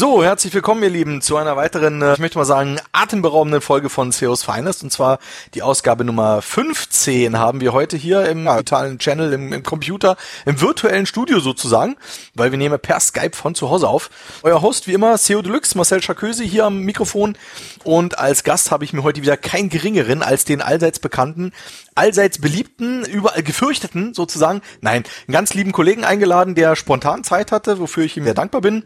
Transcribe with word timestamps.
So, 0.00 0.22
herzlich 0.22 0.54
willkommen, 0.54 0.84
ihr 0.84 0.90
Lieben, 0.90 1.22
zu 1.22 1.36
einer 1.38 1.56
weiteren, 1.56 2.00
äh, 2.02 2.12
ich 2.12 2.20
möchte 2.20 2.38
mal 2.38 2.44
sagen, 2.44 2.76
atemberaubenden 2.92 3.60
Folge 3.60 3.88
von 3.90 4.12
CEOs 4.12 4.44
Finest. 4.44 4.84
Und 4.84 4.92
zwar 4.92 5.18
die 5.54 5.62
Ausgabe 5.62 6.04
Nummer 6.04 6.40
15 6.40 7.36
haben 7.36 7.60
wir 7.60 7.72
heute 7.72 7.96
hier 7.96 8.24
im 8.26 8.44
digitalen 8.44 9.00
Channel, 9.00 9.32
im, 9.32 9.52
im 9.52 9.64
Computer, 9.64 10.16
im 10.46 10.60
virtuellen 10.60 11.04
Studio 11.04 11.40
sozusagen, 11.40 11.96
weil 12.36 12.52
wir 12.52 12.58
nehmen 12.58 12.78
per 12.78 13.00
Skype 13.00 13.34
von 13.34 13.56
zu 13.56 13.70
Hause 13.70 13.88
auf. 13.88 14.08
Euer 14.44 14.62
Host, 14.62 14.86
wie 14.86 14.92
immer, 14.92 15.18
CEO 15.18 15.42
Deluxe, 15.42 15.76
Marcel 15.76 16.00
Charköse 16.00 16.44
hier 16.44 16.66
am 16.66 16.78
Mikrofon. 16.82 17.36
Und 17.82 18.20
als 18.20 18.44
Gast 18.44 18.70
habe 18.70 18.84
ich 18.84 18.92
mir 18.92 19.02
heute 19.02 19.22
wieder 19.22 19.36
keinen 19.36 19.68
geringeren 19.68 20.22
als 20.22 20.44
den 20.44 20.62
allseits 20.62 21.00
bekannten, 21.00 21.50
allseits 21.96 22.40
beliebten, 22.40 23.04
überall 23.04 23.42
gefürchteten 23.42 24.14
sozusagen, 24.14 24.62
nein, 24.80 25.02
einen 25.26 25.32
ganz 25.32 25.54
lieben 25.54 25.72
Kollegen 25.72 26.04
eingeladen, 26.04 26.54
der 26.54 26.76
spontan 26.76 27.24
Zeit 27.24 27.50
hatte, 27.50 27.80
wofür 27.80 28.04
ich 28.04 28.16
ihm 28.16 28.22
sehr 28.22 28.34
dankbar 28.34 28.60
bin 28.60 28.84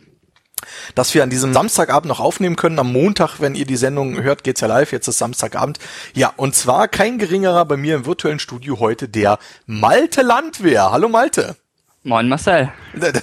dass 0.95 1.15
wir 1.15 1.23
an 1.23 1.31
diesem 1.31 1.53
Samstagabend 1.53 2.09
noch 2.09 2.21
aufnehmen 2.21 2.57
können. 2.57 2.79
Am 2.79 2.93
Montag, 2.93 3.41
wenn 3.41 3.55
ihr 3.55 3.67
die 3.67 3.77
Sendung 3.77 4.23
hört, 4.23 4.45
geht's 4.45 4.61
ja 4.61 4.69
live. 4.69 4.93
Jetzt 4.93 5.09
ist 5.09 5.19
Samstagabend. 5.19 5.79
Ja, 6.15 6.33
und 6.37 6.55
zwar 6.55 6.89
kein 6.89 7.19
geringerer 7.19 7.65
bei 7.65 7.77
mir 7.77 7.97
im 7.97 8.07
virtuellen 8.07 8.39
Studio 8.39 8.81
heute 8.81 9.09
der 9.09 9.39
Malte 9.67 10.23
Landwehr. 10.23 10.91
Hallo 10.91 11.09
Malte. 11.09 11.57
Moin 12.03 12.29
Marcel. 12.29 12.73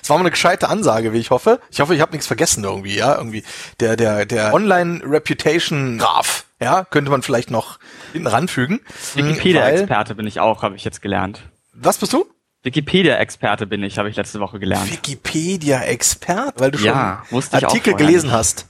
Das 0.00 0.08
war 0.08 0.16
mal 0.16 0.22
eine 0.22 0.30
gescheite 0.30 0.68
Ansage, 0.68 1.12
wie 1.12 1.18
ich 1.18 1.30
hoffe. 1.30 1.60
Ich 1.70 1.80
hoffe, 1.80 1.94
ich 1.94 2.00
habe 2.00 2.12
nichts 2.12 2.28
vergessen 2.28 2.62
irgendwie, 2.62 2.96
ja, 2.96 3.16
irgendwie 3.16 3.42
der 3.80 3.96
der 3.96 4.24
der 4.24 4.54
Online 4.54 5.00
Reputation 5.04 5.98
Graph, 5.98 6.44
ja, 6.60 6.84
könnte 6.84 7.10
man 7.10 7.22
vielleicht 7.22 7.50
noch 7.50 7.78
hinten 8.12 8.28
ranfügen. 8.28 8.80
Wikipedia 9.14 9.68
Experte 9.68 10.14
bin 10.14 10.26
ich 10.26 10.38
auch, 10.38 10.62
habe 10.62 10.76
ich 10.76 10.84
jetzt 10.84 11.02
gelernt. 11.02 11.42
Was 11.72 11.98
bist 11.98 12.12
du? 12.12 12.26
Wikipedia-Experte 12.62 13.66
bin 13.66 13.82
ich, 13.82 13.98
habe 13.98 14.10
ich 14.10 14.16
letzte 14.16 14.40
Woche 14.40 14.58
gelernt. 14.58 14.90
Wikipedia-Experte? 14.90 16.60
Weil 16.60 16.70
du 16.72 16.78
ja, 16.78 17.22
schon 17.30 17.42
Artikel 17.52 17.94
gelesen 17.94 18.26
nicht. 18.26 18.36
hast. 18.36 18.66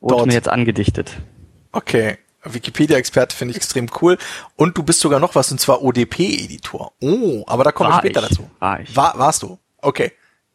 Wurde 0.00 0.16
Dort. 0.16 0.26
mir 0.26 0.34
jetzt 0.34 0.48
angedichtet. 0.48 1.12
Okay. 1.72 2.18
Wikipedia-Experte 2.44 3.34
finde 3.34 3.52
ich 3.52 3.56
extrem 3.56 3.88
cool. 4.00 4.18
Und 4.56 4.76
du 4.76 4.82
bist 4.82 5.00
sogar 5.00 5.18
noch 5.18 5.34
was, 5.34 5.50
und 5.50 5.60
zwar 5.60 5.82
ODP-Editor. 5.82 6.92
Oh, 7.00 7.42
aber 7.46 7.64
da 7.64 7.72
kommen 7.72 7.90
wir 7.90 7.98
später 7.98 8.22
ich. 8.22 8.28
dazu. 8.28 8.50
War 8.58 8.80
ich. 8.80 8.94
War, 8.94 9.18
warst 9.18 9.42
du? 9.42 9.58
Okay. 9.78 10.12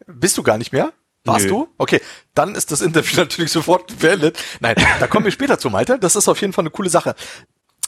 Bist 0.08 0.38
du 0.38 0.44
gar 0.44 0.58
nicht 0.58 0.72
mehr? 0.72 0.94
Warst 1.26 1.46
Nö. 1.46 1.52
du? 1.52 1.68
Okay, 1.78 2.02
dann 2.34 2.56
ist 2.56 2.72
das 2.72 2.82
Interview 2.82 3.18
natürlich 3.18 3.52
sofort 3.52 4.00
beendet. 4.00 4.38
Nein, 4.60 4.76
da 5.00 5.08
kommen 5.08 5.26
wir 5.26 5.32
später 5.32 5.60
zu, 5.60 5.70
Malte. 5.70 6.00
Das 6.00 6.16
ist 6.16 6.28
auf 6.28 6.40
jeden 6.42 6.54
Fall 6.54 6.64
eine 6.64 6.72
coole 6.72 6.90
Sache. 6.90 7.16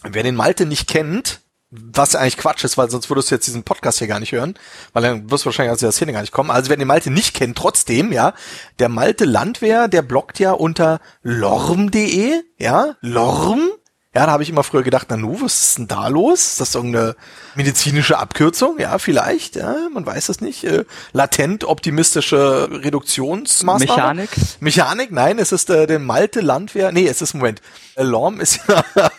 Wer 0.04 0.24
den 0.24 0.36
Malte 0.36 0.66
nicht 0.66 0.88
kennt, 0.88 1.42
was 1.72 2.16
eigentlich 2.16 2.38
Quatsch 2.38 2.66
ist, 2.66 2.78
weil 2.78 2.90
sonst 2.90 3.10
würdest 3.10 3.32
du 3.32 3.36
jetzt 3.36 3.48
diesen 3.48 3.64
Podcast 3.64 4.00
hier 4.00 4.08
gar 4.08 4.20
nicht 4.20 4.34
hören, 4.34 4.56
weil 4.92 5.04
dann 5.04 5.32
wirst 5.32 5.46
du 5.46 5.48
wahrscheinlich 5.48 5.72
aus 5.72 5.80
der 5.80 5.94
Szene 5.94 6.12
gar 6.12 6.22
nicht 6.22 6.34
kommen. 6.34 6.52
Also 6.52 6.70
wer 6.70 6.78
den 6.78 6.88
Malte 6.88 7.10
nicht 7.10 7.34
kennt, 7.34 7.58
trotzdem, 7.58 8.12
ja, 8.12 8.34
der 8.80 8.90
Malte 8.90 9.24
Landwehr, 9.24 9.88
der 9.88 10.02
bloggt 10.02 10.40
ja 10.40 10.52
unter 10.52 11.00
lorm.de, 11.24 12.42
ja, 12.58 12.96
lorm, 13.00 13.70
ja, 14.14 14.26
da 14.26 14.32
habe 14.34 14.44
ich 14.44 14.50
immer 14.50 14.64
früher 14.64 14.84
gedacht, 14.84 15.08
na 15.10 15.16
nu, 15.16 15.40
was 15.42 15.62
ist 15.62 15.78
denn 15.78 15.88
da 15.88 16.10
los? 16.10 16.46
Ist 16.48 16.60
das 16.60 16.76
irgendeine 16.76 17.16
medizinische 17.56 18.18
Abkürzung? 18.18 18.78
Ja, 18.78 18.98
vielleicht, 18.98 19.56
ja, 19.56 19.74
man 19.94 20.06
weiß 20.06 20.28
es 20.28 20.42
nicht. 20.42 20.66
Äh, 20.66 20.84
latent 21.14 21.64
optimistische 21.64 22.68
Reduktionsmaßnahme. 22.70 23.96
Mechanik? 23.96 24.30
Mechanik, 24.60 25.12
nein, 25.12 25.40
es 25.40 25.54
ist 25.54 25.70
äh, 25.70 25.88
der 25.88 26.00
Malte 26.00 26.42
Landwehr, 26.42 26.92
nee, 26.92 27.08
es 27.08 27.22
ist, 27.22 27.36
Moment, 27.36 27.62
Alarm 27.96 28.42
ist 28.42 28.60
ja 28.68 28.84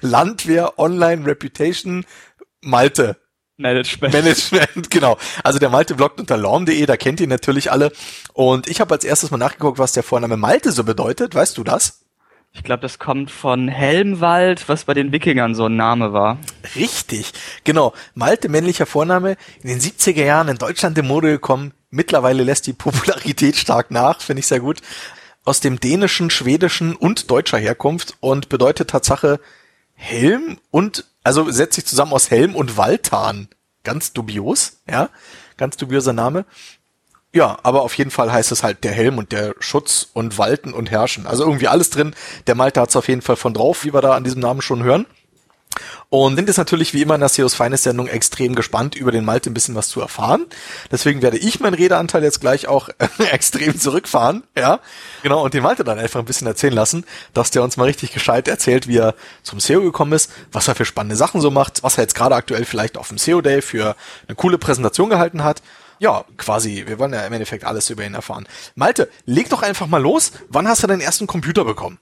Landwehr 0.00 0.76
Online 0.76 1.24
Reputation 1.24 2.04
Malte. 2.62 3.16
Management. 3.58 4.12
Management, 4.12 4.90
genau. 4.90 5.18
Also 5.44 5.60
der 5.60 5.70
Malte 5.70 5.94
bloggt 5.94 6.18
unter 6.18 6.36
lorm.de, 6.36 6.84
da 6.84 6.96
kennt 6.96 7.20
ihr 7.20 7.28
natürlich 7.28 7.70
alle. 7.70 7.92
Und 8.32 8.68
ich 8.68 8.80
habe 8.80 8.92
als 8.92 9.04
erstes 9.04 9.30
mal 9.30 9.38
nachgeguckt, 9.38 9.78
was 9.78 9.92
der 9.92 10.02
Vorname 10.02 10.36
Malte 10.36 10.72
so 10.72 10.82
bedeutet. 10.82 11.36
Weißt 11.36 11.56
du 11.56 11.62
das? 11.62 12.05
Ich 12.56 12.64
glaube, 12.64 12.80
das 12.80 12.98
kommt 12.98 13.30
von 13.30 13.68
Helmwald, 13.68 14.68
was 14.68 14.84
bei 14.84 14.94
den 14.94 15.12
Wikingern 15.12 15.54
so 15.54 15.66
ein 15.66 15.76
Name 15.76 16.12
war. 16.12 16.38
Richtig, 16.74 17.32
genau. 17.64 17.92
Malte, 18.14 18.48
männlicher 18.48 18.86
Vorname, 18.86 19.36
in 19.62 19.68
den 19.68 19.78
70er 19.78 20.24
Jahren 20.24 20.48
in 20.48 20.56
Deutschland 20.56 20.96
in 20.98 21.06
Mode 21.06 21.28
gekommen. 21.28 21.74
Mittlerweile 21.90 22.42
lässt 22.42 22.66
die 22.66 22.72
Popularität 22.72 23.56
stark 23.56 23.90
nach, 23.90 24.20
finde 24.20 24.40
ich 24.40 24.46
sehr 24.46 24.60
gut. 24.60 24.80
Aus 25.44 25.60
dem 25.60 25.78
dänischen, 25.78 26.30
schwedischen 26.30 26.96
und 26.96 27.30
deutscher 27.30 27.58
Herkunft 27.58 28.16
und 28.20 28.48
bedeutet 28.48 28.90
Tatsache 28.90 29.38
Helm 29.92 30.58
und, 30.70 31.04
also 31.22 31.50
setzt 31.50 31.74
sich 31.74 31.86
zusammen 31.86 32.12
aus 32.12 32.30
Helm 32.30 32.56
und 32.56 32.76
Waltan. 32.76 33.48
Ganz 33.84 34.12
dubios, 34.12 34.78
ja. 34.90 35.10
Ganz 35.56 35.76
dubioser 35.76 36.12
Name. 36.12 36.46
Ja, 37.32 37.58
aber 37.62 37.82
auf 37.82 37.94
jeden 37.98 38.10
Fall 38.10 38.32
heißt 38.32 38.50
es 38.52 38.62
halt 38.62 38.82
der 38.84 38.92
Helm 38.92 39.18
und 39.18 39.32
der 39.32 39.54
Schutz 39.60 40.08
und 40.14 40.38
Walten 40.38 40.72
und 40.72 40.90
Herrschen. 40.90 41.26
Also 41.26 41.44
irgendwie 41.44 41.68
alles 41.68 41.90
drin. 41.90 42.14
Der 42.46 42.54
Malte 42.54 42.80
hat's 42.80 42.96
auf 42.96 43.08
jeden 43.08 43.22
Fall 43.22 43.36
von 43.36 43.52
drauf, 43.52 43.84
wie 43.84 43.92
wir 43.92 44.00
da 44.00 44.14
an 44.14 44.24
diesem 44.24 44.40
Namen 44.40 44.62
schon 44.62 44.82
hören. 44.82 45.06
Und 46.08 46.36
sind 46.36 46.48
jetzt 46.48 46.56
natürlich 46.56 46.94
wie 46.94 47.02
immer 47.02 47.14
in 47.14 47.20
der 47.20 47.28
SEOs 47.28 47.54
Feines 47.54 47.82
Sendung 47.82 48.06
extrem 48.06 48.54
gespannt, 48.54 48.94
über 48.94 49.12
den 49.12 49.24
Malte 49.24 49.50
ein 49.50 49.54
bisschen 49.54 49.74
was 49.74 49.88
zu 49.88 50.00
erfahren. 50.00 50.46
Deswegen 50.90 51.20
werde 51.20 51.36
ich 51.36 51.60
meinen 51.60 51.74
Redeanteil 51.74 52.22
jetzt 52.22 52.40
gleich 52.40 52.68
auch 52.68 52.88
extrem 53.30 53.78
zurückfahren, 53.78 54.44
ja. 54.56 54.80
Genau, 55.22 55.44
und 55.44 55.54
den 55.54 55.62
Malte 55.62 55.84
dann 55.84 55.98
einfach 55.98 56.20
ein 56.20 56.26
bisschen 56.26 56.46
erzählen 56.46 56.72
lassen, 56.72 57.04
dass 57.34 57.50
der 57.50 57.62
uns 57.62 57.76
mal 57.76 57.84
richtig 57.84 58.12
gescheit 58.12 58.48
erzählt, 58.48 58.88
wie 58.88 58.98
er 58.98 59.14
zum 59.42 59.60
SEO 59.60 59.82
gekommen 59.82 60.12
ist, 60.12 60.30
was 60.52 60.68
er 60.68 60.74
für 60.74 60.84
spannende 60.84 61.16
Sachen 61.16 61.40
so 61.40 61.50
macht, 61.50 61.82
was 61.82 61.98
er 61.98 62.04
jetzt 62.04 62.14
gerade 62.14 62.36
aktuell 62.36 62.64
vielleicht 62.64 62.96
auf 62.96 63.08
dem 63.08 63.18
SEO 63.18 63.40
Day 63.40 63.60
für 63.60 63.96
eine 64.28 64.36
coole 64.36 64.58
Präsentation 64.58 65.10
gehalten 65.10 65.42
hat 65.44 65.60
ja, 65.98 66.24
quasi, 66.36 66.84
wir 66.86 66.98
wollen 66.98 67.12
ja 67.12 67.26
im 67.26 67.32
Endeffekt 67.32 67.64
alles 67.64 67.90
über 67.90 68.04
ihn 68.04 68.14
erfahren. 68.14 68.46
Malte, 68.74 69.08
leg 69.24 69.48
doch 69.48 69.62
einfach 69.62 69.86
mal 69.86 70.02
los. 70.02 70.32
Wann 70.48 70.68
hast 70.68 70.82
du 70.82 70.86
deinen 70.86 71.00
ersten 71.00 71.26
Computer 71.26 71.64
bekommen? 71.64 71.98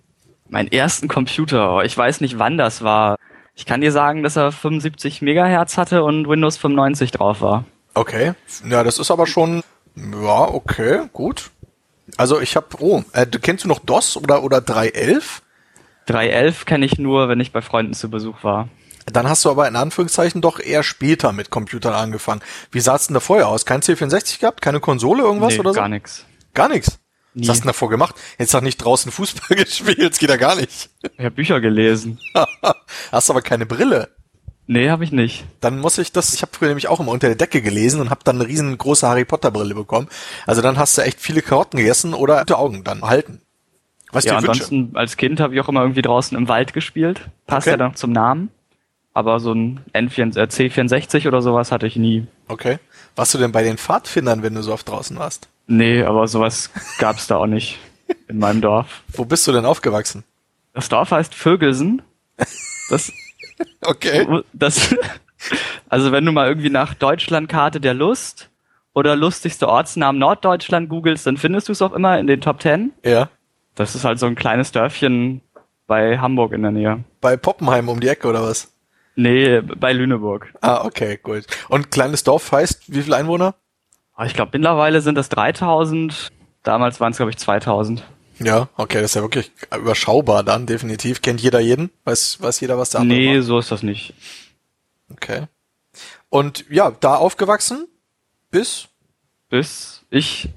Meinen 0.48 0.70
ersten 0.70 1.08
Computer, 1.08 1.84
ich 1.84 1.96
weiß 1.96 2.20
nicht 2.20 2.38
wann 2.38 2.58
das 2.58 2.82
war. 2.82 3.16
Ich 3.54 3.66
kann 3.66 3.80
dir 3.80 3.92
sagen, 3.92 4.22
dass 4.22 4.36
er 4.36 4.52
75 4.52 5.22
Megahertz 5.22 5.78
hatte 5.78 6.02
und 6.02 6.28
Windows 6.28 6.56
95 6.56 7.12
drauf 7.12 7.40
war. 7.40 7.64
Okay, 7.94 8.32
ja, 8.68 8.82
das 8.82 8.98
ist 8.98 9.10
aber 9.10 9.26
schon, 9.26 9.62
ja, 9.94 10.40
okay, 10.40 11.02
gut. 11.12 11.50
Also 12.16 12.40
ich 12.40 12.56
habe, 12.56 12.66
oh, 12.80 13.02
äh, 13.12 13.26
kennst 13.26 13.64
du 13.64 13.68
noch 13.68 13.78
DOS 13.78 14.16
oder, 14.16 14.42
oder 14.42 14.60
311? 14.60 15.42
311 16.06 16.64
kenne 16.66 16.84
ich 16.84 16.98
nur, 16.98 17.28
wenn 17.28 17.40
ich 17.40 17.52
bei 17.52 17.62
Freunden 17.62 17.94
zu 17.94 18.10
Besuch 18.10 18.42
war. 18.42 18.68
Dann 19.06 19.28
hast 19.28 19.44
du 19.44 19.50
aber 19.50 19.68
in 19.68 19.76
Anführungszeichen 19.76 20.40
doch 20.40 20.60
eher 20.60 20.82
später 20.82 21.32
mit 21.32 21.50
Computern 21.50 21.94
angefangen. 21.94 22.40
Wie 22.70 22.80
sah 22.80 22.96
es 22.96 23.06
denn 23.06 23.14
da 23.14 23.20
vorher 23.20 23.48
aus? 23.48 23.66
Kein 23.66 23.82
C64 23.82 24.40
gehabt? 24.40 24.62
Keine 24.62 24.80
Konsole, 24.80 25.22
irgendwas 25.22 25.54
nee, 25.54 25.60
oder 25.60 25.70
so? 25.70 25.80
gar 25.80 25.88
nichts. 25.88 26.24
Gar 26.54 26.68
nichts? 26.68 26.98
Was 27.34 27.48
hast 27.48 27.58
du 27.58 27.62
denn 27.62 27.68
davor 27.68 27.90
gemacht? 27.90 28.14
Jetzt 28.38 28.54
noch 28.54 28.60
nicht 28.60 28.76
draußen 28.76 29.10
Fußball 29.10 29.56
gespielt, 29.64 30.12
das 30.12 30.18
geht 30.18 30.30
ja 30.30 30.36
gar 30.36 30.54
nicht. 30.54 30.90
Ich 31.02 31.18
habe 31.18 31.32
Bücher 31.32 31.60
gelesen. 31.60 32.20
hast 33.12 33.30
aber 33.30 33.42
keine 33.42 33.66
Brille. 33.66 34.08
Nee, 34.66 34.88
habe 34.88 35.04
ich 35.04 35.12
nicht. 35.12 35.44
Dann 35.60 35.78
muss 35.78 35.98
ich 35.98 36.12
das, 36.12 36.32
ich 36.32 36.40
habe 36.40 36.52
früher 36.54 36.68
nämlich 36.68 36.88
auch 36.88 37.00
immer 37.00 37.10
unter 37.10 37.26
der 37.26 37.36
Decke 37.36 37.60
gelesen 37.60 38.00
und 38.00 38.08
habe 38.08 38.20
dann 38.24 38.36
eine 38.36 38.48
riesengroße 38.48 39.06
Harry 39.06 39.24
Potter 39.24 39.50
Brille 39.50 39.74
bekommen. 39.74 40.08
Also 40.46 40.62
dann 40.62 40.78
hast 40.78 40.96
du 40.96 41.02
echt 41.02 41.20
viele 41.20 41.42
Karotten 41.42 41.78
gegessen 41.78 42.14
oder 42.14 42.38
gute 42.38 42.56
Augen 42.56 42.84
dann 42.84 43.02
halten. 43.02 43.42
Was 44.10 44.24
ja, 44.24 44.36
ansonsten 44.36 44.86
wünsche? 44.86 44.96
als 44.98 45.16
Kind 45.16 45.40
habe 45.40 45.54
ich 45.54 45.60
auch 45.60 45.68
immer 45.68 45.82
irgendwie 45.82 46.02
draußen 46.02 46.38
im 46.38 46.48
Wald 46.48 46.72
gespielt. 46.72 47.28
Passt 47.46 47.66
okay. 47.66 47.72
ja 47.72 47.76
dann 47.76 47.96
zum 47.96 48.12
Namen 48.12 48.50
aber 49.14 49.40
so 49.40 49.52
ein 49.52 49.80
N4, 49.94 50.36
äh, 50.36 50.42
C64 50.42 51.26
oder 51.26 51.40
sowas 51.40 51.72
hatte 51.72 51.86
ich 51.86 51.96
nie. 51.96 52.26
Okay. 52.48 52.78
Warst 53.16 53.32
du 53.32 53.38
denn 53.38 53.52
bei 53.52 53.62
den 53.62 53.78
Pfadfindern, 53.78 54.42
wenn 54.42 54.54
du 54.54 54.62
so 54.62 54.72
oft 54.72 54.88
draußen 54.88 55.16
warst? 55.16 55.48
Nee, 55.66 56.02
aber 56.02 56.28
sowas 56.28 56.70
gab's 56.98 57.28
da 57.28 57.36
auch 57.36 57.46
nicht 57.46 57.78
in 58.28 58.38
meinem 58.38 58.60
Dorf. 58.60 59.02
Wo 59.08 59.24
bist 59.24 59.46
du 59.46 59.52
denn 59.52 59.64
aufgewachsen? 59.64 60.24
Das 60.74 60.88
Dorf 60.88 61.12
heißt 61.12 61.34
Vögelsen. 61.34 62.02
Das, 62.90 63.12
okay. 63.82 64.26
Das, 64.52 64.94
also 65.88 66.10
wenn 66.12 66.24
du 66.24 66.32
mal 66.32 66.48
irgendwie 66.48 66.70
nach 66.70 66.94
Deutschlandkarte 66.94 67.80
der 67.80 67.94
Lust 67.94 68.50
oder 68.92 69.14
lustigste 69.14 69.68
Ortsnamen 69.68 70.18
Norddeutschland 70.18 70.88
googelst, 70.88 71.26
dann 71.26 71.36
findest 71.36 71.68
du 71.68 71.72
es 71.72 71.82
auch 71.82 71.92
immer 71.92 72.18
in 72.18 72.26
den 72.26 72.40
Top 72.40 72.58
Ten. 72.58 72.92
Ja. 73.04 73.30
Das 73.76 73.94
ist 73.94 74.04
halt 74.04 74.18
so 74.18 74.26
ein 74.26 74.34
kleines 74.34 74.72
Dörfchen 74.72 75.40
bei 75.86 76.18
Hamburg 76.18 76.52
in 76.52 76.62
der 76.62 76.72
Nähe. 76.72 77.04
Bei 77.20 77.36
Poppenheim 77.36 77.88
um 77.88 78.00
die 78.00 78.08
Ecke 78.08 78.28
oder 78.28 78.42
was? 78.42 78.73
Nee, 79.16 79.60
bei 79.60 79.92
Lüneburg. 79.92 80.52
Ah, 80.60 80.84
okay, 80.84 81.18
gut. 81.22 81.46
Und 81.68 81.90
kleines 81.90 82.24
Dorf 82.24 82.50
heißt, 82.52 82.92
wie 82.92 83.02
viele 83.02 83.16
Einwohner? 83.16 83.54
Ah, 84.14 84.26
ich 84.26 84.34
glaube, 84.34 84.50
mittlerweile 84.54 85.00
sind 85.00 85.18
es 85.18 85.28
3000. 85.28 86.30
Damals 86.62 87.00
waren 87.00 87.12
es, 87.12 87.18
glaube 87.18 87.30
ich, 87.30 87.38
2000. 87.38 88.02
Ja, 88.40 88.68
okay, 88.76 89.00
das 89.00 89.12
ist 89.12 89.14
ja 89.14 89.22
wirklich 89.22 89.52
überschaubar 89.76 90.42
dann, 90.42 90.66
definitiv. 90.66 91.22
Kennt 91.22 91.40
jeder 91.40 91.60
jeden? 91.60 91.90
Weiß, 92.04 92.40
weiß 92.40 92.60
jeder, 92.60 92.78
was 92.78 92.90
der 92.90 93.00
andere 93.02 93.18
Nee, 93.18 93.36
macht? 93.36 93.46
so 93.46 93.58
ist 93.58 93.70
das 93.70 93.82
nicht. 93.84 94.14
Okay. 95.12 95.46
Und 96.28 96.64
ja, 96.68 96.90
da 96.90 97.14
aufgewachsen? 97.16 97.86
Bis? 98.50 98.88
Bis 99.48 100.02
ich 100.10 100.48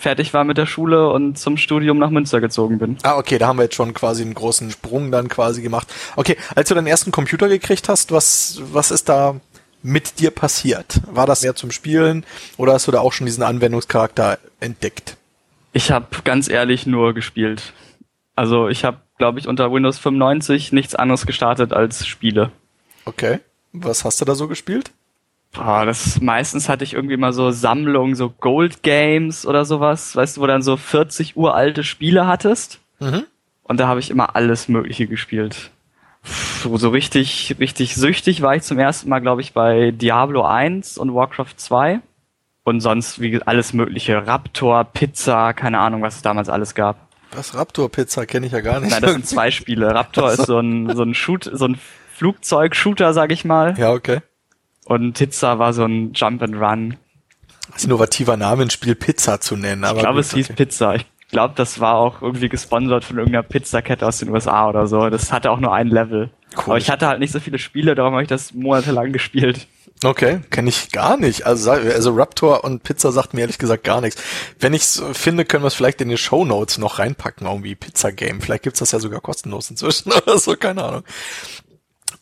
fertig 0.00 0.34
war 0.34 0.44
mit 0.44 0.58
der 0.58 0.66
Schule 0.66 1.10
und 1.10 1.38
zum 1.38 1.56
Studium 1.56 1.98
nach 1.98 2.10
Münster 2.10 2.40
gezogen 2.40 2.78
bin. 2.78 2.98
Ah, 3.02 3.16
okay, 3.16 3.38
da 3.38 3.48
haben 3.48 3.58
wir 3.58 3.64
jetzt 3.64 3.74
schon 3.74 3.94
quasi 3.94 4.22
einen 4.22 4.34
großen 4.34 4.70
Sprung 4.70 5.10
dann 5.10 5.28
quasi 5.28 5.62
gemacht. 5.62 5.88
Okay, 6.16 6.36
als 6.54 6.68
du 6.68 6.74
deinen 6.74 6.86
ersten 6.86 7.12
Computer 7.12 7.48
gekriegt 7.48 7.88
hast, 7.88 8.12
was, 8.12 8.60
was 8.72 8.90
ist 8.90 9.08
da 9.08 9.36
mit 9.82 10.18
dir 10.18 10.30
passiert? 10.30 11.00
War 11.06 11.26
das 11.26 11.42
mehr 11.42 11.54
zum 11.54 11.70
Spielen 11.70 12.24
oder 12.56 12.74
hast 12.74 12.86
du 12.86 12.92
da 12.92 13.00
auch 13.00 13.12
schon 13.12 13.26
diesen 13.26 13.42
Anwendungscharakter 13.42 14.38
entdeckt? 14.60 15.16
Ich 15.72 15.90
habe 15.90 16.06
ganz 16.24 16.48
ehrlich 16.48 16.86
nur 16.86 17.14
gespielt. 17.14 17.72
Also 18.34 18.68
ich 18.68 18.84
habe, 18.84 18.98
glaube 19.18 19.38
ich, 19.38 19.46
unter 19.46 19.72
Windows 19.72 19.98
95 19.98 20.72
nichts 20.72 20.94
anderes 20.94 21.26
gestartet 21.26 21.72
als 21.72 22.06
Spiele. 22.06 22.50
Okay. 23.04 23.40
Was 23.72 24.04
hast 24.04 24.20
du 24.20 24.24
da 24.24 24.34
so 24.34 24.48
gespielt? 24.48 24.90
Boah, 25.52 25.84
das 25.84 26.20
meistens 26.20 26.68
hatte 26.68 26.84
ich 26.84 26.94
irgendwie 26.94 27.16
mal 27.16 27.32
so 27.32 27.50
Sammlungen, 27.50 28.14
so 28.14 28.30
Gold 28.30 28.82
Games 28.82 29.46
oder 29.46 29.64
sowas, 29.64 30.14
weißt 30.14 30.36
du, 30.36 30.40
wo 30.42 30.46
dann 30.46 30.62
so 30.62 30.76
40 30.76 31.36
uralte 31.36 31.82
Spiele 31.82 32.26
hattest. 32.26 32.78
Mhm. 33.00 33.24
Und 33.64 33.80
da 33.80 33.88
habe 33.88 34.00
ich 34.00 34.10
immer 34.10 34.36
alles 34.36 34.68
Mögliche 34.68 35.06
gespielt. 35.06 35.70
Puh, 36.62 36.76
so 36.76 36.90
richtig, 36.90 37.56
richtig 37.58 37.96
süchtig 37.96 38.42
war 38.42 38.54
ich 38.54 38.62
zum 38.62 38.78
ersten 38.78 39.08
Mal, 39.08 39.20
glaube 39.20 39.40
ich, 39.40 39.52
bei 39.52 39.90
Diablo 39.90 40.44
1 40.44 40.98
und 40.98 41.14
Warcraft 41.14 41.54
2. 41.56 42.00
Und 42.62 42.80
sonst 42.80 43.20
wie 43.20 43.40
alles 43.42 43.72
Mögliche. 43.72 44.26
Raptor, 44.26 44.84
Pizza, 44.84 45.54
keine 45.54 45.78
Ahnung, 45.78 46.02
was 46.02 46.16
es 46.16 46.22
damals 46.22 46.48
alles 46.48 46.74
gab. 46.74 46.96
Was 47.32 47.54
Raptor-Pizza 47.54 48.26
kenne 48.26 48.46
ich 48.46 48.52
ja 48.52 48.60
gar 48.60 48.80
nicht. 48.80 48.90
Nein, 48.90 49.02
das 49.02 49.12
sind 49.12 49.26
zwei 49.26 49.50
Spiele. 49.50 49.94
Raptor 49.94 50.32
ist 50.32 50.46
so 50.46 50.58
ein, 50.58 50.94
so 50.94 51.02
ein 51.02 51.14
Shoot, 51.14 51.48
so 51.52 51.64
ein 51.66 51.78
Flugzeug-Shooter, 52.14 53.14
sag 53.14 53.32
ich 53.32 53.44
mal. 53.44 53.74
Ja, 53.78 53.92
okay. 53.92 54.20
Und 54.90 55.12
Pizza 55.12 55.60
war 55.60 55.72
so 55.72 55.84
ein 55.84 56.14
Jump 56.14 56.42
and 56.42 56.56
Run. 56.56 56.96
Das 57.68 57.76
ist 57.76 57.84
innovativer 57.84 58.36
Name, 58.36 58.62
ein 58.62 58.70
Spiel 58.70 58.96
Pizza 58.96 59.40
zu 59.40 59.54
nennen. 59.56 59.84
Ich 59.84 60.00
glaube, 60.00 60.18
es 60.18 60.34
hieß 60.34 60.46
okay. 60.46 60.64
Pizza. 60.64 60.96
Ich 60.96 61.06
glaube, 61.30 61.54
das 61.56 61.78
war 61.78 61.94
auch 61.94 62.22
irgendwie 62.22 62.48
gesponsert 62.48 63.04
von 63.04 63.18
irgendeiner 63.18 63.44
Pizzakette 63.44 64.04
aus 64.04 64.18
den 64.18 64.30
USA 64.30 64.68
oder 64.68 64.88
so. 64.88 65.08
Das 65.08 65.30
hatte 65.30 65.52
auch 65.52 65.60
nur 65.60 65.72
ein 65.72 65.86
Level. 65.86 66.30
Cool. 66.56 66.64
Aber 66.64 66.78
ich 66.78 66.90
hatte 66.90 67.06
halt 67.06 67.20
nicht 67.20 67.30
so 67.30 67.38
viele 67.38 67.60
Spiele, 67.60 67.94
darum 67.94 68.14
habe 68.14 68.22
ich 68.24 68.28
das 68.28 68.52
monatelang 68.52 69.12
gespielt. 69.12 69.68
Okay, 70.02 70.40
kenne 70.50 70.70
ich 70.70 70.90
gar 70.90 71.16
nicht. 71.16 71.46
Also, 71.46 71.70
also 71.70 72.14
Raptor 72.14 72.64
und 72.64 72.82
Pizza 72.82 73.12
sagt 73.12 73.34
mir 73.34 73.42
ehrlich 73.42 73.58
gesagt 73.58 73.84
gar 73.84 74.00
nichts. 74.00 74.20
Wenn 74.58 74.72
ich 74.72 74.82
es 74.82 75.02
finde, 75.12 75.44
können 75.44 75.62
wir 75.62 75.68
es 75.68 75.74
vielleicht 75.74 76.00
in 76.00 76.08
die 76.08 76.16
Show 76.16 76.44
Notes 76.44 76.78
noch 76.78 76.98
reinpacken, 76.98 77.46
irgendwie 77.46 77.76
Pizza 77.76 78.10
Game. 78.10 78.40
Vielleicht 78.40 78.64
gibt's 78.64 78.80
das 78.80 78.92
ja 78.92 78.98
sogar 78.98 79.20
kostenlos 79.20 79.70
inzwischen 79.70 80.10
oder 80.26 80.38
so, 80.38 80.56
keine 80.56 80.82
Ahnung. 80.82 81.04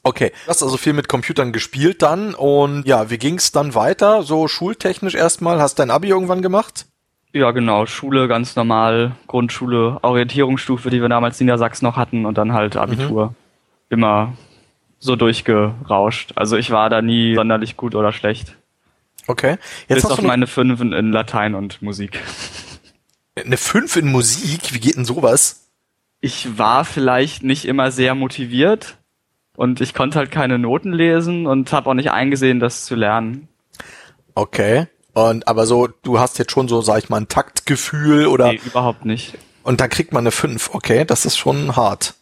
Okay, 0.09 0.33
du 0.47 0.49
hast 0.49 0.63
also 0.63 0.79
viel 0.79 0.95
mit 0.95 1.07
Computern 1.07 1.53
gespielt 1.53 2.01
dann 2.01 2.35
und 2.35 2.87
ja, 2.87 3.11
wie 3.11 3.19
ging's 3.19 3.53
dann 3.53 3.75
weiter? 3.75 4.23
So 4.23 4.49
schultechnisch 4.49 5.15
erstmal, 5.15 5.61
hast 5.61 5.79
dein 5.79 5.91
Abi 5.91 6.09
irgendwann 6.09 6.41
gemacht? 6.41 6.87
Ja, 7.35 7.51
genau, 7.51 7.85
Schule 7.85 8.27
ganz 8.27 8.57
normal, 8.57 9.13
Grundschule, 9.27 9.99
Orientierungsstufe, 10.01 10.89
die 10.89 11.03
wir 11.03 11.11
damals 11.11 11.39
in 11.43 11.45
Niedersachsen 11.45 11.85
noch 11.85 11.99
hatten 11.99 12.25
und 12.25 12.39
dann 12.39 12.55
halt 12.55 12.79
Abitur. 12.79 13.27
Mhm. 13.27 13.35
Immer 13.91 14.33
so 14.99 15.15
durchgerauscht. 15.15 16.33
Also 16.37 16.57
ich 16.57 16.71
war 16.71 16.89
da 16.89 17.03
nie 17.03 17.35
sonderlich 17.35 17.77
gut 17.77 17.95
oder 17.95 18.11
schlecht. 18.11 18.57
Okay. 19.27 19.59
Jetzt 19.89 20.05
Bis 20.05 20.11
auf 20.11 20.23
meine 20.23 20.47
fünf 20.47 20.81
in 20.81 21.13
Latein 21.13 21.55
und 21.55 21.83
Musik. 21.83 22.19
Eine 23.37 23.59
fünf 23.59 23.95
in 23.97 24.11
Musik? 24.11 24.73
Wie 24.73 24.81
geht 24.81 24.97
denn 24.97 25.05
sowas? 25.05 25.69
Ich 26.23 26.57
war 26.57 26.87
vielleicht 26.87 27.43
nicht 27.43 27.67
immer 27.67 27.91
sehr 27.91 28.15
motiviert 28.15 28.97
und 29.59 29.81
ich 29.81 29.93
konnte 29.93 30.21
halt 30.21 30.31
keine 30.31 30.57
Noten 30.57 30.93
lesen 30.93 31.49
und 31.49 31.73
habe 31.73 31.91
auch 31.91 31.95
nicht 31.95 32.13
eingesehen, 32.13 32.61
das 32.61 32.85
zu 32.85 32.95
lernen. 32.95 33.49
Okay. 34.37 34.87
Und 35.15 35.49
aber 35.49 35.67
so, 35.67 35.89
du 36.05 36.21
hast 36.21 36.39
jetzt 36.39 36.53
schon 36.53 36.69
so, 36.69 36.81
sag 36.81 36.99
ich 36.99 37.09
mal, 37.09 37.17
ein 37.17 37.27
Taktgefühl 37.27 38.29
oder? 38.29 38.53
Nee, 38.53 38.61
überhaupt 38.65 39.05
nicht. 39.05 39.37
Und 39.65 39.81
da 39.81 39.89
kriegt 39.89 40.13
man 40.13 40.23
eine 40.23 40.31
fünf. 40.31 40.71
Okay, 40.75 41.05
das 41.05 41.27
ist 41.27 41.37
schon 41.37 41.75
hart. 41.75 42.15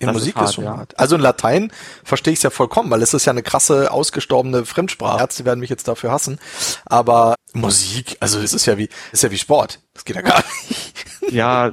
In 0.00 0.08
das 0.08 0.14
Musik 0.14 0.34
ist, 0.34 0.36
hart, 0.40 0.48
ist 0.48 0.54
schon 0.56 0.64
ja. 0.64 0.76
hart. 0.76 0.98
Also 0.98 1.14
in 1.14 1.20
Latein 1.22 1.70
verstehe 2.02 2.32
ich 2.32 2.40
es 2.40 2.42
ja 2.42 2.50
vollkommen, 2.50 2.90
weil 2.90 3.00
es 3.00 3.14
ist 3.14 3.26
ja 3.26 3.30
eine 3.30 3.44
krasse, 3.44 3.92
ausgestorbene 3.92 4.64
Fremdsprache. 4.64 5.20
Ärzte 5.20 5.44
werden 5.44 5.60
mich 5.60 5.70
jetzt 5.70 5.86
dafür 5.86 6.10
hassen. 6.10 6.40
Aber 6.84 7.36
Musik, 7.52 8.16
also 8.18 8.40
es 8.40 8.52
ist 8.52 8.66
ja 8.66 8.76
wie, 8.76 8.88
ist 9.12 9.22
ja 9.22 9.30
wie 9.30 9.38
Sport. 9.38 9.78
Das 9.94 10.04
geht 10.04 10.16
ja 10.16 10.22
gar 10.22 10.42
nicht. 10.68 10.94
Ja, 11.30 11.70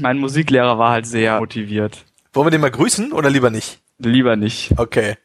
mein 0.00 0.18
Musiklehrer 0.18 0.80
war 0.80 0.90
halt 0.90 1.06
sehr 1.06 1.38
motiviert. 1.38 2.04
Wollen 2.32 2.46
wir 2.46 2.50
den 2.50 2.60
mal 2.60 2.72
grüßen 2.72 3.12
oder 3.12 3.30
lieber 3.30 3.50
nicht? 3.50 3.81
Lieber 4.04 4.36
nicht. 4.36 4.72
Okay. 4.76 5.16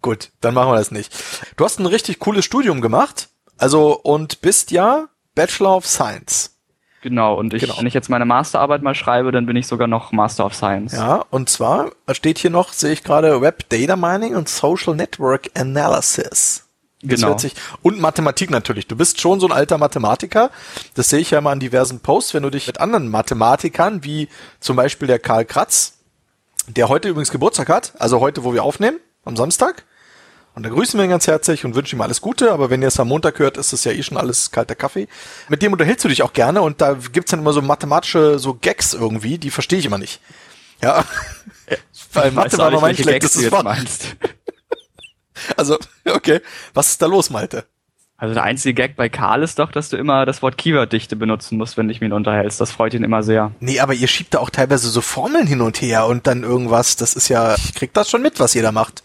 Gut, 0.00 0.30
dann 0.40 0.54
machen 0.54 0.72
wir 0.72 0.76
das 0.76 0.90
nicht. 0.90 1.14
Du 1.56 1.64
hast 1.64 1.78
ein 1.78 1.86
richtig 1.86 2.18
cooles 2.18 2.44
Studium 2.44 2.80
gemacht. 2.80 3.28
Also, 3.56 3.98
und 4.00 4.40
bist 4.40 4.72
ja 4.72 5.08
Bachelor 5.34 5.76
of 5.76 5.86
Science. 5.86 6.50
Genau, 7.02 7.34
und 7.34 7.52
ich, 7.52 7.62
genau. 7.62 7.76
wenn 7.78 7.86
ich 7.86 7.94
jetzt 7.94 8.08
meine 8.08 8.24
Masterarbeit 8.24 8.82
mal 8.82 8.94
schreibe, 8.94 9.32
dann 9.32 9.46
bin 9.46 9.56
ich 9.56 9.66
sogar 9.66 9.88
noch 9.88 10.12
Master 10.12 10.46
of 10.46 10.54
Science. 10.54 10.92
Ja, 10.92 11.24
und 11.30 11.50
zwar 11.50 11.90
steht 12.12 12.38
hier 12.38 12.50
noch, 12.50 12.72
sehe 12.72 12.92
ich 12.92 13.02
gerade, 13.02 13.40
Web 13.40 13.68
Data 13.68 13.96
Mining 13.96 14.36
und 14.36 14.48
Social 14.48 14.94
Network 14.94 15.50
Analysis. 15.56 16.68
Das 17.02 17.20
genau. 17.20 17.36
Sich, 17.36 17.54
und 17.82 18.00
Mathematik 18.00 18.50
natürlich. 18.50 18.86
Du 18.86 18.94
bist 18.94 19.20
schon 19.20 19.40
so 19.40 19.48
ein 19.48 19.52
alter 19.52 19.78
Mathematiker. 19.78 20.50
Das 20.94 21.08
sehe 21.08 21.18
ich 21.18 21.32
ja 21.32 21.38
immer 21.38 21.50
an 21.50 21.58
diversen 21.58 21.98
Posts, 21.98 22.34
wenn 22.34 22.44
du 22.44 22.50
dich 22.50 22.68
mit 22.68 22.78
anderen 22.78 23.08
Mathematikern, 23.08 24.04
wie 24.04 24.28
zum 24.60 24.76
Beispiel 24.76 25.08
der 25.08 25.18
Karl 25.18 25.44
Kratz, 25.44 25.98
der 26.68 26.88
heute 26.88 27.08
übrigens 27.08 27.30
Geburtstag 27.30 27.68
hat, 27.68 27.92
also 27.98 28.20
heute, 28.20 28.44
wo 28.44 28.54
wir 28.54 28.64
aufnehmen, 28.64 29.00
am 29.24 29.36
Samstag, 29.36 29.84
und 30.54 30.64
da 30.64 30.68
grüßen 30.68 30.98
wir 30.98 31.04
ihn 31.04 31.10
ganz 31.10 31.26
herzlich 31.26 31.64
und 31.64 31.74
wünschen 31.74 31.98
ihm 31.98 32.02
alles 32.02 32.20
Gute. 32.20 32.52
Aber 32.52 32.68
wenn 32.68 32.82
ihr 32.82 32.88
es 32.88 33.00
am 33.00 33.08
Montag 33.08 33.38
hört, 33.38 33.56
ist 33.56 33.72
es 33.72 33.84
ja 33.84 33.92
eh 33.92 34.02
schon 34.02 34.18
alles 34.18 34.50
kalter 34.50 34.74
Kaffee. 34.74 35.08
Mit 35.48 35.62
dem 35.62 35.72
unterhältst 35.72 36.04
du 36.04 36.08
dich 36.08 36.22
auch 36.22 36.34
gerne 36.34 36.60
und 36.60 36.80
da 36.80 36.92
gibt's 36.92 37.30
dann 37.30 37.40
immer 37.40 37.54
so 37.54 37.62
mathematische 37.62 38.38
so 38.38 38.54
Gags 38.54 38.92
irgendwie, 38.92 39.38
die 39.38 39.50
verstehe 39.50 39.78
ich 39.78 39.86
immer 39.86 39.98
nicht. 39.98 40.20
Ja. 40.82 41.04
Weil 42.12 42.32
Mathe 42.32 42.58
war 42.58 42.68
immer 42.68 42.82
mein 42.82 42.96
schlechtestes 42.96 43.46
Fach. 43.46 43.64
also, 45.56 45.78
okay. 46.04 46.40
Was 46.74 46.88
ist 46.88 47.00
da 47.00 47.06
los, 47.06 47.30
Malte? 47.30 47.64
Also 48.22 48.34
der 48.34 48.44
einzige 48.44 48.72
Gag 48.72 48.94
bei 48.94 49.08
Karl 49.08 49.42
ist 49.42 49.58
doch, 49.58 49.72
dass 49.72 49.88
du 49.88 49.96
immer 49.96 50.24
das 50.24 50.42
Wort 50.42 50.56
Keyword-Dichte 50.56 51.16
benutzen 51.16 51.58
musst, 51.58 51.76
wenn 51.76 51.88
du 51.88 51.92
dich 51.92 52.00
mit 52.00 52.12
ihm 52.12 52.14
unterhältst. 52.14 52.60
Das 52.60 52.70
freut 52.70 52.94
ihn 52.94 53.02
immer 53.02 53.24
sehr. 53.24 53.50
Nee, 53.58 53.80
aber 53.80 53.94
ihr 53.94 54.06
schiebt 54.06 54.34
da 54.34 54.38
auch 54.38 54.48
teilweise 54.48 54.90
so 54.90 55.00
Formeln 55.00 55.48
hin 55.48 55.60
und 55.60 55.82
her 55.82 56.06
und 56.06 56.28
dann 56.28 56.44
irgendwas. 56.44 56.94
Das 56.94 57.14
ist 57.14 57.28
ja, 57.28 57.56
ich 57.56 57.74
krieg 57.74 57.92
das 57.94 58.08
schon 58.08 58.22
mit, 58.22 58.38
was 58.38 58.54
ihr 58.54 58.62
da 58.62 58.70
macht. 58.70 59.02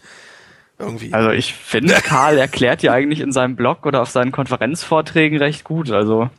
Irgendwie. 0.78 1.12
Also 1.12 1.30
ich 1.30 1.52
finde, 1.52 1.94
Karl 1.94 2.38
erklärt 2.38 2.84
ja 2.84 2.92
eigentlich 2.92 3.18
in 3.18 3.32
seinem 3.32 3.56
Blog 3.56 3.86
oder 3.86 4.02
auf 4.02 4.10
seinen 4.10 4.30
Konferenzvorträgen 4.30 5.36
recht 5.38 5.64
gut. 5.64 5.90
Also 5.90 6.30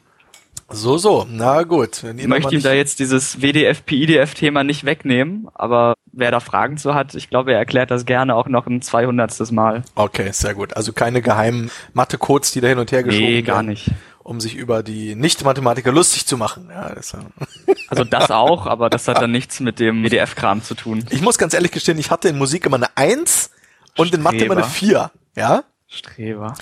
so, 0.72 0.98
so, 0.98 1.26
na 1.30 1.64
gut. 1.64 2.04
ich 2.04 2.28
möchte 2.28 2.54
ihm 2.54 2.62
da 2.62 2.74
jetzt 2.74 3.00
dieses 3.00 3.42
WDF-PIDF-Thema 3.42 4.64
nicht 4.64 4.86
wegnehmen, 4.86 5.48
aber 5.54 5.96
wer 6.12 6.32
da 6.32 6.40
Fragen 6.40 6.78
zu 6.78 6.94
hat, 6.94 7.16
ich 7.16 7.30
glaube, 7.30 7.54
er 7.54 7.60
erklärt 7.60 7.92
das 7.92 8.06
gerne 8.06 8.36
auch 8.36 8.48
noch 8.48 8.68
ein 8.68 8.82
200. 8.82 9.52
Mal. 9.52 9.84
Okay, 9.96 10.32
sehr 10.32 10.54
gut. 10.54 10.76
Also 10.76 10.94
keine 10.94 11.22
geheimen 11.22 11.72
Mathe-Codes, 11.94 12.52
die 12.52 12.62
da 12.62 12.68
hin 12.68 12.80
und 12.80 12.92
her 12.92 13.04
geschoben 13.04 13.26
werden. 13.26 13.36
Nee, 13.36 13.42
gar 13.42 13.64
nicht. 13.64 13.92
Um 14.24 14.40
sich 14.40 14.56
über 14.56 14.84
die 14.84 15.16
Nicht-Mathematiker 15.16 15.92
lustig 15.92 16.28
zu 16.28 16.38
machen. 16.38 16.70
Ja, 16.70 16.94
das, 16.94 17.16
also 17.88 18.04
das 18.04 18.30
auch, 18.30 18.68
aber 18.68 18.90
das 18.90 19.08
hat 19.08 19.22
dann 19.22 19.32
nichts 19.32 19.60
mit 19.60 19.80
dem 19.80 20.04
WDF-Kram 20.04 20.62
zu 20.62 20.76
tun. 20.76 21.06
Ich 21.10 21.22
muss 21.22 21.38
ganz 21.38 21.54
ehrlich 21.54 21.72
gestehen, 21.72 21.98
ich 21.98 22.12
hatte 22.12 22.30
in 22.30 22.38
Musik 22.38 22.66
immer 22.66 22.78
eine 22.78 22.96
Eins 22.96 23.52
und 23.98 24.14
in 24.14 24.22
Mathe 24.22 24.46
immer 24.46 24.58
eine 24.58 24.66
4. 24.66 25.12
Ja? 25.36 25.64
Streber. 25.88 26.54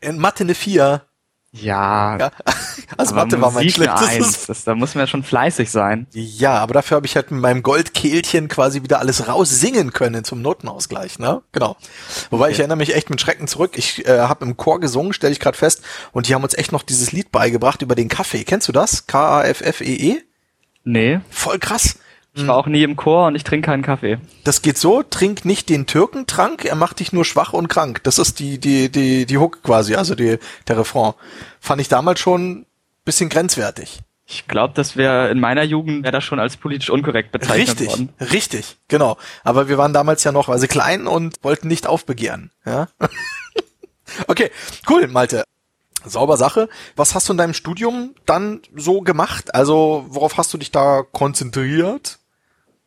In 0.00 0.18
Mathe 0.18 0.44
eine 0.44 0.54
4. 0.54 1.02
Ja. 1.52 2.16
ja. 2.18 2.30
Also 2.96 3.14
Mathe 3.14 3.36
Musik 3.36 3.40
war 3.40 3.52
mein 3.52 3.70
schlechtes. 3.70 4.46
Das, 4.46 4.64
da 4.64 4.74
muss 4.74 4.94
man 4.94 5.02
ja 5.02 5.06
schon 5.06 5.22
fleißig 5.22 5.70
sein. 5.70 6.06
Ja, 6.12 6.58
aber 6.58 6.74
dafür 6.74 6.96
habe 6.96 7.06
ich 7.06 7.16
halt 7.16 7.30
mit 7.30 7.40
meinem 7.40 7.62
Goldkehlchen 7.62 8.48
quasi 8.48 8.82
wieder 8.82 8.98
alles 8.98 9.28
raus 9.28 9.48
singen 9.48 9.92
können 9.92 10.24
zum 10.24 10.42
Notenausgleich, 10.42 11.18
ne? 11.18 11.42
Genau. 11.52 11.76
Wobei 12.30 12.46
okay. 12.46 12.52
ich 12.52 12.58
erinnere 12.58 12.76
mich 12.76 12.94
echt 12.94 13.08
mit 13.08 13.20
Schrecken 13.20 13.46
zurück. 13.46 13.72
Ich 13.76 14.06
äh, 14.06 14.18
habe 14.20 14.44
im 14.44 14.56
Chor 14.56 14.80
gesungen, 14.80 15.12
stelle 15.12 15.32
ich 15.32 15.40
gerade 15.40 15.56
fest, 15.56 15.82
und 16.12 16.28
die 16.28 16.34
haben 16.34 16.42
uns 16.42 16.54
echt 16.54 16.72
noch 16.72 16.82
dieses 16.82 17.12
Lied 17.12 17.32
beigebracht 17.32 17.80
über 17.80 17.94
den 17.94 18.08
Kaffee. 18.08 18.44
Kennst 18.44 18.68
du 18.68 18.72
das? 18.72 19.06
K-A-F-F-E-E? 19.06 20.14
-E? 20.14 20.22
Nee. 20.84 21.20
Voll 21.30 21.58
krass. 21.58 21.96
Ich 22.32 22.46
war 22.46 22.56
auch 22.56 22.66
nie 22.66 22.84
im 22.84 22.96
Chor 22.96 23.26
und 23.26 23.34
ich 23.34 23.42
trinke 23.42 23.66
keinen 23.66 23.82
Kaffee. 23.82 24.18
Das 24.44 24.62
geht 24.62 24.78
so, 24.78 25.02
trink 25.02 25.44
nicht 25.44 25.68
den 25.68 25.86
Türkentrank, 25.86 26.64
er 26.64 26.76
macht 26.76 27.00
dich 27.00 27.12
nur 27.12 27.24
schwach 27.24 27.52
und 27.52 27.68
krank. 27.68 28.02
Das 28.04 28.18
ist 28.18 28.38
die, 28.38 28.58
die, 28.58 28.88
die, 28.88 29.26
die 29.26 29.38
Hook 29.38 29.62
quasi, 29.62 29.96
also 29.96 30.14
die, 30.14 30.38
der 30.68 30.78
Refrain. 30.78 31.14
Fand 31.60 31.80
ich 31.80 31.88
damals 31.88 32.20
schon 32.20 32.66
bisschen 33.04 33.28
grenzwertig. 33.28 34.00
Ich 34.26 34.46
glaube, 34.46 34.74
das 34.74 34.96
wäre 34.96 35.30
in 35.30 35.40
meiner 35.40 35.64
Jugend 35.64 36.04
wäre 36.04 36.12
das 36.12 36.22
schon 36.22 36.38
als 36.38 36.56
politisch 36.56 36.88
unkorrekt 36.88 37.32
bezeichnet 37.32 37.80
richtig, 37.80 37.88
worden. 37.88 38.08
Richtig, 38.20 38.76
genau. 38.86 39.16
Aber 39.42 39.68
wir 39.68 39.76
waren 39.76 39.92
damals 39.92 40.22
ja 40.22 40.30
noch, 40.30 40.48
also 40.48 40.68
klein 40.68 41.08
und 41.08 41.34
wollten 41.42 41.66
nicht 41.66 41.88
aufbegehren. 41.88 42.52
Ja. 42.64 42.86
okay, 44.28 44.52
cool, 44.88 45.08
Malte. 45.08 45.42
Sauber 46.04 46.36
Sache. 46.36 46.68
Was 46.96 47.14
hast 47.14 47.28
du 47.28 47.32
in 47.32 47.38
deinem 47.38 47.54
Studium 47.54 48.14
dann 48.26 48.60
so 48.74 49.00
gemacht? 49.00 49.54
Also, 49.54 50.04
worauf 50.08 50.36
hast 50.36 50.52
du 50.54 50.58
dich 50.58 50.70
da 50.70 51.02
konzentriert? 51.12 52.18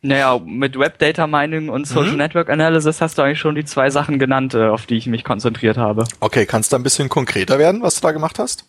Naja, 0.05 0.37
mit 0.43 0.77
Web 0.77 0.99
Data 0.99 1.27
Mining 1.27 1.69
und 1.69 1.87
Social 1.87 2.11
mhm. 2.11 2.17
Network 2.17 2.49
Analysis 2.49 2.99
hast 2.99 3.17
du 3.17 3.21
eigentlich 3.21 3.39
schon 3.39 3.55
die 3.55 3.63
zwei 3.63 3.89
Sachen 3.89 4.19
genannt, 4.19 4.53
äh, 4.53 4.67
auf 4.67 4.85
die 4.85 4.97
ich 4.97 5.07
mich 5.07 5.23
konzentriert 5.23 5.77
habe. 5.77 6.05
Okay, 6.19 6.45
kannst 6.45 6.73
du 6.73 6.75
ein 6.75 6.83
bisschen 6.83 7.07
konkreter 7.07 7.57
werden, 7.57 7.81
was 7.81 7.95
du 7.95 8.01
da 8.01 8.11
gemacht 8.11 8.37
hast? 8.37 8.65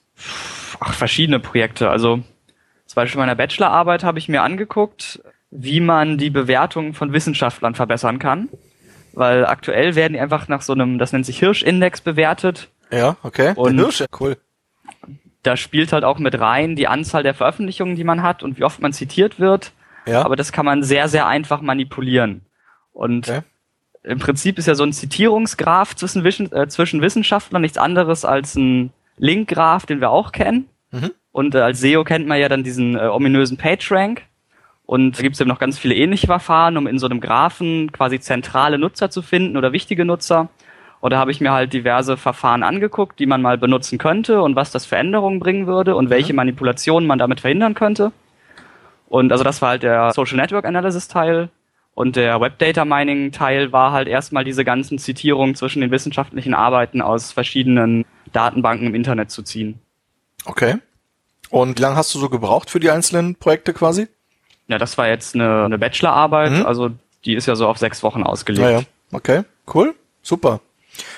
Ach, 0.79 0.95
verschiedene 0.95 1.41
Projekte. 1.41 1.91
Also 1.91 2.23
zum 2.87 2.95
Beispiel 2.95 3.19
meiner 3.19 3.35
Bachelorarbeit 3.35 4.05
habe 4.05 4.21
ich 4.21 4.29
mir 4.29 4.43
angeguckt, 4.43 5.21
wie 5.51 5.81
man 5.81 6.19
die 6.19 6.31
Bewertung 6.31 6.95
von 6.95 7.13
Wissenschaftlern 7.13 7.75
verbessern 7.75 8.21
kann. 8.21 8.49
Weil 9.13 9.45
aktuell 9.47 9.97
werden 9.97 10.13
die 10.13 10.21
einfach 10.21 10.47
nach 10.47 10.63
so 10.63 10.73
einem, 10.73 10.99
das 10.99 11.13
nennt 11.13 11.27
sich 11.27 11.41
Hirsch-Index 11.41 12.01
bewertet. 12.01 12.69
Ja, 12.97 13.17
okay. 13.23 13.53
Und 13.57 13.77
Der 13.77 13.87
Hirsch, 13.87 14.05
cool 14.21 14.37
da 15.45 15.57
spielt 15.57 15.93
halt 15.93 16.05
auch 16.05 16.19
mit 16.19 16.39
rein 16.41 16.75
die 16.75 16.89
Anzahl 16.89 17.23
der 17.23 17.35
Veröffentlichungen, 17.35 17.97
die 17.97 18.05
man 18.05 18.23
hat 18.23 18.43
und 18.43 18.59
wie 18.59 18.65
oft 18.65 18.81
man 18.81 18.93
zitiert 18.93 19.39
wird. 19.39 19.73
Ja. 20.07 20.25
Aber 20.25 20.37
das 20.37 20.53
kann 20.53 20.65
man 20.65 20.83
sehr, 20.83 21.09
sehr 21.09 21.27
einfach 21.27 21.61
manipulieren. 21.61 22.43
Und 22.93 23.29
okay. 23.29 23.41
im 24.03 24.19
Prinzip 24.19 24.59
ist 24.59 24.67
ja 24.67 24.75
so 24.75 24.85
ein 24.85 24.93
Zitierungsgraph 24.93 25.95
zwischen, 25.95 26.53
äh, 26.53 26.69
zwischen 26.69 27.03
Wissenschaftlern 27.03 27.63
nichts 27.63 27.79
anderes 27.79 28.25
als 28.25 28.55
ein 28.55 28.91
Linkgraph, 29.19 29.87
den 29.87 30.01
wir 30.01 30.11
auch 30.11 30.33
kennen. 30.33 30.69
Mhm. 30.91 31.11
Und 31.31 31.55
äh, 31.55 31.61
als 31.61 31.81
SEO 31.81 32.05
kennt 32.05 32.27
man 32.27 32.41
ja 32.41 32.49
dann 32.49 32.65
diesen 32.65 32.97
äh, 32.97 33.07
ominösen 33.07 33.57
PageRank. 33.57 34.23
Und 34.87 35.19
da 35.19 35.23
gibt 35.23 35.35
es 35.35 35.41
eben 35.41 35.49
noch 35.49 35.59
ganz 35.59 35.79
viele 35.79 35.95
ähnliche 35.95 36.27
Verfahren, 36.27 36.77
um 36.77 36.87
in 36.87 36.99
so 36.99 37.07
einem 37.07 37.21
Graphen 37.21 37.93
quasi 37.93 38.21
zentrale 38.21 38.79
Nutzer 38.79 39.11
zu 39.11 39.23
finden 39.23 39.57
oder 39.57 39.73
wichtige 39.73 40.05
Nutzer. 40.05 40.49
Oder 41.05 41.19
habe 41.19 41.31
ich 41.31 41.43
mir 41.43 41.53
halt 41.53 41.75
diverse 41.75 42.17
Verfahren 42.17 42.63
angeguckt, 42.63 43.19
die 43.19 43.27
man 43.27 43.43
mal 43.43 43.59
benutzen 43.59 43.99
könnte 43.99 44.41
und 44.41 44.57
was 44.57 44.71
das 44.71 44.87
für 44.87 44.97
Änderungen 44.97 45.39
bringen 45.39 45.67
würde 45.67 45.97
und 45.97 46.07
mhm. 46.07 46.11
welche 46.11 46.33
Manipulationen 46.33 47.07
man 47.07 47.19
damit 47.19 47.41
verhindern 47.41 47.75
könnte. 47.75 48.11
Und 49.11 49.31
also 49.31 49.45
das 49.45 49.61
war 49.61 49.69
halt 49.69 49.83
der 49.83 50.15
Social 50.15 50.39
Network 50.39 50.65
Analysis 50.65 51.07
Teil. 51.07 51.51
Und 51.93 52.17
der 52.17 52.41
Web 52.41 52.59
Data 52.59 52.87
Mining 52.87 53.33
Teil 53.33 53.71
war 53.71 53.93
halt 53.93 54.09
erstmal 54.09 54.45
diese 54.45 54.65
ganzen 54.65 54.99
Zitierungen 54.99 55.55
zwischen 55.55 55.83
den 55.83 55.91
wissenschaftlichen 55.91 56.55
Arbeiten 56.55 57.03
aus 57.03 57.33
verschiedenen 57.33 58.07
Datenbanken 58.33 58.87
im 58.87 58.95
Internet 58.95 59.31
zu 59.31 59.43
ziehen. 59.43 59.81
Okay. 60.47 60.77
Und 61.51 61.77
wie 61.79 61.83
lange 61.83 61.97
hast 61.97 62.15
du 62.15 62.19
so 62.19 62.31
gebraucht 62.31 62.71
für 62.71 62.81
die 62.81 62.89
einzelnen 62.89 63.35
Projekte 63.35 63.75
quasi? 63.75 64.09
Ja, 64.69 64.79
das 64.79 64.97
war 64.97 65.07
jetzt 65.07 65.35
eine, 65.35 65.67
eine 65.67 65.77
Bachelorarbeit, 65.77 66.53
mhm. 66.53 66.65
also 66.65 66.93
die 67.27 67.35
ist 67.35 67.45
ja 67.45 67.57
so 67.57 67.69
auf 67.69 67.77
sechs 67.77 68.03
Wochen 68.03 68.23
ausgelegt. 68.23 68.65
Ja, 68.65 68.71
ja. 68.71 68.83
Okay, 69.13 69.43
cool, 69.75 69.95
super. 70.23 70.61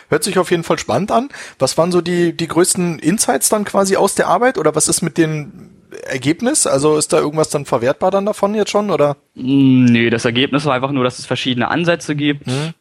Hört 0.08 0.24
sich 0.24 0.38
auf 0.38 0.50
jeden 0.50 0.64
Fall 0.64 0.78
spannend 0.78 1.10
an. 1.10 1.28
Was 1.58 1.76
waren 1.78 1.92
so 1.92 2.00
die, 2.00 2.36
die 2.36 2.48
größten 2.48 2.98
Insights 2.98 3.48
dann 3.48 3.64
quasi 3.64 3.96
aus 3.96 4.14
der 4.14 4.28
Arbeit 4.28 4.58
oder 4.58 4.74
was 4.74 4.88
ist 4.88 5.02
mit 5.02 5.18
dem 5.18 5.70
Ergebnis? 6.06 6.66
Also 6.66 6.96
ist 6.96 7.12
da 7.12 7.18
irgendwas 7.18 7.48
dann 7.50 7.64
verwertbar 7.64 8.10
dann 8.10 8.26
davon 8.26 8.54
jetzt 8.54 8.70
schon 8.70 8.90
oder? 8.90 9.16
Mm, 9.34 9.84
nee, 9.86 10.10
das 10.10 10.24
Ergebnis 10.24 10.64
war 10.64 10.74
einfach 10.74 10.92
nur, 10.92 11.04
dass 11.04 11.18
es 11.18 11.26
verschiedene 11.26 11.68
Ansätze 11.68 12.14
gibt. 12.14 12.46
Mhm. 12.46 12.74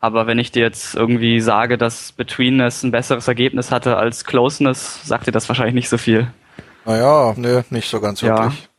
Aber 0.00 0.26
wenn 0.26 0.38
ich 0.38 0.50
dir 0.50 0.62
jetzt 0.62 0.94
irgendwie 0.94 1.40
sage, 1.40 1.76
dass 1.76 2.12
Betweenness 2.12 2.82
ein 2.82 2.90
besseres 2.90 3.28
Ergebnis 3.28 3.70
hatte 3.70 3.98
als 3.98 4.24
Closeness, 4.24 5.00
sagt 5.04 5.26
dir 5.26 5.32
das 5.32 5.48
wahrscheinlich 5.48 5.74
nicht 5.74 5.90
so 5.90 5.98
viel. 5.98 6.28
Naja, 6.86 7.34
nee, 7.36 7.62
nicht 7.68 7.90
so 7.90 8.00
ganz 8.00 8.22
wirklich. 8.22 8.62
Ja. 8.62 8.69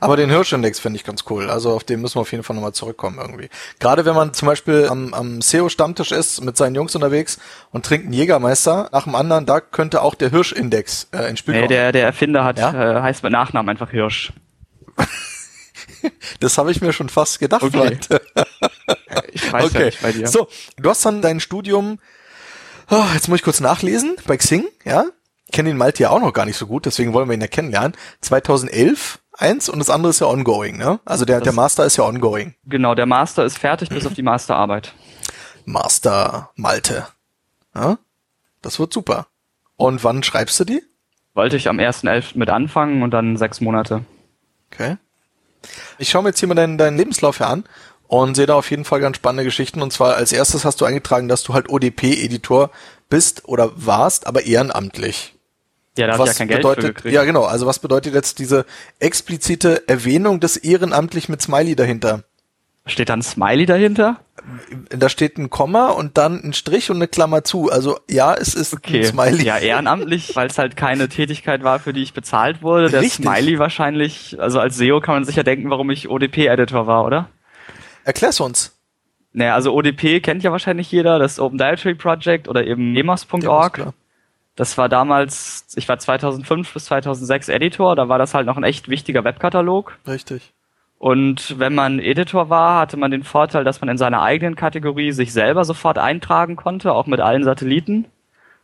Aber 0.00 0.16
den 0.16 0.30
Hirschindex 0.30 0.78
finde 0.80 0.96
ich 0.96 1.04
ganz 1.04 1.24
cool. 1.30 1.50
Also 1.50 1.72
auf 1.72 1.84
den 1.84 2.00
müssen 2.00 2.16
wir 2.16 2.20
auf 2.22 2.32
jeden 2.32 2.44
Fall 2.44 2.56
nochmal 2.56 2.72
zurückkommen 2.72 3.18
irgendwie. 3.18 3.48
Gerade 3.78 4.04
wenn 4.04 4.14
man 4.14 4.34
zum 4.34 4.46
Beispiel 4.46 4.88
am, 4.88 5.14
am 5.14 5.42
SEO-Stammtisch 5.42 6.12
ist, 6.12 6.42
mit 6.42 6.56
seinen 6.56 6.74
Jungs 6.74 6.94
unterwegs 6.94 7.38
und 7.70 7.84
trinkt 7.84 8.06
einen 8.06 8.14
Jägermeister 8.14 8.88
nach 8.92 9.04
dem 9.04 9.14
anderen, 9.14 9.46
da 9.46 9.60
könnte 9.60 10.02
auch 10.02 10.14
der 10.14 10.30
Hirschindex 10.30 11.08
äh, 11.12 11.28
ins 11.28 11.40
Spiel 11.40 11.54
kommen. 11.54 11.68
der, 11.68 11.92
der 11.92 12.04
Erfinder 12.04 12.44
hat, 12.44 12.58
ja? 12.58 12.98
äh, 12.98 13.02
heißt 13.02 13.22
mit 13.22 13.32
Nachnamen 13.32 13.68
einfach 13.68 13.90
Hirsch. 13.90 14.32
das 16.40 16.58
habe 16.58 16.70
ich 16.70 16.80
mir 16.80 16.92
schon 16.92 17.08
fast 17.08 17.38
gedacht, 17.38 17.62
okay. 17.62 17.76
Leute. 17.76 18.22
ich 19.32 19.52
weiß 19.52 19.64
okay. 19.66 19.78
ja 19.78 19.84
nicht 19.86 20.02
bei 20.02 20.12
dir. 20.12 20.28
So, 20.28 20.48
du 20.76 20.90
hast 20.90 21.04
dann 21.04 21.22
dein 21.22 21.40
Studium, 21.40 21.98
oh, 22.90 23.04
jetzt 23.14 23.28
muss 23.28 23.38
ich 23.38 23.44
kurz 23.44 23.60
nachlesen, 23.60 24.16
bei 24.26 24.36
Xing, 24.36 24.66
ja? 24.84 25.06
Ich 25.46 25.52
kenne 25.52 25.70
den 25.70 25.78
Malte 25.78 26.04
ja 26.04 26.10
auch 26.10 26.20
noch 26.20 26.32
gar 26.32 26.46
nicht 26.46 26.56
so 26.56 26.66
gut, 26.68 26.86
deswegen 26.86 27.12
wollen 27.12 27.28
wir 27.28 27.34
ihn 27.34 27.40
ja 27.40 27.48
kennenlernen. 27.48 27.96
2011 28.20 29.18
eins 29.40 29.68
und 29.68 29.78
das 29.78 29.90
andere 29.90 30.10
ist 30.10 30.20
ja 30.20 30.26
ongoing, 30.26 30.76
ne? 30.76 31.00
Also 31.04 31.24
der, 31.24 31.40
der 31.40 31.52
Master 31.52 31.84
ist 31.84 31.96
ja 31.96 32.04
ongoing. 32.04 32.54
Genau, 32.64 32.94
der 32.94 33.06
Master 33.06 33.44
ist 33.44 33.58
fertig 33.58 33.88
bis 33.88 34.06
auf 34.06 34.14
die 34.14 34.22
Masterarbeit. 34.22 34.94
Master 35.64 36.50
Malte. 36.56 37.06
Ja? 37.74 37.98
Das 38.62 38.78
wird 38.78 38.92
super. 38.92 39.26
Und 39.76 40.04
wann 40.04 40.22
schreibst 40.22 40.60
du 40.60 40.64
die? 40.64 40.82
Wollte 41.34 41.56
ich 41.56 41.68
am 41.68 41.78
1.11. 41.78 42.36
mit 42.36 42.50
anfangen 42.50 43.02
und 43.02 43.12
dann 43.12 43.36
sechs 43.36 43.60
Monate. 43.60 44.04
Okay. 44.70 44.96
Ich 45.98 46.10
schaue 46.10 46.22
mir 46.22 46.30
jetzt 46.30 46.40
hier 46.40 46.48
mal 46.48 46.54
deinen, 46.54 46.78
deinen 46.78 46.96
Lebenslauf 46.96 47.38
hier 47.38 47.48
an 47.48 47.64
und 48.08 48.34
sehe 48.34 48.46
da 48.46 48.54
auf 48.54 48.70
jeden 48.70 48.84
Fall 48.84 49.00
ganz 49.00 49.16
spannende 49.16 49.44
Geschichten. 49.44 49.82
Und 49.82 49.92
zwar 49.92 50.16
als 50.16 50.32
erstes 50.32 50.64
hast 50.64 50.80
du 50.80 50.84
eingetragen, 50.84 51.28
dass 51.28 51.42
du 51.42 51.54
halt 51.54 51.70
ODP-Editor 51.70 52.70
bist 53.08 53.48
oder 53.48 53.70
warst, 53.74 54.26
aber 54.26 54.44
ehrenamtlich. 54.44 55.34
Ja, 56.00 56.06
da 56.06 56.18
hast 56.18 56.28
ja 56.28 56.34
kein 56.34 56.48
Geld 56.48 56.62
bedeutet, 56.62 56.84
für 56.84 56.92
gekriegt. 56.94 57.14
Ja, 57.14 57.24
genau. 57.24 57.44
Also 57.44 57.66
was 57.66 57.78
bedeutet 57.78 58.14
jetzt 58.14 58.38
diese 58.38 58.64
explizite 58.98 59.88
Erwähnung 59.88 60.40
des 60.40 60.56
ehrenamtlich 60.56 61.28
mit 61.28 61.42
Smiley 61.42 61.76
dahinter? 61.76 62.24
Steht 62.86 63.08
da 63.08 63.14
ein 63.14 63.22
Smiley 63.22 63.66
dahinter? 63.66 64.20
Da 64.88 65.08
steht 65.08 65.38
ein 65.38 65.50
Komma 65.50 65.90
und 65.90 66.16
dann 66.16 66.42
ein 66.42 66.52
Strich 66.54 66.90
und 66.90 66.96
eine 66.96 67.08
Klammer 67.08 67.44
zu. 67.44 67.70
Also 67.70 67.98
ja, 68.08 68.34
es 68.34 68.54
ist 68.54 68.72
okay. 68.72 69.00
ein 69.00 69.04
Smiley. 69.04 69.44
Ja, 69.44 69.58
ehrenamtlich, 69.58 70.34
weil 70.34 70.48
es 70.48 70.58
halt 70.58 70.76
keine 70.76 71.08
Tätigkeit 71.08 71.62
war, 71.62 71.78
für 71.78 71.92
die 71.92 72.02
ich 72.02 72.14
bezahlt 72.14 72.62
wurde. 72.62 72.90
Der 72.90 73.02
Richtig. 73.02 73.26
Smiley 73.26 73.58
wahrscheinlich, 73.58 74.40
also 74.40 74.58
als 74.58 74.76
SEO 74.76 75.00
kann 75.00 75.14
man 75.14 75.24
sich 75.24 75.36
ja 75.36 75.42
denken, 75.42 75.70
warum 75.70 75.90
ich 75.90 76.08
ODP-Editor 76.08 76.86
war, 76.86 77.04
oder? 77.04 77.28
Erklär's 78.04 78.40
uns. 78.40 78.76
Naja, 79.32 79.54
also 79.54 79.72
ODP 79.74 80.20
kennt 80.20 80.42
ja 80.42 80.50
wahrscheinlich 80.50 80.90
jeder, 80.90 81.18
das 81.18 81.38
Open 81.38 81.58
Directory 81.58 81.94
Project 81.94 82.48
oder 82.48 82.66
eben 82.66 82.96
emos.org. 82.96 83.78
Ja, 83.78 83.92
das 84.60 84.76
war 84.76 84.90
damals, 84.90 85.64
ich 85.74 85.88
war 85.88 85.98
2005 85.98 86.74
bis 86.74 86.84
2006 86.84 87.48
Editor, 87.48 87.96
da 87.96 88.10
war 88.10 88.18
das 88.18 88.34
halt 88.34 88.44
noch 88.44 88.58
ein 88.58 88.62
echt 88.62 88.90
wichtiger 88.90 89.24
Webkatalog. 89.24 89.96
Richtig. 90.06 90.52
Und 90.98 91.58
wenn 91.58 91.74
man 91.74 91.98
Editor 91.98 92.50
war, 92.50 92.78
hatte 92.78 92.98
man 92.98 93.10
den 93.10 93.22
Vorteil, 93.22 93.64
dass 93.64 93.80
man 93.80 93.88
in 93.88 93.96
seiner 93.96 94.20
eigenen 94.20 94.56
Kategorie 94.56 95.12
sich 95.12 95.32
selber 95.32 95.64
sofort 95.64 95.96
eintragen 95.96 96.56
konnte, 96.56 96.92
auch 96.92 97.06
mit 97.06 97.20
allen 97.20 97.42
Satelliten. 97.42 98.04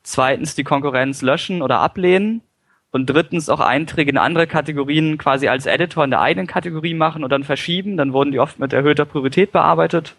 Zweitens 0.03 0.55
die 0.55 0.65
Konkurrenz 0.65 1.23
löschen 1.23 1.63
oder 1.63 1.79
ablehnen. 1.79 2.43
Und 2.91 3.07
drittens 3.07 3.49
auch 3.49 3.61
Einträge 3.61 4.11
in 4.11 4.19
andere 4.19 4.47
Kategorien 4.47 5.17
quasi 5.17 5.49
als 5.49 5.65
Editor 5.65 6.05
in 6.05 6.11
der 6.11 6.21
eigenen 6.21 6.47
Kategorie 6.47 6.93
machen 6.93 7.25
und 7.25 7.33
dann 7.33 7.43
verschieben. 7.43 7.97
Dann 7.97 8.13
wurden 8.13 8.33
die 8.33 8.39
oft 8.39 8.59
mit 8.59 8.75
erhöhter 8.75 9.07
Priorität 9.07 9.51
bearbeitet. 9.51 10.15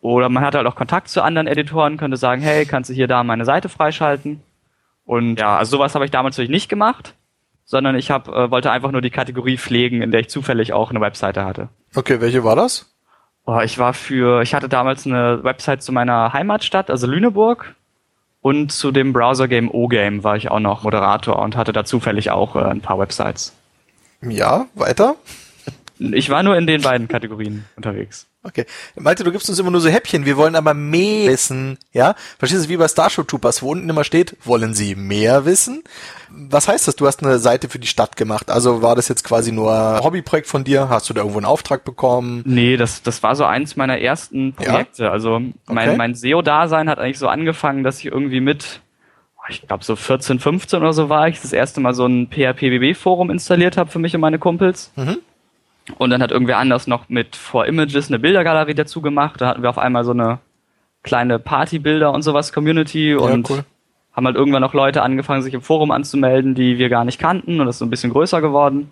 Oder 0.00 0.28
man 0.28 0.44
hatte 0.44 0.58
halt 0.58 0.66
auch 0.66 0.74
Kontakt 0.74 1.06
zu 1.06 1.22
anderen 1.22 1.46
Editoren, 1.46 1.96
könnte 1.96 2.16
sagen, 2.16 2.42
hey, 2.42 2.66
kannst 2.66 2.90
du 2.90 2.94
hier 2.94 3.06
da 3.06 3.22
meine 3.22 3.44
Seite 3.44 3.68
freischalten? 3.68 4.42
Und 5.12 5.38
ja, 5.38 5.58
also 5.58 5.76
sowas 5.76 5.94
habe 5.94 6.06
ich 6.06 6.10
damals 6.10 6.38
natürlich 6.38 6.50
nicht 6.50 6.70
gemacht, 6.70 7.12
sondern 7.66 7.96
ich 7.96 8.10
hab, 8.10 8.28
äh, 8.28 8.50
wollte 8.50 8.70
einfach 8.70 8.92
nur 8.92 9.02
die 9.02 9.10
Kategorie 9.10 9.58
pflegen, 9.58 10.00
in 10.00 10.10
der 10.10 10.20
ich 10.20 10.30
zufällig 10.30 10.72
auch 10.72 10.88
eine 10.88 11.02
Webseite 11.02 11.44
hatte. 11.44 11.68
Okay, 11.94 12.22
welche 12.22 12.44
war 12.44 12.56
das? 12.56 12.90
Oh, 13.44 13.60
ich 13.62 13.76
war 13.76 13.92
für, 13.92 14.40
ich 14.40 14.54
hatte 14.54 14.70
damals 14.70 15.06
eine 15.06 15.44
Website 15.44 15.82
zu 15.82 15.92
meiner 15.92 16.32
Heimatstadt, 16.32 16.88
also 16.88 17.06
Lüneburg. 17.06 17.74
Und 18.40 18.72
zu 18.72 18.90
dem 18.90 19.12
Browser-Game 19.12 19.70
O-Game 19.70 20.24
war 20.24 20.36
ich 20.36 20.50
auch 20.50 20.60
noch 20.60 20.82
Moderator 20.82 21.38
und 21.40 21.58
hatte 21.58 21.74
da 21.74 21.84
zufällig 21.84 22.30
auch 22.30 22.56
äh, 22.56 22.60
ein 22.60 22.80
paar 22.80 22.98
Websites. 22.98 23.54
Ja, 24.22 24.64
weiter? 24.72 25.16
Ich 25.98 26.30
war 26.30 26.42
nur 26.42 26.56
in 26.56 26.66
den 26.66 26.80
beiden 26.80 27.06
Kategorien 27.06 27.66
unterwegs. 27.76 28.28
Okay. 28.44 28.66
Malte, 28.96 29.22
du 29.22 29.30
gibst 29.30 29.48
uns 29.48 29.58
immer 29.60 29.70
nur 29.70 29.80
so 29.80 29.88
Häppchen, 29.88 30.24
wir 30.24 30.36
wollen 30.36 30.56
aber 30.56 30.74
mehr 30.74 31.30
wissen, 31.30 31.78
ja? 31.92 32.16
Verstehst 32.38 32.64
du, 32.64 32.68
wie 32.70 32.76
bei 32.76 32.88
Starship 32.88 33.28
Troopers, 33.28 33.62
wo 33.62 33.70
unten 33.70 33.88
immer 33.88 34.02
steht, 34.02 34.36
wollen 34.44 34.74
sie 34.74 34.96
mehr 34.96 35.44
wissen? 35.44 35.84
Was 36.28 36.66
heißt 36.66 36.88
das? 36.88 36.96
Du 36.96 37.06
hast 37.06 37.22
eine 37.22 37.38
Seite 37.38 37.68
für 37.68 37.78
die 37.78 37.86
Stadt 37.86 38.16
gemacht. 38.16 38.50
Also 38.50 38.82
war 38.82 38.96
das 38.96 39.06
jetzt 39.08 39.22
quasi 39.22 39.52
nur 39.52 39.72
ein 39.72 40.02
Hobbyprojekt 40.02 40.48
von 40.48 40.64
dir? 40.64 40.88
Hast 40.88 41.08
du 41.08 41.14
da 41.14 41.20
irgendwo 41.20 41.38
einen 41.38 41.46
Auftrag 41.46 41.84
bekommen? 41.84 42.42
Nee, 42.44 42.76
das, 42.76 43.02
das 43.02 43.22
war 43.22 43.36
so 43.36 43.44
eins 43.44 43.76
meiner 43.76 44.00
ersten 44.00 44.54
Projekte. 44.54 45.04
Ja? 45.04 45.10
Also 45.10 45.38
mein, 45.66 45.88
okay. 45.90 45.96
mein 45.96 46.14
SEO-Dasein 46.14 46.88
hat 46.88 46.98
eigentlich 46.98 47.20
so 47.20 47.28
angefangen, 47.28 47.84
dass 47.84 48.00
ich 48.00 48.06
irgendwie 48.06 48.40
mit 48.40 48.80
ich 49.48 49.66
glaube 49.66 49.84
so 49.84 49.96
14, 49.96 50.38
15 50.38 50.80
oder 50.80 50.92
so 50.92 51.08
war 51.08 51.26
ich, 51.28 51.40
das 51.40 51.52
erste 51.52 51.80
Mal 51.80 51.94
so 51.94 52.06
ein 52.06 52.28
PHP-BB-Forum 52.28 53.30
installiert 53.30 53.76
habe 53.76 53.90
für 53.90 53.98
mich 53.98 54.14
und 54.14 54.20
meine 54.20 54.38
Kumpels. 54.38 54.92
Mhm. 54.96 55.18
Und 55.98 56.10
dann 56.10 56.22
hat 56.22 56.30
irgendwer 56.30 56.58
anders 56.58 56.86
noch 56.86 57.08
mit 57.08 57.36
For 57.36 57.66
Images 57.66 58.08
eine 58.08 58.18
Bildergalerie 58.18 58.74
dazu 58.74 59.00
gemacht. 59.00 59.40
Da 59.40 59.48
hatten 59.48 59.62
wir 59.62 59.70
auf 59.70 59.78
einmal 59.78 60.04
so 60.04 60.12
eine 60.12 60.38
kleine 61.02 61.38
Partybilder 61.38 62.12
und 62.12 62.22
sowas 62.22 62.52
Community 62.52 63.14
und 63.14 63.48
ja, 63.48 63.56
cool. 63.56 63.64
haben 64.12 64.26
halt 64.26 64.36
irgendwann 64.36 64.62
noch 64.62 64.74
Leute 64.74 65.02
angefangen, 65.02 65.42
sich 65.42 65.54
im 65.54 65.62
Forum 65.62 65.90
anzumelden, 65.90 66.54
die 66.54 66.78
wir 66.78 66.88
gar 66.88 67.04
nicht 67.04 67.18
kannten 67.18 67.60
und 67.60 67.66
das 67.66 67.76
ist 67.76 67.80
so 67.80 67.86
ein 67.86 67.90
bisschen 67.90 68.12
größer 68.12 68.40
geworden. 68.40 68.90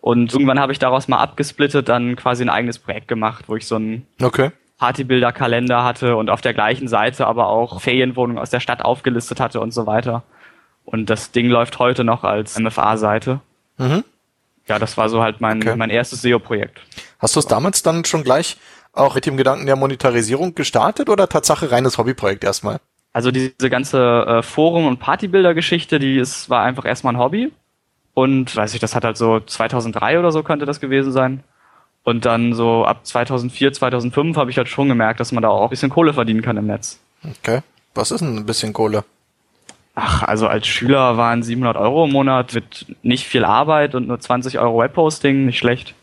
Und 0.00 0.32
irgendwann 0.32 0.58
habe 0.58 0.72
ich 0.72 0.78
daraus 0.78 1.06
mal 1.06 1.18
abgesplittet, 1.18 1.88
dann 1.88 2.16
quasi 2.16 2.42
ein 2.42 2.48
eigenes 2.48 2.78
Projekt 2.78 3.06
gemacht, 3.06 3.44
wo 3.48 3.54
ich 3.54 3.66
so 3.66 3.76
ein 3.76 4.06
okay. 4.20 4.50
Partybilderkalender 4.78 5.84
hatte 5.84 6.16
und 6.16 6.30
auf 6.30 6.40
der 6.40 6.54
gleichen 6.54 6.88
Seite 6.88 7.26
aber 7.26 7.48
auch 7.48 7.80
Ferienwohnungen 7.80 8.42
aus 8.42 8.50
der 8.50 8.60
Stadt 8.60 8.84
aufgelistet 8.84 9.38
hatte 9.38 9.60
und 9.60 9.72
so 9.72 9.86
weiter. 9.86 10.24
Und 10.84 11.10
das 11.10 11.30
Ding 11.30 11.48
läuft 11.48 11.78
heute 11.78 12.02
noch 12.02 12.24
als 12.24 12.58
MFA-Seite. 12.58 13.40
Mhm 13.78 14.02
ja, 14.68 14.78
das 14.78 14.96
war 14.96 15.08
so 15.08 15.22
halt 15.22 15.40
mein, 15.40 15.62
okay. 15.62 15.76
mein 15.76 15.90
erstes 15.90 16.22
SEO-Projekt. 16.22 16.80
Hast 17.18 17.36
du 17.36 17.40
es 17.40 17.46
damals 17.46 17.82
dann 17.82 18.04
schon 18.04 18.24
gleich 18.24 18.56
auch 18.92 19.14
mit 19.14 19.26
dem 19.26 19.36
Gedanken 19.36 19.66
der 19.66 19.76
Monetarisierung 19.76 20.54
gestartet 20.54 21.08
oder 21.08 21.28
Tatsache 21.28 21.70
reines 21.70 21.98
Hobbyprojekt 21.98 22.44
erstmal? 22.44 22.78
Also 23.12 23.30
diese 23.30 23.70
ganze 23.70 24.24
äh, 24.26 24.42
Forum- 24.42 24.86
und 24.86 24.98
Partybilder-Geschichte, 24.98 25.98
die 25.98 26.16
ist, 26.16 26.48
war 26.48 26.62
einfach 26.62 26.84
erstmal 26.84 27.14
ein 27.14 27.18
Hobby. 27.18 27.52
Und 28.14 28.54
weiß 28.54 28.74
ich, 28.74 28.80
das 28.80 28.94
hat 28.94 29.04
halt 29.04 29.16
so 29.16 29.40
2003 29.40 30.18
oder 30.18 30.32
so 30.32 30.42
könnte 30.42 30.66
das 30.66 30.80
gewesen 30.80 31.12
sein. 31.12 31.42
Und 32.04 32.24
dann 32.24 32.52
so 32.52 32.84
ab 32.84 33.06
2004, 33.06 33.72
2005 33.72 34.36
habe 34.36 34.50
ich 34.50 34.56
halt 34.56 34.68
schon 34.68 34.88
gemerkt, 34.88 35.20
dass 35.20 35.32
man 35.32 35.42
da 35.42 35.48
auch 35.48 35.64
ein 35.64 35.70
bisschen 35.70 35.90
Kohle 35.90 36.12
verdienen 36.12 36.42
kann 36.42 36.56
im 36.56 36.66
Netz. 36.66 36.98
Okay. 37.24 37.60
Was 37.94 38.10
ist 38.10 38.20
denn 38.20 38.36
ein 38.36 38.46
bisschen 38.46 38.72
Kohle? 38.72 39.04
Ach, 39.94 40.22
also 40.22 40.46
als 40.46 40.66
Schüler 40.66 41.16
waren 41.16 41.42
700 41.42 41.76
Euro 41.76 42.04
im 42.04 42.12
Monat 42.12 42.54
mit 42.54 42.86
nicht 43.02 43.26
viel 43.26 43.44
Arbeit 43.44 43.94
und 43.94 44.08
nur 44.08 44.18
20 44.18 44.58
Euro 44.58 44.78
Webhosting 44.78 45.44
nicht 45.44 45.58
schlecht. 45.58 45.94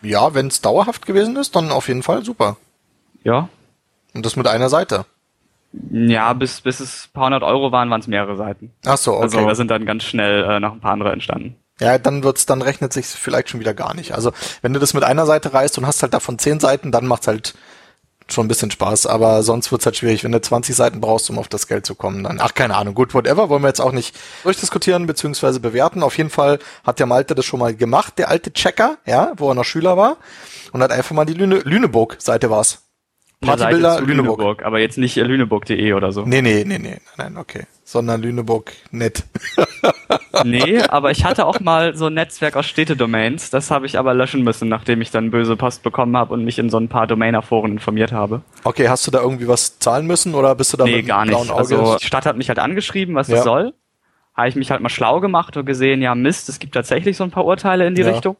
Ja, 0.00 0.34
wenn 0.34 0.46
es 0.46 0.60
dauerhaft 0.60 1.06
gewesen 1.06 1.36
ist, 1.36 1.56
dann 1.56 1.70
auf 1.70 1.88
jeden 1.88 2.02
Fall 2.02 2.24
super. 2.24 2.56
Ja. 3.24 3.48
Und 4.14 4.26
das 4.26 4.36
mit 4.36 4.46
einer 4.46 4.68
Seite. 4.68 5.06
Ja, 5.90 6.32
bis, 6.34 6.60
bis 6.60 6.80
es 6.80 7.06
ein 7.06 7.12
paar 7.14 7.26
hundert 7.26 7.42
Euro 7.42 7.72
waren, 7.72 7.88
waren 7.90 8.00
es 8.00 8.06
mehrere 8.06 8.36
Seiten. 8.36 8.72
Ach 8.84 8.98
so, 8.98 9.14
okay. 9.14 9.22
Also 9.22 9.46
da 9.46 9.54
sind 9.54 9.70
dann 9.70 9.86
ganz 9.86 10.04
schnell 10.04 10.44
äh, 10.44 10.60
noch 10.60 10.72
ein 10.72 10.80
paar 10.80 10.92
andere 10.92 11.12
entstanden. 11.12 11.56
Ja, 11.80 11.98
dann 11.98 12.22
wird's, 12.22 12.46
dann 12.46 12.62
rechnet 12.62 12.92
sich 12.92 13.06
vielleicht 13.06 13.48
schon 13.48 13.60
wieder 13.60 13.74
gar 13.74 13.94
nicht. 13.94 14.12
Also 14.12 14.32
wenn 14.60 14.72
du 14.72 14.78
das 14.78 14.94
mit 14.94 15.02
einer 15.02 15.26
Seite 15.26 15.52
reißt 15.52 15.78
und 15.78 15.86
hast 15.86 16.02
halt 16.02 16.14
davon 16.14 16.38
zehn 16.38 16.60
Seiten, 16.60 16.92
dann 16.92 17.06
macht's 17.06 17.26
halt 17.26 17.54
schon 18.28 18.46
ein 18.46 18.48
bisschen 18.48 18.70
Spaß, 18.70 19.06
aber 19.06 19.42
sonst 19.42 19.70
wird's 19.72 19.86
halt 19.86 19.96
schwierig, 19.96 20.24
wenn 20.24 20.32
du 20.32 20.40
20 20.40 20.74
Seiten 20.74 21.00
brauchst, 21.00 21.30
um 21.30 21.38
auf 21.38 21.48
das 21.48 21.66
Geld 21.66 21.86
zu 21.86 21.94
kommen. 21.94 22.24
Dann, 22.24 22.40
ach, 22.40 22.54
keine 22.54 22.76
Ahnung, 22.76 22.94
gut, 22.94 23.14
whatever, 23.14 23.48
wollen 23.48 23.62
wir 23.62 23.68
jetzt 23.68 23.80
auch 23.80 23.92
nicht 23.92 24.16
durchdiskutieren 24.42 25.06
bzw. 25.06 25.58
bewerten. 25.58 26.02
Auf 26.02 26.16
jeden 26.18 26.30
Fall 26.30 26.58
hat 26.84 26.98
der 26.98 27.06
Malte 27.06 27.34
das 27.34 27.44
schon 27.44 27.60
mal 27.60 27.74
gemacht, 27.74 28.18
der 28.18 28.28
alte 28.28 28.52
Checker, 28.52 28.98
ja, 29.06 29.32
wo 29.36 29.50
er 29.50 29.54
noch 29.54 29.64
Schüler 29.64 29.96
war 29.96 30.16
und 30.72 30.82
hat 30.82 30.92
einfach 30.92 31.14
mal 31.14 31.24
die 31.24 31.34
Lüne, 31.34 31.56
Lüneburg-Seite 31.64 32.50
war's. 32.50 32.82
Partybilder 33.42 34.00
Lüneburg. 34.00 34.38
Lüneburg. 34.38 34.64
Aber 34.64 34.78
jetzt 34.78 34.98
nicht 34.98 35.16
lüneburg.de 35.16 35.92
oder 35.92 36.12
so. 36.12 36.22
Nee, 36.22 36.42
nee, 36.42 36.64
nee, 36.66 36.78
nee, 36.78 36.98
nein, 37.18 37.36
okay. 37.36 37.64
Sondern 37.84 38.22
Lüneburg 38.22 38.72
net. 38.90 39.24
nee, 40.44 40.80
aber 40.80 41.10
ich 41.10 41.24
hatte 41.24 41.46
auch 41.46 41.60
mal 41.60 41.94
so 41.94 42.06
ein 42.06 42.14
Netzwerk 42.14 42.56
aus 42.56 42.66
Städtedomains. 42.66 43.50
Das 43.50 43.70
habe 43.70 43.86
ich 43.86 43.98
aber 43.98 44.14
löschen 44.14 44.42
müssen, 44.42 44.68
nachdem 44.68 45.02
ich 45.02 45.10
dann 45.10 45.30
böse 45.30 45.56
Post 45.56 45.82
bekommen 45.82 46.16
habe 46.16 46.32
und 46.32 46.44
mich 46.44 46.58
in 46.58 46.70
so 46.70 46.78
ein 46.78 46.88
paar 46.88 47.06
Domainerforen 47.06 47.72
informiert 47.72 48.12
habe. 48.12 48.42
Okay, 48.64 48.88
hast 48.88 49.06
du 49.06 49.10
da 49.10 49.20
irgendwie 49.20 49.48
was 49.48 49.78
zahlen 49.78 50.06
müssen 50.06 50.34
oder 50.34 50.54
bist 50.54 50.72
du 50.72 50.76
da 50.76 50.84
nee, 50.84 50.98
mit 50.98 51.06
gar 51.06 51.26
nicht. 51.26 51.50
Also 51.50 51.96
die 51.96 52.06
Stadt 52.06 52.24
hat 52.24 52.36
mich 52.36 52.48
halt 52.48 52.58
angeschrieben, 52.58 53.14
was 53.14 53.28
ja. 53.28 53.36
das 53.36 53.44
soll. 53.44 53.74
Habe 54.34 54.48
ich 54.48 54.56
mich 54.56 54.70
halt 54.70 54.80
mal 54.80 54.88
schlau 54.88 55.20
gemacht 55.20 55.56
und 55.56 55.66
gesehen, 55.66 56.00
ja 56.00 56.14
Mist, 56.14 56.48
es 56.48 56.58
gibt 56.58 56.74
tatsächlich 56.74 57.16
so 57.18 57.24
ein 57.24 57.30
paar 57.30 57.44
Urteile 57.44 57.86
in 57.86 57.94
die 57.94 58.02
ja. 58.02 58.10
Richtung. 58.10 58.36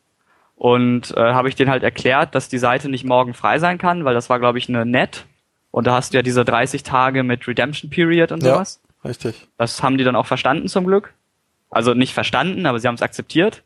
Und 0.63 1.13
äh, 1.17 1.21
habe 1.21 1.49
ich 1.49 1.57
denen 1.57 1.73
halt 1.73 1.83
erklärt, 1.83 2.37
dass 2.37 2.49
die 2.49 2.59
Seite 2.59 2.89
nicht 2.89 3.05
morgen 3.05 3.35
frei 3.35 3.59
sein 3.59 3.79
kann, 3.79 4.05
weil 4.05 4.15
das 4.15 4.31
war, 4.31 4.39
glaube 4.39 4.59
ich, 4.59 4.69
eine 4.69 4.87
Net. 4.87 5.25
Und 5.73 5.89
da 5.89 5.95
hast 5.95 6.13
du 6.13 6.19
ja 6.19 6.23
diese 6.23 6.45
30 6.45 6.85
Tage 6.85 7.25
mit 7.25 7.49
Redemption 7.49 7.91
Period 7.91 8.31
und 8.31 8.45
sowas. 8.45 8.81
Ja, 9.03 9.09
richtig. 9.09 9.49
Das 9.59 9.83
haben 9.83 9.99
die 9.99 10.05
dann 10.05 10.15
auch 10.15 10.27
verstanden 10.27 10.69
zum 10.69 10.87
Glück. 10.87 11.15
Also 11.69 11.95
nicht 11.95 12.15
verstanden, 12.15 12.67
aber 12.67 12.79
sie 12.79 12.87
haben 12.87 12.95
es 12.95 13.03
akzeptiert. 13.03 13.65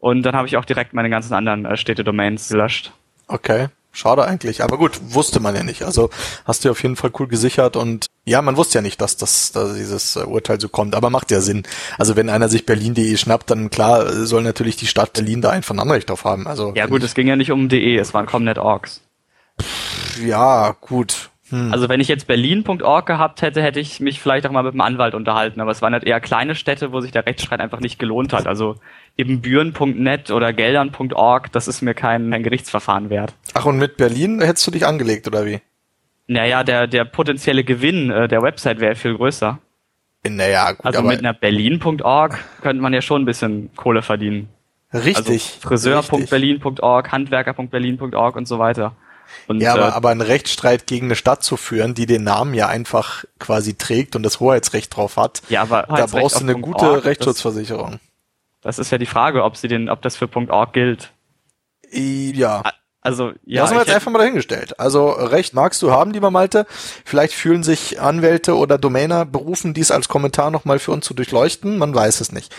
Und 0.00 0.24
dann 0.24 0.34
habe 0.34 0.48
ich 0.48 0.56
auch 0.56 0.64
direkt 0.64 0.94
meine 0.94 1.10
ganzen 1.10 1.32
anderen 1.32 1.64
äh, 1.64 1.76
Städte-Domains 1.76 2.48
gelöscht. 2.48 2.90
Okay. 3.28 3.68
Schade 3.94 4.24
eigentlich, 4.24 4.62
aber 4.62 4.78
gut, 4.78 4.98
wusste 5.08 5.38
man 5.38 5.54
ja 5.54 5.62
nicht. 5.62 5.82
Also 5.82 6.08
hast 6.46 6.64
du 6.64 6.70
auf 6.70 6.82
jeden 6.82 6.96
Fall 6.96 7.10
cool 7.18 7.28
gesichert 7.28 7.76
und 7.76 8.06
ja, 8.24 8.40
man 8.40 8.56
wusste 8.56 8.78
ja 8.78 8.82
nicht, 8.82 9.00
dass 9.02 9.18
das 9.18 9.52
dass 9.52 9.74
dieses 9.74 10.16
uh, 10.16 10.20
Urteil 10.20 10.58
so 10.58 10.70
kommt, 10.70 10.94
aber 10.94 11.10
macht 11.10 11.30
ja 11.30 11.42
Sinn. 11.42 11.64
Also 11.98 12.16
wenn 12.16 12.30
einer 12.30 12.48
sich 12.48 12.64
Berlin.de 12.64 13.16
schnappt, 13.18 13.50
dann 13.50 13.68
klar 13.68 14.10
soll 14.24 14.42
natürlich 14.44 14.76
die 14.76 14.86
Stadt 14.86 15.12
Berlin 15.12 15.42
da 15.42 15.50
einfach 15.50 15.74
ein 15.74 15.80
Anrecht 15.80 16.08
drauf 16.08 16.24
haben. 16.24 16.46
Also 16.46 16.72
ja 16.74 16.86
gut, 16.86 17.02
es 17.02 17.14
ging 17.14 17.28
ja 17.28 17.36
nicht 17.36 17.52
um 17.52 17.68
.de, 17.68 17.96
es 17.98 18.14
waren 18.14 18.24
Comnet.orgs. 18.24 19.02
Ja, 20.24 20.74
gut. 20.80 21.31
Hm. 21.52 21.70
Also 21.70 21.90
wenn 21.90 22.00
ich 22.00 22.08
jetzt 22.08 22.26
berlin.org 22.26 23.06
gehabt 23.06 23.42
hätte, 23.42 23.62
hätte 23.62 23.78
ich 23.78 24.00
mich 24.00 24.20
vielleicht 24.20 24.46
auch 24.46 24.50
mal 24.50 24.62
mit 24.62 24.72
einem 24.72 24.80
Anwalt 24.80 25.14
unterhalten, 25.14 25.60
aber 25.60 25.70
es 25.70 25.82
waren 25.82 25.92
halt 25.92 26.04
eher 26.04 26.18
kleine 26.18 26.54
Städte, 26.54 26.92
wo 26.92 27.00
sich 27.00 27.12
der 27.12 27.26
Rechtsstreit 27.26 27.60
einfach 27.60 27.80
nicht 27.80 27.98
gelohnt 27.98 28.32
hat. 28.32 28.46
Also 28.46 28.76
eben 29.18 29.42
büren.net 29.42 30.30
oder 30.30 30.54
geldern.org, 30.54 31.52
das 31.52 31.68
ist 31.68 31.82
mir 31.82 31.92
kein, 31.92 32.30
kein 32.30 32.42
Gerichtsverfahren 32.42 33.10
wert. 33.10 33.34
Ach, 33.52 33.66
und 33.66 33.76
mit 33.76 33.98
Berlin 33.98 34.40
hättest 34.40 34.66
du 34.66 34.70
dich 34.70 34.86
angelegt, 34.86 35.28
oder 35.28 35.44
wie? 35.44 35.60
Naja, 36.26 36.64
der, 36.64 36.86
der 36.86 37.04
potenzielle 37.04 37.64
Gewinn 37.64 38.10
äh, 38.10 38.28
der 38.28 38.40
Website 38.42 38.80
wäre 38.80 38.94
viel 38.94 39.14
größer. 39.14 39.58
Naja, 40.26 40.72
gut, 40.72 40.86
Also 40.86 41.02
mit 41.02 41.18
einer 41.18 41.34
berlin.org 41.34 42.38
könnte 42.62 42.80
man 42.80 42.94
ja 42.94 43.02
schon 43.02 43.22
ein 43.22 43.26
bisschen 43.26 43.70
Kohle 43.76 44.00
verdienen. 44.00 44.48
Richtig. 44.94 45.58
Also 45.64 45.68
Friseur.berlin.org, 45.68 47.12
Handwerker.berlin.org 47.12 48.36
und 48.36 48.48
so 48.48 48.58
weiter. 48.58 48.94
Und, 49.46 49.60
ja, 49.60 49.72
aber, 49.74 49.88
äh, 49.88 49.92
aber 49.92 50.08
einen 50.10 50.20
Rechtsstreit 50.20 50.86
gegen 50.86 51.06
eine 51.06 51.16
Stadt 51.16 51.42
zu 51.42 51.56
führen, 51.56 51.94
die 51.94 52.06
den 52.06 52.24
Namen 52.24 52.54
ja 52.54 52.68
einfach 52.68 53.24
quasi 53.38 53.74
trägt 53.74 54.16
und 54.16 54.22
das 54.22 54.40
Hoheitsrecht 54.40 54.94
drauf 54.94 55.16
hat, 55.16 55.42
ja, 55.48 55.62
aber 55.62 55.84
da 55.88 56.06
brauchst 56.06 56.36
du 56.36 56.44
eine 56.44 56.54
gute 56.54 56.84
Org, 56.90 57.04
Rechtsschutzversicherung. 57.04 58.00
Das, 58.60 58.76
das, 58.76 58.86
ist 58.86 58.92
ja 58.92 58.98
die 58.98 59.06
Frage, 59.06 59.44
ob 59.44 59.56
sie 59.56 59.68
den, 59.68 59.88
ob 59.88 60.02
das 60.02 60.16
für 60.16 60.28
.org 60.34 60.72
gilt. 60.72 61.12
Ja. 61.92 62.62
Also, 63.04 63.32
ja. 63.44 63.62
Das 63.62 63.70
haben 63.70 63.78
wir 63.78 63.84
jetzt 63.84 63.94
einfach 63.94 64.12
mal 64.12 64.20
dahingestellt. 64.20 64.78
Also, 64.78 65.10
Recht 65.10 65.54
magst 65.54 65.82
du 65.82 65.90
haben, 65.90 66.12
lieber 66.12 66.30
Malte. 66.30 66.66
Vielleicht 67.04 67.34
fühlen 67.34 67.64
sich 67.64 68.00
Anwälte 68.00 68.56
oder 68.56 68.78
Domainer 68.78 69.26
berufen, 69.26 69.74
dies 69.74 69.90
als 69.90 70.06
Kommentar 70.06 70.52
nochmal 70.52 70.78
für 70.78 70.92
uns 70.92 71.04
zu 71.04 71.12
durchleuchten. 71.12 71.78
Man 71.78 71.92
weiß 71.92 72.20
es 72.20 72.30
nicht. 72.30 72.54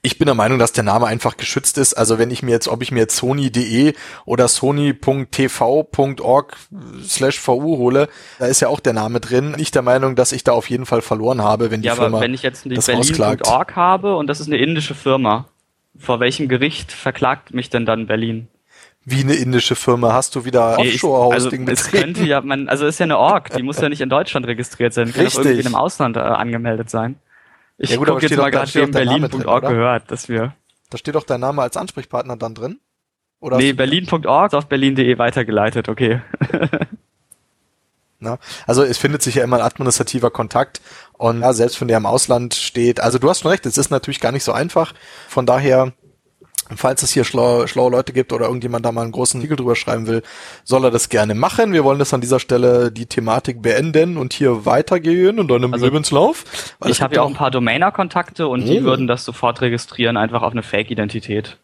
Ich 0.00 0.18
bin 0.18 0.26
der 0.26 0.34
Meinung, 0.34 0.58
dass 0.58 0.72
der 0.72 0.84
Name 0.84 1.06
einfach 1.06 1.36
geschützt 1.36 1.76
ist. 1.76 1.94
Also 1.94 2.18
wenn 2.18 2.30
ich 2.30 2.42
mir 2.42 2.52
jetzt, 2.52 2.68
ob 2.68 2.82
ich 2.82 2.90
mir 2.90 3.00
jetzt 3.00 3.16
sony.de 3.16 3.94
oder 4.24 4.48
sony.tv.org 4.48 6.56
slash 7.04 7.46
VU 7.46 7.76
hole, 7.76 8.08
da 8.38 8.46
ist 8.46 8.60
ja 8.60 8.68
auch 8.68 8.80
der 8.80 8.94
Name 8.94 9.20
drin. 9.20 9.52
Nicht 9.52 9.74
der 9.74 9.82
Meinung, 9.82 10.16
dass 10.16 10.32
ich 10.32 10.42
da 10.42 10.52
auf 10.52 10.70
jeden 10.70 10.86
Fall 10.86 11.02
verloren 11.02 11.42
habe, 11.42 11.70
wenn 11.70 11.82
die 11.82 11.88
ja, 11.88 11.94
Firma 11.94 12.16
aber 12.16 12.24
wenn 12.24 12.34
ich 12.34 12.42
jetzt 12.42 12.64
die 12.64 12.70
Berlin.org 12.70 13.76
habe 13.76 14.16
und 14.16 14.28
das 14.28 14.40
ist 14.40 14.46
eine 14.46 14.56
indische 14.56 14.94
Firma, 14.94 15.46
vor 15.98 16.18
welchem 16.18 16.48
Gericht 16.48 16.90
verklagt 16.90 17.52
mich 17.52 17.68
denn 17.68 17.84
dann 17.84 18.06
Berlin? 18.06 18.48
Wie 19.04 19.20
eine 19.20 19.34
indische 19.34 19.74
Firma 19.74 20.14
hast 20.14 20.34
du 20.34 20.46
wieder 20.46 20.78
nee, 20.78 20.94
Offshore-Hosting 20.94 21.68
also, 21.68 21.72
es 21.72 21.90
könnte 21.90 22.24
ja, 22.24 22.40
man, 22.40 22.70
also 22.70 22.86
ist 22.86 23.00
ja 23.00 23.04
eine 23.04 23.18
Org, 23.18 23.54
die 23.54 23.62
muss 23.62 23.78
ja 23.78 23.90
nicht 23.90 24.00
in 24.00 24.08
Deutschland 24.08 24.46
registriert 24.46 24.94
sein, 24.94 25.12
kann 25.12 25.26
Richtig. 25.26 25.44
irgendwie 25.44 25.66
im 25.66 25.74
Ausland 25.74 26.16
äh, 26.16 26.20
angemeldet 26.20 26.88
sein. 26.88 27.16
Ich 27.76 27.90
ja, 27.90 27.96
guck 27.96 28.22
jetzt 28.22 28.36
mal 28.36 28.50
gerade, 28.50 28.72
wie 28.74 28.86
Berlin.org 28.86 29.66
gehört, 29.66 30.10
dass 30.10 30.28
wir. 30.28 30.54
Da 30.90 30.98
steht 30.98 31.14
doch 31.14 31.24
dein 31.24 31.40
Name 31.40 31.62
als 31.62 31.76
Ansprechpartner 31.76 32.36
dann 32.36 32.54
drin? 32.54 32.80
Oder 33.40 33.58
nee, 33.58 33.72
Berlin.org 33.72 34.54
auf 34.54 34.66
berlin.de 34.66 35.18
weitergeleitet, 35.18 35.88
okay. 35.88 36.22
Na, 38.20 38.38
also 38.66 38.82
es 38.82 38.96
findet 38.96 39.22
sich 39.22 39.34
ja 39.34 39.44
immer 39.44 39.56
ein 39.56 39.62
administrativer 39.62 40.30
Kontakt 40.30 40.80
und 41.12 41.42
ja, 41.42 41.52
selbst 41.52 41.80
wenn 41.80 41.88
der 41.88 41.98
im 41.98 42.06
Ausland 42.06 42.54
steht, 42.54 43.00
also 43.00 43.18
du 43.18 43.28
hast 43.28 43.40
schon 43.40 43.50
recht, 43.50 43.66
es 43.66 43.76
ist 43.76 43.90
natürlich 43.90 44.20
gar 44.20 44.32
nicht 44.32 44.44
so 44.44 44.52
einfach. 44.52 44.94
Von 45.28 45.44
daher 45.44 45.92
Falls 46.76 47.02
es 47.02 47.12
hier 47.12 47.24
schlaue, 47.24 47.68
schlaue 47.68 47.90
Leute 47.90 48.12
gibt 48.12 48.32
oder 48.32 48.46
irgendjemand 48.46 48.86
da 48.86 48.92
mal 48.92 49.02
einen 49.02 49.12
großen 49.12 49.38
Artikel 49.38 49.56
drüber 49.56 49.76
schreiben 49.76 50.06
will, 50.06 50.22
soll 50.64 50.84
er 50.84 50.90
das 50.90 51.10
gerne 51.10 51.34
machen. 51.34 51.72
Wir 51.72 51.84
wollen 51.84 51.98
das 51.98 52.14
an 52.14 52.22
dieser 52.22 52.40
Stelle 52.40 52.90
die 52.90 53.06
Thematik 53.06 53.60
beenden 53.60 54.16
und 54.16 54.32
hier 54.32 54.64
weitergehen 54.64 55.38
und 55.38 55.48
dann 55.48 55.62
im 55.62 55.74
also, 55.74 55.84
Lebenslauf. 55.84 56.44
Ich 56.86 57.02
habe 57.02 57.16
ja 57.16 57.22
auch 57.22 57.28
ein 57.28 57.34
paar 57.34 57.50
Domainer-Kontakte 57.50 58.48
und 58.48 58.62
oh. 58.62 58.66
die 58.66 58.82
würden 58.82 59.06
das 59.06 59.24
sofort 59.24 59.60
registrieren, 59.60 60.16
einfach 60.16 60.42
auf 60.42 60.52
eine 60.52 60.62
Fake-Identität. 60.62 61.58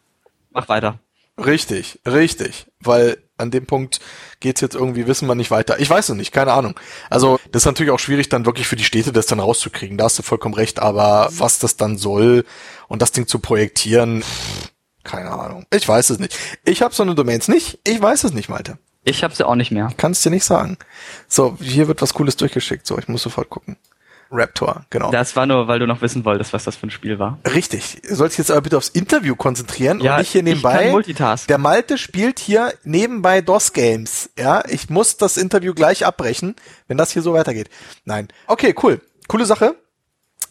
Mach 0.51 0.69
weiter. 0.69 0.99
Richtig, 1.37 1.99
richtig. 2.05 2.67
Weil 2.79 3.17
an 3.37 3.51
dem 3.51 3.65
Punkt 3.65 3.99
geht's 4.39 4.61
jetzt 4.61 4.75
irgendwie, 4.75 5.07
wissen 5.07 5.27
wir 5.27 5.35
nicht 5.35 5.51
weiter. 5.51 5.79
Ich 5.79 5.89
weiß 5.89 6.09
es 6.09 6.15
nicht, 6.15 6.31
keine 6.31 6.53
Ahnung. 6.53 6.79
Also, 7.09 7.39
das 7.51 7.63
ist 7.63 7.65
natürlich 7.65 7.91
auch 7.91 7.99
schwierig, 7.99 8.29
dann 8.29 8.45
wirklich 8.45 8.67
für 8.67 8.75
die 8.75 8.83
Städte 8.83 9.11
das 9.11 9.25
dann 9.25 9.39
rauszukriegen. 9.39 9.97
Da 9.97 10.05
hast 10.05 10.19
du 10.19 10.23
vollkommen 10.23 10.53
recht, 10.53 10.79
aber 10.79 11.29
was 11.31 11.57
das 11.57 11.77
dann 11.77 11.97
soll 11.97 12.45
und 12.87 13.01
das 13.01 13.11
Ding 13.11 13.27
zu 13.27 13.39
projektieren, 13.39 14.23
keine 15.03 15.31
Ahnung. 15.31 15.65
Ich 15.73 15.87
weiß 15.87 16.09
es 16.09 16.19
nicht. 16.19 16.37
Ich 16.63 16.81
habe 16.81 16.93
so 16.93 17.03
eine 17.03 17.15
Domains 17.15 17.47
nicht. 17.47 17.79
Ich 17.85 18.01
weiß 18.01 18.23
es 18.23 18.33
nicht, 18.33 18.49
Malte. 18.49 18.77
Ich 19.03 19.23
habe 19.23 19.33
sie 19.33 19.47
auch 19.47 19.55
nicht 19.55 19.71
mehr. 19.71 19.89
Kannst 19.97 20.23
dir 20.25 20.29
nicht 20.29 20.45
sagen. 20.45 20.77
So, 21.27 21.57
hier 21.59 21.87
wird 21.87 22.01
was 22.01 22.13
Cooles 22.13 22.35
durchgeschickt. 22.35 22.85
So, 22.85 22.97
ich 22.99 23.07
muss 23.07 23.23
sofort 23.23 23.49
gucken. 23.49 23.77
Raptor, 24.33 24.85
genau. 24.89 25.11
Das 25.11 25.35
war 25.35 25.45
nur, 25.45 25.67
weil 25.67 25.79
du 25.79 25.87
noch 25.87 26.01
wissen 26.01 26.23
wolltest, 26.23 26.53
was 26.53 26.63
das 26.63 26.77
für 26.77 26.87
ein 26.87 26.91
Spiel 26.91 27.19
war. 27.19 27.39
Richtig. 27.53 28.01
Du 28.07 28.15
sollst 28.15 28.37
jetzt 28.37 28.49
aber 28.49 28.61
bitte 28.61 28.77
aufs 28.77 28.87
Interview 28.87 29.35
konzentrieren 29.35 29.99
ja, 29.99 30.13
und 30.13 30.19
nicht 30.19 30.31
hier 30.31 30.43
nebenbei. 30.43 30.85
Ich 30.85 30.91
Multitask. 30.91 31.47
Der 31.47 31.57
Malte 31.57 31.97
spielt 31.97 32.39
hier 32.39 32.73
nebenbei 32.83 33.41
DOS 33.41 33.73
Games. 33.73 34.29
Ja, 34.37 34.63
ich 34.69 34.89
muss 34.89 35.17
das 35.17 35.35
Interview 35.35 35.73
gleich 35.73 36.05
abbrechen, 36.05 36.55
wenn 36.87 36.97
das 36.97 37.11
hier 37.11 37.21
so 37.21 37.33
weitergeht. 37.33 37.69
Nein. 38.05 38.29
Okay, 38.47 38.73
cool. 38.81 39.01
Coole 39.27 39.45
Sache. 39.45 39.75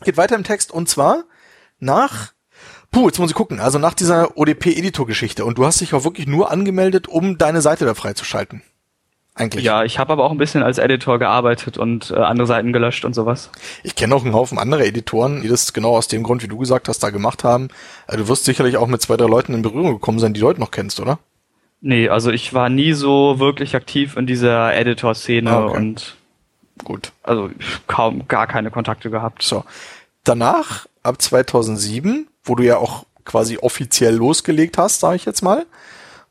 Geht 0.04 0.18
weiter 0.18 0.36
im 0.36 0.44
Text 0.44 0.72
und 0.72 0.88
zwar 0.88 1.24
nach 1.78 2.32
Puh, 2.90 3.06
jetzt 3.06 3.18
muss 3.18 3.30
ich 3.30 3.36
gucken. 3.36 3.60
Also 3.60 3.78
nach 3.78 3.94
dieser 3.94 4.36
ODP-Editor-Geschichte 4.36 5.44
und 5.44 5.58
du 5.58 5.64
hast 5.64 5.80
dich 5.80 5.94
auch 5.94 6.04
wirklich 6.04 6.26
nur 6.26 6.50
angemeldet, 6.50 7.06
um 7.08 7.38
deine 7.38 7.62
Seite 7.62 7.84
da 7.84 7.94
freizuschalten. 7.94 8.62
Eigentlich. 9.34 9.64
Ja, 9.64 9.84
ich 9.84 9.98
habe 9.98 10.12
aber 10.12 10.24
auch 10.24 10.32
ein 10.32 10.38
bisschen 10.38 10.62
als 10.62 10.78
Editor 10.78 11.18
gearbeitet 11.18 11.78
und 11.78 12.10
äh, 12.10 12.16
andere 12.16 12.46
Seiten 12.46 12.72
gelöscht 12.72 13.04
und 13.04 13.14
sowas. 13.14 13.50
Ich 13.84 13.94
kenne 13.94 14.14
auch 14.14 14.24
einen 14.24 14.34
Haufen 14.34 14.58
andere 14.58 14.84
Editoren, 14.84 15.42
die 15.42 15.48
das 15.48 15.72
genau 15.72 15.96
aus 15.96 16.08
dem 16.08 16.24
Grund, 16.24 16.42
wie 16.42 16.48
du 16.48 16.58
gesagt 16.58 16.88
hast, 16.88 16.98
da 17.02 17.10
gemacht 17.10 17.44
haben. 17.44 17.68
Also 18.06 18.24
du 18.24 18.28
wirst 18.28 18.44
sicherlich 18.44 18.76
auch 18.76 18.88
mit 18.88 19.00
zwei, 19.00 19.16
drei 19.16 19.26
Leuten 19.26 19.54
in 19.54 19.62
Berührung 19.62 19.92
gekommen 19.92 20.18
sein, 20.18 20.34
die 20.34 20.40
du 20.40 20.46
heute 20.46 20.60
noch 20.60 20.72
kennst, 20.72 21.00
oder? 21.00 21.20
Nee, 21.80 22.08
also 22.08 22.30
ich 22.30 22.52
war 22.52 22.68
nie 22.68 22.92
so 22.92 23.38
wirklich 23.38 23.74
aktiv 23.74 24.16
in 24.16 24.26
dieser 24.26 24.74
Editor-Szene 24.74 25.50
ah, 25.50 25.64
okay. 25.66 25.76
und 25.78 26.16
gut. 26.84 27.12
Also 27.22 27.50
kaum 27.86 28.26
gar 28.28 28.46
keine 28.46 28.70
Kontakte 28.70 29.10
gehabt. 29.10 29.42
So. 29.42 29.64
Danach, 30.24 30.86
ab 31.02 31.22
2007, 31.22 32.26
wo 32.44 32.54
du 32.54 32.64
ja 32.64 32.78
auch 32.78 33.04
quasi 33.24 33.58
offiziell 33.58 34.14
losgelegt 34.14 34.78
hast, 34.78 35.00
sage 35.00 35.16
ich 35.16 35.24
jetzt 35.24 35.42
mal, 35.42 35.66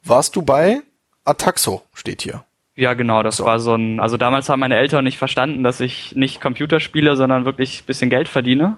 warst 0.04 0.36
du 0.36 0.42
bei 0.42 0.82
Ataxo, 1.24 1.84
steht 1.94 2.22
hier. 2.22 2.44
Ja, 2.76 2.94
genau, 2.94 3.24
das 3.24 3.44
war 3.44 3.60
so 3.60 3.76
ein, 3.76 4.00
also 4.00 4.16
damals 4.16 4.48
haben 4.48 4.62
meine 4.62 4.78
Eltern 4.78 5.04
nicht 5.04 5.18
verstanden, 5.18 5.64
dass 5.64 5.82
ich 5.82 6.16
nicht 6.16 6.40
Computer 6.40 6.80
spiele, 6.80 7.16
sondern 7.18 7.44
wirklich 7.44 7.84
bisschen 7.84 8.10
Geld 8.10 8.30
verdiene. 8.30 8.78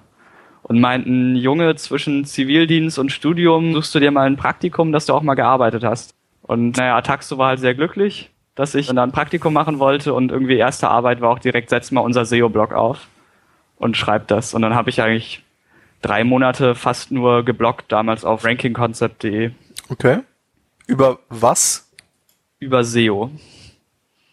Und 0.62 0.80
meinten, 0.80 1.36
Junge, 1.36 1.74
zwischen 1.76 2.24
Zivildienst 2.24 2.98
und 2.98 3.10
Studium 3.10 3.74
suchst 3.74 3.94
du 3.94 4.00
dir 4.00 4.10
mal 4.10 4.26
ein 4.26 4.36
Praktikum, 4.36 4.92
dass 4.92 5.06
du 5.06 5.12
auch 5.12 5.22
mal 5.22 5.34
gearbeitet 5.34 5.84
hast. 5.84 6.14
Und 6.42 6.76
naja, 6.76 6.96
Ataxo 6.96 7.38
war 7.38 7.48
halt 7.48 7.60
sehr 7.60 7.74
glücklich, 7.74 8.30
dass 8.54 8.74
ich 8.74 8.86
dann 8.88 8.98
ein 8.98 9.12
Praktikum 9.12 9.52
machen 9.52 9.78
wollte 9.78 10.14
und 10.14 10.30
irgendwie 10.30 10.56
erste 10.56 10.88
Arbeit 10.88 11.20
war 11.20 11.30
auch 11.30 11.38
direkt, 11.38 11.70
setz 11.70 11.90
mal 11.90 12.00
unser 12.00 12.24
SEO-Blog 12.24 12.72
auf 12.72 13.06
und 13.76 13.96
schreib 13.96 14.28
das. 14.28 14.54
Und 14.54 14.62
dann 14.62 14.74
habe 14.74 14.90
ich 14.90 15.00
eigentlich 15.00 15.42
drei 16.02 16.24
Monate 16.24 16.74
fast 16.74 17.10
nur 17.10 17.44
geblockt, 17.44 17.90
damals 17.90 18.24
auf 18.24 18.44
rankingconcept.de. 18.44 19.52
Okay. 19.88 20.20
Über 20.86 21.20
was? 21.28 21.90
Über 22.58 22.84
SEO. 22.84 23.30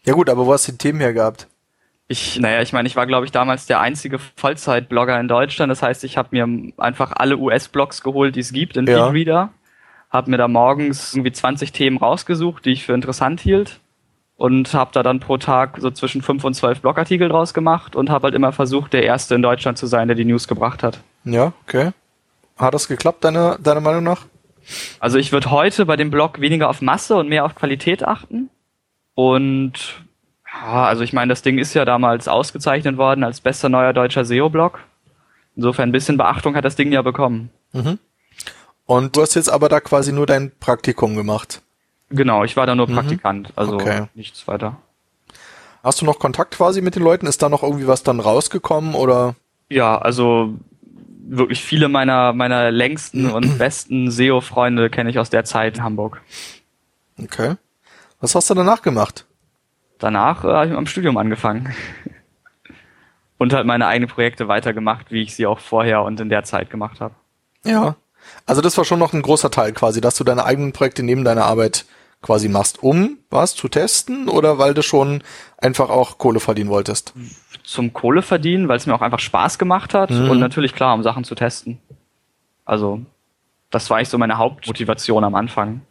Ja 0.03 0.13
gut, 0.13 0.29
aber 0.29 0.45
wo 0.45 0.53
hast 0.53 0.67
du 0.67 0.71
die 0.73 0.77
Themen 0.77 0.99
her 0.99 1.13
gehabt? 1.13 1.47
Ich, 2.07 2.39
naja, 2.39 2.61
ich 2.61 2.73
meine, 2.73 2.87
ich 2.87 2.95
war, 2.95 3.05
glaube 3.05 3.27
ich, 3.27 3.31
damals 3.31 3.67
der 3.67 3.79
einzige 3.79 4.17
Vollzeit-Blogger 4.17 5.19
in 5.19 5.27
Deutschland. 5.27 5.69
Das 5.69 5.83
heißt, 5.83 6.03
ich 6.03 6.17
habe 6.17 6.29
mir 6.31 6.73
einfach 6.77 7.11
alle 7.15 7.37
US-Blogs 7.37 8.01
geholt, 8.01 8.35
die 8.35 8.39
es 8.39 8.51
gibt 8.51 8.77
in 8.77 8.87
ja. 8.87 9.11
Feedreader. 9.11 9.51
Habe 10.09 10.31
mir 10.31 10.37
da 10.37 10.47
morgens 10.47 11.13
irgendwie 11.13 11.31
20 11.31 11.71
Themen 11.71 11.97
rausgesucht, 11.97 12.65
die 12.65 12.71
ich 12.71 12.83
für 12.83 12.93
interessant 12.93 13.41
hielt. 13.41 13.79
Und 14.37 14.73
habe 14.73 14.89
da 14.91 15.03
dann 15.03 15.19
pro 15.19 15.37
Tag 15.37 15.77
so 15.79 15.91
zwischen 15.91 16.23
fünf 16.23 16.43
und 16.43 16.55
zwölf 16.55 16.81
Blogartikel 16.81 17.29
draus 17.29 17.53
gemacht 17.53 17.95
und 17.95 18.09
habe 18.09 18.23
halt 18.23 18.35
immer 18.35 18.53
versucht, 18.53 18.93
der 18.93 19.03
Erste 19.03 19.35
in 19.35 19.43
Deutschland 19.43 19.77
zu 19.77 19.85
sein, 19.85 20.07
der 20.07 20.15
die 20.15 20.25
News 20.25 20.47
gebracht 20.47 20.81
hat. 20.81 21.01
Ja, 21.23 21.53
okay. 21.63 21.91
Hat 22.57 22.73
das 22.73 22.87
geklappt, 22.87 23.23
deine, 23.23 23.57
deiner 23.61 23.81
Meinung 23.81 24.03
nach? 24.03 24.25
Also 24.99 25.17
ich 25.17 25.31
würde 25.31 25.51
heute 25.51 25.85
bei 25.85 25.95
dem 25.95 26.11
Blog 26.11 26.41
weniger 26.41 26.69
auf 26.69 26.81
Masse 26.81 27.15
und 27.15 27.29
mehr 27.29 27.45
auf 27.45 27.55
Qualität 27.55 28.03
achten. 28.03 28.49
Und 29.15 30.03
ja, 30.51 30.85
also 30.85 31.03
ich 31.03 31.13
meine, 31.13 31.29
das 31.29 31.41
Ding 31.41 31.57
ist 31.57 31.73
ja 31.73 31.85
damals 31.85 32.27
ausgezeichnet 32.27 32.97
worden 32.97 33.23
als 33.23 33.41
bester 33.41 33.69
neuer 33.69 33.93
deutscher 33.93 34.25
SEO-Blog. 34.25 34.79
Insofern 35.55 35.89
ein 35.89 35.93
bisschen 35.93 36.17
Beachtung 36.17 36.55
hat 36.55 36.65
das 36.65 36.75
Ding 36.75 36.91
ja 36.91 37.01
bekommen. 37.01 37.49
Mhm. 37.73 37.99
Und 38.85 39.15
du 39.15 39.21
hast 39.21 39.35
jetzt 39.35 39.49
aber 39.49 39.69
da 39.69 39.79
quasi 39.79 40.11
nur 40.11 40.25
dein 40.25 40.51
Praktikum 40.59 41.15
gemacht. 41.15 41.61
Genau, 42.09 42.43
ich 42.43 42.57
war 42.57 42.65
da 42.65 42.75
nur 42.75 42.87
mhm. 42.87 42.95
Praktikant, 42.95 43.53
also 43.55 43.75
okay. 43.75 44.07
nichts 44.15 44.47
weiter. 44.47 44.77
Hast 45.83 46.01
du 46.01 46.05
noch 46.05 46.19
Kontakt 46.19 46.55
quasi 46.55 46.81
mit 46.81 46.95
den 46.95 47.03
Leuten? 47.03 47.27
Ist 47.27 47.41
da 47.41 47.49
noch 47.49 47.63
irgendwie 47.63 47.87
was 47.87 48.03
dann 48.03 48.19
rausgekommen 48.19 48.95
oder? 48.95 49.35
Ja, 49.69 49.97
also 49.97 50.55
wirklich 51.29 51.63
viele 51.63 51.87
meiner 51.89 52.33
meiner 52.33 52.71
längsten 52.71 53.29
und 53.31 53.57
besten 53.57 54.11
SEO-Freunde 54.11 54.89
kenne 54.89 55.09
ich 55.09 55.19
aus 55.19 55.29
der 55.29 55.45
Zeit 55.45 55.77
in 55.77 55.83
Hamburg. 55.83 56.21
Okay. 57.21 57.55
Was 58.19 58.35
hast 58.35 58.49
du 58.49 58.53
danach 58.53 58.81
gemacht? 58.81 59.25
Danach 59.97 60.43
äh, 60.43 60.47
habe 60.47 60.65
ich 60.65 60.69
mit 60.69 60.77
meinem 60.77 60.87
Studium 60.87 61.17
angefangen. 61.17 61.73
und 63.37 63.53
halt 63.53 63.65
meine 63.65 63.87
eigenen 63.87 64.09
Projekte 64.09 64.47
weitergemacht, 64.47 65.11
wie 65.11 65.23
ich 65.23 65.35
sie 65.35 65.47
auch 65.47 65.59
vorher 65.59 66.03
und 66.03 66.19
in 66.19 66.29
der 66.29 66.43
Zeit 66.43 66.69
gemacht 66.69 66.99
habe. 66.99 67.15
Ja. 67.63 67.95
Also 68.45 68.61
das 68.61 68.77
war 68.77 68.85
schon 68.85 68.99
noch 68.99 69.13
ein 69.13 69.21
großer 69.21 69.49
Teil 69.49 69.71
quasi, 69.71 70.01
dass 70.01 70.15
du 70.15 70.23
deine 70.23 70.43
eigenen 70.43 70.73
Projekte 70.73 71.03
neben 71.03 71.23
deiner 71.23 71.45
Arbeit 71.45 71.85
quasi 72.21 72.49
machst, 72.49 72.83
um 72.83 73.17
was 73.29 73.55
zu 73.55 73.69
testen 73.69 74.27
oder 74.27 74.57
weil 74.57 74.73
du 74.73 74.81
schon 74.81 75.23
einfach 75.57 75.89
auch 75.89 76.17
Kohle 76.17 76.41
verdienen 76.41 76.69
wolltest? 76.69 77.13
Zum 77.69 77.93
Kohle 77.93 78.23
verdienen, 78.23 78.67
weil 78.67 78.77
es 78.77 78.87
mir 78.87 78.95
auch 78.95 79.01
einfach 79.01 79.19
Spaß 79.19 79.59
gemacht 79.59 79.93
hat 79.93 80.09
mhm. 80.09 80.31
und 80.31 80.39
natürlich 80.39 80.73
klar, 80.73 80.95
um 80.95 81.03
Sachen 81.03 81.23
zu 81.23 81.35
testen. 81.35 81.77
Also 82.65 83.01
das 83.69 83.91
war 83.91 83.97
eigentlich 83.97 84.09
so 84.09 84.17
meine 84.17 84.39
Hauptmotivation 84.39 85.23
am 85.23 85.35
Anfang, 85.35 85.81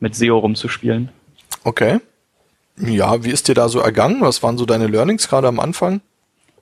mit 0.00 0.14
SEO 0.14 0.38
rumzuspielen. 0.38 1.10
Okay. 1.64 2.00
Ja, 2.78 3.24
wie 3.24 3.30
ist 3.30 3.46
dir 3.46 3.54
da 3.54 3.68
so 3.68 3.78
ergangen? 3.78 4.22
Was 4.22 4.42
waren 4.42 4.56
so 4.56 4.64
deine 4.64 4.86
Learnings 4.86 5.28
gerade 5.28 5.48
am 5.48 5.60
Anfang? 5.60 6.00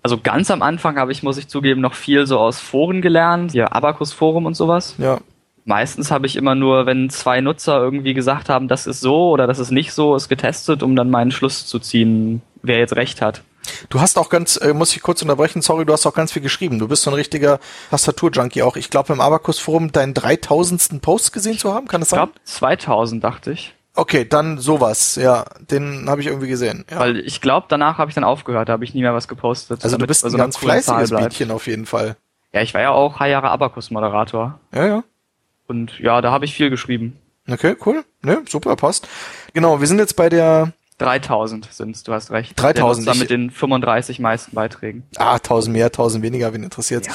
Also 0.02 0.18
ganz 0.18 0.50
am 0.50 0.62
Anfang 0.62 0.98
habe 0.98 1.12
ich, 1.12 1.22
muss 1.22 1.38
ich 1.38 1.46
zugeben, 1.46 1.80
noch 1.80 1.94
viel 1.94 2.26
so 2.26 2.40
aus 2.40 2.58
Foren 2.58 3.02
gelernt, 3.02 3.52
hier 3.52 3.72
Abacus 3.72 4.12
Forum 4.12 4.46
und 4.46 4.54
sowas. 4.54 4.96
Ja. 4.98 5.20
Meistens 5.64 6.10
habe 6.10 6.26
ich 6.26 6.34
immer 6.34 6.56
nur, 6.56 6.86
wenn 6.86 7.08
zwei 7.08 7.40
Nutzer 7.40 7.78
irgendwie 7.78 8.14
gesagt 8.14 8.48
haben, 8.48 8.66
das 8.66 8.88
ist 8.88 9.00
so 9.00 9.30
oder 9.30 9.46
das 9.46 9.60
ist 9.60 9.70
nicht 9.70 9.92
so, 9.92 10.16
es 10.16 10.28
getestet, 10.28 10.82
um 10.82 10.96
dann 10.96 11.08
meinen 11.08 11.30
Schluss 11.30 11.66
zu 11.66 11.78
ziehen, 11.78 12.42
wer 12.62 12.78
jetzt 12.78 12.96
recht 12.96 13.22
hat. 13.22 13.42
Du 13.88 14.00
hast 14.00 14.18
auch 14.18 14.28
ganz, 14.28 14.56
äh, 14.56 14.72
muss 14.72 14.94
ich 14.94 15.02
kurz 15.02 15.22
unterbrechen, 15.22 15.62
sorry, 15.62 15.84
du 15.84 15.92
hast 15.92 16.06
auch 16.06 16.14
ganz 16.14 16.32
viel 16.32 16.42
geschrieben. 16.42 16.78
Du 16.78 16.88
bist 16.88 17.02
so 17.02 17.10
ein 17.10 17.14
richtiger 17.14 17.58
Tastatur-Junkie 17.90 18.62
auch. 18.62 18.76
Ich 18.76 18.90
glaube 18.90 19.12
im 19.12 19.20
Abacus-Forum 19.20 19.92
deinen 19.92 20.14
3000. 20.14 21.00
Post 21.00 21.32
gesehen 21.32 21.58
zu 21.58 21.72
haben, 21.72 21.88
kann 21.88 22.00
das 22.00 22.10
sein? 22.10 22.20
Ich 22.20 22.24
glaube 22.24 22.40
2000, 22.44 23.24
dachte 23.24 23.52
ich. 23.52 23.74
Okay, 23.94 24.26
dann 24.28 24.58
sowas, 24.58 25.16
ja, 25.16 25.46
den 25.70 26.08
habe 26.08 26.20
ich 26.20 26.26
irgendwie 26.26 26.48
gesehen. 26.48 26.84
Ja. 26.90 26.98
Weil 26.98 27.18
ich 27.18 27.40
glaube, 27.40 27.66
danach 27.70 27.96
habe 27.96 28.10
ich 28.10 28.14
dann 28.14 28.24
aufgehört, 28.24 28.68
da 28.68 28.74
habe 28.74 28.84
ich 28.84 28.92
nie 28.92 29.00
mehr 29.00 29.14
was 29.14 29.26
gepostet. 29.26 29.82
Also 29.84 29.96
du 29.96 30.06
bist 30.06 30.24
ein 30.24 30.36
ganz 30.36 30.58
fleißiges 30.58 31.12
Mädchen 31.12 31.50
auf 31.50 31.66
jeden 31.66 31.86
Fall. 31.86 32.16
Ja, 32.52 32.60
ich 32.60 32.74
war 32.74 32.82
ja 32.82 32.90
auch 32.90 33.16
drei 33.16 33.30
Jahre 33.30 33.50
Abacus-Moderator. 33.50 34.60
Ja, 34.74 34.86
ja. 34.86 35.04
Und 35.66 35.98
ja, 35.98 36.20
da 36.20 36.30
habe 36.30 36.44
ich 36.44 36.54
viel 36.54 36.68
geschrieben. 36.68 37.18
Okay, 37.48 37.76
cool. 37.86 38.04
Ne, 38.22 38.42
super, 38.48 38.76
passt. 38.76 39.08
Genau, 39.54 39.80
wir 39.80 39.86
sind 39.86 39.98
jetzt 39.98 40.16
bei 40.16 40.28
der 40.28 40.72
3000 40.98 41.68
sind's, 41.70 42.02
du 42.04 42.12
hast 42.12 42.30
recht. 42.30 42.60
3000. 42.60 43.06
Dann 43.06 43.18
mit 43.18 43.30
den 43.30 43.50
35 43.50 44.18
meisten 44.18 44.54
Beiträgen. 44.54 45.02
Ah, 45.16 45.34
1000 45.34 45.74
mehr, 45.74 45.86
1000 45.86 46.24
weniger, 46.24 46.52
wen 46.54 46.62
interessiert. 46.62 47.06
Ja. 47.06 47.12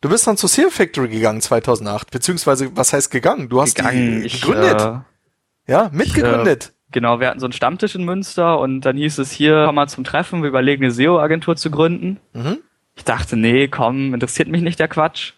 Du 0.00 0.08
bist 0.08 0.26
dann 0.26 0.36
zur 0.36 0.48
SEO 0.48 0.70
Factory 0.70 1.08
gegangen 1.08 1.40
2008, 1.40 2.10
beziehungsweise 2.10 2.76
was 2.76 2.92
heißt 2.92 3.10
gegangen? 3.10 3.48
Du 3.48 3.60
hast 3.60 3.74
gegangen, 3.74 4.22
die 4.22 4.28
gegründet. 4.28 4.80
Ich, 4.80 4.86
äh, 4.86 5.72
ja, 5.72 5.90
mitgegründet. 5.92 6.64
Ich, 6.64 6.68
äh, 6.68 6.92
genau, 6.92 7.18
wir 7.18 7.28
hatten 7.28 7.40
so 7.40 7.46
einen 7.46 7.52
Stammtisch 7.52 7.96
in 7.96 8.04
Münster 8.04 8.60
und 8.60 8.82
dann 8.82 8.96
hieß 8.96 9.18
es 9.18 9.32
hier, 9.32 9.64
komm 9.66 9.74
mal 9.74 9.88
zum 9.88 10.04
Treffen, 10.04 10.42
wir 10.42 10.48
überlegen 10.48 10.84
eine 10.84 10.92
SEO-Agentur 10.92 11.56
zu 11.56 11.70
gründen. 11.70 12.20
Mhm. 12.34 12.58
Ich 12.96 13.04
dachte, 13.04 13.36
nee, 13.36 13.66
komm, 13.66 14.14
interessiert 14.14 14.48
mich 14.48 14.62
nicht 14.62 14.78
der 14.78 14.88
Quatsch. 14.88 15.32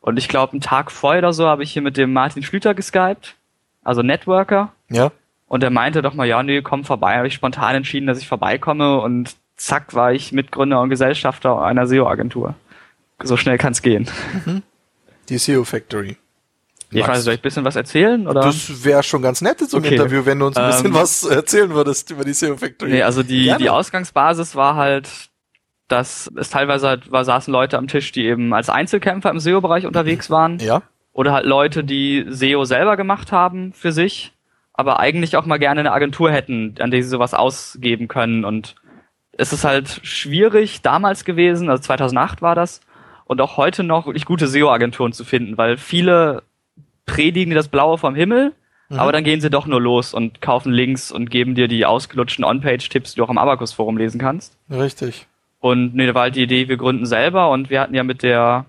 Und 0.00 0.16
ich 0.16 0.28
glaube, 0.28 0.52
einen 0.52 0.60
Tag 0.60 0.90
vorher 0.90 1.20
oder 1.20 1.32
so 1.32 1.46
habe 1.46 1.62
ich 1.62 1.72
hier 1.72 1.82
mit 1.82 1.96
dem 1.96 2.12
Martin 2.12 2.42
Schlüter 2.42 2.74
geskypt, 2.74 3.36
also 3.84 4.02
Networker. 4.02 4.72
Ja. 4.88 5.12
Und 5.48 5.62
er 5.62 5.70
meinte 5.70 6.02
doch 6.02 6.14
mal, 6.14 6.26
ja, 6.26 6.42
nee, 6.42 6.62
komm 6.62 6.84
vorbei. 6.84 7.16
Habe 7.16 7.26
ich 7.26 7.34
spontan 7.34 7.74
entschieden, 7.74 8.06
dass 8.06 8.18
ich 8.18 8.28
vorbeikomme 8.28 9.00
und 9.00 9.34
zack 9.56 9.94
war 9.94 10.12
ich 10.12 10.32
Mitgründer 10.32 10.80
und 10.80 10.90
Gesellschafter 10.90 11.62
einer 11.62 11.86
SEO-Agentur. 11.86 12.54
So 13.22 13.36
schnell 13.36 13.58
kann's 13.58 13.82
gehen. 13.82 14.08
Mhm. 14.44 14.62
Die 15.28 15.38
SEO 15.38 15.64
Factory. 15.64 16.16
Ich 16.90 17.06
weiß, 17.06 17.24
soll 17.24 17.34
ich 17.34 17.40
ein 17.40 17.42
bisschen 17.42 17.64
was 17.64 17.76
erzählen? 17.76 18.26
Oder? 18.26 18.40
Das 18.40 18.84
wäre 18.84 19.02
schon 19.02 19.20
ganz 19.20 19.42
nett 19.42 19.60
in 19.60 19.66
so 19.66 19.76
einem 19.76 19.86
okay. 19.86 19.96
Interview, 19.96 20.24
wenn 20.24 20.38
du 20.38 20.46
uns 20.46 20.56
ein 20.56 20.66
bisschen 20.68 20.86
ähm, 20.86 20.94
was 20.94 21.24
erzählen 21.24 21.70
würdest 21.70 22.10
über 22.10 22.24
die 22.24 22.32
SEO 22.32 22.56
Factory. 22.56 22.90
Nee, 22.90 23.02
also 23.02 23.22
die, 23.22 23.54
die 23.58 23.68
Ausgangsbasis 23.68 24.54
war 24.54 24.76
halt, 24.76 25.28
dass 25.88 26.30
es 26.36 26.48
teilweise 26.48 26.88
halt, 26.88 27.12
war, 27.12 27.24
saßen 27.24 27.52
Leute 27.52 27.76
am 27.76 27.88
Tisch, 27.88 28.12
die 28.12 28.24
eben 28.24 28.54
als 28.54 28.70
Einzelkämpfer 28.70 29.30
im 29.30 29.38
SEO-Bereich 29.38 29.86
unterwegs 29.86 30.30
waren. 30.30 30.58
Ja. 30.60 30.82
Oder 31.12 31.32
halt 31.32 31.46
Leute, 31.46 31.84
die 31.84 32.24
SEO 32.28 32.64
selber 32.64 32.96
gemacht 32.96 33.32
haben 33.32 33.72
für 33.74 33.92
sich, 33.92 34.32
aber 34.78 35.00
eigentlich 35.00 35.36
auch 35.36 35.44
mal 35.44 35.58
gerne 35.58 35.80
eine 35.80 35.90
Agentur 35.90 36.30
hätten, 36.30 36.76
an 36.78 36.92
der 36.92 37.02
sie 37.02 37.08
sowas 37.08 37.34
ausgeben 37.34 38.06
können. 38.06 38.44
Und 38.44 38.76
es 39.32 39.52
ist 39.52 39.64
halt 39.64 40.00
schwierig 40.04 40.82
damals 40.82 41.24
gewesen, 41.24 41.68
also 41.68 41.82
2008 41.82 42.42
war 42.42 42.54
das, 42.54 42.80
und 43.24 43.40
auch 43.40 43.56
heute 43.56 43.82
noch 43.82 44.06
wirklich 44.06 44.24
gute 44.24 44.46
SEO-Agenturen 44.46 45.12
zu 45.12 45.24
finden, 45.24 45.58
weil 45.58 45.78
viele 45.78 46.44
predigen 47.06 47.50
dir 47.50 47.56
das 47.56 47.66
Blaue 47.66 47.98
vom 47.98 48.14
Himmel, 48.14 48.52
mhm. 48.88 49.00
aber 49.00 49.10
dann 49.10 49.24
gehen 49.24 49.40
sie 49.40 49.50
doch 49.50 49.66
nur 49.66 49.80
los 49.80 50.14
und 50.14 50.40
kaufen 50.40 50.72
Links 50.72 51.10
und 51.10 51.28
geben 51.28 51.56
dir 51.56 51.66
die 51.66 51.84
ausgelutschten 51.84 52.44
On-Page-Tipps, 52.44 53.14
die 53.14 53.16
du 53.16 53.24
auch 53.24 53.30
im 53.30 53.38
Abacus-Forum 53.38 53.96
lesen 53.96 54.20
kannst. 54.20 54.56
Richtig. 54.70 55.26
Und 55.58 55.96
nee, 55.96 56.06
da 56.06 56.14
war 56.14 56.22
halt 56.22 56.36
die 56.36 56.44
Idee, 56.44 56.68
wir 56.68 56.76
gründen 56.76 57.04
selber 57.04 57.50
und 57.50 57.68
wir 57.68 57.80
hatten 57.80 57.96
ja 57.96 58.04
mit 58.04 58.22
der 58.22 58.64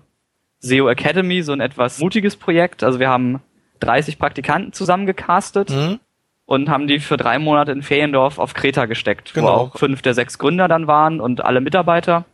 SEO 0.58 0.88
Academy 0.88 1.44
so 1.44 1.52
ein 1.52 1.60
etwas 1.60 2.00
mutiges 2.00 2.34
Projekt. 2.34 2.82
Also 2.82 2.98
wir 2.98 3.08
haben 3.08 3.40
30 3.80 4.18
Praktikanten 4.18 4.72
zusammengecastet 4.72 5.70
mhm. 5.70 5.98
und 6.46 6.68
haben 6.68 6.86
die 6.86 7.00
für 7.00 7.16
drei 7.16 7.38
Monate 7.38 7.72
in 7.72 7.82
Feriendorf 7.82 8.38
auf 8.38 8.54
Kreta 8.54 8.86
gesteckt, 8.86 9.34
genau. 9.34 9.46
wo 9.46 9.50
auch 9.50 9.78
fünf 9.78 10.02
der 10.02 10.14
sechs 10.14 10.38
Gründer 10.38 10.68
dann 10.68 10.86
waren 10.86 11.20
und 11.20 11.44
alle 11.44 11.60
Mitarbeiter. 11.60 12.24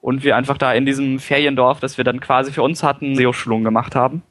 Und 0.00 0.22
wir 0.22 0.36
einfach 0.36 0.58
da 0.58 0.72
in 0.72 0.84
diesem 0.84 1.18
Feriendorf, 1.18 1.80
das 1.80 1.96
wir 1.96 2.04
dann 2.04 2.20
quasi 2.20 2.52
für 2.52 2.62
uns 2.62 2.82
hatten, 2.82 3.16
SEO-Schulung 3.16 3.64
gemacht 3.64 3.94
haben. 3.94 4.22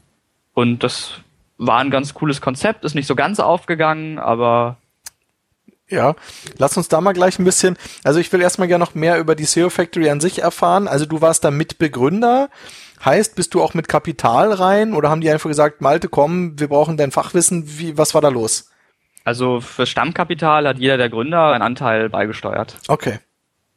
Und 0.54 0.84
das 0.84 1.22
war 1.58 1.80
ein 1.80 1.90
ganz 1.90 2.14
cooles 2.14 2.42
Konzept, 2.42 2.86
ist 2.86 2.94
nicht 2.96 3.08
so 3.08 3.16
ganz 3.16 3.40
aufgegangen, 3.40 4.20
aber 4.20 4.78
ja, 5.90 6.16
lass 6.58 6.78
uns 6.78 6.88
da 6.88 7.02
mal 7.02 7.14
gleich 7.14 7.40
ein 7.40 7.46
bisschen, 7.46 7.78
also 8.04 8.20
ich 8.20 8.32
will 8.32 8.42
erstmal 8.42 8.68
gerne 8.68 8.84
noch 8.84 8.96
mehr 8.96 9.20
über 9.20 9.36
die 9.36 9.46
SEO 9.46 9.70
Factory 9.70 10.10
an 10.10 10.22
sich 10.22 10.42
erfahren. 10.42 10.88
Also 10.88 11.06
du 11.06 11.22
warst 11.22 11.44
da 11.44 11.52
Mitbegründer, 11.52 12.50
heißt, 13.06 13.36
bist 13.36 13.54
du 13.54 13.62
auch 13.62 13.74
mit 13.74 13.88
Kapital 13.88 14.52
rein 14.54 14.94
oder 14.94 15.10
haben 15.10 15.22
die 15.22 15.30
einfach 15.30 15.50
gesagt, 15.50 15.82
Malte, 15.82 16.10
komm, 16.10 16.60
wir 16.60 16.68
brauchen 16.68 16.98
dein 16.98 17.12
Fachwissen, 17.12 17.64
wie, 17.66 17.98
was 17.98 18.14
war 18.14 18.22
da 18.22 18.30
los? 18.30 18.72
Also 19.24 19.62
für 19.62 19.86
Stammkapital 19.86 20.68
hat 20.68 20.78
jeder 20.78 20.98
der 20.98 21.10
Gründer 21.10 21.54
einen 21.54 21.64
Anteil 21.64 22.10
beigesteuert. 22.10 22.78
Okay. 22.88 23.20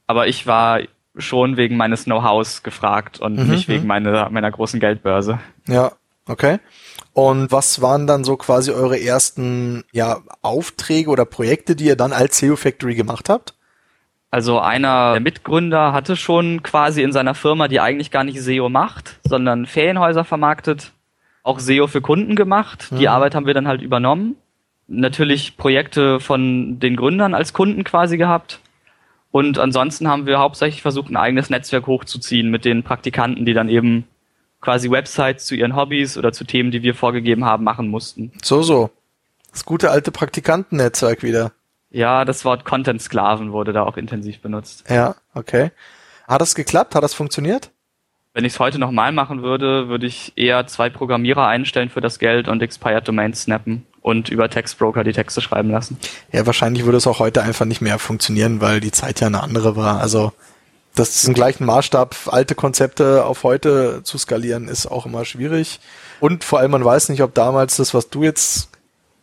Aber 0.06 0.26
ich 0.26 0.46
war 0.46 0.80
schon 1.16 1.56
wegen 1.56 1.76
meines 1.76 2.04
Know-hows 2.04 2.62
gefragt 2.62 3.20
und 3.20 3.36
mhm, 3.36 3.50
nicht 3.50 3.68
wegen 3.68 3.82
mhm. 3.82 3.88
meiner, 3.88 4.30
meiner 4.30 4.50
großen 4.50 4.80
Geldbörse. 4.80 5.38
Ja, 5.66 5.92
Okay. 6.28 6.58
Und 7.12 7.52
was 7.52 7.80
waren 7.80 8.06
dann 8.06 8.24
so 8.24 8.36
quasi 8.36 8.72
eure 8.72 9.00
ersten 9.00 9.84
ja, 9.92 10.20
Aufträge 10.42 11.08
oder 11.08 11.24
Projekte, 11.24 11.76
die 11.76 11.86
ihr 11.86 11.96
dann 11.96 12.12
als 12.12 12.38
SEO 12.38 12.56
Factory 12.56 12.94
gemacht 12.94 13.28
habt? 13.28 13.54
Also 14.37 14.61
einer 14.61 15.12
der 15.12 15.22
Mitgründer 15.22 15.94
hatte 15.94 16.14
schon 16.14 16.62
quasi 16.62 17.01
in 17.01 17.11
seiner 17.11 17.35
Firma, 17.35 17.68
die 17.68 17.81
eigentlich 17.81 18.11
gar 18.11 18.22
nicht 18.22 18.38
SEO 18.38 18.68
macht, 18.68 19.18
sondern 19.25 19.64
Ferienhäuser 19.64 20.25
vermarktet, 20.25 20.92
auch 21.42 21.59
SEO 21.59 21.87
für 21.87 22.03
Kunden 22.03 22.37
gemacht. 22.37 22.88
Die 22.90 23.05
mhm. 23.05 23.09
Arbeit 23.09 23.35
haben 23.35 23.46
wir 23.46 23.55
dann 23.55 23.66
halt 23.66 23.81
übernommen. 23.81 24.37
Natürlich 24.88 25.57
Projekte 25.57 26.20
von 26.20 26.79
den 26.79 26.96
Gründern 26.96 27.33
als 27.33 27.55
Kunden 27.55 27.83
quasi 27.83 28.18
gehabt. 28.18 28.61
Und 29.31 29.59
ansonsten 29.59 30.07
haben 30.07 30.27
wir 30.27 30.38
hauptsächlich 30.38 30.83
versucht, 30.83 31.11
ein 31.11 31.16
eigenes 31.16 31.49
Netzwerk 31.49 31.87
hochzuziehen 31.87 32.51
mit 32.51 32.66
den 32.66 32.83
Praktikanten, 32.83 33.46
die 33.46 33.55
dann 33.55 33.70
eben 33.70 34.05
quasi 34.61 34.90
Websites 34.90 35.46
zu 35.46 35.55
ihren 35.55 35.77
Hobbys 35.77 36.18
oder 36.18 36.33
zu 36.33 36.44
Themen, 36.44 36.70
die 36.70 36.83
wir 36.83 36.94
vorgegeben 36.94 37.46
haben, 37.46 37.64
machen 37.64 37.88
mussten. 37.88 38.33
So, 38.42 38.61
so. 38.61 38.90
Das 39.51 39.64
gute 39.64 39.90
alte 39.90 40.11
Praktikantennetzwerk 40.11 41.22
wieder. 41.22 41.53
Ja, 41.90 42.25
das 42.25 42.44
Wort 42.44 42.64
Content-Sklaven 42.64 43.53
wurde 43.53 43.72
da 43.72 43.85
auch 43.85 43.96
intensiv 43.96 44.40
benutzt. 44.40 44.85
Ja, 44.90 45.14
okay. 45.35 45.70
Hat 46.27 46.40
das 46.40 46.55
geklappt? 46.55 46.94
Hat 46.94 47.03
das 47.03 47.14
funktioniert? 47.14 47.70
Wenn 48.35 48.44
ich 48.44 48.53
es 48.55 48.61
heute 48.61 48.79
nochmal 48.79 49.12
machen 49.12 49.42
würde, 49.42 49.88
würde 49.88 50.07
ich 50.07 50.35
eher 50.37 50.66
zwei 50.66 50.90
Programmierer 50.90 51.46
einstellen 51.46 51.88
für 51.88 52.03
das 52.03 52.18
Geld 52.18 52.49
und 52.49 52.62
Expired 52.62 53.09
Domains 53.09 53.42
snappen 53.42 53.87
und 54.03 54.29
über 54.29 54.51
Textbroker 54.51 55.05
die 55.05 55.14
Texte 55.14 55.40
schreiben 55.40 55.70
lassen. 55.70 55.99
Ja, 56.33 56.44
wahrscheinlich 56.44 56.85
würde 56.85 56.99
es 56.99 57.07
auch 57.07 57.18
heute 57.18 57.42
einfach 57.42 57.64
nicht 57.64 57.81
mehr 57.81 57.99
funktionieren, 57.99 58.61
weil 58.61 58.81
die 58.81 58.92
Zeit 58.92 59.20
ja 59.20 59.29
eine 59.29 59.42
andere 59.42 59.75
war. 59.75 60.01
Also 60.01 60.33
das 60.94 61.25
im 61.25 61.35
gleichen 61.35 61.64
Maßstab 61.64 62.14
alte 62.27 62.55
Konzepte 62.55 63.25
auf 63.25 63.42
heute 63.42 64.03
zu 64.03 64.18
skalieren, 64.18 64.68
ist 64.68 64.87
auch 64.87 65.07
immer 65.07 65.25
schwierig. 65.25 65.81
Und 66.20 66.44
vor 66.44 66.59
allem, 66.59 66.72
man 66.72 66.85
weiß 66.85 67.09
nicht, 67.09 67.22
ob 67.22 67.35
damals 67.35 67.77
das, 67.77 67.94
was 67.94 68.11
du 68.11 68.22
jetzt 68.22 68.70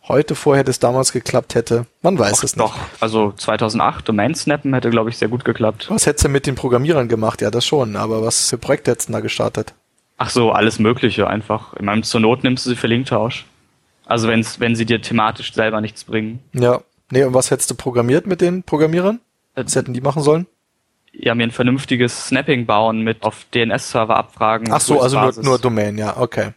heute 0.08 0.34
vorher 0.34 0.64
das 0.64 0.78
damals 0.78 1.12
geklappt 1.12 1.54
hätte. 1.54 1.86
Man 2.02 2.18
weiß 2.18 2.38
Doch, 2.38 2.44
es 2.44 2.56
nicht. 2.56 2.66
Doch, 2.66 2.76
also 3.00 3.32
2008 3.32 4.08
Domain 4.08 4.34
snappen 4.34 4.74
hätte, 4.74 4.90
glaube 4.90 5.10
ich, 5.10 5.18
sehr 5.18 5.28
gut 5.28 5.44
geklappt. 5.44 5.86
Was 5.90 6.06
hättest 6.06 6.24
du 6.24 6.28
mit 6.28 6.46
den 6.46 6.54
Programmierern 6.54 7.08
gemacht? 7.08 7.40
Ja, 7.42 7.50
das 7.50 7.66
schon. 7.66 7.96
Aber 7.96 8.22
was 8.22 8.50
für 8.50 8.58
Projekte 8.58 8.90
hättest 8.90 9.08
du 9.08 9.12
da 9.12 9.20
gestartet? 9.20 9.74
Ach 10.16 10.30
so, 10.30 10.52
alles 10.52 10.78
Mögliche 10.78 11.26
einfach. 11.26 11.74
Ich 11.74 11.82
meine, 11.82 12.02
zur 12.02 12.20
Not 12.20 12.44
nimmst 12.44 12.66
du 12.66 12.70
sie 12.70 12.76
für 12.76 12.86
Linktausch. 12.86 13.46
Also 14.06 14.28
wenn's, 14.28 14.60
wenn 14.60 14.76
sie 14.76 14.84
dir 14.84 15.00
thematisch 15.00 15.52
selber 15.54 15.80
nichts 15.80 16.04
bringen. 16.04 16.40
Ja. 16.52 16.80
Nee, 17.10 17.24
und 17.24 17.34
was 17.34 17.50
hättest 17.50 17.70
du 17.70 17.74
programmiert 17.74 18.26
mit 18.26 18.40
den 18.40 18.62
Programmierern? 18.62 19.20
Was 19.54 19.76
hätten 19.76 19.92
die 19.92 20.00
machen 20.00 20.22
sollen? 20.22 20.46
ja, 21.16 21.34
mir 21.34 21.44
ein 21.44 21.50
vernünftiges 21.50 22.28
Snapping 22.28 22.66
bauen 22.66 23.00
mit 23.02 23.22
auf 23.22 23.46
DNS-Server 23.54 24.16
abfragen. 24.16 24.68
Ach 24.72 24.80
so, 24.80 25.00
also 25.00 25.20
nur, 25.20 25.32
nur 25.42 25.58
Domain, 25.58 25.96
ja, 25.96 26.16
okay. 26.16 26.50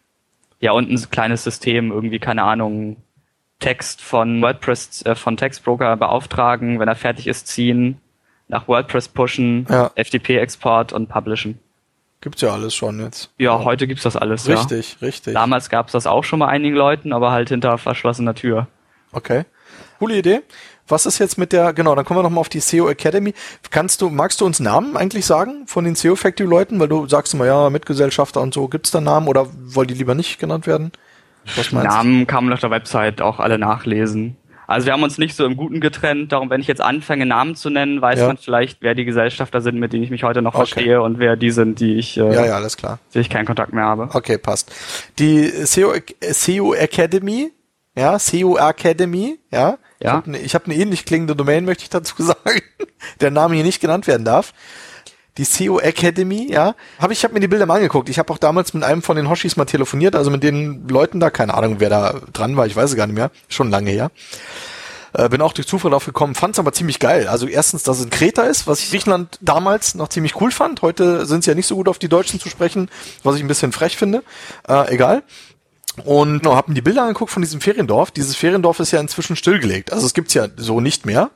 Ja, 0.60 0.72
und 0.72 0.90
ein 0.90 1.10
kleines 1.12 1.44
System, 1.44 1.92
irgendwie, 1.92 2.20
keine 2.20 2.44
Ahnung, 2.44 2.98
Text 3.60 4.02
von 4.02 4.42
WordPress, 4.42 5.06
äh, 5.06 5.16
von 5.16 5.38
Textbroker 5.38 5.96
beauftragen, 5.98 6.80
wenn 6.80 6.88
er 6.88 6.96
fertig 6.96 7.28
ist, 7.28 7.48
ziehen, 7.48 8.00
nach 8.48 8.68
WordPress 8.68 9.10
pushen, 9.10 9.66
ja. 9.70 9.92
FTP-Export 9.96 10.94
und 10.94 11.10
publishen. 11.10 11.60
Gibt's 12.22 12.42
ja 12.42 12.52
alles 12.52 12.74
schon 12.74 13.00
jetzt. 13.00 13.32
Ja, 13.38 13.58
ja. 13.58 13.64
heute 13.64 13.88
gibt's 13.88 14.04
das 14.04 14.16
alles, 14.16 14.48
Richtig, 14.48 14.98
ja. 15.00 15.08
richtig. 15.08 15.34
Damals 15.34 15.70
gab's 15.70 15.92
das 15.92 16.08
auch 16.08 16.24
schon 16.24 16.40
bei 16.40 16.48
einigen 16.48 16.76
Leuten, 16.76 17.14
aber 17.14 17.32
halt 17.32 17.50
hinter 17.50 17.78
verschlossener 17.78 18.34
Tür. 18.34 18.68
Okay. 19.12 19.46
Coole 20.00 20.18
Idee. 20.18 20.42
Was 20.88 21.06
ist 21.06 21.20
jetzt 21.20 21.38
mit 21.38 21.52
der, 21.52 21.74
genau, 21.74 21.96
dann 21.96 22.06
kommen 22.06 22.20
wir 22.20 22.24
nochmal 22.24 22.40
auf 22.40 22.50
die 22.50 22.60
SEO 22.60 22.88
Academy. 22.90 23.34
Kannst 23.72 24.02
du, 24.02 24.10
magst 24.10 24.40
du 24.40 24.46
uns 24.46 24.60
Namen 24.60 24.96
eigentlich 24.96 25.26
sagen 25.26 25.68
von 25.68 25.84
den 25.84 25.96
SEO 25.96 26.16
Factory 26.16 26.48
Leuten? 26.48 26.80
Weil 26.80 26.88
du 26.88 27.08
sagst 27.08 27.34
immer, 27.34 27.46
ja, 27.46 27.70
Mitgesellschafter 27.70 28.42
und 28.42 28.54
so. 28.54 28.68
Gibt's 28.68 28.92
da 28.92 29.02
Namen 29.02 29.28
oder 29.28 29.48
wollen 29.52 29.90
die 29.90 29.96
lieber 29.96 30.16
nicht 30.16 30.40
genannt 30.40 30.66
werden? 30.66 30.92
Was 31.56 31.72
meinst 31.72 31.90
Namen 31.90 32.28
kann 32.28 32.46
man 32.46 32.54
auf 32.54 32.60
der 32.60 32.72
Website 32.72 33.22
auch 33.22 33.40
alle 33.40 33.58
nachlesen. 33.58 34.36
Also 34.68 34.86
wir 34.86 34.94
haben 34.94 35.04
uns 35.04 35.18
nicht 35.18 35.34
so 35.34 35.46
im 35.46 35.56
Guten 35.56 35.80
getrennt. 35.80 36.34
Darum, 36.34 36.50
wenn 36.50 36.60
ich 36.60 36.68
jetzt 36.68 36.82
anfange, 36.82 37.26
Namen 37.26 37.56
zu 37.56 37.70
nennen, 37.70 38.02
weiß 38.02 38.20
ja. 38.20 38.28
man 38.28 38.38
vielleicht, 38.38 38.82
wer 38.82 38.96
die 38.96 39.06
Gesellschafter 39.06 39.62
sind, 39.62 39.80
mit 39.80 39.94
denen 39.94 40.04
ich 40.04 40.10
mich 40.10 40.24
heute 40.24 40.42
noch 40.42 40.54
okay. 40.54 40.68
verstehe 40.68 41.02
und 41.02 41.20
wer 41.20 41.38
die 41.38 41.52
sind, 41.52 41.80
die 41.80 41.96
ich, 41.96 42.18
äh, 42.18 42.34
ja, 42.34 42.46
ja, 42.46 42.56
alles 42.56 42.76
klar. 42.76 43.00
die 43.14 43.20
ich 43.20 43.30
keinen 43.30 43.46
Kontakt 43.46 43.72
mehr 43.72 43.86
habe. 43.86 44.10
Okay, 44.14 44.38
passt. 44.38 44.74
Die 45.20 45.48
SEO, 45.48 45.94
SEO 46.22 46.74
Academy, 46.74 47.52
ja, 47.96 48.20
SEO 48.20 48.58
Academy, 48.58 49.40
ja, 49.52 49.78
ja. 50.04 50.10
Ich 50.10 50.10
habe 50.10 50.28
eine 50.28 50.38
hab 50.40 50.68
ne 50.68 50.76
ähnlich 50.76 51.06
klingende 51.06 51.36
Domain, 51.36 51.64
möchte 51.64 51.84
ich 51.84 51.90
dazu 51.90 52.16
sagen, 52.22 52.62
der 53.22 53.32
Name 53.32 53.56
hier 53.56 53.64
nicht 53.64 53.80
genannt 53.80 54.06
werden 54.06 54.26
darf. 54.26 54.54
Die 55.38 55.44
SEO 55.44 55.80
Academy, 55.80 56.52
ja, 56.52 56.76
habe 57.00 57.14
ich, 57.14 57.24
habe 57.24 57.34
mir 57.34 57.40
die 57.40 57.48
Bilder 57.48 57.66
mal 57.66 57.76
angeguckt. 57.76 58.10
Ich 58.10 58.20
habe 58.20 58.32
auch 58.34 58.38
damals 58.38 58.74
mit 58.74 58.84
einem 58.84 59.02
von 59.02 59.16
den 59.16 59.30
Hoshis 59.30 59.58
mal 59.58 59.66
telefoniert, 59.66 60.16
also 60.16 60.32
mit 60.32 60.44
den 60.44 60.88
Leuten 60.88 61.20
da, 61.20 61.30
keine 61.30 61.54
Ahnung, 61.54 61.76
wer 61.80 61.90
da 61.90 62.22
dran 62.34 62.58
war, 62.58 62.66
ich 62.66 62.76
weiß 62.76 62.92
es 62.92 62.96
gar 62.96 63.08
nicht 63.08 63.16
mehr, 63.16 63.32
schon 63.48 63.70
lange 63.70 63.92
her. 63.92 64.12
Äh, 65.14 65.30
bin 65.30 65.42
auch 65.42 65.54
durch 65.54 65.68
Zufall 65.68 65.92
drauf 65.92 66.06
gekommen, 66.06 66.36
fand 66.36 66.56
es 66.56 66.60
aber 66.60 66.74
ziemlich 66.74 67.00
geil. 67.00 67.28
Also 67.28 67.48
erstens, 67.48 67.84
dass 67.84 68.00
es 68.00 68.06
ein 68.06 68.10
Kreta 68.10 68.44
ist, 68.44 68.68
was 68.68 68.82
ich 68.82 68.92
Griechenland 68.92 69.38
damals 69.42 69.96
noch 69.96 70.10
ziemlich 70.10 70.40
cool 70.42 70.52
fand. 70.52 70.82
Heute 70.82 71.26
sind 71.26 71.44
sie 71.44 71.52
ja 71.52 71.56
nicht 71.56 71.68
so 71.68 71.76
gut 71.76 71.88
auf 71.88 72.00
die 72.00 72.10
Deutschen 72.10 72.40
zu 72.40 72.50
sprechen, 72.50 72.90
was 73.24 73.36
ich 73.36 73.42
ein 73.42 73.48
bisschen 73.48 73.72
frech 73.72 73.98
finde. 73.98 74.24
Äh, 74.68 74.94
egal. 74.94 75.24
Und 76.06 76.44
genau, 76.44 76.56
hab 76.56 76.68
mir 76.68 76.76
die 76.76 76.82
Bilder 76.82 77.04
angeguckt 77.04 77.32
von 77.32 77.42
diesem 77.42 77.62
Feriendorf. 77.62 78.12
Dieses 78.12 78.36
Feriendorf 78.36 78.80
ist 78.80 78.92
ja 78.92 79.00
inzwischen 79.00 79.36
stillgelegt. 79.36 79.92
Also 79.92 80.06
es 80.06 80.14
gibt's 80.14 80.34
ja 80.34 80.48
so 80.56 80.82
nicht 80.82 81.06
mehr. 81.06 81.32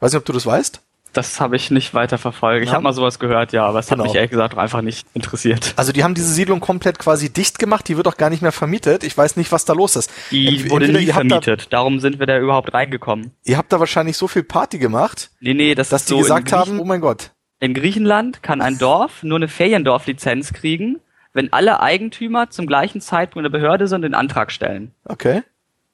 Weiß 0.00 0.12
nicht, 0.12 0.18
ob 0.18 0.26
du 0.26 0.32
das 0.32 0.44
weißt. 0.44 0.80
Das 1.14 1.40
habe 1.40 1.56
ich 1.56 1.70
nicht 1.70 1.94
weiter 1.94 2.18
verfolgt. 2.18 2.64
Ich 2.64 2.68
ja. 2.68 2.74
habe 2.74 2.84
mal 2.84 2.92
sowas 2.92 3.18
gehört, 3.18 3.52
ja, 3.52 3.64
aber 3.64 3.78
es 3.78 3.86
genau. 3.86 4.02
hat 4.02 4.08
mich 4.08 4.16
ehrlich 4.16 4.30
gesagt 4.30 4.54
auch 4.54 4.58
einfach 4.58 4.82
nicht 4.82 5.06
interessiert. 5.14 5.72
Also 5.76 5.92
die 5.92 6.04
haben 6.04 6.14
diese 6.14 6.32
Siedlung 6.32 6.60
komplett 6.60 6.98
quasi 6.98 7.32
dicht 7.32 7.58
gemacht, 7.58 7.88
die 7.88 7.96
wird 7.96 8.08
auch 8.08 8.16
gar 8.16 8.30
nicht 8.30 8.42
mehr 8.42 8.52
vermietet. 8.52 9.04
Ich 9.04 9.16
weiß 9.16 9.36
nicht, 9.36 9.52
was 9.52 9.64
da 9.64 9.72
los 9.72 9.96
ist. 9.96 10.10
Die 10.30 10.48
Ent 10.48 10.70
wurde 10.70 10.88
nie 10.88 11.06
vermietet, 11.06 11.66
da, 11.66 11.78
darum 11.78 12.00
sind 12.00 12.18
wir 12.18 12.26
da 12.26 12.38
überhaupt 12.38 12.74
reingekommen. 12.74 13.30
Ihr 13.44 13.56
habt 13.56 13.72
da 13.72 13.80
wahrscheinlich 13.80 14.16
so 14.16 14.28
viel 14.28 14.42
Party 14.42 14.78
gemacht, 14.78 15.30
nee, 15.40 15.54
nee, 15.54 15.74
das 15.74 15.88
dass 15.88 16.04
die 16.04 16.14
so 16.14 16.18
gesagt 16.18 16.52
haben, 16.52 16.80
oh 16.80 16.84
mein 16.84 17.00
Gott. 17.00 17.30
In 17.60 17.72
Griechenland 17.72 18.42
kann 18.42 18.60
ein 18.60 18.76
Dorf 18.76 19.22
nur 19.22 19.36
eine 19.36 19.48
Feriendorf-Lizenz 19.48 20.52
kriegen, 20.52 21.00
wenn 21.32 21.52
alle 21.52 21.80
Eigentümer 21.80 22.50
zum 22.50 22.66
gleichen 22.66 23.00
Zeitpunkt 23.00 23.46
in 23.46 23.52
der 23.52 23.58
Behörde 23.58 23.86
sind, 23.86 24.02
den 24.02 24.14
Antrag 24.14 24.52
stellen. 24.52 24.92
Okay. 25.04 25.42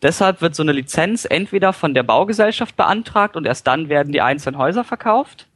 Deshalb 0.02 0.40
wird 0.40 0.54
so 0.54 0.62
eine 0.62 0.72
Lizenz 0.72 1.26
entweder 1.28 1.72
von 1.72 1.94
der 1.94 2.02
Baugesellschaft 2.02 2.76
beantragt 2.76 3.36
und 3.36 3.46
erst 3.46 3.66
dann 3.66 3.88
werden 3.88 4.12
die 4.12 4.22
einzelnen 4.22 4.58
Häuser 4.58 4.84
verkauft 4.84 5.46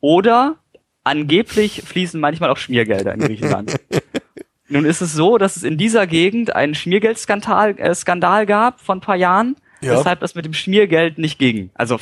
oder 0.00 0.56
angeblich 1.04 1.82
fließen 1.82 2.20
manchmal 2.20 2.50
auch 2.50 2.58
Schmiergelder 2.58 3.14
in 3.14 3.20
Griechenland. 3.20 3.80
Nun 4.68 4.84
ist 4.84 5.00
es 5.00 5.14
so, 5.14 5.38
dass 5.38 5.56
es 5.56 5.62
in 5.62 5.78
dieser 5.78 6.06
Gegend 6.06 6.54
einen 6.54 6.74
Schmiergeldskandal 6.74 7.78
äh, 7.78 7.94
Skandal 7.94 8.44
gab 8.44 8.80
von 8.80 8.98
ein 8.98 9.00
paar 9.00 9.16
Jahren, 9.16 9.56
ja. 9.80 9.92
weshalb 9.92 10.20
das 10.20 10.34
mit 10.34 10.44
dem 10.44 10.52
Schmiergeld 10.52 11.16
nicht 11.16 11.38
ging. 11.38 11.70
Also 11.72 11.98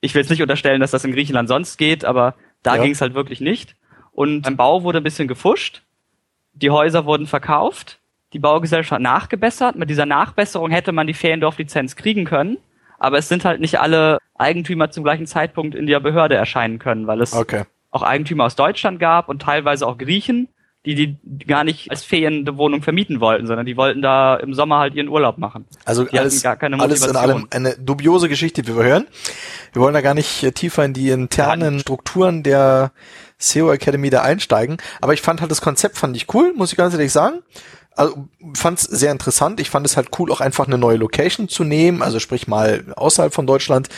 ich 0.00 0.14
will 0.14 0.22
jetzt 0.22 0.30
nicht 0.30 0.42
unterstellen, 0.42 0.80
dass 0.80 0.90
das 0.90 1.04
in 1.04 1.12
Griechenland 1.12 1.48
sonst 1.48 1.76
geht, 1.76 2.04
aber 2.04 2.34
da 2.64 2.74
ja. 2.74 2.82
ging 2.82 2.92
es 2.92 3.00
halt 3.00 3.14
wirklich 3.14 3.40
nicht. 3.40 3.76
Und 4.10 4.42
beim 4.42 4.56
Bau 4.56 4.82
wurde 4.82 4.98
ein 4.98 5.04
bisschen 5.04 5.28
gefuscht 5.28 5.82
die 6.60 6.70
Häuser 6.70 7.06
wurden 7.06 7.26
verkauft, 7.26 7.98
die 8.32 8.38
Baugesellschaft 8.38 9.00
nachgebessert. 9.00 9.76
Mit 9.76 9.90
dieser 9.90 10.06
Nachbesserung 10.06 10.70
hätte 10.70 10.92
man 10.92 11.06
die 11.06 11.14
Feriendorf-Lizenz 11.14 11.96
kriegen 11.96 12.24
können, 12.24 12.58
aber 12.98 13.18
es 13.18 13.28
sind 13.28 13.44
halt 13.44 13.60
nicht 13.60 13.80
alle 13.80 14.18
Eigentümer 14.36 14.90
zum 14.90 15.04
gleichen 15.04 15.26
Zeitpunkt 15.26 15.74
in 15.74 15.86
der 15.86 16.00
Behörde 16.00 16.34
erscheinen 16.34 16.78
können, 16.78 17.06
weil 17.06 17.20
es 17.20 17.32
okay. 17.32 17.64
auch 17.90 18.02
Eigentümer 18.02 18.44
aus 18.44 18.56
Deutschland 18.56 19.00
gab 19.00 19.28
und 19.28 19.42
teilweise 19.42 19.86
auch 19.86 19.98
Griechen, 19.98 20.48
die 20.86 20.94
die 20.94 21.46
gar 21.46 21.64
nicht 21.64 21.90
als 21.90 22.04
Ferienwohnung 22.04 22.82
vermieten 22.82 23.20
wollten, 23.20 23.46
sondern 23.46 23.66
die 23.66 23.76
wollten 23.76 24.00
da 24.00 24.36
im 24.36 24.54
Sommer 24.54 24.78
halt 24.78 24.94
ihren 24.94 25.08
Urlaub 25.08 25.36
machen. 25.36 25.66
Also 25.84 26.04
die 26.04 26.18
alles, 26.18 26.44
alles 26.44 27.06
in 27.06 27.16
allem 27.16 27.48
eine 27.50 27.76
dubiose 27.76 28.28
Geschichte, 28.28 28.66
wie 28.66 28.76
wir 28.76 28.84
hören. 28.84 29.06
Wir 29.72 29.82
wollen 29.82 29.94
da 29.94 30.00
gar 30.00 30.14
nicht 30.14 30.54
tiefer 30.54 30.84
in 30.84 30.94
die 30.94 31.10
internen 31.10 31.80
Strukturen 31.80 32.42
der 32.42 32.92
SEO 33.38 33.70
Academy 33.70 34.08
da 34.08 34.22
einsteigen. 34.22 34.78
Aber 35.00 35.12
ich 35.12 35.20
fand 35.20 35.40
halt 35.40 35.50
das 35.50 35.60
Konzept 35.60 35.98
fand 35.98 36.16
ich 36.16 36.32
cool, 36.32 36.52
muss 36.56 36.72
ich 36.72 36.78
ganz 36.78 36.94
ehrlich 36.94 37.12
sagen. 37.12 37.42
Also 37.98 38.28
fand 38.54 38.78
es 38.78 38.84
sehr 38.84 39.10
interessant. 39.10 39.58
Ich 39.58 39.70
fand 39.70 39.84
es 39.84 39.96
halt 39.96 40.10
cool, 40.18 40.30
auch 40.30 40.40
einfach 40.40 40.68
eine 40.68 40.78
neue 40.78 40.98
Location 40.98 41.48
zu 41.48 41.64
nehmen, 41.64 42.00
also 42.00 42.20
sprich 42.20 42.46
mal 42.46 42.84
außerhalb 42.94 43.34
von 43.34 43.44
Deutschland, 43.44 43.88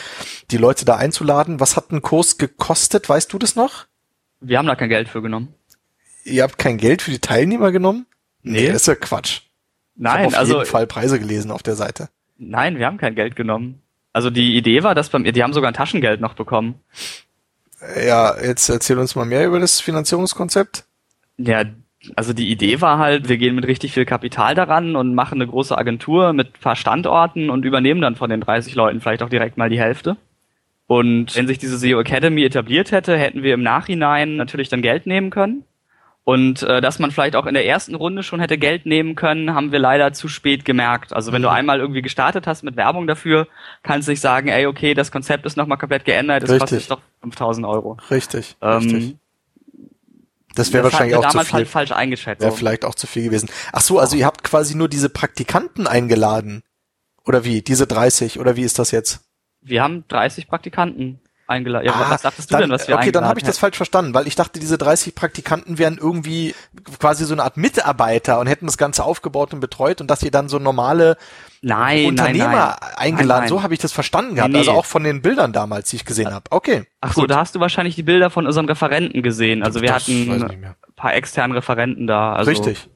die 0.49 0.57
Leute 0.57 0.85
da 0.85 0.95
einzuladen. 0.95 1.59
Was 1.59 1.75
hat 1.75 1.91
ein 1.91 2.01
Kurs 2.01 2.39
gekostet? 2.39 3.07
Weißt 3.07 3.31
du 3.31 3.37
das 3.37 3.55
noch? 3.55 3.85
Wir 4.39 4.57
haben 4.57 4.65
da 4.65 4.75
kein 4.75 4.89
Geld 4.89 5.07
für 5.07 5.21
genommen. 5.21 5.53
Ihr 6.23 6.41
habt 6.41 6.57
kein 6.57 6.77
Geld 6.77 7.03
für 7.03 7.11
die 7.11 7.19
Teilnehmer 7.19 7.71
genommen? 7.71 8.07
Nee, 8.41 8.67
das 8.67 8.77
ist 8.77 8.87
ja 8.87 8.95
Quatsch. 8.95 9.41
Nein, 9.95 10.29
ich 10.29 10.33
auf 10.33 10.39
also 10.39 10.53
jeden 10.55 10.65
Fall 10.65 10.87
Preise 10.87 11.19
gelesen 11.19 11.51
auf 11.51 11.61
der 11.61 11.75
Seite. 11.75 12.09
Nein, 12.39 12.79
wir 12.79 12.87
haben 12.87 12.97
kein 12.97 13.13
Geld 13.13 13.35
genommen. 13.35 13.83
Also 14.13 14.31
die 14.31 14.57
Idee 14.57 14.81
war, 14.81 14.95
dass 14.95 15.09
beim, 15.09 15.23
die 15.23 15.43
haben 15.43 15.53
sogar 15.53 15.69
ein 15.69 15.75
Taschengeld 15.75 16.21
noch 16.21 16.33
bekommen. 16.33 16.75
Ja, 18.03 18.35
jetzt 18.41 18.67
erzähl 18.67 18.97
uns 18.97 19.15
mal 19.15 19.25
mehr 19.25 19.45
über 19.45 19.59
das 19.59 19.79
Finanzierungskonzept. 19.79 20.85
Ja, 21.37 21.65
also 22.15 22.33
die 22.33 22.49
Idee 22.51 22.81
war 22.81 22.97
halt, 22.97 23.29
wir 23.29 23.37
gehen 23.37 23.55
mit 23.55 23.67
richtig 23.67 23.93
viel 23.93 24.05
Kapital 24.05 24.55
daran 24.55 24.95
und 24.95 25.13
machen 25.13 25.41
eine 25.41 25.49
große 25.49 25.77
Agentur 25.77 26.33
mit 26.33 26.59
paar 26.59 26.75
Standorten 26.75 27.49
und 27.49 27.63
übernehmen 27.65 28.01
dann 28.01 28.15
von 28.15 28.29
den 28.29 28.41
30 28.41 28.73
Leuten 28.75 29.01
vielleicht 29.01 29.23
auch 29.23 29.29
direkt 29.29 29.57
mal 29.57 29.69
die 29.69 29.79
Hälfte. 29.79 30.17
Und 30.87 31.35
wenn 31.35 31.47
sich 31.47 31.57
diese 31.57 31.77
SEO 31.77 32.01
Academy 32.01 32.43
etabliert 32.43 32.91
hätte, 32.91 33.17
hätten 33.17 33.43
wir 33.43 33.53
im 33.53 33.63
Nachhinein 33.63 34.35
natürlich 34.35 34.67
dann 34.67 34.81
Geld 34.81 35.05
nehmen 35.05 35.29
können 35.29 35.63
Und 36.23 36.63
äh, 36.63 36.81
dass 36.81 36.99
man 36.99 37.11
vielleicht 37.11 37.35
auch 37.35 37.45
in 37.45 37.53
der 37.53 37.65
ersten 37.65 37.95
Runde 37.95 38.23
schon 38.23 38.39
hätte 38.39 38.57
Geld 38.57 38.85
nehmen 38.85 39.15
können, 39.15 39.53
haben 39.53 39.71
wir 39.71 39.79
leider 39.79 40.11
zu 40.11 40.27
spät 40.27 40.65
gemerkt. 40.65 41.13
Also 41.13 41.31
wenn 41.31 41.41
mhm. 41.41 41.45
du 41.45 41.51
einmal 41.51 41.79
irgendwie 41.79 42.01
gestartet 42.01 42.45
hast 42.45 42.63
mit 42.63 42.75
Werbung 42.75 43.07
dafür, 43.07 43.47
kannst 43.83 44.07
du 44.07 44.11
nicht 44.11 44.21
sagen, 44.21 44.49
ey, 44.49 44.65
okay, 44.65 44.93
das 44.93 45.11
Konzept 45.11 45.45
ist 45.45 45.55
nochmal 45.55 45.77
komplett 45.77 46.03
geändert, 46.03 46.43
es 46.43 46.59
kostet 46.59 46.91
doch 46.91 47.01
5000 47.21 47.65
Euro. 47.65 47.97
Richtig, 48.09 48.57
ähm, 48.61 48.77
richtig. 48.79 49.15
Das 50.61 50.73
wäre 50.73 50.83
wahrscheinlich 50.83 51.15
auch 51.15 51.27
zu 51.29 51.39
viel. 51.39 51.53
Halt 51.53 51.67
falsch 51.67 51.91
eingeschätzt. 51.91 52.41
Wäre 52.41 52.51
vielleicht 52.51 52.85
auch 52.85 52.95
zu 52.95 53.07
viel 53.07 53.23
gewesen. 53.23 53.49
Ach 53.73 53.81
so, 53.81 53.99
also 53.99 54.15
ihr 54.15 54.25
habt 54.25 54.43
quasi 54.43 54.75
nur 54.75 54.89
diese 54.89 55.09
Praktikanten 55.09 55.87
eingeladen. 55.87 56.63
Oder 57.25 57.43
wie? 57.43 57.61
Diese 57.61 57.87
30? 57.87 58.39
Oder 58.39 58.55
wie 58.55 58.63
ist 58.63 58.79
das 58.79 58.91
jetzt? 58.91 59.21
Wir 59.61 59.83
haben 59.83 60.05
30 60.07 60.47
Praktikanten 60.47 61.19
eingeladen. 61.47 61.85
Ja, 61.85 61.93
ah, 61.93 62.09
was 62.09 62.21
dachtest 62.21 62.49
du 62.49 62.53
dann, 62.53 62.61
denn, 62.61 62.71
was 62.71 62.87
wir 62.87 62.95
Okay, 62.95 63.11
dann 63.11 63.25
habe 63.25 63.39
ich 63.39 63.45
das 63.45 63.57
falsch 63.57 63.77
verstanden, 63.77 64.13
weil 64.13 64.27
ich 64.27 64.35
dachte, 64.35 64.59
diese 64.59 64.77
30 64.77 65.13
Praktikanten 65.13 65.77
wären 65.77 65.97
irgendwie 65.97 66.55
quasi 66.99 67.25
so 67.25 67.33
eine 67.33 67.43
Art 67.43 67.57
Mitarbeiter 67.57 68.39
und 68.39 68.47
hätten 68.47 68.65
das 68.65 68.77
Ganze 68.77 69.03
aufgebaut 69.03 69.53
und 69.53 69.59
betreut 69.59 70.01
und 70.01 70.07
dass 70.07 70.23
ihr 70.23 70.31
dann 70.31 70.49
so 70.49 70.57
normale 70.57 71.17
nein, 71.61 72.07
Unternehmer 72.07 72.47
nein, 72.47 72.75
nein. 72.81 72.91
eingeladen. 72.97 73.41
Nein, 73.41 73.49
so 73.49 73.63
habe 73.63 73.73
ich 73.73 73.79
das 73.79 73.91
verstanden 73.91 74.35
gehabt. 74.35 74.51
Nee. 74.51 74.59
Also 74.59 74.71
auch 74.71 74.85
von 74.85 75.03
den 75.03 75.21
Bildern 75.21 75.53
damals, 75.53 75.89
die 75.89 75.97
ich 75.97 76.05
gesehen 76.05 76.33
habe. 76.33 76.45
Okay. 76.49 76.83
Ach 77.01 77.13
so, 77.13 77.25
da 77.25 77.37
hast 77.37 77.55
du 77.55 77.59
wahrscheinlich 77.59 77.95
die 77.95 78.03
Bilder 78.03 78.29
von 78.29 78.45
unseren 78.45 78.65
Referenten 78.65 79.21
gesehen. 79.21 79.63
Also 79.63 79.81
wir 79.81 79.89
das 79.89 80.07
hatten 80.07 80.43
ein 80.43 80.75
paar 80.95 81.13
externen 81.13 81.55
Referenten 81.55 82.07
da. 82.07 82.33
Also 82.33 82.49
Richtig. 82.49 82.89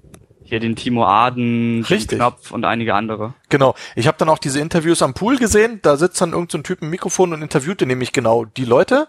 Hier 0.43 0.59
den 0.59 0.75
Timo 0.75 1.05
Aden, 1.05 1.83
Richtig. 1.89 2.19
Knopf 2.19 2.51
und 2.51 2.65
einige 2.65 2.93
andere. 2.93 3.33
Genau. 3.49 3.73
Ich 3.95 4.05
habe 4.05 4.17
dann 4.19 4.29
auch 4.29 4.37
diese 4.37 4.59
Interviews 4.59 5.01
am 5.01 5.15
Pool 5.15 5.37
gesehen. 5.37 5.79
Da 5.81 5.97
sitzt 5.97 6.21
dann 6.21 6.33
irgendein 6.33 6.59
so 6.59 6.63
Typ 6.63 6.83
im 6.83 6.91
Mikrofon 6.91 7.33
und 7.33 7.41
interviewte 7.41 7.87
nämlich 7.87 8.13
genau 8.13 8.45
die 8.45 8.65
Leute. 8.65 9.07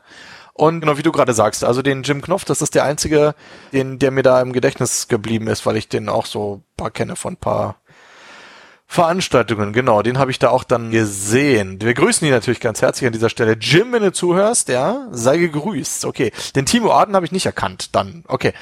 Und 0.55 0.81
genau 0.81 0.97
wie 0.97 1.03
du 1.03 1.13
gerade 1.13 1.35
sagst, 1.35 1.65
also 1.65 1.83
den 1.83 2.03
Jim 2.03 2.23
Knopf, 2.23 2.47
das 2.47 2.63
ist 2.63 2.75
der 2.75 2.85
einzige, 2.85 3.35
den, 3.75 3.99
der 3.99 4.11
mir 4.11 4.23
da 4.23 4.41
im 4.41 4.55
Gedächtnis 4.55 5.07
geblieben 5.09 5.49
ist, 5.49 5.67
weil 5.67 5.77
ich 5.77 5.89
den 5.91 6.09
auch 6.09 6.25
so 6.25 6.63
paar 6.79 6.91
kenne 6.91 7.15
von 7.15 7.37
paar 7.37 7.77
Veranstaltungen, 8.89 9.73
genau, 9.73 10.01
den 10.03 10.17
habe 10.17 10.31
ich 10.31 10.39
da 10.39 10.51
auch 10.51 10.65
dann 10.65 10.91
gesehen. 10.91 11.81
Wir 11.81 11.93
grüßen 11.93 12.27
ihn 12.27 12.33
natürlich 12.33 12.61
ganz 12.61 12.83
herzlich 12.83 13.07
an 13.07 13.13
dieser 13.13 13.29
Stelle. 13.29 13.57
Jim, 13.61 13.93
wenn 13.93 14.03
du 14.03 14.13
zuhörst, 14.13 14.69
ja, 14.69 15.09
sei 15.11 15.39
gegrüßt. 15.39 16.05
Okay, 16.05 16.33
den 16.55 16.67
Timo 16.67 16.93
Arden 16.93 17.17
habe 17.17 17.27
ich 17.27 17.33
nicht 17.33 17.47
erkannt, 17.47 17.95
dann, 17.95 18.25
okay. 18.29 18.53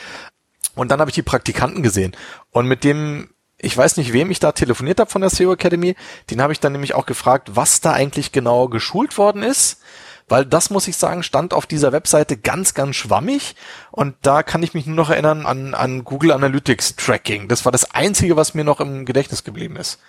Und 0.74 0.90
dann 0.90 1.00
habe 1.00 1.10
ich 1.10 1.14
die 1.14 1.22
Praktikanten 1.22 1.82
gesehen. 1.82 2.16
Und 2.50 2.66
mit 2.66 2.84
dem, 2.84 3.30
ich 3.58 3.76
weiß 3.76 3.96
nicht, 3.98 4.12
wem 4.12 4.30
ich 4.30 4.40
da 4.40 4.52
telefoniert 4.52 4.98
habe 4.98 5.10
von 5.10 5.20
der 5.20 5.30
SEO 5.30 5.52
Academy, 5.52 5.94
den 6.30 6.40
habe 6.40 6.52
ich 6.52 6.60
dann 6.60 6.72
nämlich 6.72 6.94
auch 6.94 7.06
gefragt, 7.06 7.50
was 7.54 7.80
da 7.80 7.92
eigentlich 7.92 8.32
genau 8.32 8.68
geschult 8.68 9.18
worden 9.18 9.42
ist. 9.42 9.82
Weil 10.28 10.46
das, 10.46 10.70
muss 10.70 10.88
ich 10.88 10.96
sagen, 10.96 11.22
stand 11.22 11.52
auf 11.52 11.66
dieser 11.66 11.92
Webseite 11.92 12.36
ganz, 12.36 12.74
ganz 12.74 12.96
schwammig. 12.96 13.56
Und 13.90 14.14
da 14.22 14.42
kann 14.42 14.62
ich 14.62 14.74
mich 14.74 14.86
nur 14.86 14.96
noch 14.96 15.10
erinnern 15.10 15.46
an, 15.46 15.74
an 15.74 16.04
Google 16.04 16.32
Analytics 16.32 16.96
Tracking. 16.96 17.48
Das 17.48 17.64
war 17.64 17.72
das 17.72 17.90
Einzige, 17.92 18.36
was 18.36 18.54
mir 18.54 18.64
noch 18.64 18.80
im 18.80 19.04
Gedächtnis 19.04 19.44
geblieben 19.44 19.76
ist, 19.76 20.00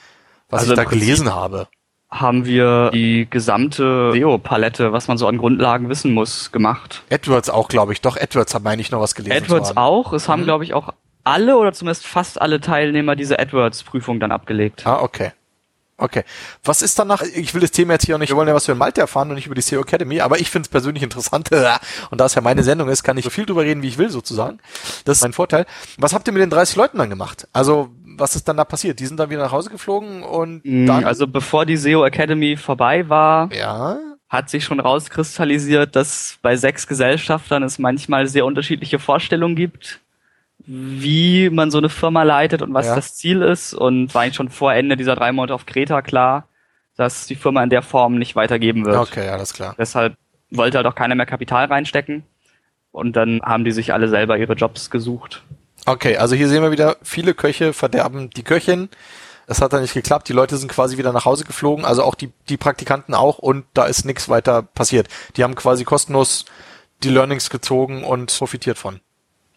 was 0.50 0.62
also 0.62 0.74
ich 0.74 0.78
da 0.78 0.84
gelesen 0.86 1.34
habe 1.34 1.68
haben 2.12 2.46
wir 2.46 2.92
die 2.92 3.28
gesamte 3.30 4.12
SEO-Palette, 4.14 4.94
was 4.94 5.08
man 5.08 5.18
so 5.18 5.28
an 5.28 5.38
Grundlagen 5.38 5.90
wissen 5.90 6.14
muss, 6.14 6.52
gemacht. 6.52 7.04
AdWords 7.12 7.50
auch, 7.50 7.68
glaube 7.68 7.94
ich. 7.94 8.02
Doch, 8.02 8.16
AdWords 8.16 8.58
meine 8.62 8.82
ich 8.82 8.92
noch 8.92 9.02
was 9.02 9.16
gelesen. 9.16 9.36
AdWords 9.36 9.76
auch. 9.76 10.14
Es 10.14 10.30
haben, 10.30 10.42
mhm. 10.42 10.46
glaube 10.46 10.64
ich, 10.64 10.74
auch 10.74 10.94
alle 11.24 11.58
oder 11.58 11.74
zumindest 11.74 12.06
fast 12.06 12.40
alle 12.40 12.62
Teilnehmer 12.62 13.16
diese 13.16 13.40
AdWords-Prüfung 13.40 14.20
dann 14.20 14.32
abgelegt. 14.32 14.86
Ah, 14.86 15.02
okay. 15.02 15.32
Okay. 15.98 16.24
Was 16.64 16.82
ist 16.82 17.00
danach? 17.00 17.22
Ich 17.22 17.54
will 17.54 17.62
das 17.62 17.72
Thema 17.72 17.94
jetzt 17.94 18.06
hier 18.06 18.16
auch 18.16 18.20
nicht, 18.20 18.30
wir 18.30 18.36
wollen 18.36 18.50
ja 18.50 18.54
was 18.54 18.66
für 18.66 18.76
Malte 18.76 19.00
erfahren 19.00 19.30
und 19.30 19.36
nicht 19.36 19.46
über 19.46 19.56
die 19.56 19.62
SEO 19.62 19.82
Academy, 19.82 20.20
aber 20.20 20.40
ich 20.40 20.50
finde 20.50 20.68
es 20.68 20.70
persönlich 20.70 21.04
interessant. 21.04 21.50
Und 22.12 22.20
da 22.20 22.26
es 22.26 22.36
ja 22.36 22.42
meine 22.42 22.64
Sendung 22.64 22.90
ist, 22.90 23.04
kann 23.04 23.18
ich 23.18 23.24
so 23.24 23.30
viel 23.30 23.46
drüber 23.46 23.64
reden, 23.64 23.82
wie 23.82 23.88
ich 23.88 23.98
will, 23.98 24.10
sozusagen. 24.10 24.60
Das 25.06 25.18
ist 25.18 25.24
mein 25.24 25.34
Vorteil. 25.34 25.66
Was 25.98 26.14
habt 26.14 26.28
ihr 26.28 26.34
mit 26.34 26.42
den 26.42 26.50
30 26.50 26.76
Leuten 26.76 26.98
dann 26.98 27.10
gemacht? 27.10 27.48
Also, 27.54 27.90
was 28.04 28.36
ist 28.36 28.48
dann 28.48 28.58
da 28.58 28.66
passiert? 28.66 29.00
Die 29.00 29.06
sind 29.06 29.20
dann 29.20 29.30
wieder 29.30 29.42
nach 29.42 29.52
Hause 29.52 29.70
geflogen 29.70 30.24
und 30.24 30.66
mm, 30.66 30.86
dann? 30.86 31.06
Also, 31.06 31.28
bevor 31.28 31.66
die 31.66 31.78
SEO 31.78 32.04
Academy 32.06 32.58
vorbei 32.58 33.08
war, 33.08 33.52
ja? 33.54 33.98
hat 34.28 34.50
sich 34.50 34.66
schon 34.66 34.80
rauskristallisiert, 34.80 35.96
dass 35.96 36.38
bei 36.42 36.58
sechs 36.58 36.88
Gesellschaftern 36.88 37.64
es 37.64 37.80
manchmal 37.80 38.28
sehr 38.28 38.46
unterschiedliche 38.46 39.00
Vorstellungen 39.00 39.56
gibt 39.56 40.02
wie 40.68 41.50
man 41.50 41.72
so 41.72 41.78
eine 41.78 41.90
Firma 41.90 42.24
leitet 42.24 42.62
und 42.62 42.74
was 42.74 42.88
ja. 42.88 42.96
das 42.96 43.16
Ziel 43.16 43.42
ist. 43.42 43.74
Und 43.74 44.14
war 44.14 44.24
eigentlich 44.24 44.36
schon 44.36 44.50
vor 44.50 44.74
Ende 44.74 44.98
dieser 44.98 45.16
drei 45.16 45.32
Monate 45.32 45.54
auf 45.54 45.66
Kreta 45.66 46.02
klar, 46.02 46.48
dass 46.96 47.28
die 47.28 47.36
Firma 47.36 47.64
in 47.64 47.70
der 47.70 47.82
Form 47.82 48.18
nicht 48.18 48.36
weitergeben 48.36 48.86
wird. 48.86 48.98
Okay, 48.98 49.28
alles 49.30 49.54
klar. 49.54 49.76
Deshalb 49.78 50.16
wollte 50.50 50.78
halt 50.78 50.88
auch 50.88 50.96
keiner 50.96 51.16
mehr 51.16 51.26
Kapital 51.26 51.66
reinstecken. 51.66 52.24
Und 52.92 53.16
dann 53.16 53.42
haben 53.44 53.66
die 53.66 53.72
sich 53.72 53.94
alle 53.94 54.08
selber 54.08 54.38
ihre 54.38 54.54
Jobs 54.54 54.90
gesucht. 54.90 55.44
Okay, 55.86 56.18
also 56.18 56.36
hier 56.36 56.48
sehen 56.48 56.64
wir 56.64 56.72
wieder, 56.72 56.96
viele 57.04 57.34
Köche 57.34 57.74
verderben 57.74 58.30
die 58.30 58.44
Köchin. 58.44 58.90
Es 59.48 59.62
hat 59.62 59.74
dann 59.74 59.82
nicht 59.82 59.94
geklappt. 59.94 60.30
Die 60.30 60.34
Leute 60.34 60.58
sind 60.58 60.72
quasi 60.72 60.98
wieder 60.98 61.14
nach 61.14 61.26
Hause 61.26 61.44
geflogen, 61.44 61.86
also 61.86 62.04
auch 62.04 62.16
die, 62.16 62.32
die 62.50 62.58
Praktikanten 62.58 63.14
auch 63.14 63.38
und 63.38 63.66
da 63.74 63.86
ist 63.86 64.06
nichts 64.06 64.30
weiter 64.30 64.64
passiert. 64.64 65.08
Die 65.36 65.44
haben 65.44 65.56
quasi 65.56 65.84
kostenlos 65.84 66.46
die 67.04 67.10
Learnings 67.10 67.50
gezogen 67.50 68.04
und 68.04 68.36
profitiert 68.36 68.78
von. 68.78 69.02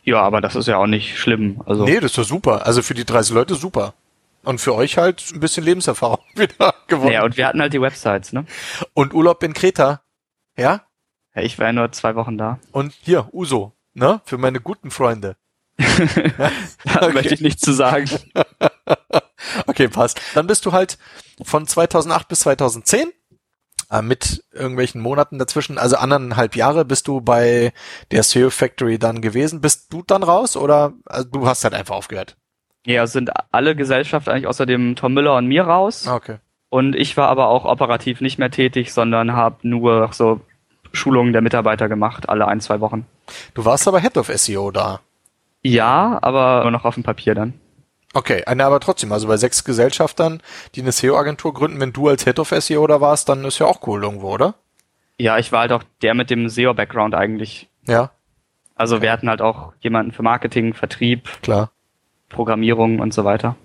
Ja, 0.08 0.22
aber 0.22 0.40
das 0.40 0.56
ist 0.56 0.66
ja 0.68 0.78
auch 0.78 0.86
nicht 0.86 1.18
schlimm. 1.18 1.60
Also 1.66 1.84
nee, 1.84 2.00
das 2.00 2.12
ist 2.12 2.16
ja 2.16 2.24
super. 2.24 2.64
Also 2.64 2.82
für 2.82 2.94
die 2.94 3.04
30 3.04 3.34
Leute 3.34 3.54
super. 3.56 3.92
Und 4.42 4.58
für 4.58 4.74
euch 4.74 4.96
halt 4.96 5.22
ein 5.34 5.40
bisschen 5.40 5.64
Lebenserfahrung 5.64 6.20
wieder 6.34 6.74
gewonnen. 6.86 7.12
Ja, 7.12 7.24
und 7.24 7.36
wir 7.36 7.46
hatten 7.46 7.60
halt 7.60 7.74
die 7.74 7.82
Websites, 7.82 8.32
ne? 8.32 8.46
Und 8.94 9.12
Urlaub 9.12 9.42
in 9.42 9.52
Kreta. 9.52 10.00
Ja? 10.56 10.86
Ja, 11.34 11.42
ich 11.42 11.58
war 11.58 11.66
ja 11.66 11.72
nur 11.74 11.92
zwei 11.92 12.14
Wochen 12.14 12.38
da. 12.38 12.58
Und 12.72 12.94
hier, 13.02 13.28
Uso, 13.32 13.74
ne? 13.92 14.22
Für 14.24 14.38
meine 14.38 14.60
guten 14.60 14.90
Freunde. 14.90 15.36
da 15.76 17.02
okay. 17.02 17.12
möchte 17.12 17.34
ich 17.34 17.42
nichts 17.42 17.60
zu 17.60 17.72
sagen. 17.72 18.08
okay, 19.66 19.88
passt. 19.88 20.22
Dann 20.34 20.46
bist 20.46 20.64
du 20.64 20.72
halt 20.72 20.96
von 21.42 21.66
2008 21.66 22.28
bis 22.28 22.40
2010 22.40 23.12
äh, 23.90 24.02
mit 24.02 24.44
irgendwelchen 24.52 25.00
Monaten 25.00 25.38
dazwischen, 25.38 25.78
also 25.78 25.96
anderthalb 25.96 26.56
Jahre 26.56 26.84
bist 26.84 27.08
du 27.08 27.20
bei 27.20 27.72
der 28.10 28.22
SEO 28.22 28.50
Factory 28.50 28.98
dann 28.98 29.22
gewesen. 29.22 29.60
Bist 29.60 29.92
du 29.92 30.02
dann 30.06 30.22
raus 30.22 30.56
oder 30.56 30.92
also 31.06 31.28
du 31.28 31.46
hast 31.46 31.64
halt 31.64 31.74
einfach 31.74 31.94
aufgehört? 31.94 32.36
Ja, 32.86 33.06
sind 33.06 33.30
alle 33.50 33.76
Gesellschaften 33.76 34.30
eigentlich 34.30 34.46
außer 34.46 34.66
dem 34.66 34.96
Tom 34.96 35.14
Müller 35.14 35.36
und 35.36 35.46
mir 35.46 35.62
raus. 35.62 36.06
Ah, 36.06 36.16
okay. 36.16 36.38
Und 36.70 36.96
ich 36.96 37.16
war 37.16 37.28
aber 37.28 37.48
auch 37.48 37.64
operativ 37.64 38.20
nicht 38.20 38.38
mehr 38.38 38.50
tätig, 38.50 38.92
sondern 38.92 39.32
habe 39.32 39.56
nur 39.66 40.10
so 40.12 40.40
Schulungen 40.92 41.32
der 41.32 41.42
Mitarbeiter 41.42 41.88
gemacht, 41.88 42.28
alle 42.28 42.46
ein, 42.46 42.60
zwei 42.60 42.80
Wochen. 42.80 43.06
Du 43.54 43.64
warst 43.64 43.88
aber 43.88 44.00
Head 44.00 44.16
of 44.16 44.28
SEO 44.28 44.70
da. 44.70 45.00
Ja, 45.62 46.18
aber 46.22 46.62
nur 46.62 46.70
noch 46.70 46.84
auf 46.84 46.94
dem 46.94 47.02
Papier 47.02 47.34
dann. 47.34 47.54
Okay, 48.14 48.44
eine 48.44 48.64
aber 48.64 48.80
trotzdem, 48.80 49.12
also 49.12 49.28
bei 49.28 49.36
sechs 49.36 49.64
Gesellschaftern, 49.64 50.42
die 50.74 50.80
eine 50.80 50.92
SEO-Agentur 50.92 51.52
gründen, 51.52 51.80
wenn 51.80 51.92
du 51.92 52.08
als 52.08 52.24
Head 52.24 52.38
of 52.38 52.48
SEO 52.48 52.86
da 52.86 53.00
warst, 53.00 53.28
dann 53.28 53.44
ist 53.44 53.58
ja 53.58 53.66
auch 53.66 53.86
cool 53.86 54.02
irgendwo, 54.02 54.32
oder? 54.32 54.54
Ja, 55.18 55.38
ich 55.38 55.52
war 55.52 55.60
halt 55.60 55.72
auch 55.72 55.82
der 56.02 56.14
mit 56.14 56.30
dem 56.30 56.48
SEO-Background 56.48 57.14
eigentlich. 57.14 57.68
Ja. 57.86 58.12
Also 58.74 58.96
okay. 58.96 59.02
wir 59.04 59.12
hatten 59.12 59.28
halt 59.28 59.42
auch 59.42 59.72
jemanden 59.80 60.12
für 60.12 60.22
Marketing, 60.22 60.72
Vertrieb, 60.72 61.28
Klar. 61.42 61.70
Programmierung 62.28 63.00
und 63.00 63.12
so 63.12 63.24
weiter. 63.24 63.56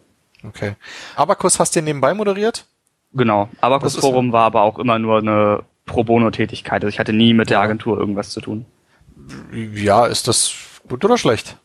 Okay. 0.45 0.75
Abacus 1.15 1.59
hast 1.59 1.75
du 1.75 1.81
nebenbei 1.81 2.13
moderiert? 2.13 2.65
Genau. 3.13 3.49
Abacus 3.61 3.95
Forum 3.95 4.31
war 4.31 4.45
aber 4.45 4.63
auch 4.63 4.79
immer 4.79 4.99
nur 4.99 5.19
eine 5.19 5.63
Pro 5.85 6.03
Bono-Tätigkeit. 6.03 6.83
Also 6.83 6.87
ich 6.87 6.99
hatte 6.99 7.13
nie 7.13 7.33
mit 7.33 7.49
der 7.49 7.59
Agentur 7.59 7.97
irgendwas 7.97 8.31
zu 8.31 8.41
tun. 8.41 8.65
Ja, 9.51 10.05
ist 10.05 10.27
das 10.27 10.53
gut 10.87 11.05
oder 11.05 11.17
schlecht? 11.17 11.57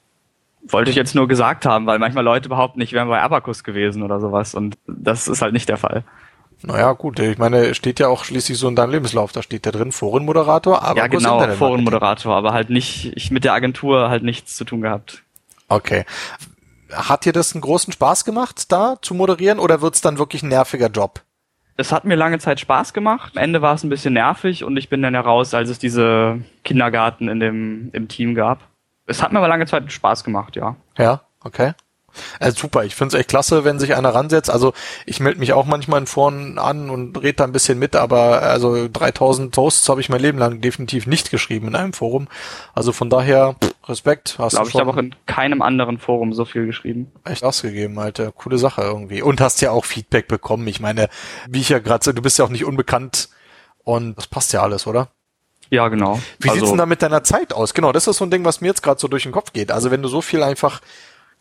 Wollte 0.63 0.91
ich 0.91 0.97
jetzt 0.97 1.15
nur 1.15 1.29
gesagt 1.29 1.67
haben, 1.67 1.87
weil 1.87 1.99
manchmal 1.99 2.25
Leute 2.25 2.49
behaupten, 2.49 2.81
ich 2.81 2.93
wäre 2.93 3.07
bei 3.07 3.23
Abacus 3.23 3.65
gewesen 3.65 4.03
oder 4.03 4.21
sowas 4.21 4.55
und 4.55 4.77
das 4.87 5.29
ist 5.29 5.41
halt 5.41 5.53
nicht 5.53 5.69
der 5.69 5.77
Fall. 5.77 6.05
Naja, 6.63 6.93
gut, 6.93 7.21
ich 7.21 7.39
meine, 7.39 7.75
steht 7.75 8.01
ja 8.01 8.09
auch 8.09 8.25
schließlich 8.25 8.59
so 8.59 8.69
in 8.69 8.75
deinem 8.75 8.91
Lebenslauf, 8.91 9.31
da 9.31 9.43
steht 9.43 9.65
ja 9.65 9.73
drin 9.73 9.93
Forenmoderator, 9.93 10.83
Abacus 10.83 10.97
Ja, 10.97 11.07
genau, 11.07 11.55
Forenmoderator, 11.55 12.35
aber 12.35 12.53
halt 12.53 12.69
nicht, 12.69 13.13
ich 13.17 13.31
mit 13.31 13.45
der 13.45 13.53
Agentur 13.53 14.11
halt 14.11 14.25
nichts 14.25 14.57
zu 14.57 14.65
tun 14.65 14.83
gehabt. 14.83 15.23
Okay. 15.69 16.05
Hat 16.93 17.25
dir 17.25 17.33
das 17.33 17.55
einen 17.55 17.61
großen 17.61 17.93
Spaß 17.93 18.25
gemacht, 18.25 18.73
da 18.73 18.97
zu 19.01 19.15
moderieren 19.15 19.59
oder 19.59 19.83
wird's 19.83 20.01
dann 20.01 20.19
wirklich 20.19 20.43
ein 20.43 20.49
nerviger 20.49 20.89
Job? 20.89 21.23
Es 21.77 21.93
hat 21.93 22.05
mir 22.05 22.17
lange 22.17 22.41
Zeit 22.41 22.59
Spaß 22.59 22.93
gemacht. 22.93 23.37
Am 23.37 23.43
Ende 23.43 23.63
war 23.63 23.75
es 23.75 23.85
ein 23.85 23.89
bisschen 23.89 24.15
nervig 24.15 24.65
und 24.65 24.77
ich 24.77 24.89
bin 24.89 25.01
dann 25.01 25.15
heraus, 25.15 25.55
als 25.55 25.71
es 25.71 25.79
diese 25.79 26.41
Kindergarten 26.65 27.29
in 27.29 27.39
dem, 27.39 27.91
im 27.93 28.09
Team 28.09 28.35
gab. 28.35 28.59
Es 29.09 29.23
hat 29.23 29.33
mir 29.33 29.39
aber 29.39 29.49
lange 29.49 29.67
Zeit 29.67 29.91
Spaß 29.91 30.23
gemacht, 30.23 30.55
ja. 30.55 30.77
Ja, 30.97 31.23
okay. 31.43 31.73
Also 32.41 32.59
super, 32.59 32.85
ich 32.85 32.95
finde 32.95 33.15
es 33.15 33.21
echt 33.21 33.29
klasse, 33.29 33.65
wenn 33.65 33.79
sich 33.79 33.95
einer 33.95 34.15
ransetzt. 34.15 34.51
Also 34.51 34.73
ich 35.07 35.21
melde 35.21 35.41
mich 35.41 35.53
auch 35.53 35.67
manchmal 35.67 36.01
in 36.01 36.07
Foren 36.07 36.59
an 36.59 36.91
und 36.91 37.17
rede 37.17 37.35
da 37.35 37.45
ein 37.45 37.53
bisschen 37.53 37.79
mit, 37.79 37.97
aber 37.97 38.43
also 38.43 38.89
3000 38.89 39.55
Posts 39.55 39.89
habe 39.89 40.01
ich 40.01 40.09
mein 40.09 40.21
Leben 40.21 40.39
lang 40.39 40.61
definitiv 40.61 41.07
nicht 41.07 41.31
geschrieben 41.31 41.69
in 41.69 41.77
einem 41.77 41.93
Forum. 41.93 42.29
Also 42.75 42.93
von 42.93 43.11
daher 43.11 43.57
Respekt. 43.87 44.37
Hast 44.39 44.55
Glaube 44.55 44.69
ich 44.69 44.75
habe 44.75 44.91
auch 44.91 44.97
in 44.97 45.15
keinem 45.27 45.63
anderen 45.63 45.99
Forum 45.99 46.33
so 46.33 46.45
viel 46.45 46.67
geschrieben. 46.67 47.11
Echt 47.25 47.45
ausgegeben, 47.45 47.99
Alter. 47.99 48.33
Coole 48.33 48.59
Sache 48.59 48.83
irgendwie. 48.83 49.23
Und 49.23 49.41
hast 49.41 49.61
ja 49.61 49.71
auch 49.71 49.85
Feedback 49.85 50.29
bekommen. 50.29 50.67
Ich 50.67 50.81
meine, 50.81 51.09
wie 51.49 51.61
ich 51.61 51.69
ja 51.69 51.79
gerade 51.79 52.05
so, 52.05 52.13
du 52.13 52.23
bist 52.23 52.39
ja 52.39 52.45
auch 52.45 52.51
nicht 52.51 52.65
unbekannt 52.65 53.29
und 53.85 54.17
das 54.17 54.27
passt 54.27 54.53
ja 54.53 54.63
alles, 54.63 54.87
oder? 54.87 55.09
Ja, 55.71 55.89
genau. 55.89 56.19
Wie 56.39 56.49
also, 56.49 56.61
sieht's 56.61 56.71
denn 56.71 56.79
da 56.79 56.87
mit 56.87 57.03
deiner 57.03 57.23
Zeit 57.23 57.53
aus? 57.53 57.75
Genau, 57.75 57.93
das 57.93 58.07
ist 58.07 58.17
so 58.17 58.25
ein 58.25 58.31
Ding, 58.31 58.45
was 58.45 58.61
mir 58.61 58.69
jetzt 58.69 58.83
gerade 58.83 59.01
so 59.01 59.09
durch 59.09 59.25
den 59.25 59.33
Kopf 59.33 59.53
geht. 59.53 59.71
Also 59.71 59.91
wenn 59.91 60.03
du 60.03 60.09
so 60.09 60.21
viel 60.21 60.43
einfach 60.43 60.81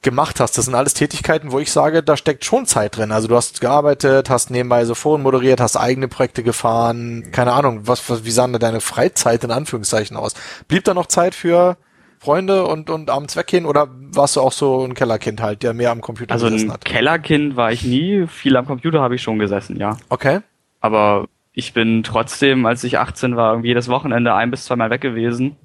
gemacht 0.02 0.40
hast, 0.40 0.58
das 0.58 0.66
sind 0.66 0.76
alles 0.76 0.94
Tätigkeiten, 0.94 1.52
wo 1.52 1.60
ich 1.60 1.72
sage, 1.72 2.04
da 2.04 2.18
steckt 2.18 2.46
schon 2.46 2.66
Zeit 2.66 2.98
drin. 2.98 3.12
Also 3.12 3.28
du 3.28 3.36
hast 3.36 3.62
gearbeitet, 3.62 4.30
hast 4.30 4.52
nebenbei 4.52 4.86
so 4.86 4.96
Foren 4.96 5.24
moderiert, 5.24 5.60
hast 5.60 5.76
eigene 5.76 6.08
Projekte 6.08 6.44
gefahren, 6.44 7.30
keine 7.32 7.54
Ahnung, 7.54 7.88
was, 7.88 8.08
was 8.10 8.24
wie 8.24 8.32
sah 8.32 8.48
denn 8.48 8.60
deine 8.60 8.82
Freizeit 8.82 9.44
in 9.44 9.52
Anführungszeichen 9.52 10.16
aus? 10.16 10.34
Blieb 10.68 10.84
da 10.84 10.94
noch 10.94 11.08
Zeit 11.08 11.34
für 11.34 11.78
Freunde 12.20 12.66
und, 12.66 12.90
und 12.90 13.10
abends 13.10 13.36
weggehen 13.36 13.66
oder 13.66 13.88
warst 13.92 14.36
du 14.36 14.42
auch 14.42 14.52
so 14.52 14.84
ein 14.84 14.94
Kellerkind 14.94 15.42
halt, 15.42 15.64
der 15.64 15.74
mehr 15.74 15.92
am 15.92 16.02
Computer 16.02 16.34
also 16.34 16.48
gesessen 16.48 16.72
hat? 16.72 16.86
Also 16.86 16.94
ein 16.94 16.98
Kellerkind 16.98 17.56
war 17.56 17.72
ich 17.72 17.84
nie, 17.84 18.28
viel 18.28 18.56
am 18.56 18.66
Computer 18.66 19.02
habe 19.02 19.16
ich 19.16 19.22
schon 19.22 19.40
gesessen, 19.40 19.78
ja. 19.78 19.98
Okay. 20.10 20.42
Aber 20.80 21.28
ich 21.58 21.74
bin 21.74 22.04
trotzdem, 22.04 22.68
als 22.68 22.84
ich 22.84 23.00
18 23.00 23.36
war, 23.36 23.54
irgendwie 23.54 23.70
jedes 23.70 23.90
Wochenende 23.90 24.36
ein 24.36 24.52
bis 24.52 24.66
zweimal 24.66 24.92
weg 24.92 25.02
gewesen. 25.02 25.56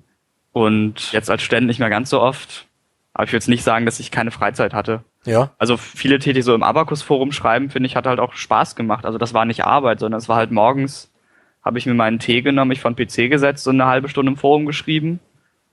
Und 0.51 1.13
jetzt 1.13 1.29
als 1.29 1.43
Student 1.43 1.67
nicht 1.67 1.81
mehr 1.81 1.91
ganz 1.91 2.09
so 2.09 2.19
oft. 2.23 2.67
Aber 3.13 3.25
ich 3.25 3.31
würde 3.31 3.37
jetzt 3.37 3.49
nicht 3.49 3.63
sagen, 3.63 3.85
dass 3.85 4.01
ich 4.01 4.11
keine 4.11 4.31
Freizeit 4.31 4.73
hatte. 4.73 5.05
Ja. 5.27 5.51
Also 5.59 5.77
viele 5.77 6.19
tätig 6.19 6.47
so 6.47 6.55
im 6.55 6.63
Abakus-Forum 6.63 7.31
schreiben, 7.31 7.69
finde 7.69 7.89
ich, 7.89 7.95
hat 7.95 8.07
halt 8.07 8.21
auch 8.21 8.33
Spaß 8.33 8.75
gemacht. 8.75 9.05
Also 9.05 9.19
das 9.19 9.35
war 9.35 9.45
nicht 9.45 9.67
Arbeit, 9.67 10.01
sondern 10.01 10.19
es 10.19 10.31
war 10.31 10.37
halt 10.37 10.51
morgens, 10.51 11.13
habe 11.63 11.77
ich 11.77 11.85
mir 11.85 11.93
meinen 11.93 12.19
Tee 12.19 12.41
genommen, 12.41 12.71
mich 12.71 12.81
von 12.81 12.97
PC 12.97 13.29
gesetzt 13.29 13.69
und 13.69 13.79
eine 13.79 13.91
halbe 13.91 14.09
Stunde 14.09 14.33
im 14.33 14.39
Forum 14.39 14.65
geschrieben. 14.65 15.21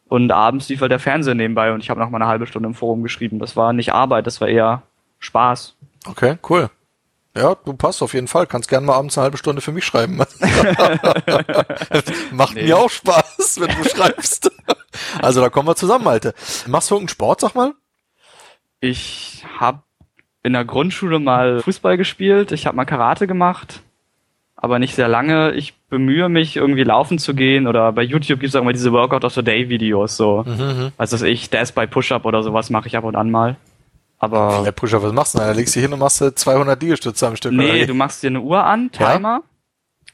Und 0.09 0.33
abends 0.33 0.67
lief 0.67 0.81
halt 0.81 0.91
der 0.91 0.99
Fernseher 0.99 1.35
nebenbei 1.35 1.71
und 1.71 1.81
ich 1.81 1.89
habe 1.89 2.01
noch 2.01 2.09
mal 2.09 2.17
eine 2.17 2.27
halbe 2.27 2.45
Stunde 2.45 2.67
im 2.67 2.75
Forum 2.75 3.03
geschrieben. 3.03 3.39
Das 3.39 3.55
war 3.55 3.71
nicht 3.71 3.93
Arbeit, 3.93 4.27
das 4.27 4.41
war 4.41 4.49
eher 4.49 4.81
Spaß. 5.19 5.77
Okay, 6.07 6.35
cool. 6.49 6.69
Ja, 7.35 7.55
du 7.55 7.73
passt 7.73 8.01
auf 8.01 8.13
jeden 8.13 8.27
Fall. 8.27 8.47
Kannst 8.47 8.69
gerne 8.69 8.87
mal 8.87 8.95
abends 8.95 9.17
eine 9.17 9.23
halbe 9.23 9.37
Stunde 9.37 9.61
für 9.61 9.71
mich 9.71 9.85
schreiben. 9.85 10.17
Macht 12.31 12.55
nee. 12.55 12.63
mir 12.63 12.77
auch 12.77 12.89
Spaß, 12.89 13.59
wenn 13.59 13.75
du 13.75 13.87
schreibst. 13.87 14.51
Also 15.21 15.39
da 15.39 15.49
kommen 15.49 15.67
wir 15.67 15.75
zusammen, 15.75 16.07
Alte. 16.07 16.33
Machst 16.67 16.89
du 16.89 16.95
irgendeinen 16.95 17.13
Sport, 17.13 17.41
sag 17.41 17.55
mal? 17.55 17.73
Ich 18.81 19.45
habe 19.57 19.83
in 20.43 20.53
der 20.53 20.65
Grundschule 20.65 21.19
mal 21.19 21.61
Fußball 21.61 21.97
gespielt. 21.97 22.51
Ich 22.51 22.65
habe 22.65 22.75
mal 22.75 22.85
Karate 22.85 23.27
gemacht 23.27 23.81
aber 24.61 24.79
nicht 24.79 24.95
sehr 24.95 25.07
lange. 25.07 25.53
Ich 25.53 25.73
bemühe 25.89 26.27
mich, 26.27 26.57
irgendwie 26.57 26.83
laufen 26.83 27.17
zu 27.17 27.33
gehen 27.33 27.65
oder 27.65 27.93
bei 27.93 28.03
YouTube 28.03 28.41
gibt 28.41 28.49
es 28.49 28.55
auch 28.55 28.63
mal 28.63 28.73
diese 28.73 28.91
Workout 28.91 29.23
of 29.23 29.33
the 29.33 29.43
Day 29.43 29.69
Videos, 29.69 30.17
so. 30.17 30.43
Mhm, 30.45 30.51
mhm. 30.51 30.91
was 30.97 31.13
weiß 31.13 31.21
ich, 31.23 31.49
Death 31.49 31.73
by 31.73 31.87
Push-Up 31.87 32.25
oder 32.25 32.43
sowas 32.43 32.69
mache 32.69 32.87
ich 32.87 32.97
ab 32.97 33.05
und 33.05 33.15
an 33.15 33.31
mal. 33.31 33.55
Aber. 34.19 34.63
Ja, 34.65 34.71
Push-Up, 34.71 35.01
was 35.01 35.13
machst 35.13 35.33
du 35.33 35.39
denn? 35.39 35.47
Da 35.47 35.53
legst 35.53 35.75
du 35.75 35.79
hin 35.79 35.91
und 35.93 35.99
machst 35.99 36.17
200 36.17 36.81
Liegestütze 36.81 37.27
am 37.27 37.35
Stück. 37.35 37.53
Nee, 37.53 37.85
du 37.85 37.93
machst 37.93 38.21
dir 38.21 38.27
eine 38.27 38.41
Uhr 38.41 38.63
an, 38.63 38.91
Timer. 38.91 39.41
Ja? 39.41 39.43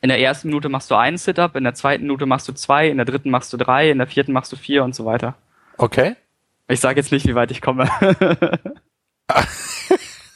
In 0.02 0.10
der 0.10 0.20
ersten 0.20 0.50
Minute 0.50 0.70
machst 0.70 0.92
du 0.92 0.96
einen 0.96 1.18
Sit-Up, 1.18 1.56
in 1.56 1.64
der 1.64 1.74
zweiten 1.74 2.04
Minute 2.04 2.26
machst 2.26 2.48
du 2.48 2.54
zwei, 2.54 2.90
in 2.90 2.98
der 2.98 3.06
dritten 3.06 3.32
machst 3.32 3.52
du 3.52 3.58
drei, 3.58 3.90
in 3.90 3.98
der 3.98 4.08
vierten 4.08 4.34
machst 4.34 4.52
du 4.52 4.56
vier 4.56 4.84
und 4.84 4.94
so 4.94 5.06
weiter. 5.06 5.36
Okay. 5.78 6.16
Ich 6.68 6.80
sage 6.80 7.00
jetzt 7.00 7.12
nicht, 7.12 7.26
wie 7.28 7.36
weit 7.36 7.52
ich 7.52 7.62
komme. 7.62 7.90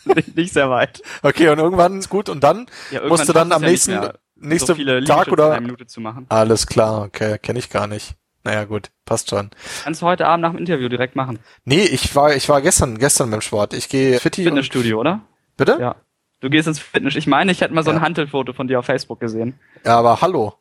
nicht, 0.05 0.35
nicht, 0.35 0.53
sehr 0.53 0.69
weit. 0.69 1.01
Okay, 1.21 1.49
und 1.49 1.59
irgendwann 1.59 1.99
ist 1.99 2.09
gut 2.09 2.29
und 2.29 2.43
dann 2.43 2.65
ja, 2.89 3.07
musst 3.07 3.29
du 3.29 3.33
dann 3.33 3.51
am 3.51 3.61
nächsten 3.61 3.91
ja 3.91 4.13
nächste 4.41 4.75
so 4.75 5.01
Tag 5.01 5.27
oder 5.29 5.59
Minute 5.59 5.85
zu 5.85 6.01
machen. 6.01 6.25
Alles 6.29 6.67
klar, 6.67 7.03
okay, 7.03 7.37
kenne 7.37 7.59
ich 7.59 7.69
gar 7.69 7.87
nicht. 7.87 8.15
Naja, 8.43 8.63
gut, 8.63 8.89
passt 9.05 9.29
schon. 9.29 9.51
Kannst 9.83 10.01
du 10.01 10.05
heute 10.05 10.25
Abend 10.25 10.41
nach 10.43 10.51
dem 10.51 10.59
Interview 10.59 10.87
direkt 10.89 11.15
machen? 11.15 11.39
Nee, 11.65 11.83
ich 11.83 12.15
war 12.15 12.35
ich 12.35 12.47
war 12.47 12.61
gestern 12.61 12.97
gestern 12.97 13.29
beim 13.31 13.41
Sport. 13.41 13.73
Ich 13.73 13.89
gehe 13.89 14.19
Fitti 14.19 14.43
Fitnessstudio, 14.43 14.99
oder? 14.99 15.21
Bitte? 15.57 15.77
Ja. 15.79 15.95
Du 16.39 16.49
gehst 16.49 16.67
ins 16.67 16.79
Fitness. 16.79 17.15
Ich 17.15 17.27
meine, 17.27 17.51
ich 17.51 17.59
hätte 17.59 17.73
mal 17.73 17.83
so 17.83 17.89
ein 17.89 17.97
ja. 17.97 18.01
Hantelfoto 18.01 18.53
von 18.53 18.67
dir 18.67 18.79
auf 18.79 18.85
Facebook 18.85 19.19
gesehen. 19.19 19.59
Ja, 19.85 19.97
aber 19.97 20.21
hallo. 20.21 20.53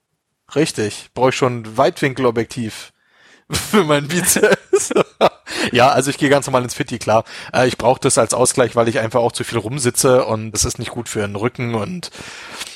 Richtig. 0.55 1.11
Brauche 1.15 1.29
ich 1.29 1.37
schon 1.37 1.63
ein 1.63 1.77
Weitwinkelobjektiv 1.77 2.93
für 3.51 3.85
meinen 3.85 4.09
Bizeps. 4.09 4.93
ja, 5.73 5.89
also 5.89 6.11
ich 6.11 6.19
gehe 6.19 6.31
ganz 6.31 6.47
normal 6.47 6.65
ins 6.65 6.75
Fitti, 6.75 6.99
klar. 6.99 7.25
Äh, 7.53 7.69
ich 7.69 7.79
brauche 7.79 8.01
das 8.01 8.19
als 8.19 8.35
Ausgleich, 8.35 8.75
weil 8.75 8.89
ich 8.89 8.99
einfach 8.99 9.21
auch 9.21 9.33
zu 9.33 9.45
viel 9.45 9.59
rumsitze 9.59 10.25
und 10.25 10.51
das 10.51 10.65
ist 10.65 10.81
nicht 10.81 10.91
gut 10.91 11.09
für 11.09 11.21
den 11.21 11.37
Rücken 11.37 11.75
und 11.75 12.11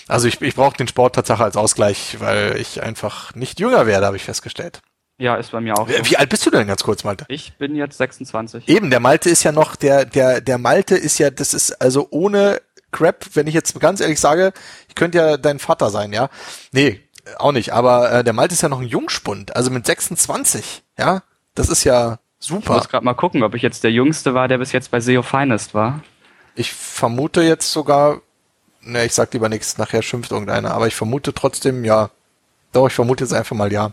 also 0.09 0.29
ich, 0.29 0.41
ich 0.43 0.55
brauche 0.55 0.77
den 0.77 0.89
Sport 0.89 1.15
tatsächlich 1.15 1.45
als 1.45 1.57
Ausgleich, 1.57 2.17
weil 2.21 2.57
ich 2.59 2.83
einfach 2.83 3.35
nicht 3.35 3.61
jünger 3.61 3.87
werde, 3.87 4.07
habe 4.07 4.17
ich 4.17 4.25
festgestellt. 4.25 4.83
Ja, 5.19 5.37
ist 5.37 5.53
bei 5.53 5.61
mir 5.61 5.77
auch. 5.79 5.89
So. 5.89 5.95
Wie 6.11 6.17
alt 6.17 6.29
bist 6.31 6.45
du 6.47 6.51
denn 6.51 6.67
ganz 6.67 6.83
kurz, 6.83 7.05
Malte? 7.05 7.25
Ich 7.29 7.57
bin 7.59 7.77
jetzt 7.77 7.99
26. 7.99 8.69
Eben, 8.69 8.91
der 8.91 9.01
Malte 9.01 9.31
ist 9.31 9.43
ja 9.45 9.53
noch, 9.53 9.77
der, 9.77 10.05
der, 10.05 10.41
der 10.41 10.59
Malte 10.59 10.97
ist 10.97 11.19
ja, 11.19 11.31
das 11.31 11.55
ist 11.55 11.81
also 11.81 12.09
ohne 12.11 12.61
Crap, 12.91 13.25
wenn 13.35 13.47
ich 13.47 13.55
jetzt 13.55 13.79
ganz 13.81 14.01
ehrlich 14.01 14.21
sage, 14.21 14.53
ich 14.89 14.95
könnte 14.95 15.19
ja 15.19 15.37
dein 15.37 15.59
Vater 15.59 15.91
sein, 15.91 16.13
ja. 16.13 16.29
Nee, 16.73 17.01
auch 17.39 17.53
nicht, 17.53 17.73
aber 17.73 18.13
äh, 18.13 18.25
der 18.25 18.33
Malte 18.33 18.55
ist 18.55 18.63
ja 18.63 18.69
noch 18.69 18.81
ein 18.81 18.89
Jungspund, 18.89 19.55
also 19.57 19.71
mit 19.71 19.87
26, 19.87 20.83
ja. 20.99 21.23
Das 21.55 21.69
ist 21.69 21.85
ja 21.85 22.19
super. 22.39 22.75
Ich 22.75 22.83
muss 22.83 22.89
gerade 22.89 23.05
mal 23.05 23.15
gucken, 23.15 23.43
ob 23.43 23.55
ich 23.55 23.63
jetzt 23.63 23.85
der 23.85 23.93
Jüngste 23.93 24.35
war, 24.35 24.49
der 24.49 24.59
bis 24.59 24.73
jetzt 24.73 24.91
bei 24.91 25.01
SEO 25.01 25.23
Finest 25.23 25.75
war. 25.75 26.01
Ich 26.55 26.73
vermute 26.73 27.43
jetzt 27.43 27.73
sogar, 27.73 28.21
ne, 28.81 29.05
ich 29.05 29.13
sag 29.13 29.33
lieber 29.33 29.49
nichts, 29.49 29.79
nachher 29.79 30.03
schimpft 30.03 30.33
irgendeiner, 30.33 30.73
aber 30.73 30.87
ich 30.87 30.95
vermute 30.95 31.35
trotzdem, 31.35 31.85
ja. 31.85 32.11
Doch, 32.73 32.87
ich 32.89 32.95
vermute 32.95 33.25
jetzt 33.25 33.33
einfach 33.33 33.57
mal 33.57 33.73
ja. 33.73 33.93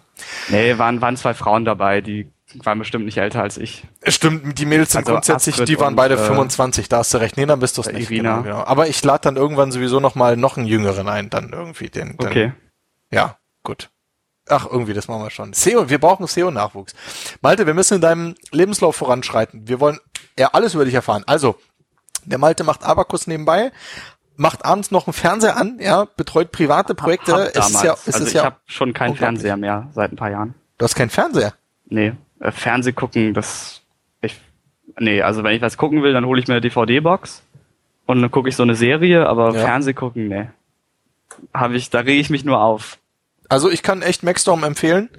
Nee, 0.50 0.78
waren, 0.78 1.02
waren 1.02 1.18
zwei 1.18 1.34
Frauen 1.34 1.66
dabei, 1.66 2.02
die 2.02 2.32
waren 2.64 2.80
bestimmt 2.80 3.06
nicht 3.06 3.18
älter 3.18 3.42
als 3.42 3.58
ich. 3.58 3.86
Stimmt, 4.08 4.58
die 4.58 4.66
Mädels 4.66 4.92
sind 4.92 5.02
also 5.02 5.14
grundsätzlich, 5.14 5.56
Astrid 5.56 5.70
die 5.70 5.80
waren 5.80 5.96
beide 5.96 6.18
und, 6.18 6.26
25, 6.26 6.90
da 6.90 7.00
hast 7.00 7.14
du 7.14 7.20
recht. 7.20 7.38
Nee, 7.38 7.46
dann 7.46 7.60
bist 7.60 7.78
du 7.78 7.82
es 7.82 7.92
nicht. 7.92 8.10
Irina. 8.10 8.38
Genau, 8.38 8.44
genau. 8.44 8.64
Aber 8.66 8.88
ich 8.88 9.04
lade 9.04 9.22
dann 9.24 9.36
irgendwann 9.36 9.72
sowieso 9.72 10.00
noch 10.00 10.16
mal 10.16 10.38
noch 10.38 10.58
einen 10.58 10.66
Jüngeren 10.66 11.08
ein, 11.08 11.30
dann 11.30 11.52
irgendwie 11.52 11.90
den. 11.90 12.18
den 12.18 12.28
okay. 12.28 12.54
Ja, 13.12 13.38
gut. 13.64 13.90
Ach, 14.48 14.66
irgendwie, 14.66 14.94
das 14.94 15.08
machen 15.08 15.24
wir 15.24 15.30
schon. 15.30 15.54
SEO, 15.54 15.90
wir 15.90 16.00
brauchen 16.00 16.26
SEO-Nachwuchs. 16.26 16.96
Malte, 17.42 17.68
wir 17.68 17.76
müssen 17.76 17.96
in 17.96 18.02
deinem 18.02 18.36
Lebenslauf 18.52 18.96
voranschreiten. 18.96 19.68
Wir 19.68 19.80
wollen 19.80 20.00
ja 20.38 20.50
alles 20.54 20.74
über 20.74 20.86
dich 20.86 20.96
erfahren. 20.96 21.24
Also, 21.28 21.56
der 22.26 22.40
Malte 22.40 22.64
macht 22.64 22.84
Abakus 22.84 23.28
nebenbei, 23.28 23.72
macht 24.40 24.64
abends 24.64 24.90
noch 24.90 25.06
einen 25.06 25.14
Fernseher 25.14 25.58
an, 25.58 25.80
ja, 25.80 26.08
betreut 26.16 26.52
private 26.52 26.96
Projekte. 26.96 27.34
Hab, 27.34 27.40
hab 27.40 27.56
es 27.56 27.70
ist 27.70 27.84
ja, 27.84 27.94
es 27.94 28.08
also 28.08 28.20
ist 28.20 28.28
ich 28.30 28.34
ja 28.36 28.46
habe 28.46 28.56
schon 28.66 28.94
keinen 28.94 29.16
Fernseher 29.16 29.58
mehr 29.58 29.90
seit 29.94 30.14
ein 30.14 30.16
paar 30.16 30.32
Jahren. 30.32 30.56
Du 30.78 30.86
hast 30.86 30.96
keinen 30.96 31.10
Fernseher? 31.10 31.54
Nee, 31.90 32.14
äh, 32.40 32.52
Fernseh 32.52 32.94
gucken, 32.94 33.34
das 33.34 33.82
ich 34.22 34.40
nee, 34.98 35.22
also 35.22 35.44
wenn 35.44 35.56
ich 35.56 35.62
was 35.62 35.78
gucken 35.78 36.04
will, 36.04 36.14
dann 36.14 36.26
hole 36.26 36.40
ich 36.40 36.48
mir 36.48 36.54
eine 36.54 36.62
DVD-Box 36.62 37.44
und 38.06 38.22
dann 38.22 38.32
gucke 38.32 38.48
ich 38.48 38.56
so 38.56 38.64
eine 38.64 38.76
Serie, 38.76 39.28
aber 39.28 39.54
ja. 39.54 39.60
Fernseh 39.60 39.94
gucken, 39.94 40.30
nee. 40.30 40.50
Habe 41.54 41.76
ich, 41.76 41.90
da 41.90 42.00
rege 42.00 42.22
ich 42.22 42.30
mich 42.30 42.46
nur 42.46 42.62
auf. 42.62 42.98
Also 43.50 43.70
ich 43.70 43.84
kann 43.84 44.02
echt 44.02 44.24
Maxstorm 44.24 44.64
empfehlen. 44.64 45.10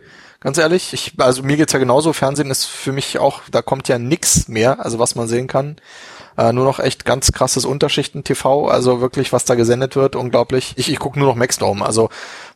Ganz 0.41 0.57
ehrlich, 0.57 0.95
ich, 0.95 1.13
also 1.19 1.43
mir 1.43 1.59
geht's 1.59 1.75
ja 1.75 1.79
genauso. 1.79 2.15
Fernsehen 2.15 2.51
ist 2.51 2.65
für 2.65 2.93
mich 2.93 3.19
auch, 3.19 3.43
da 3.51 3.61
kommt 3.61 3.89
ja 3.89 3.99
nix 3.99 4.49
mehr, 4.49 4.83
also 4.83 4.99
was 4.99 5.15
man 5.15 5.29
sehen 5.29 5.47
kann. 5.47 5.77
Äh, 6.41 6.55
nur 6.55 6.65
noch 6.65 6.81
echt 6.81 7.05
ganz 7.05 7.33
krasses 7.33 7.67
Unterschichten-TV, 7.67 8.67
also 8.67 9.03
wirklich, 9.03 9.31
was 9.31 9.45
da 9.45 9.57
gesendet 9.57 9.95
wird, 9.95 10.17
unglaublich. 10.17 10.73
Ich, 10.77 10.91
ich 10.91 10.99
gucke 10.99 11.19
nur 11.19 11.29
noch 11.29 11.35
Maxdome, 11.35 11.85
also 11.85 12.09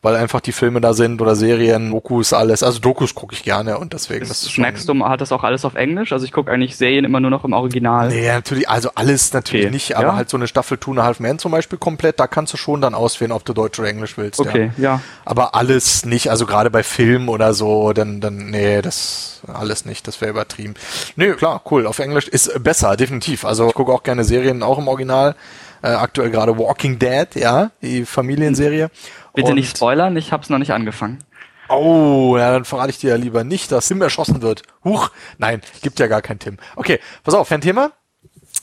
weil 0.05 0.16
einfach 0.16 0.40
die 0.40 0.52
Filme 0.52 0.82
da 0.82 0.92
sind 0.92 1.22
oder 1.22 1.34
Serien, 1.34 1.90
Dokus, 1.90 2.34
alles. 2.34 2.62
Also 2.62 2.78
Dokus 2.78 3.14
gucke 3.14 3.34
ich 3.34 3.42
gerne 3.42 3.78
und 3.78 3.94
deswegen. 3.94 4.28
Das 4.28 4.42
ist 4.42 4.52
schon 4.52 4.62
Maxdome 4.62 5.09
hat 5.09 5.22
das 5.22 5.32
auch 5.32 5.44
alles 5.44 5.64
auf 5.64 5.76
Englisch? 5.76 6.12
Also 6.12 6.26
ich 6.26 6.32
gucke 6.32 6.52
eigentlich 6.52 6.76
Serien 6.76 7.07
immer 7.07 7.20
nur 7.20 7.30
noch 7.30 7.42
im 7.44 7.55
Original. 7.55 8.09
Nee, 8.09 8.28
natürlich, 8.28 8.68
also 8.68 8.90
alles 8.94 9.32
natürlich 9.32 9.64
okay. 9.64 9.72
nicht, 9.72 9.96
aber 9.96 10.09
ja? 10.09 10.16
halt 10.16 10.28
so 10.28 10.36
eine 10.36 10.46
Staffel 10.46 10.76
Two 10.76 10.90
and 10.90 11.00
a 11.00 11.05
Half 11.05 11.20
Man 11.20 11.38
zum 11.38 11.52
Beispiel 11.52 11.78
komplett, 11.78 12.20
da 12.20 12.26
kannst 12.26 12.52
du 12.52 12.59
schon 12.59 12.82
dann 12.82 12.94
auswählen, 12.94 13.32
ob 13.32 13.46
du 13.46 13.55
Deutsch 13.55 13.78
oder 13.78 13.88
Englisch 13.88 14.18
willst. 14.18 14.40
Okay, 14.40 14.72
ja. 14.76 14.82
ja. 14.82 15.00
Aber 15.24 15.55
alles 15.55 16.05
nicht, 16.05 16.30
also 16.30 16.44
gerade 16.44 16.70
bei 16.70 16.82
Film 16.82 17.30
oder 17.30 17.55
so, 17.55 17.94
dann, 17.94 18.20
dann, 18.20 18.50
nee, 18.50 18.82
das 18.82 19.40
alles 19.50 19.86
nicht, 19.86 20.07
das 20.07 20.20
wäre 20.20 20.32
übertrieben. 20.32 20.74
Nee, 21.16 21.32
klar, 21.32 21.62
cool, 21.70 21.86
auf 21.86 21.98
Englisch 21.98 22.28
ist 22.28 22.62
besser, 22.62 22.98
definitiv. 22.98 23.46
Also 23.46 23.68
ich 23.68 23.74
gucke 23.74 23.92
auch 23.92 24.02
gerne 24.02 24.24
Serien 24.24 24.62
auch 24.62 24.78
im 24.78 24.86
Original. 24.86 25.34
Äh, 25.85 25.89
aktuell 25.89 26.30
gerade 26.30 26.57
Walking 26.57 26.99
Dead, 26.99 27.28
ja, 27.35 27.70
die 27.82 28.07
Familienserie. 28.07 28.91
Bitte 29.35 29.51
und 29.51 29.57
nicht 29.57 29.76
spoilern, 29.76 30.16
ich 30.16 30.32
hab's 30.32 30.49
noch 30.49 30.57
nicht 30.57 30.72
angefangen. 30.72 31.18
Oh, 31.68 32.37
ja, 32.39 32.53
dann 32.53 32.64
verrate 32.64 32.89
ich 32.89 32.99
dir 32.99 33.11
ja 33.11 33.16
lieber 33.16 33.45
nicht, 33.45 33.70
dass 33.70 33.89
Tim 33.89 34.01
erschossen 34.01 34.41
wird. 34.41 34.62
Huch, 34.82 35.11
nein, 35.37 35.61
gibt 35.82 36.01
ja 36.01 36.07
gar 36.07 36.22
kein 36.22 36.39
Tim. 36.39 36.57
Okay, 36.76 37.01
pass 37.22 37.35
auf, 37.35 37.49
Fan-Thema. 37.49 37.93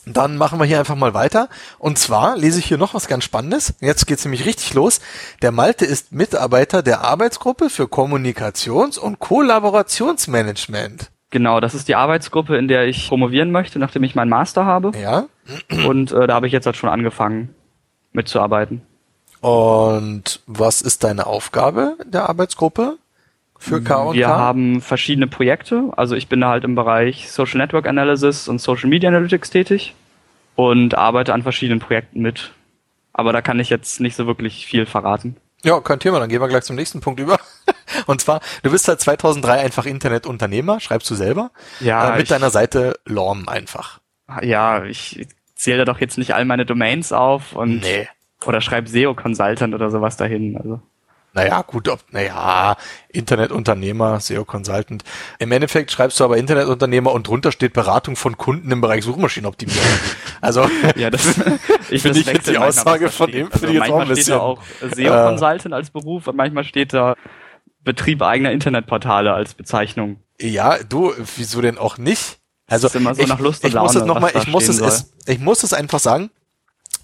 Dann 0.04 0.36
machen 0.36 0.58
wir 0.58 0.66
hier 0.66 0.80
einfach 0.80 0.96
mal 0.96 1.14
weiter. 1.14 1.48
Und 1.78 1.96
zwar 1.96 2.36
lese 2.36 2.58
ich 2.58 2.64
hier 2.64 2.78
noch 2.78 2.92
was 2.92 3.06
ganz 3.06 3.22
Spannendes. 3.22 3.74
Jetzt 3.80 4.08
geht's 4.08 4.24
nämlich 4.24 4.44
richtig 4.44 4.74
los. 4.74 5.00
Der 5.42 5.52
Malte 5.52 5.84
ist 5.84 6.10
Mitarbeiter 6.10 6.82
der 6.82 7.02
Arbeitsgruppe 7.02 7.70
für 7.70 7.84
Kommunikations- 7.84 8.98
und 8.98 9.20
Kollaborationsmanagement. 9.20 11.12
Genau, 11.32 11.60
das 11.60 11.74
ist 11.74 11.88
die 11.88 11.94
Arbeitsgruppe, 11.94 12.58
in 12.58 12.68
der 12.68 12.86
ich 12.86 13.08
promovieren 13.08 13.50
möchte, 13.50 13.78
nachdem 13.78 14.04
ich 14.04 14.14
meinen 14.14 14.28
Master 14.28 14.66
habe. 14.66 14.92
Ja. 14.96 15.24
Und 15.86 16.12
äh, 16.12 16.26
da 16.26 16.34
habe 16.34 16.46
ich 16.46 16.52
jetzt 16.52 16.66
halt 16.66 16.76
schon 16.76 16.90
angefangen 16.90 17.54
mitzuarbeiten. 18.12 18.82
Und 19.40 20.40
was 20.46 20.82
ist 20.82 21.02
deine 21.04 21.26
Aufgabe 21.26 21.96
der 22.04 22.28
Arbeitsgruppe 22.28 22.98
für 23.58 23.82
K&K? 23.82 24.12
Wir 24.12 24.28
haben 24.28 24.82
verschiedene 24.82 25.26
Projekte. 25.26 25.90
Also 25.96 26.14
ich 26.14 26.28
bin 26.28 26.42
da 26.42 26.50
halt 26.50 26.64
im 26.64 26.74
Bereich 26.74 27.32
Social 27.32 27.58
Network 27.58 27.88
Analysis 27.88 28.46
und 28.46 28.60
Social 28.60 28.90
Media 28.90 29.08
Analytics 29.08 29.48
tätig 29.48 29.94
und 30.54 30.96
arbeite 30.96 31.32
an 31.32 31.42
verschiedenen 31.42 31.80
Projekten 31.80 32.20
mit. 32.20 32.52
Aber 33.14 33.32
da 33.32 33.40
kann 33.40 33.58
ich 33.58 33.70
jetzt 33.70 34.00
nicht 34.00 34.16
so 34.16 34.26
wirklich 34.26 34.66
viel 34.66 34.84
verraten. 34.84 35.36
Ja, 35.64 35.80
kein 35.80 35.98
Thema. 35.98 36.20
Dann 36.20 36.28
gehen 36.28 36.42
wir 36.42 36.48
gleich 36.48 36.64
zum 36.64 36.76
nächsten 36.76 37.00
Punkt 37.00 37.20
über. 37.20 37.38
Und 38.06 38.20
zwar, 38.20 38.40
du 38.62 38.70
bist 38.70 38.84
seit 38.84 39.00
2003 39.00 39.60
einfach 39.60 39.86
Internetunternehmer, 39.86 40.80
schreibst 40.80 41.10
du 41.10 41.14
selber, 41.14 41.50
Ja, 41.80 42.10
äh, 42.10 42.12
mit 42.12 42.24
ich- 42.24 42.28
deiner 42.28 42.50
Seite 42.50 42.98
Lorm 43.04 43.48
einfach. 43.48 44.00
Ja, 44.42 44.84
ich 44.84 45.26
zähle 45.56 45.78
da 45.78 45.84
doch 45.84 46.00
jetzt 46.00 46.18
nicht 46.18 46.34
all 46.34 46.44
meine 46.44 46.64
Domains 46.66 47.12
auf 47.12 47.52
und 47.52 47.80
Nee. 47.82 48.08
oder 48.46 48.60
schreibe 48.60 48.88
SEO 48.88 49.14
Consultant 49.14 49.74
oder 49.74 49.90
sowas 49.90 50.16
dahin. 50.16 50.56
Also 50.56 50.80
Naja, 51.34 51.62
gut, 51.62 51.88
ob, 51.88 52.00
naja, 52.12 52.76
Internetunternehmer, 53.08 54.20
SEO 54.20 54.44
Consultant. 54.44 55.02
Im 55.38 55.50
Endeffekt 55.52 55.90
schreibst 55.90 56.20
du 56.20 56.24
aber 56.24 56.36
Internetunternehmer 56.36 57.10
und 57.12 57.26
drunter 57.26 57.52
steht 57.52 57.72
Beratung 57.72 58.16
von 58.16 58.36
Kunden 58.36 58.70
im 58.70 58.80
Bereich 58.80 59.04
Suchmaschinenoptimierung. 59.04 59.82
Also, 60.42 60.68
ja, 60.96 61.08
das 61.08 61.26
ich 61.90 62.02
Finde 62.02 62.18
ich 62.18 62.26
jetzt 62.26 62.48
die 62.48 62.52
manchmal, 62.58 62.68
Aussage 62.68 63.10
von 63.10 63.28
steht. 63.28 63.40
ihm, 63.42 63.50
finde 63.52 63.66
ich 63.68 63.72
jetzt 63.74 63.78
manchmal 63.80 64.00
auch 64.02 64.08
ein 64.10 64.16
steht 64.16 64.28
da 64.28 64.38
auch 64.40 64.62
bisschen, 64.80 64.96
SEO 65.06 65.14
äh, 65.14 65.24
Consultant 65.28 65.74
als 65.74 65.90
Beruf 65.90 66.26
und 66.26 66.36
manchmal 66.36 66.64
steht 66.64 66.92
da 66.92 67.14
Betrieb 67.84 68.22
eigener 68.22 68.52
Internetportale 68.52 69.32
als 69.32 69.54
Bezeichnung. 69.54 70.18
ja, 70.40 70.78
du, 70.82 71.12
wieso 71.36 71.60
denn 71.60 71.78
auch 71.78 71.98
nicht? 71.98 72.38
Also, 72.68 72.88
so 72.88 72.98
ich, 72.98 73.28
nach 73.28 73.38
Lust 73.38 73.64
und 73.64 73.68
ich 73.68 73.74
muss 73.74 73.90
es 73.90 73.96
Laune, 73.96 74.06
noch 74.06 74.20
mal, 74.20 74.28
was 74.28 74.32
da 74.32 74.40
ich 74.40 74.46
muss 74.48 74.68
es, 74.68 74.80
es, 74.80 75.12
ich 75.26 75.38
muss 75.40 75.62
es 75.62 75.72
einfach 75.72 75.98
sagen, 75.98 76.30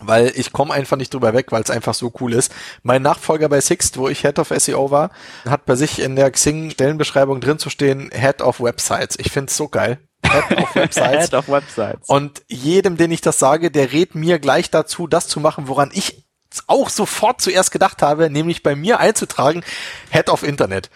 weil 0.00 0.32
ich 0.34 0.52
komme 0.52 0.72
einfach 0.72 0.96
nicht 0.96 1.12
drüber 1.12 1.34
weg, 1.34 1.52
weil 1.52 1.62
es 1.62 1.70
einfach 1.70 1.94
so 1.94 2.12
cool 2.20 2.32
ist. 2.32 2.54
Mein 2.82 3.02
Nachfolger 3.02 3.48
bei 3.48 3.60
Sixt, 3.60 3.98
wo 3.98 4.08
ich 4.08 4.20
Head 4.20 4.38
of 4.38 4.52
SEO 4.56 4.90
war, 4.90 5.10
hat 5.44 5.66
bei 5.66 5.74
sich 5.74 6.00
in 6.00 6.16
der 6.16 6.30
Xing 6.30 6.70
Stellenbeschreibung 6.70 7.40
drin 7.40 7.58
zu 7.58 7.70
stehen, 7.70 8.10
Head 8.12 8.40
of 8.42 8.60
Websites. 8.60 9.18
Ich 9.18 9.30
find's 9.30 9.56
so 9.56 9.68
geil. 9.68 9.98
Head 10.24 10.58
of 10.58 10.74
Websites. 10.74 11.24
Head 11.24 11.34
of 11.34 11.48
Websites. 11.48 12.08
Und 12.08 12.42
jedem, 12.48 12.96
den 12.96 13.10
ich 13.10 13.20
das 13.20 13.38
sage, 13.38 13.70
der 13.70 13.92
rät 13.92 14.14
mir 14.14 14.38
gleich 14.38 14.70
dazu, 14.70 15.06
das 15.06 15.28
zu 15.28 15.40
machen, 15.40 15.68
woran 15.68 15.90
ich 15.92 16.27
auch 16.66 16.88
sofort 16.88 17.40
zuerst 17.40 17.70
gedacht 17.70 18.02
habe, 18.02 18.30
nämlich 18.30 18.62
bei 18.62 18.74
mir 18.74 19.00
einzutragen, 19.00 19.62
Head 20.10 20.28
of 20.28 20.42
Internet. 20.42 20.90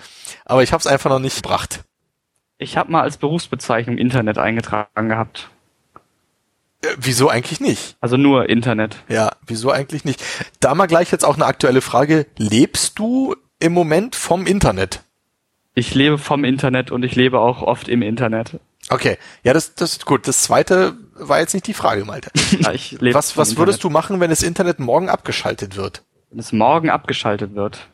Aber 0.45 0.63
ich 0.63 0.73
habe 0.73 0.81
es 0.81 0.87
einfach 0.87 1.11
noch 1.11 1.19
nicht 1.19 1.37
gebracht. 1.37 1.85
Ich 2.59 2.77
habe 2.77 2.93
mal 2.93 3.03
als 3.03 3.17
Berufsbezeichnung 3.17 3.99
Internet 3.99 4.39
eingetragen 4.39 5.09
gehabt. 5.09 5.51
Äh, 6.83 6.89
wieso 6.99 7.29
eigentlich 7.29 7.61
nicht? 7.61 7.97
Also 8.01 8.17
nur 8.17 8.49
Internet. 8.49 9.03
Ja, 9.09 9.33
wieso 9.47 9.71
eigentlich 9.71 10.05
nicht? 10.05 10.23
Da 10.61 10.75
mal 10.75 10.87
gleich 10.87 11.11
jetzt 11.11 11.25
auch 11.25 11.37
eine 11.37 11.47
aktuelle 11.47 11.81
Frage. 11.81 12.27
Lebst 12.37 12.99
du 12.99 13.35
im 13.59 13.73
Moment 13.73 14.17
vom 14.17 14.47
Internet? 14.47 15.03
Ich 15.75 15.95
lebe 15.95 16.19
vom 16.19 16.45
Internet 16.45 16.91
und 16.91 17.03
ich 17.05 17.17
lebe 17.17 17.41
auch 17.41 17.63
oft 17.63 17.89
im 17.89 18.03
Internet. 18.03 18.61
Okay, 18.91 19.17
ja, 19.43 19.53
das, 19.53 19.75
das 19.75 19.93
ist 19.93 20.07
gut. 20.07 20.29
Das 20.29 20.43
zweite 20.43 20.97
war 21.29 21.41
jetzt 21.41 21.55
nicht 21.55 21.67
die 21.67 21.75
Frage, 21.75 22.05
Malte. 22.05 22.31
Ja, 22.61 22.73
ich 22.73 22.93
lebe 23.01 23.15
Was, 23.15 23.37
was 23.37 23.57
würdest 23.57 23.83
du 23.85 23.91
machen, 23.91 24.21
wenn 24.21 24.31
das 24.31 24.43
Internet 24.43 24.79
morgen 24.79 25.09
abgeschaltet 25.09 25.77
wird? 25.77 26.03
Wenn 26.31 26.39
es 26.39 26.53
morgen 26.53 26.91
abgeschaltet 26.91 27.55
wird. 27.55 27.87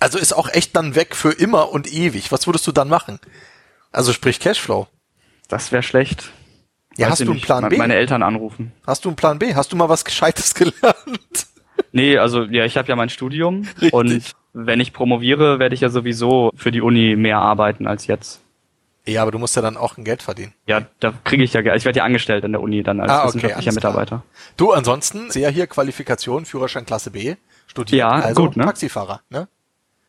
Also 0.00 0.18
ist 0.18 0.32
auch 0.34 0.48
echt 0.48 0.76
dann 0.76 0.94
weg 0.94 1.16
für 1.16 1.30
immer 1.32 1.70
und 1.72 1.90
ewig. 1.92 2.30
Was 2.32 2.46
würdest 2.46 2.66
du 2.66 2.72
dann 2.72 2.88
machen? 2.88 3.18
Also 3.92 4.12
sprich 4.12 4.40
Cashflow. 4.40 4.86
Das 5.48 5.72
wäre 5.72 5.82
schlecht. 5.82 6.30
Ja, 6.96 7.06
Weiß 7.06 7.12
hast 7.12 7.18
du 7.20 7.24
einen 7.24 7.32
nicht. 7.34 7.44
Plan 7.44 7.62
Me- 7.64 7.68
B? 7.70 7.76
Meine 7.78 7.94
Eltern 7.94 8.22
anrufen. 8.22 8.72
Hast 8.86 9.04
du 9.04 9.08
einen 9.10 9.16
Plan 9.16 9.38
B? 9.38 9.54
Hast 9.54 9.72
du 9.72 9.76
mal 9.76 9.88
was 9.88 10.04
Gescheites 10.04 10.54
gelernt? 10.54 11.46
Nee, 11.92 12.18
also 12.18 12.42
ja, 12.44 12.64
ich 12.64 12.76
habe 12.76 12.88
ja 12.88 12.96
mein 12.96 13.08
Studium 13.10 13.62
Richtig. 13.80 13.92
und 13.92 14.34
wenn 14.52 14.80
ich 14.80 14.92
promoviere, 14.94 15.58
werde 15.58 15.74
ich 15.74 15.82
ja 15.82 15.88
sowieso 15.90 16.50
für 16.56 16.70
die 16.72 16.80
Uni 16.80 17.16
mehr 17.16 17.38
arbeiten 17.38 17.86
als 17.86 18.06
jetzt. 18.06 18.40
Ja, 19.08 19.22
aber 19.22 19.30
du 19.30 19.38
musst 19.38 19.54
ja 19.56 19.62
dann 19.62 19.76
auch 19.76 19.96
ein 19.96 20.04
Geld 20.04 20.22
verdienen. 20.22 20.52
Ja, 20.66 20.82
da 21.00 21.12
kriege 21.24 21.44
ich 21.44 21.52
ja 21.52 21.62
Geld. 21.62 21.76
Ich 21.76 21.84
werde 21.84 21.98
ja 21.98 22.04
angestellt 22.04 22.44
an 22.44 22.52
der 22.52 22.60
Uni 22.60 22.82
dann 22.82 23.00
als 23.00 23.10
Ah, 23.10 23.18
okay, 23.24 23.26
wissenschaftlicher. 23.36 23.72
Mitarbeiter. 23.72 24.22
Du, 24.56 24.72
ansonsten, 24.72 25.30
sehe 25.30 25.42
ja 25.44 25.48
hier 25.48 25.66
Qualifikation, 25.68 26.44
Führerschein 26.44 26.86
Klasse 26.86 27.10
B, 27.12 27.36
studiert, 27.68 27.98
Ja, 28.00 28.10
also 28.10 28.42
gut, 28.42 28.56
ne? 28.56 28.64
Taxifahrer, 28.64 29.20
ne? 29.30 29.46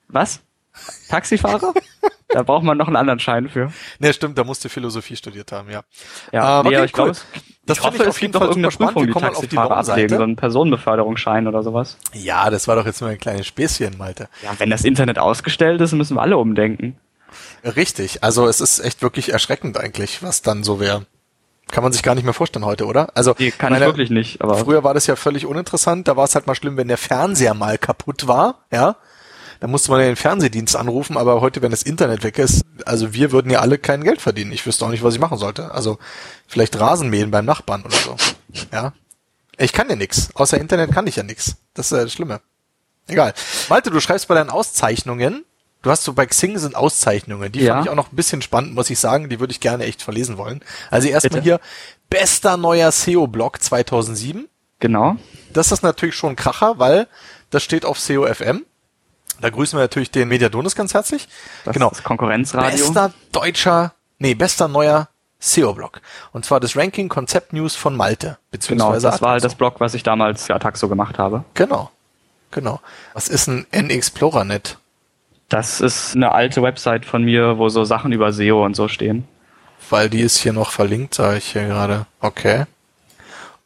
Was? 0.08 0.41
Taxifahrer? 1.10 1.74
da 2.30 2.43
braucht 2.43 2.64
man 2.64 2.78
noch 2.78 2.88
einen 2.88 2.95
anderen 2.95 3.20
Schein 3.20 3.50
für. 3.50 3.72
Ne, 4.00 4.14
stimmt, 4.14 4.38
da 4.38 4.43
musst 4.43 4.64
du 4.66 4.70
Philosophie 4.70 5.16
studiert 5.16 5.52
haben, 5.52 5.70
ja. 5.70 5.82
Ja, 6.32 6.60
Ähm, 6.62 6.64
nee, 6.64 6.70
okay, 6.70 6.76
aber 6.78 6.86
ich 6.86 6.93
glaube, 6.93 7.10
cool. 7.10 7.12
es, 7.12 7.26
Das 7.66 7.78
ich 7.80 7.84
hoffe, 7.84 7.95
ich 7.98 8.02
auf 8.02 8.08
es 8.16 8.22
jeden 8.22 8.32
gibt 8.32 8.36
doch 8.43 8.48
irgendeine 8.50 8.72
spannend. 8.72 8.93
Prüfung, 8.95 9.14
die 9.14 9.20
Taxifahrer 9.20 9.78
ablegen, 9.78 10.18
so 10.18 10.24
einen 10.24 10.36
Personenbeförderungsschein 10.36 11.48
oder 11.48 11.64
sowas. 11.64 11.98
Ja, 12.14 12.50
das 12.50 12.68
war 12.68 12.76
doch 12.76 12.86
jetzt 12.86 13.02
nur 13.02 13.10
ein 13.10 13.18
kleines 13.20 13.48
Späßchen, 13.48 13.98
Malte. 13.98 14.30
Ja, 14.43 14.52
wenn 14.60 14.70
das 14.70 14.84
Internet 14.84 15.20
ausgestellt 15.20 15.82
ist, 15.82 15.93
müssen 15.93 16.16
wir 16.18 16.22
alle 16.22 16.38
umdenken. 16.38 16.98
Richtig, 17.63 18.23
also 18.23 18.47
es 18.47 18.61
ist 18.61 18.80
echt 18.80 19.01
wirklich 19.01 19.32
erschreckend 19.34 19.78
eigentlich, 19.78 20.23
was 20.23 20.41
dann 20.41 20.63
so 20.63 20.80
wäre. 20.80 21.05
Kann 21.69 21.84
man 21.84 21.91
sich 21.91 22.01
gar 22.01 22.15
nicht 22.15 22.23
mehr 22.23 22.34
vorstellen 22.34 22.65
heute, 22.65 22.86
oder? 22.86 23.09
Also 23.15 23.36
Nee, 23.38 23.51
kann 23.51 23.73
meine, 23.73 23.86
ich 23.86 23.89
wirklich 23.89 24.09
nicht, 24.09 24.41
aber 24.41 24.57
Früher 24.57 24.84
war 24.84 24.93
das 24.93 25.05
ja 25.07 25.15
völlig 25.17 25.45
uninteressant. 25.45 26.07
Da 26.07 26.15
war 26.15 26.23
es 26.23 26.34
halt 26.34 26.47
mal 26.47 26.55
schlimm, 26.55 26.78
wenn 26.78 26.88
der 26.88 26.97
Fernseher 26.97 27.53
mal 27.53 27.78
kaputt 27.78 28.28
war, 28.28 28.65
ja. 28.71 28.95
Da 29.59 29.67
musste 29.67 29.89
man 29.89 29.99
ja 29.99 30.05
den 30.05 30.15
Fernsehdienst 30.15 30.75
anrufen, 30.75 31.17
aber 31.17 31.41
heute, 31.41 31.61
wenn 31.61 31.71
das 31.71 31.82
Internet 31.82 32.23
weg 32.23 32.38
ist, 32.38 32.63
also 32.86 33.13
wir 33.13 33.32
würden 33.32 33.51
ja 33.51 33.59
alle 33.59 33.80
kein 33.80 34.03
Geld 34.03 34.21
verdienen. 34.21 34.51
Ich 34.51 34.65
wüsste 34.65 34.86
auch 34.86 34.89
nicht, 34.89 35.03
was 35.03 35.15
ich 35.15 35.19
machen 35.19 35.39
sollte. 35.39 35.71
Also 35.71 35.97
vielleicht 36.47 36.80
Rasenmähen 36.80 37.32
beim 37.32 37.45
Nachbarn 37.45 37.84
oder 37.84 37.97
so. 37.97 38.15
Ja. 38.71 38.93
Ich 39.57 39.73
kann 39.73 39.89
ja 39.89 39.95
nix. 39.95 40.30
Außer 40.36 40.59
Internet 40.59 40.91
kann 40.91 41.07
ich 41.07 41.15
ja 41.15 41.23
nix. 41.23 41.55
Das 41.73 41.88
ist 41.88 41.97
ja 41.97 42.03
das 42.03 42.13
Schlimme. 42.13 42.41
Egal. 43.07 43.34
Malte, 43.69 43.89
du 43.89 43.99
schreibst 43.99 44.28
bei 44.28 44.36
deinen 44.36 44.51
Auszeichnungen. 44.51 45.43
Du 45.88 45.92
hast 45.92 46.04
so 46.04 46.12
bei 46.12 46.26
Xing 46.26 46.58
sind 46.58 46.76
Auszeichnungen. 46.76 47.50
Die 47.50 47.62
Ja. 47.62 47.76
fand 47.76 47.86
ich 47.86 47.90
auch 47.90 47.96
noch 47.96 48.12
ein 48.12 48.16
bisschen 48.18 48.42
spannend, 48.42 48.76
muss 48.76 48.90
ich 48.90 49.00
sagen. 49.00 49.30
Die 49.30 49.40
würde 49.40 49.52
ich 49.52 49.62
gerne 49.62 49.86
echt 49.86 50.02
verlesen 50.02 50.38
wollen. 50.38 50.62
Also 50.92 51.08
erstmal 51.08 51.42
hier 51.42 51.62
bester 52.10 52.58
neuer 52.58 52.92
SEO-Blog 52.92 53.64
2007. 53.64 54.50
genau. 54.80 55.16
Das 55.54 55.72
ist 55.72 55.84
natürlich 55.84 56.14
schon 56.16 56.32
ein 56.32 56.36
Kracher, 56.36 56.78
weil 56.78 57.08
das 57.52 57.64
steht 57.64 57.86
auf 57.86 58.02
SEO-FM. 58.02 58.66
Da 59.40 59.50
grüßen 59.50 59.80
wir 59.80 59.84
natürlich 59.84 60.12
den 60.12 60.28
Mediadonis 60.28 60.76
ganz 60.76 60.94
herzlich. 60.94 61.30
Das 61.64 61.74
genau. 61.74 61.90
ist 61.90 62.04
Konkurrenzradio. 62.04 62.70
Bester 62.86 63.14
deutscher, 63.32 63.94
nee, 64.20 64.36
bester 64.36 64.68
neuer 64.68 65.08
SEO-Blog. 65.40 66.02
Und 66.34 66.44
zwar 66.44 66.60
das 66.60 66.76
Ranking 66.76 67.08
Konzept 67.08 67.54
News 67.54 67.78
von 67.78 67.96
Malte. 67.96 68.28
Genau, 68.28 68.38
Beziehungsweise 68.52 69.08
das 69.08 69.22
war 69.22 69.32
halt 69.32 69.44
das 69.46 69.56
Blog, 69.56 69.80
was 69.80 69.94
ich 69.94 70.04
damals 70.04 70.48
für 70.48 70.54
Ataxo 70.54 70.90
gemacht 70.90 71.18
habe. 71.18 71.46
Genau. 71.54 71.92
Genau. 72.52 72.82
Was 73.14 73.30
ist 73.30 73.48
ein 73.48 73.66
N-Explorer-Net? 73.72 74.80
Das 75.50 75.80
ist 75.80 76.16
eine 76.16 76.34
alte 76.34 76.62
Website 76.62 77.06
von 77.06 77.24
mir, 77.24 77.58
wo 77.58 77.70
so 77.70 77.84
Sachen 77.84 78.12
über 78.12 78.34
SEO 78.34 78.66
und 78.66 78.76
so 78.76 78.88
stehen. 78.88 79.26
Weil 79.89 80.10
die 80.10 80.22
ist 80.22 80.38
hier 80.38 80.54
noch 80.54 80.72
verlinkt, 80.72 81.14
sage 81.14 81.38
ich 81.38 81.52
hier 81.54 81.68
gerade. 81.68 82.06
Okay. 82.20 82.66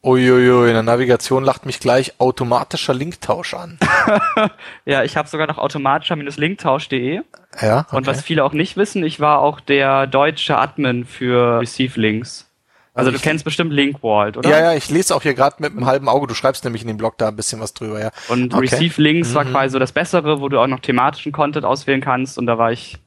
Uiuiui, 0.04 0.68
in 0.68 0.74
der 0.74 0.84
Navigation 0.84 1.44
lacht 1.44 1.68
mich 1.68 1.80
gleich 1.80 2.20
automatischer 2.20 2.94
Linktausch 2.94 3.54
an. 3.54 3.78
Ja, 4.86 5.04
ich 5.04 5.16
habe 5.16 5.28
sogar 5.28 5.46
noch 5.46 5.60
automatischer-linktausch.de. 5.60 7.22
Ja, 7.62 7.80
okay. 7.82 7.96
Und 7.96 8.08
was 8.08 8.24
viele 8.24 8.44
auch 8.44 8.54
nicht 8.54 8.78
wissen, 8.78 9.04
ich 9.04 9.20
war 9.20 9.40
auch 9.40 9.60
der 9.60 10.08
deutsche 10.08 10.58
Admin 10.58 11.06
für 11.06 11.60
Receive 11.60 12.00
Links. 12.00 12.51
Also, 12.94 13.10
Also 13.10 13.18
du 13.18 13.24
kennst 13.24 13.46
bestimmt 13.46 13.72
Linkwald, 13.72 14.36
oder? 14.38 14.50
Ja, 14.50 14.60
ja, 14.60 14.74
ich 14.74 14.90
lese 14.90 15.16
auch 15.16 15.22
hier 15.22 15.34
gerade 15.34 15.56
mit 15.60 15.72
einem 15.72 15.86
halben 15.86 16.10
Auge. 16.10 16.28
Du 16.28 16.34
schreibst 16.34 16.64
nämlich 16.66 16.82
in 16.82 16.90
dem 16.90 16.98
Blog 16.98 17.18
da 17.18 17.30
ein 17.30 17.36
bisschen 17.38 17.62
was 17.62 17.74
drüber, 17.74 18.00
ja. 18.02 18.12
Und 18.28 18.54
Okay. 18.54 18.64
Receive 18.64 19.02
Links 19.02 19.34
war 19.34 19.46
Mhm. 19.46 19.52
quasi 19.52 19.72
so 19.74 19.80
das 19.80 19.94
Bessere, 19.94 20.42
wo 20.42 20.50
du 20.50 20.60
auch 20.60 20.68
noch 20.68 20.80
thematischen 20.82 21.32
Content 21.32 21.66
auswählen 21.66 22.02
kannst. 22.02 22.38
Und 22.38 22.48
da 22.48 22.58
war 22.58 22.72
ich 22.74 22.98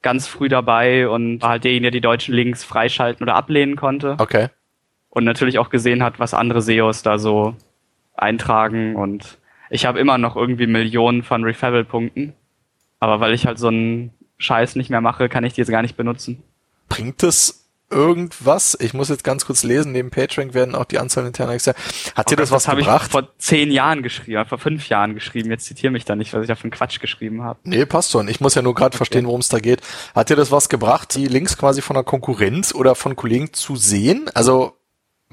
ganz 0.00 0.26
früh 0.26 0.48
dabei 0.48 1.08
und 1.08 1.42
war 1.42 1.50
halt 1.50 1.64
derjenige, 1.64 1.90
der 1.90 1.98
die 1.98 2.00
deutschen 2.00 2.34
Links 2.34 2.64
freischalten 2.64 3.22
oder 3.24 3.34
ablehnen 3.34 3.76
konnte. 3.76 4.16
Okay. 4.18 4.48
Und 5.10 5.24
natürlich 5.24 5.58
auch 5.58 5.68
gesehen 5.68 6.02
hat, 6.02 6.18
was 6.18 6.32
andere 6.32 6.62
SEOs 6.62 7.02
da 7.02 7.18
so 7.18 7.54
eintragen. 8.14 8.96
Und 8.96 9.38
ich 9.70 9.84
habe 9.86 9.98
immer 9.98 10.18
noch 10.18 10.36
irgendwie 10.36 10.66
Millionen 10.66 11.22
von 11.22 11.44
Referral-Punkten. 11.44 12.32
Aber 13.00 13.20
weil 13.20 13.34
ich 13.34 13.46
halt 13.46 13.58
so 13.58 13.68
einen 13.68 14.12
Scheiß 14.38 14.76
nicht 14.76 14.90
mehr 14.90 15.00
mache, 15.00 15.28
kann 15.28 15.44
ich 15.44 15.52
die 15.54 15.60
jetzt 15.60 15.70
gar 15.70 15.82
nicht 15.82 15.96
benutzen. 15.96 16.42
Bringt 16.88 17.22
es 17.22 17.65
irgendwas? 17.90 18.76
Ich 18.80 18.94
muss 18.94 19.08
jetzt 19.08 19.24
ganz 19.24 19.46
kurz 19.46 19.62
lesen. 19.62 19.92
Neben 19.92 20.10
PageRank 20.10 20.54
werden 20.54 20.74
auch 20.74 20.84
die 20.84 20.98
Anzahl 20.98 21.26
interner 21.26 21.52
Externer. 21.52 21.78
Hat 22.14 22.30
dir 22.30 22.36
das, 22.36 22.50
was 22.50 22.68
habe 22.68 22.80
ich 22.80 22.86
gebracht? 22.86 23.10
vor 23.10 23.28
zehn 23.38 23.70
Jahren 23.70 24.02
geschrieben, 24.02 24.44
vor 24.46 24.58
fünf 24.58 24.88
Jahren 24.88 25.14
geschrieben. 25.14 25.50
Jetzt 25.50 25.66
zitiere 25.66 25.92
mich 25.92 26.04
da 26.04 26.16
nicht, 26.16 26.32
was 26.32 26.42
ich 26.42 26.48
da 26.48 26.54
für 26.54 26.64
einen 26.64 26.72
Quatsch 26.72 27.00
geschrieben 27.00 27.42
habe. 27.42 27.58
Nee, 27.64 27.86
passt 27.86 28.10
schon. 28.12 28.28
Ich 28.28 28.40
muss 28.40 28.54
ja 28.54 28.62
nur 28.62 28.74
gerade 28.74 28.96
verstehen, 28.96 29.26
worum 29.26 29.40
es 29.40 29.48
da 29.48 29.58
geht. 29.58 29.80
Hat 30.14 30.30
dir 30.30 30.36
das 30.36 30.50
was 30.50 30.68
gebracht, 30.68 31.14
die 31.14 31.26
Links 31.26 31.56
quasi 31.56 31.82
von 31.82 31.94
der 31.94 32.04
Konkurrenz 32.04 32.74
oder 32.74 32.94
von 32.94 33.16
Kollegen 33.16 33.52
zu 33.52 33.76
sehen? 33.76 34.30
Also, 34.34 34.72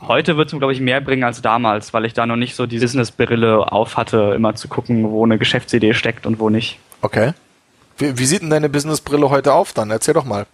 Heute 0.01 0.37
wird 0.37 0.47
es 0.47 0.53
mir, 0.53 0.59
glaube 0.59 0.73
ich, 0.73 0.81
mehr 0.81 1.01
bringen 1.01 1.23
als 1.23 1.41
damals, 1.41 1.93
weil 1.93 2.03
ich 2.05 2.13
da 2.13 2.25
noch 2.25 2.35
nicht 2.35 2.55
so 2.55 2.65
die 2.65 2.79
Business-Brille 2.79 3.71
auf 3.71 3.95
hatte, 3.95 4.33
immer 4.35 4.55
zu 4.55 4.67
gucken, 4.67 5.09
wo 5.11 5.23
eine 5.23 5.37
Geschäftsidee 5.37 5.93
steckt 5.93 6.25
und 6.25 6.39
wo 6.39 6.49
nicht. 6.49 6.79
okay. 7.01 7.33
Wie, 7.99 8.17
wie 8.17 8.25
sieht 8.25 8.41
denn 8.41 8.49
deine 8.49 8.69
Businessbrille 8.69 9.29
heute 9.29 9.53
auf 9.53 9.71
dann? 9.71 9.91
Erzähl 9.91 10.15
doch 10.15 10.25
mal. 10.25 10.47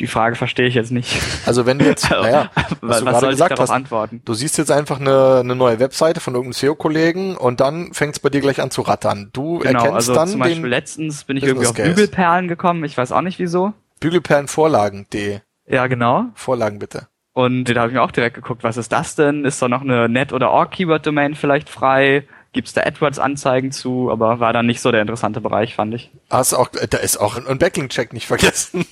Die 0.00 0.06
Frage 0.06 0.34
verstehe 0.34 0.66
ich 0.66 0.74
jetzt 0.74 0.90
nicht. 0.90 1.20
Also 1.46 1.66
wenn 1.66 1.78
du 1.78 1.84
jetzt, 1.84 2.10
naja, 2.10 2.50
was, 2.54 2.80
was 2.80 3.00
du 3.00 3.04
was 3.04 3.04
gerade 3.04 3.20
soll 3.20 3.32
ich 3.34 3.38
darauf 3.38 3.58
hast, 3.60 3.70
antworten? 3.70 4.22
du 4.24 4.34
siehst 4.34 4.56
jetzt 4.58 4.70
einfach 4.70 4.98
eine, 4.98 5.40
eine 5.40 5.54
neue 5.54 5.78
Webseite 5.78 6.20
von 6.20 6.34
irgendeinem 6.34 6.54
SEO-Kollegen 6.54 7.36
und 7.36 7.60
dann 7.60 7.92
fängt 7.92 8.14
es 8.14 8.20
bei 8.20 8.30
dir 8.30 8.40
gleich 8.40 8.60
an 8.60 8.70
zu 8.70 8.80
rattern. 8.82 9.28
Du 9.32 9.58
Genau, 9.58 9.78
erkennst 9.78 9.94
also 9.94 10.14
dann 10.14 10.28
zum 10.28 10.40
Beispiel 10.40 10.62
den 10.62 10.70
letztens 10.70 11.24
bin 11.24 11.36
ich 11.36 11.42
Business 11.44 11.64
irgendwie 11.64 11.68
auf 11.68 11.76
Case. 11.76 11.94
Bügelperlen 11.94 12.48
gekommen, 12.48 12.82
ich 12.84 12.96
weiß 12.96 13.12
auch 13.12 13.20
nicht 13.20 13.38
wieso. 13.38 13.74
Bügelperlenvorlagen.de. 14.00 15.40
Ja, 15.68 15.86
genau. 15.86 16.24
Vorlagen 16.34 16.78
bitte. 16.78 17.08
Und 17.32 17.64
da 17.64 17.80
habe 17.80 17.88
ich 17.90 17.94
mir 17.94 18.02
auch 18.02 18.10
direkt 18.10 18.34
geguckt, 18.34 18.64
was 18.64 18.76
ist 18.76 18.90
das 18.92 19.14
denn? 19.14 19.44
Ist 19.44 19.60
da 19.62 19.68
noch 19.68 19.82
eine 19.82 20.08
Net- 20.08 20.32
oder 20.32 20.50
Org-Keyword-Domain 20.50 21.34
vielleicht 21.34 21.68
frei? 21.68 22.26
gibt's 22.52 22.72
da 22.72 22.82
AdWords-Anzeigen 22.82 23.70
zu, 23.70 24.10
aber 24.10 24.40
war 24.40 24.52
dann 24.52 24.66
nicht 24.66 24.80
so 24.80 24.90
der 24.90 25.02
interessante 25.02 25.40
Bereich, 25.40 25.74
fand 25.76 25.94
ich. 25.94 26.10
Hast 26.30 26.54
auch, 26.54 26.68
da 26.68 26.98
ist 26.98 27.16
auch 27.18 27.36
ein 27.46 27.58
Backlink-Check 27.58 28.12
nicht 28.12 28.26
vergessen. 28.26 28.86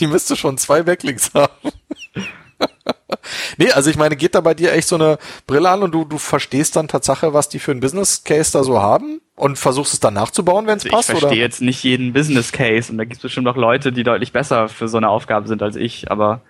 Die, 0.00 0.06
müsste 0.06 0.36
schon 0.36 0.58
zwei 0.58 0.82
Backlinks 0.82 1.32
haben. 1.34 1.52
nee, 3.58 3.70
also 3.72 3.90
ich 3.90 3.96
meine, 3.96 4.16
geht 4.16 4.34
da 4.34 4.40
bei 4.40 4.54
dir 4.54 4.72
echt 4.72 4.88
so 4.88 4.96
eine 4.96 5.18
Brille 5.46 5.68
an 5.68 5.82
und 5.82 5.92
du, 5.92 6.04
du 6.04 6.18
verstehst 6.18 6.76
dann 6.76 6.88
Tatsache, 6.88 7.32
was 7.32 7.48
die 7.48 7.58
für 7.58 7.70
einen 7.70 7.80
Business 7.80 8.24
Case 8.24 8.52
da 8.52 8.62
so 8.62 8.80
haben 8.80 9.20
und 9.36 9.58
versuchst 9.58 9.94
es 9.94 10.00
dann 10.00 10.14
nachzubauen, 10.14 10.66
wenn 10.66 10.76
es 10.76 10.84
also 10.84 10.96
passt? 10.96 11.10
Ich 11.10 11.18
verstehe 11.18 11.40
jetzt 11.40 11.62
nicht 11.62 11.82
jeden 11.82 12.12
Business 12.12 12.52
Case 12.52 12.90
und 12.90 12.98
da 12.98 13.04
gibt 13.04 13.16
es 13.16 13.22
bestimmt 13.22 13.48
auch 13.48 13.56
Leute, 13.56 13.92
die 13.92 14.02
deutlich 14.02 14.32
besser 14.32 14.68
für 14.68 14.88
so 14.88 14.96
eine 14.96 15.08
Aufgabe 15.08 15.48
sind 15.48 15.62
als 15.62 15.76
ich, 15.76 16.10
aber 16.10 16.40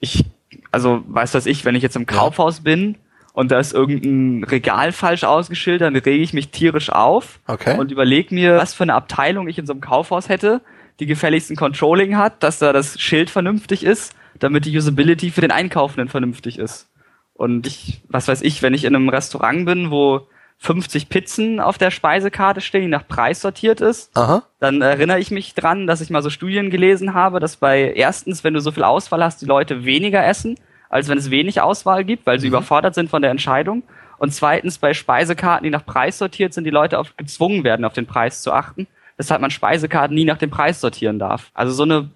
ich, 0.00 0.24
also 0.70 1.02
weißt 1.06 1.34
du 1.34 1.38
was 1.38 1.46
ich, 1.46 1.64
wenn 1.64 1.74
ich 1.74 1.82
jetzt 1.82 1.96
im 1.96 2.06
Kaufhaus 2.06 2.60
bin 2.60 2.96
und 3.32 3.50
da 3.50 3.58
ist 3.58 3.72
irgendein 3.72 4.44
Regal 4.44 4.92
falsch 4.92 5.24
ausgeschildert, 5.24 5.94
dann 5.94 5.96
rege 5.96 6.22
ich 6.22 6.32
mich 6.32 6.50
tierisch 6.50 6.90
auf 6.90 7.40
okay. 7.46 7.78
und 7.78 7.92
überlege 7.92 8.34
mir, 8.34 8.56
was 8.56 8.74
für 8.74 8.84
eine 8.84 8.94
Abteilung 8.94 9.48
ich 9.48 9.58
in 9.58 9.66
so 9.66 9.72
einem 9.72 9.80
Kaufhaus 9.80 10.28
hätte, 10.28 10.60
die 11.00 11.06
gefälligsten 11.06 11.56
Controlling 11.56 12.16
hat, 12.16 12.42
dass 12.42 12.58
da 12.58 12.72
das 12.72 13.00
Schild 13.00 13.30
vernünftig 13.30 13.84
ist 13.84 14.14
damit 14.38 14.64
die 14.64 14.76
Usability 14.76 15.30
für 15.30 15.40
den 15.40 15.50
Einkaufenden 15.50 16.08
vernünftig 16.08 16.58
ist. 16.58 16.88
Und 17.34 17.66
ich, 17.66 18.02
was 18.08 18.28
weiß 18.28 18.42
ich, 18.42 18.62
wenn 18.62 18.74
ich 18.74 18.84
in 18.84 18.94
einem 18.94 19.08
Restaurant 19.08 19.64
bin, 19.64 19.90
wo 19.90 20.26
50 20.58 21.08
Pizzen 21.08 21.60
auf 21.60 21.78
der 21.78 21.92
Speisekarte 21.92 22.60
stehen, 22.60 22.82
die 22.82 22.88
nach 22.88 23.06
Preis 23.06 23.40
sortiert 23.40 23.80
ist, 23.80 24.16
Aha. 24.16 24.42
dann 24.58 24.82
erinnere 24.82 25.20
ich 25.20 25.30
mich 25.30 25.54
dran, 25.54 25.86
dass 25.86 26.00
ich 26.00 26.10
mal 26.10 26.22
so 26.22 26.30
Studien 26.30 26.70
gelesen 26.70 27.14
habe, 27.14 27.38
dass 27.38 27.56
bei 27.56 27.92
erstens, 27.94 28.42
wenn 28.42 28.54
du 28.54 28.60
so 28.60 28.72
viel 28.72 28.82
Auswahl 28.82 29.22
hast, 29.22 29.40
die 29.40 29.46
Leute 29.46 29.84
weniger 29.84 30.26
essen, 30.26 30.56
als 30.90 31.08
wenn 31.08 31.18
es 31.18 31.30
wenig 31.30 31.60
Auswahl 31.60 32.04
gibt, 32.04 32.26
weil 32.26 32.40
sie 32.40 32.48
mhm. 32.48 32.54
überfordert 32.54 32.94
sind 32.94 33.08
von 33.08 33.22
der 33.22 33.30
Entscheidung. 33.30 33.84
Und 34.18 34.34
zweitens, 34.34 34.78
bei 34.78 34.94
Speisekarten, 34.94 35.62
die 35.62 35.70
nach 35.70 35.86
Preis 35.86 36.18
sortiert 36.18 36.52
sind, 36.52 36.64
die 36.64 36.70
Leute 36.70 36.98
auch 36.98 37.06
gezwungen 37.16 37.62
werden, 37.62 37.84
auf 37.84 37.92
den 37.92 38.06
Preis 38.06 38.42
zu 38.42 38.52
achten, 38.52 38.88
weshalb 39.18 39.42
man 39.42 39.50
Speisekarten 39.50 40.14
nie 40.14 40.24
nach 40.24 40.38
dem 40.38 40.50
Preis 40.50 40.80
sortieren 40.80 41.18
darf. 41.18 41.50
Also 41.52 41.72
so 41.72 41.82
eine 41.82 42.08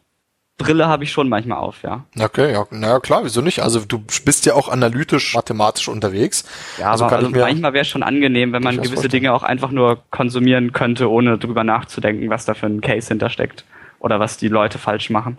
Brille 0.58 0.86
habe 0.86 1.04
ich 1.04 1.12
schon 1.12 1.28
manchmal 1.28 1.58
auf, 1.58 1.82
ja. 1.82 2.04
Okay, 2.18 2.52
ja, 2.52 2.64
naja, 2.70 3.00
klar, 3.00 3.24
wieso 3.24 3.40
nicht? 3.40 3.60
Also 3.60 3.80
du 3.80 3.98
bist 4.24 4.46
ja 4.46 4.54
auch 4.54 4.68
analytisch, 4.68 5.34
mathematisch 5.34 5.88
unterwegs. 5.88 6.44
Ja, 6.78 6.92
also 6.92 7.06
aber 7.06 7.16
also 7.16 7.30
manchmal 7.30 7.72
wäre 7.72 7.82
es 7.82 7.88
schon 7.88 8.02
angenehm, 8.02 8.52
wenn 8.52 8.62
man 8.62 8.76
gewisse 8.76 8.94
vorstellen. 8.94 9.10
Dinge 9.10 9.32
auch 9.32 9.42
einfach 9.42 9.70
nur 9.70 10.02
konsumieren 10.10 10.72
könnte, 10.72 11.10
ohne 11.10 11.38
drüber 11.38 11.64
nachzudenken, 11.64 12.30
was 12.30 12.44
da 12.44 12.54
für 12.54 12.66
ein 12.66 12.80
Case 12.80 13.08
hintersteckt 13.08 13.64
oder 13.98 14.20
was 14.20 14.36
die 14.36 14.48
Leute 14.48 14.78
falsch 14.78 15.10
machen. 15.10 15.38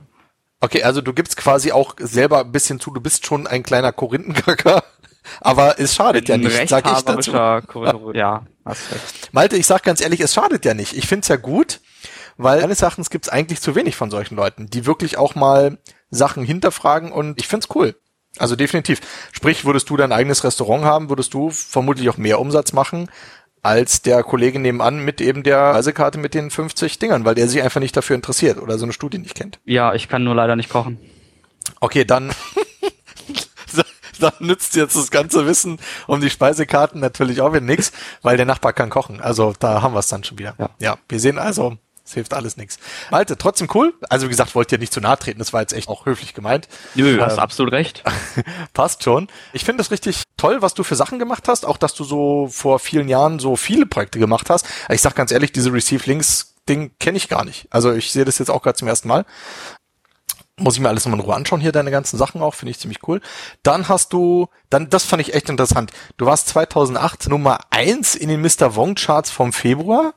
Okay, 0.60 0.84
also 0.84 1.02
du 1.02 1.14
gibst 1.14 1.38
quasi 1.38 1.72
auch 1.72 1.96
selber 2.00 2.42
ein 2.42 2.52
bisschen 2.52 2.80
zu, 2.80 2.92
du 2.92 3.02
bist 3.02 3.26
schon 3.26 3.48
ein 3.48 3.64
kleiner 3.64 3.92
Korinthenkacker, 3.92 4.84
aber 5.42 5.80
es 5.80 5.96
schadet 5.96 6.30
ja 6.30 6.38
nicht, 6.38 6.70
sag 6.70 6.86
ich 6.86 7.02
dazu. 7.02 7.32
ja, 8.14 8.46
hast 8.66 8.92
recht. 8.92 9.30
Malte, 9.32 9.58
ich 9.58 9.68
sag 9.68 9.84
ganz 9.84 10.02
ehrlich, 10.02 10.20
es 10.20 10.34
schadet 10.34 10.66
ja 10.66 10.74
nicht. 10.74 10.96
Ich 10.96 11.08
find's 11.08 11.28
ja 11.28 11.36
gut, 11.36 11.80
weil 12.38 12.62
meines 12.62 12.82
Erachtens 12.82 13.10
gibt 13.10 13.26
es 13.26 13.30
eigentlich 13.30 13.62
zu 13.62 13.76
wenig 13.76 13.96
von 13.96 14.12
solchen 14.12 14.36
Leuten, 14.36 14.70
die 14.70 14.86
wirklich 14.86 15.18
auch 15.18 15.36
mal 15.36 15.78
Sachen 16.10 16.44
hinterfragen 16.44 17.12
und 17.12 17.40
ich 17.40 17.48
find's 17.48 17.68
cool. 17.76 17.96
Also 18.40 18.56
definitiv. 18.56 19.02
Sprich, 19.32 19.64
würdest 19.66 19.90
du 19.90 19.98
dein 19.98 20.12
eigenes 20.12 20.44
Restaurant 20.44 20.84
haben, 20.84 21.10
würdest 21.10 21.34
du 21.34 21.52
vermutlich 21.52 22.10
auch 22.10 22.18
mehr 22.18 22.40
Umsatz 22.40 22.74
machen 22.74 23.10
als 23.64 24.02
der 24.02 24.24
Kollege 24.24 24.60
nebenan 24.60 25.00
mit 25.00 25.22
eben 25.22 25.42
der 25.42 25.58
Reisekarte 25.58 26.20
mit 26.20 26.34
den 26.34 26.52
50 26.52 27.00
Dingern, 27.00 27.24
weil 27.24 27.36
der 27.36 27.48
sich 27.48 27.64
einfach 27.64 27.80
nicht 27.80 27.96
dafür 27.96 28.16
interessiert 28.16 28.62
oder 28.62 28.78
so 28.78 28.86
eine 28.86 28.92
Studie 28.92 29.20
nicht 29.20 29.36
kennt. 29.36 29.60
Ja, 29.64 29.94
ich 29.94 30.10
kann 30.10 30.24
nur 30.26 30.36
leider 30.36 30.58
nicht 30.58 30.70
kochen. 30.70 31.00
Okay, 31.80 32.04
dann 32.04 32.34
dann 34.24 34.34
nützt 34.40 34.76
jetzt 34.76 34.96
das 34.96 35.12
ganze 35.12 35.46
Wissen 35.46 35.80
um 36.08 36.22
die 36.22 36.30
Speisekarten 36.30 37.00
natürlich 37.00 37.42
auch 37.42 37.52
wieder 37.52 37.62
nichts, 37.62 37.92
weil 38.22 38.38
der 38.38 38.46
Nachbar 38.46 38.74
kann 38.74 38.90
kochen. 38.90 39.22
Also 39.22 39.54
da 39.60 39.82
haben 39.82 39.94
wir 39.94 40.00
es 40.00 40.08
dann 40.08 40.24
schon 40.24 40.40
wieder. 40.40 40.56
Ja. 40.58 40.70
ja, 40.80 40.98
wir 41.08 41.20
sehen 41.20 41.38
also, 41.38 41.78
es 42.06 42.14
hilft 42.14 42.34
alles 42.34 42.58
nichts. 42.58 42.80
Malte, 43.12 43.38
trotzdem 43.38 43.70
cool. 43.74 43.94
Also 44.10 44.26
wie 44.26 44.30
gesagt, 44.30 44.56
wollt 44.56 44.72
ihr 44.72 44.78
nicht 44.78 44.94
zu 44.94 45.00
nahe 45.00 45.18
treten, 45.18 45.40
das 45.40 45.54
war 45.54 45.62
jetzt 45.62 45.74
echt 45.74 45.88
auch 45.88 46.06
höflich 46.06 46.34
gemeint. 46.34 46.68
Nö, 46.96 47.16
du 47.16 47.26
hast 47.26 47.34
ähm, 47.34 47.40
absolut 47.40 47.72
recht. 47.72 48.04
passt 48.74 49.04
schon. 49.04 49.28
Ich 49.54 49.64
finde 49.64 49.82
es 49.82 49.92
richtig 49.92 50.24
toll, 50.38 50.62
was 50.62 50.74
du 50.74 50.84
für 50.84 50.96
Sachen 50.96 51.20
gemacht 51.20 51.48
hast, 51.48 51.66
auch 51.66 51.78
dass 51.78 51.94
du 51.94 52.04
so 52.04 52.48
vor 52.52 52.80
vielen 52.80 53.08
Jahren 53.08 53.40
so 53.40 53.56
viele 53.56 53.86
Projekte 53.86 54.20
gemacht 54.20 54.50
hast. 54.50 54.66
Ich 54.90 55.02
sag 55.02 55.16
ganz 55.16 55.32
ehrlich, 55.32 55.52
diese 55.52 55.72
Receive 55.72 56.04
Links 56.06 56.54
Ding 56.68 56.92
kenne 57.00 57.18
ich 57.18 57.30
gar 57.30 57.44
nicht. 57.44 57.68
Also 57.72 57.92
ich 57.94 58.12
sehe 58.12 58.26
das 58.26 58.40
jetzt 58.40 58.50
auch 58.50 58.62
gerade 58.62 58.78
zum 58.78 58.88
ersten 58.88 59.08
Mal. 59.08 59.26
Muss 60.60 60.76
ich 60.76 60.82
mir 60.82 60.90
alles 60.90 61.06
nochmal 61.06 61.20
in 61.20 61.26
Ruhe 61.26 61.36
anschauen, 61.36 61.62
hier 61.62 61.72
deine 61.72 61.90
ganzen 61.90 62.18
Sachen 62.18 62.42
auch, 62.42 62.54
finde 62.54 62.72
ich 62.72 62.80
ziemlich 62.80 63.08
cool. 63.08 63.22
Dann 63.64 63.90
hast 63.90 64.14
du, 64.14 64.50
dann, 64.70 64.90
das 64.90 65.04
fand 65.04 65.22
ich 65.22 65.34
echt 65.34 65.50
interessant. 65.50 65.92
Du 66.18 66.28
warst 66.28 66.48
2008 66.50 67.28
Nummer 67.28 67.60
eins 67.72 68.14
in 68.14 68.30
den 68.30 68.42
Mr. 68.42 68.76
Wong 68.76 68.94
Charts 68.94 69.32
vom 69.32 69.52
Februar. 69.52 70.14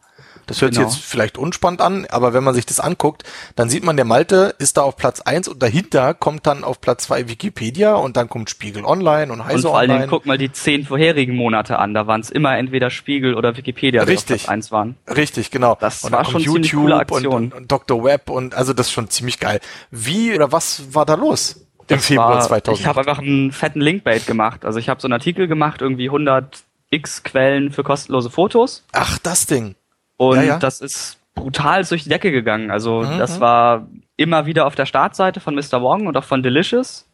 Das 0.46 0.62
hört 0.62 0.74
genau. 0.74 0.88
sich 0.88 0.98
jetzt 0.98 1.08
vielleicht 1.08 1.38
unspannend 1.38 1.80
an, 1.80 2.06
aber 2.08 2.32
wenn 2.32 2.44
man 2.44 2.54
sich 2.54 2.66
das 2.66 2.80
anguckt, 2.80 3.24
dann 3.56 3.68
sieht 3.68 3.84
man, 3.84 3.96
der 3.96 4.04
Malte 4.04 4.54
ist 4.58 4.76
da 4.76 4.82
auf 4.82 4.96
Platz 4.96 5.20
eins 5.20 5.48
und 5.48 5.62
dahinter 5.62 6.14
kommt 6.14 6.46
dann 6.46 6.62
auf 6.62 6.80
Platz 6.80 7.04
zwei 7.04 7.28
Wikipedia 7.28 7.94
und 7.94 8.16
dann 8.16 8.28
kommt 8.28 8.48
Spiegel 8.48 8.84
Online 8.84 9.32
und 9.32 9.44
Heise 9.44 9.54
Online. 9.54 9.56
Und 9.56 9.62
vor 9.62 9.78
allen 9.78 9.90
Dingen 9.90 10.06
guck 10.08 10.26
mal 10.26 10.38
die 10.38 10.52
zehn 10.52 10.84
vorherigen 10.84 11.34
Monate 11.34 11.78
an, 11.78 11.94
da 11.94 12.06
waren 12.06 12.20
es 12.20 12.30
immer 12.30 12.56
entweder 12.56 12.90
Spiegel 12.90 13.34
oder 13.34 13.56
Wikipedia, 13.56 14.04
die 14.04 14.12
Richtig. 14.12 14.36
auf 14.36 14.42
Platz 14.42 14.48
eins 14.48 14.72
waren. 14.72 14.96
Richtig, 15.08 15.50
genau. 15.50 15.76
Das 15.80 16.04
und 16.04 16.12
war 16.12 16.24
schon 16.24 16.40
YouTube 16.40 16.64
ziemlich 16.64 16.72
coole 16.72 16.96
Aktion. 16.96 17.26
Und, 17.26 17.34
und, 17.34 17.54
und 17.54 17.72
Dr. 17.72 18.04
Web 18.04 18.30
und 18.30 18.54
also 18.54 18.72
das 18.72 18.86
ist 18.86 18.92
schon 18.92 19.10
ziemlich 19.10 19.40
geil. 19.40 19.60
Wie 19.90 20.34
oder 20.34 20.52
was 20.52 20.94
war 20.94 21.06
da 21.06 21.14
los? 21.14 21.66
Im 21.88 21.96
das 21.96 22.06
Februar 22.06 22.30
war, 22.30 22.40
2000. 22.40 22.80
Ich 22.80 22.86
habe 22.86 23.00
einfach 23.00 23.18
einen 23.18 23.52
fetten 23.52 23.80
Linkbait 23.80 24.26
gemacht. 24.26 24.64
Also 24.64 24.78
ich 24.78 24.88
habe 24.88 25.00
so 25.00 25.06
einen 25.06 25.12
Artikel 25.12 25.46
gemacht, 25.46 25.80
irgendwie 25.80 26.06
100 26.06 26.64
X 26.90 27.22
Quellen 27.22 27.70
für 27.72 27.84
kostenlose 27.84 28.30
Fotos. 28.30 28.84
Ach, 28.92 29.18
das 29.18 29.46
Ding. 29.46 29.74
Und 30.16 30.36
ja, 30.36 30.42
ja. 30.42 30.58
das 30.58 30.80
ist 30.80 31.18
brutal 31.34 31.84
durch 31.84 32.04
die 32.04 32.08
Decke 32.08 32.32
gegangen. 32.32 32.70
Also 32.70 33.02
mhm. 33.02 33.18
das 33.18 33.40
war 33.40 33.86
immer 34.16 34.46
wieder 34.46 34.66
auf 34.66 34.74
der 34.74 34.86
Startseite 34.86 35.40
von 35.40 35.54
Mr. 35.54 35.82
Wong 35.82 36.06
und 36.06 36.16
auch 36.16 36.24
von 36.24 36.42
Delicious. 36.42 37.08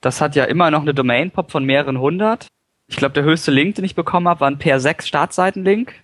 Das 0.00 0.20
hat 0.20 0.36
ja 0.36 0.44
immer 0.44 0.70
noch 0.70 0.82
eine 0.82 0.94
Domain-Pop 0.94 1.50
von 1.50 1.64
mehreren 1.64 1.98
hundert. 1.98 2.46
Ich 2.88 2.96
glaube, 2.96 3.14
der 3.14 3.24
höchste 3.24 3.50
Link, 3.50 3.76
den 3.76 3.84
ich 3.84 3.94
bekommen 3.94 4.28
habe, 4.28 4.40
war 4.40 4.50
ein 4.50 4.58
PR6 4.58 5.06
Startseiten-Link. 5.06 5.94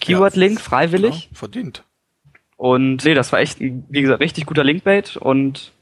Keyword-Link, 0.00 0.58
ja, 0.58 0.60
freiwillig. 0.60 1.28
Klar, 1.28 1.38
verdient. 1.38 1.84
Und 2.56 3.04
nee, 3.04 3.14
das 3.14 3.32
war 3.32 3.40
echt, 3.40 3.60
ein, 3.60 3.84
wie 3.88 4.02
gesagt, 4.02 4.20
richtig 4.20 4.46
guter 4.46 4.62
Linkbait 4.62 5.16
und 5.16 5.72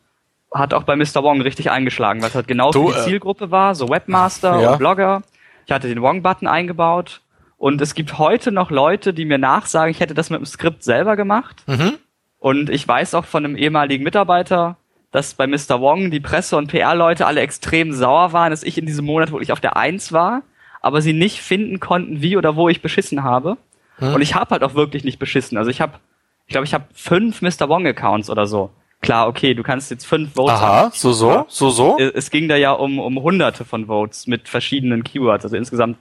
hat 0.53 0.73
auch 0.73 0.85
bei 0.85 0.97
Mr. 0.97 1.23
Wong 1.23 1.43
richtig 1.43 1.71
eingeschlagen, 1.71 2.23
weil 2.23 2.31
es 2.31 2.35
halt 2.35 2.49
genau 2.49 2.73
so, 2.73 2.89
für 2.89 2.95
die 2.95 3.01
äh, 3.01 3.05
Zielgruppe 3.05 3.51
war, 3.51 3.75
so 3.75 3.89
Webmaster 3.89 4.61
ja. 4.61 4.73
und 4.73 4.79
Blogger. 4.79 5.23
Ich 5.67 5.73
hatte 5.73 5.89
den 5.89 6.01
Wong-Button 6.01 6.49
eingebaut 6.49 7.21
und 7.61 7.83
es 7.83 7.95
gibt 7.95 8.17
heute 8.17 8.53
noch 8.53 8.71
Leute, 8.71 9.13
die 9.13 9.27
mir 9.27 9.37
nachsagen, 9.37 9.91
ich 9.91 10.01
hätte 10.01 10.15
das 10.15 10.31
mit 10.31 10.41
dem 10.41 10.47
Skript 10.47 10.83
selber 10.83 11.15
gemacht. 11.15 11.63
Mhm. 11.67 11.99
Und 12.39 12.71
ich 12.71 12.89
weiß 12.89 13.15
auch 13.15 13.27
von 13.27 13.45
einem 13.45 13.55
ehemaligen 13.55 14.03
Mitarbeiter, 14.03 14.79
dass 15.11 15.35
bei 15.35 15.47
Mr. 15.47 15.79
Wong 15.79 16.11
die 16.11 16.21
Presse- 16.21 16.57
und 16.57 16.69
PR-Leute 16.69 17.27
alle 17.27 17.43
extrem 17.43 17.93
sauer 17.93 18.33
waren, 18.33 18.49
dass 18.49 18.63
ich 18.63 18.79
in 18.79 18.87
diesem 18.87 19.05
Monat 19.05 19.31
wirklich 19.31 19.53
auf 19.53 19.61
der 19.61 19.77
Eins 19.77 20.11
war, 20.11 20.41
aber 20.81 21.03
sie 21.03 21.13
nicht 21.13 21.43
finden 21.43 21.81
konnten, 21.81 22.23
wie 22.23 22.39
oder 22.39 22.57
wo 22.57 22.71
ich 22.71 22.81
beschissen 22.81 23.25
habe. 23.25 23.59
Mhm. 23.99 24.15
Und 24.15 24.23
ich 24.23 24.35
habe 24.35 24.53
halt 24.53 24.65
auch 24.65 24.73
wirklich 24.73 25.05
nicht 25.05 25.19
beschissen. 25.19 25.59
Also 25.59 25.71
ich 25.71 25.83
habe, 25.83 25.99
ich 26.47 26.53
glaube, 26.53 26.65
ich 26.65 26.73
habe 26.73 26.87
fünf 26.95 27.43
Mr. 27.43 27.69
Wong-Accounts 27.69 28.31
oder 28.31 28.47
so. 28.47 28.71
Klar, 29.03 29.29
okay, 29.29 29.53
du 29.53 29.63
kannst 29.63 29.91
jetzt 29.91 30.07
fünf 30.07 30.33
Votes 30.33 30.55
Aha, 30.55 30.67
haben. 30.67 30.91
so, 30.95 31.13
so, 31.13 31.45
so, 31.49 31.69
so. 31.69 31.99
Es 31.99 32.31
ging 32.31 32.49
da 32.49 32.57
ja 32.57 32.73
um, 32.73 32.99
um 32.99 33.23
hunderte 33.23 33.67
von 33.67 33.85
Votes 33.85 34.27
mit 34.27 34.49
verschiedenen 34.49 35.05
Keywords, 35.05 35.45
also 35.45 35.59
insgesamt 35.59 35.99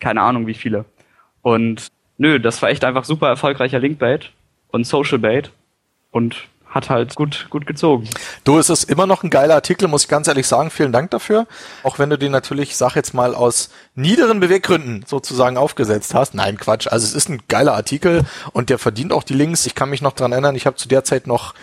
keine 0.00 0.22
Ahnung 0.22 0.46
wie 0.46 0.54
viele. 0.54 0.84
Und 1.42 1.88
nö, 2.18 2.40
das 2.40 2.60
war 2.62 2.70
echt 2.70 2.84
einfach 2.84 3.04
super 3.04 3.28
erfolgreicher 3.28 3.78
Linkbait 3.78 4.32
und 4.68 4.86
Social 4.86 5.18
Bait 5.18 5.50
und 6.10 6.48
hat 6.70 6.88
halt 6.88 7.16
gut, 7.16 7.48
gut 7.50 7.66
gezogen. 7.66 8.08
Du, 8.44 8.58
es 8.58 8.70
ist 8.70 8.84
immer 8.84 9.06
noch 9.06 9.24
ein 9.24 9.30
geiler 9.30 9.54
Artikel, 9.54 9.88
muss 9.88 10.04
ich 10.04 10.08
ganz 10.08 10.28
ehrlich 10.28 10.46
sagen. 10.46 10.70
Vielen 10.70 10.92
Dank 10.92 11.10
dafür. 11.10 11.46
Auch 11.82 11.98
wenn 11.98 12.10
du 12.10 12.16
den 12.16 12.30
natürlich, 12.30 12.76
sag 12.76 12.94
jetzt 12.94 13.12
mal, 13.12 13.34
aus 13.34 13.70
niederen 13.96 14.38
Beweggründen 14.38 15.04
sozusagen 15.06 15.56
aufgesetzt 15.56 16.14
hast. 16.14 16.34
Nein, 16.34 16.58
Quatsch. 16.58 16.86
Also 16.86 17.06
es 17.06 17.14
ist 17.14 17.28
ein 17.28 17.42
geiler 17.48 17.74
Artikel 17.74 18.24
und 18.52 18.70
der 18.70 18.78
verdient 18.78 19.12
auch 19.12 19.24
die 19.24 19.34
Links. 19.34 19.66
Ich 19.66 19.74
kann 19.74 19.90
mich 19.90 20.00
noch 20.00 20.12
dran 20.12 20.30
erinnern, 20.30 20.54
ich 20.54 20.66
habe 20.66 20.76
zu 20.76 20.88
der 20.88 21.02
Zeit 21.02 21.26
noch 21.26 21.54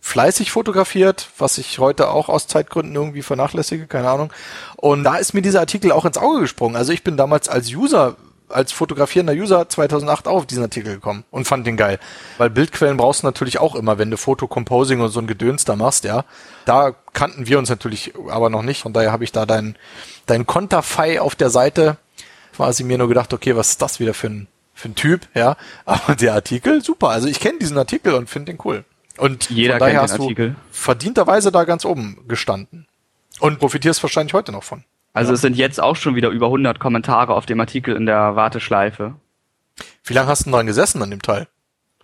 fleißig 0.00 0.50
fotografiert, 0.50 1.28
was 1.38 1.58
ich 1.58 1.78
heute 1.78 2.10
auch 2.10 2.28
aus 2.28 2.46
Zeitgründen 2.46 2.94
irgendwie 2.94 3.22
vernachlässige, 3.22 3.86
keine 3.86 4.08
Ahnung. 4.08 4.32
Und 4.76 5.04
da 5.04 5.16
ist 5.16 5.34
mir 5.34 5.42
dieser 5.42 5.60
Artikel 5.60 5.92
auch 5.92 6.04
ins 6.04 6.18
Auge 6.18 6.40
gesprungen. 6.40 6.76
Also 6.76 6.92
ich 6.92 7.04
bin 7.04 7.16
damals 7.16 7.48
als 7.48 7.72
User 7.74 8.16
als 8.50 8.72
fotografierender 8.72 9.34
User 9.34 9.68
2008 9.68 10.26
auch 10.26 10.36
auf 10.36 10.46
diesen 10.46 10.62
Artikel 10.62 10.94
gekommen 10.94 11.24
und 11.30 11.46
fand 11.46 11.66
den 11.66 11.76
geil. 11.76 11.98
Weil 12.38 12.50
Bildquellen 12.50 12.96
brauchst 12.96 13.22
du 13.22 13.26
natürlich 13.26 13.58
auch 13.58 13.74
immer, 13.74 13.98
wenn 13.98 14.10
du 14.10 14.16
Fotocomposing 14.16 15.00
und 15.00 15.10
so 15.10 15.20
ein 15.20 15.26
Gedöns 15.26 15.64
da 15.64 15.76
machst, 15.76 16.04
ja. 16.04 16.24
Da 16.64 16.94
kannten 17.12 17.46
wir 17.46 17.58
uns 17.58 17.68
natürlich 17.68 18.14
aber 18.28 18.50
noch 18.50 18.62
nicht. 18.62 18.82
Von 18.82 18.92
daher 18.92 19.12
habe 19.12 19.24
ich 19.24 19.32
da 19.32 19.46
dein, 19.46 19.76
dein 20.26 20.46
Konterfei 20.46 21.20
auf 21.20 21.34
der 21.34 21.50
Seite 21.50 21.96
quasi 22.56 22.84
mir 22.84 22.98
nur 22.98 23.08
gedacht, 23.08 23.32
okay, 23.32 23.54
was 23.56 23.70
ist 23.70 23.82
das 23.82 24.00
wieder 24.00 24.14
für 24.14 24.28
ein, 24.28 24.48
für 24.74 24.88
ein 24.88 24.94
Typ, 24.94 25.28
ja. 25.34 25.56
Aber 25.84 26.14
der 26.14 26.34
Artikel, 26.34 26.82
super. 26.82 27.10
Also 27.10 27.28
ich 27.28 27.40
kenne 27.40 27.58
diesen 27.58 27.78
Artikel 27.78 28.14
und 28.14 28.30
finde 28.30 28.52
den 28.52 28.60
cool. 28.64 28.84
Und 29.18 29.50
jeder 29.50 29.78
daher 29.78 30.02
hast 30.02 30.18
du 30.18 30.32
verdienterweise 30.70 31.52
da 31.52 31.64
ganz 31.64 31.84
oben 31.84 32.24
gestanden. 32.28 32.86
Und 33.40 33.58
profitierst 33.58 34.02
wahrscheinlich 34.02 34.34
heute 34.34 34.52
noch 34.52 34.62
von. 34.62 34.84
Also 35.12 35.30
ja. 35.30 35.34
es 35.34 35.40
sind 35.40 35.56
jetzt 35.56 35.80
auch 35.80 35.96
schon 35.96 36.14
wieder 36.14 36.28
über 36.30 36.46
100 36.46 36.78
Kommentare 36.78 37.34
auf 37.34 37.46
dem 37.46 37.60
Artikel 37.60 37.96
in 37.96 38.06
der 38.06 38.36
Warteschleife. 38.36 39.14
Wie 40.04 40.14
lange 40.14 40.28
hast 40.28 40.46
du 40.46 40.50
dran 40.50 40.66
gesessen 40.66 41.02
an 41.02 41.10
dem 41.10 41.22
Teil? 41.22 41.46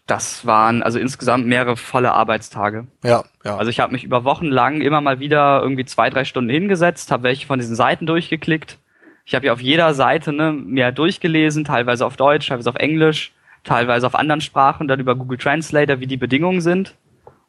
Das 0.06 0.44
waren 0.44 0.82
also 0.82 0.98
insgesamt 0.98 1.46
mehrere 1.46 1.76
volle 1.76 2.12
Arbeitstage. 2.12 2.86
Ja, 3.02 3.24
ja. 3.44 3.56
Also 3.56 3.70
ich 3.70 3.80
habe 3.80 3.92
mich 3.92 4.04
über 4.04 4.24
Wochen 4.24 4.46
lang 4.46 4.80
immer 4.80 5.00
mal 5.00 5.18
wieder 5.18 5.60
irgendwie 5.62 5.86
zwei, 5.86 6.10
drei 6.10 6.24
Stunden 6.24 6.50
hingesetzt, 6.50 7.10
habe 7.10 7.22
welche 7.22 7.46
von 7.46 7.58
diesen 7.58 7.74
Seiten 7.74 8.06
durchgeklickt. 8.06 8.78
Ich 9.24 9.34
habe 9.34 9.46
ja 9.46 9.52
auf 9.54 9.60
jeder 9.60 9.94
Seite 9.94 10.32
ne, 10.32 10.52
mehr 10.52 10.92
durchgelesen, 10.92 11.64
teilweise 11.64 12.04
auf 12.04 12.16
Deutsch, 12.16 12.48
teilweise 12.48 12.68
auf 12.68 12.76
Englisch, 12.76 13.32
teilweise 13.64 14.06
auf 14.06 14.14
anderen 14.14 14.42
Sprachen, 14.42 14.88
dann 14.88 15.00
über 15.00 15.14
Google 15.14 15.38
Translator, 15.38 16.00
wie 16.00 16.06
die 16.06 16.18
Bedingungen 16.18 16.60
sind 16.60 16.94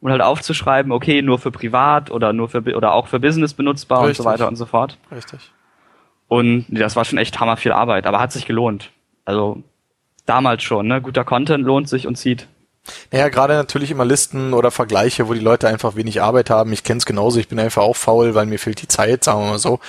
und 0.00 0.10
halt 0.10 0.22
aufzuschreiben, 0.22 0.92
okay, 0.92 1.22
nur 1.22 1.38
für 1.38 1.50
privat 1.50 2.10
oder 2.10 2.32
nur 2.32 2.48
für 2.48 2.62
oder 2.76 2.92
auch 2.92 3.06
für 3.06 3.20
Business 3.20 3.54
benutzbar 3.54 4.06
Richtig. 4.06 4.18
und 4.20 4.24
so 4.24 4.30
weiter 4.30 4.48
und 4.48 4.56
so 4.56 4.66
fort. 4.66 4.98
Richtig. 5.10 5.52
Und 6.28 6.66
das 6.68 6.96
war 6.96 7.04
schon 7.04 7.18
echt 7.18 7.38
hammer 7.40 7.56
viel 7.56 7.72
Arbeit, 7.72 8.06
aber 8.06 8.20
hat 8.20 8.32
sich 8.32 8.46
gelohnt. 8.46 8.90
Also 9.24 9.62
damals 10.26 10.62
schon, 10.62 10.86
ne? 10.88 11.00
Guter 11.00 11.24
Content 11.24 11.64
lohnt 11.64 11.88
sich 11.88 12.06
und 12.06 12.16
zieht. 12.16 12.48
Naja, 13.10 13.28
gerade 13.28 13.54
natürlich 13.54 13.90
immer 13.90 14.04
Listen 14.04 14.52
oder 14.52 14.70
Vergleiche, 14.70 15.28
wo 15.28 15.34
die 15.34 15.40
Leute 15.40 15.68
einfach 15.68 15.96
wenig 15.96 16.22
Arbeit 16.22 16.50
haben. 16.50 16.72
Ich 16.72 16.84
kenne 16.84 16.98
es 16.98 17.06
genauso, 17.06 17.38
ich 17.38 17.48
bin 17.48 17.58
einfach 17.58 17.82
auch 17.82 17.96
faul, 17.96 18.34
weil 18.34 18.46
mir 18.46 18.58
fehlt 18.58 18.82
die 18.82 18.88
Zeit, 18.88 19.24
sagen 19.24 19.40
wir 19.40 19.50
mal 19.50 19.58
so. 19.58 19.80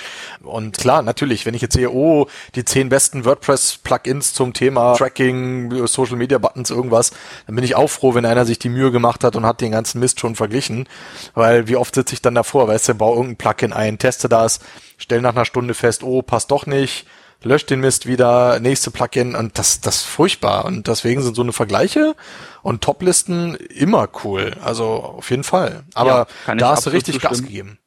Und 0.42 0.78
klar, 0.78 1.02
natürlich, 1.02 1.46
wenn 1.46 1.54
ich 1.54 1.62
jetzt 1.62 1.74
sehe, 1.74 1.90
oh, 1.90 2.26
die 2.54 2.64
zehn 2.64 2.88
besten 2.88 3.24
WordPress-Plugins 3.24 4.34
zum 4.34 4.52
Thema 4.52 4.94
Tracking, 4.94 5.86
Social 5.86 6.16
Media 6.16 6.38
Buttons, 6.38 6.70
irgendwas, 6.70 7.12
dann 7.46 7.56
bin 7.56 7.64
ich 7.64 7.76
auch 7.76 7.88
froh, 7.88 8.14
wenn 8.14 8.26
einer 8.26 8.44
sich 8.44 8.58
die 8.58 8.68
Mühe 8.68 8.90
gemacht 8.90 9.24
hat 9.24 9.36
und 9.36 9.46
hat 9.46 9.60
den 9.60 9.72
ganzen 9.72 10.00
Mist 10.00 10.20
schon 10.20 10.34
verglichen. 10.34 10.88
Weil 11.34 11.68
wie 11.68 11.76
oft 11.76 11.94
sitze 11.94 12.14
ich 12.14 12.22
dann 12.22 12.34
davor, 12.34 12.68
weißt 12.68 12.88
du, 12.88 12.94
baue 12.94 13.16
irgendein 13.16 13.36
Plugin 13.36 13.72
ein, 13.72 13.98
teste 13.98 14.28
das, 14.28 14.60
stell 14.96 15.20
nach 15.20 15.34
einer 15.34 15.44
Stunde 15.44 15.74
fest, 15.74 16.02
oh, 16.02 16.22
passt 16.22 16.50
doch 16.50 16.66
nicht 16.66 17.06
löscht 17.42 17.70
den 17.70 17.80
Mist 17.80 18.06
wieder, 18.06 18.60
nächste 18.60 18.90
Plugin 18.90 19.34
und 19.34 19.58
das, 19.58 19.80
das 19.80 19.96
ist 19.96 20.06
furchtbar. 20.06 20.64
Und 20.64 20.88
deswegen 20.88 21.22
sind 21.22 21.34
so 21.34 21.42
eine 21.42 21.52
Vergleiche 21.52 22.16
und 22.62 22.82
Toplisten 22.82 23.54
immer 23.54 24.08
cool. 24.24 24.56
Also 24.62 24.86
auf 24.86 25.30
jeden 25.30 25.44
Fall. 25.44 25.84
Aber 25.94 26.26
ja, 26.46 26.54
da 26.54 26.70
hast 26.70 26.86
du 26.86 26.90
richtig 26.90 27.14
zustimmen. 27.14 27.30
Gas 27.32 27.42
gegeben. 27.42 27.78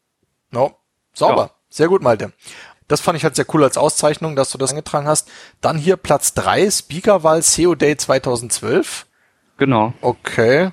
No, 0.51 0.75
sauber. 1.13 1.41
Ja. 1.41 1.51
Sehr 1.69 1.87
gut, 1.87 2.01
Malte. 2.01 2.33
Das 2.87 2.99
fand 2.99 3.17
ich 3.17 3.23
halt 3.23 3.37
sehr 3.37 3.45
cool 3.53 3.63
als 3.63 3.77
Auszeichnung, 3.77 4.35
dass 4.35 4.51
du 4.51 4.57
das 4.57 4.71
angetragen 4.71 5.07
hast. 5.07 5.29
Dann 5.61 5.77
hier 5.77 5.95
Platz 5.95 6.33
drei 6.33 6.69
Speakerwahl 6.69 7.41
SEO 7.41 7.75
Day 7.75 7.95
2012. 7.95 9.05
Genau. 9.57 9.93
Okay. 10.01 10.71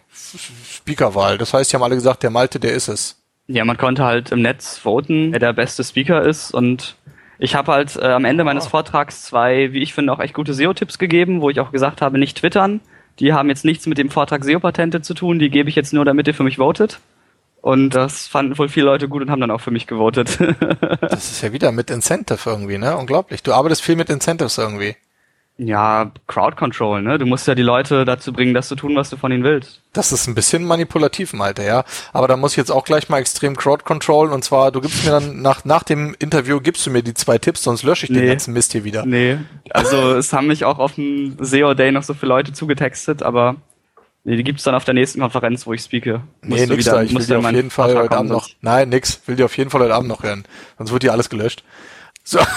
Speakerwahl. 0.69 1.39
Das 1.39 1.55
heißt, 1.55 1.71
die 1.71 1.77
haben 1.77 1.83
alle 1.83 1.95
gesagt, 1.95 2.25
der 2.25 2.31
Malte, 2.31 2.59
der 2.59 2.73
ist 2.73 2.89
es. 2.89 3.23
Ja, 3.47 3.65
man 3.65 3.79
konnte 3.79 4.05
halt 4.05 4.33
im 4.33 4.43
Netz 4.43 4.77
voten, 4.77 5.33
wer 5.33 5.39
der 5.39 5.53
beste 5.55 5.83
Speaker 5.85 6.23
ist 6.23 6.53
und 6.53 6.97
ich 7.39 7.55
habe 7.55 7.73
halt 7.73 7.97
äh, 7.97 8.07
am 8.07 8.25
Ende 8.25 8.45
meines 8.45 8.67
Vortrags 8.67 9.23
zwei, 9.23 9.73
wie 9.73 9.83
ich 9.83 9.95
finde, 9.95 10.13
auch 10.13 10.21
echt 10.21 10.35
gute 10.35 10.55
SEO-Tipps 10.55 10.99
gegeben, 10.99 11.41
wo 11.41 11.51
ich 11.51 11.61
auch 11.61 11.73
gesagt 11.73 12.03
habe, 12.03 12.19
nicht 12.19 12.39
twittern. 12.39 12.81
Die 13.21 13.33
haben 13.33 13.49
jetzt 13.49 13.65
nichts 13.65 13.87
mit 13.87 13.99
dem 13.99 14.11
Vortrag 14.11 14.45
SEO-Patente 14.45 15.03
zu 15.03 15.15
tun, 15.15 15.39
die 15.39 15.51
gebe 15.51 15.69
ich 15.69 15.77
jetzt 15.77 15.93
nur, 15.93 16.05
damit 16.05 16.27
ihr 16.27 16.35
für 16.35 16.45
mich 16.45 16.57
votet. 16.57 17.01
Und 17.61 17.91
das 17.91 18.29
fanden 18.29 18.57
wohl 18.59 18.69
viele 18.69 18.87
Leute 18.87 19.09
gut 19.09 19.23
und 19.23 19.31
haben 19.31 19.41
dann 19.41 19.51
auch 19.51 19.61
für 19.61 19.71
mich 19.73 19.87
gewotet. 19.87 20.39
das 21.01 21.31
ist 21.31 21.43
ja 21.43 21.53
wieder 21.53 21.73
mit 21.73 21.91
Incentive 21.91 22.49
irgendwie, 22.49 22.79
ne? 22.79 22.97
Unglaublich. 22.97 23.43
Du 23.43 23.53
arbeitest 23.53 23.83
viel 23.83 23.97
mit 23.97 24.11
Incentives 24.11 24.59
irgendwie. 24.59 24.97
Ja, 25.61 26.13
Crowd 26.29 26.55
Control, 26.57 27.03
ne? 27.03 27.19
Du 27.19 27.27
musst 27.27 27.49
ja 27.49 27.57
die 27.57 27.63
Leute 27.63 28.05
dazu 28.05 28.33
bringen, 28.33 28.55
das 28.55 28.69
zu 28.69 28.77
tun, 28.77 28.95
was 28.95 29.11
du 29.11 29.17
von 29.17 29.33
ihnen 29.33 29.43
willst. 29.43 29.83
Das 29.93 30.13
ist 30.13 30.29
ein 30.29 30.37
bisschen 30.37 30.65
manipulativ, 30.65 31.33
Malte, 31.33 31.65
ja. 31.65 31.85
Aber 32.13 32.29
da 32.29 32.37
muss 32.37 32.53
ich 32.53 32.59
jetzt 32.59 32.71
auch 32.71 32.85
gleich 32.85 33.09
mal 33.09 33.19
extrem 33.19 33.57
Crowd 33.57 33.83
Control 33.83 34.31
und 34.31 34.45
zwar, 34.45 34.71
du 34.71 34.81
gibst 34.81 35.05
mir 35.05 35.11
dann 35.11 35.43
nach, 35.43 35.65
nach 35.65 35.83
dem 35.83 36.15
Interview 36.21 36.61
gibst 36.61 36.87
du 36.87 36.91
mir 36.91 37.03
die 37.03 37.13
zwei 37.13 37.39
Tipps, 37.39 37.65
sonst 37.65 37.83
lösche 37.83 38.07
ich 38.07 38.11
nee. 38.11 38.21
den 38.21 38.29
ganzen 38.29 38.55
Mist 38.55 38.71
hier 38.71 38.85
wieder. 38.85 39.05
Nee. 39.05 39.39
Also 39.71 40.15
es 40.15 40.33
haben 40.33 40.47
mich 40.47 40.65
auch 40.65 40.79
auf 40.79 40.95
dem 40.95 41.37
SEO 41.41 41.75
Day 41.75 41.91
noch 41.91 42.05
so 42.05 42.15
viele 42.15 42.29
Leute 42.29 42.53
zugetextet, 42.53 43.25
aber 43.25 43.57
nee, 44.23 44.37
die 44.37 44.45
gibt's 44.45 44.63
dann 44.63 44.77
auf 44.77 44.85
der 44.85 44.95
nächsten 44.95 45.19
Konferenz, 45.19 45.67
wo 45.67 45.73
ich 45.73 45.83
speake. 45.83 46.21
Nee, 46.41 46.67
nix 46.67 46.79
wieder, 46.79 46.93
da. 46.93 47.03
Ich 47.03 47.13
will 47.13 47.27
dir 47.27 47.39
auf 47.41 47.51
jeden 47.51 47.71
Fall 47.71 47.97
heute 47.97 48.17
Abend 48.17 48.31
noch, 48.31 48.49
nein, 48.61 48.91
nix, 48.91 49.23
will 49.27 49.35
dir 49.35 49.47
auf 49.47 49.57
jeden 49.57 49.71
Fall 49.71 49.81
heute 49.81 49.95
Abend 49.95 50.09
noch 50.09 50.23
hören. 50.23 50.45
Sonst 50.77 50.93
wird 50.93 51.03
dir 51.03 51.11
alles 51.11 51.29
gelöscht. 51.29 51.65
So. 52.23 52.39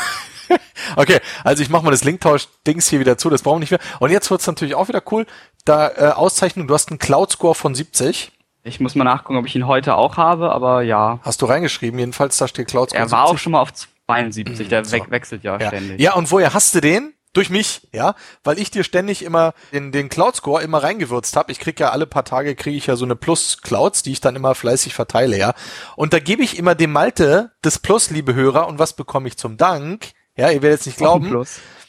okay, 0.96 1.20
also 1.44 1.64
ich 1.64 1.70
mache 1.70 1.84
mal 1.84 1.92
das 1.92 2.04
Linktausch-Dings 2.04 2.90
hier 2.90 3.00
wieder 3.00 3.18
zu, 3.18 3.30
das 3.30 3.42
brauchen 3.42 3.58
wir 3.58 3.62
nicht 3.62 3.72
mehr. 3.72 3.80
Und 4.00 4.12
jetzt 4.12 4.30
wird's 4.32 4.48
natürlich 4.48 4.76
auch 4.76 4.88
wieder 4.88 5.02
cool. 5.12 5.26
Da 5.66 5.90
äh, 5.90 6.12
Auszeichnung, 6.12 6.68
du 6.68 6.74
hast 6.74 6.90
einen 6.90 7.00
Cloud-Score 7.00 7.56
von 7.56 7.76
70. 7.76 8.32
Ich 8.64 8.80
muss 8.80 8.94
mal 8.94 9.04
nachgucken, 9.04 9.40
ob 9.40 9.48
ich 9.48 9.56
ihn 9.56 9.66
heute 9.66 9.96
auch 9.96 10.18
habe, 10.18 10.52
aber 10.52 10.84
ja. 10.84 11.20
Hast 11.24 11.42
du 11.42 11.48
reingeschrieben, 11.48 12.00
jedenfalls 12.00 12.38
da 12.38 12.48
steht 12.48 12.68
Cloud 12.68 12.92
Score. 12.92 13.02
Er 13.02 13.12
war 13.12 13.28
70. 13.28 13.34
auch 13.34 13.38
schon 13.40 13.52
mal 13.54 13.62
auf 13.62 13.72
72, 14.06 14.68
der 14.68 14.86
so. 14.86 14.98
wechselt 15.10 15.44
ja, 15.44 15.58
ja, 15.58 15.68
ständig. 15.68 16.00
Ja, 16.00 16.14
und 16.14 16.32
woher 16.32 16.54
hast 16.54 16.76
du 16.76 16.82
den? 16.82 17.14
Durch 17.34 17.50
mich, 17.50 17.88
ja, 17.94 18.16
weil 18.44 18.60
ich 18.60 18.72
dir 18.72 18.84
ständig 18.84 19.24
immer 19.24 19.54
den, 19.72 19.94
den 19.94 20.10
Cloud 20.10 20.36
Score 20.36 20.62
immer 20.62 20.84
reingewürzt 20.84 21.38
habe. 21.38 21.50
Ich 21.54 21.60
krieg 21.60 21.80
ja 21.80 21.92
alle 21.92 22.06
paar 22.06 22.26
Tage 22.26 22.56
kriege 22.56 22.76
ich 22.76 22.88
ja 22.88 22.98
so 22.98 23.06
eine 23.06 23.16
Plus 23.16 23.62
Clouds, 23.62 24.04
die 24.04 24.12
ich 24.12 24.20
dann 24.20 24.36
immer 24.36 24.54
fleißig 24.54 24.94
verteile, 24.94 25.38
ja. 25.38 25.54
Und 25.96 26.12
da 26.12 26.20
gebe 26.20 26.44
ich 26.44 26.58
immer 26.58 26.76
dem 26.76 26.92
Malte 26.92 27.54
das 27.62 27.80
Plus, 27.80 28.10
liebe 28.10 28.34
Hörer, 28.34 28.68
und 28.68 28.80
was 28.80 28.98
bekomme 28.98 29.30
ich 29.30 29.38
zum 29.38 29.56
Dank? 29.56 30.10
Ja, 30.36 30.50
ihr 30.50 30.62
werdet 30.62 30.82
es 30.82 30.86
nicht 30.86 30.98
glauben. 30.98 31.46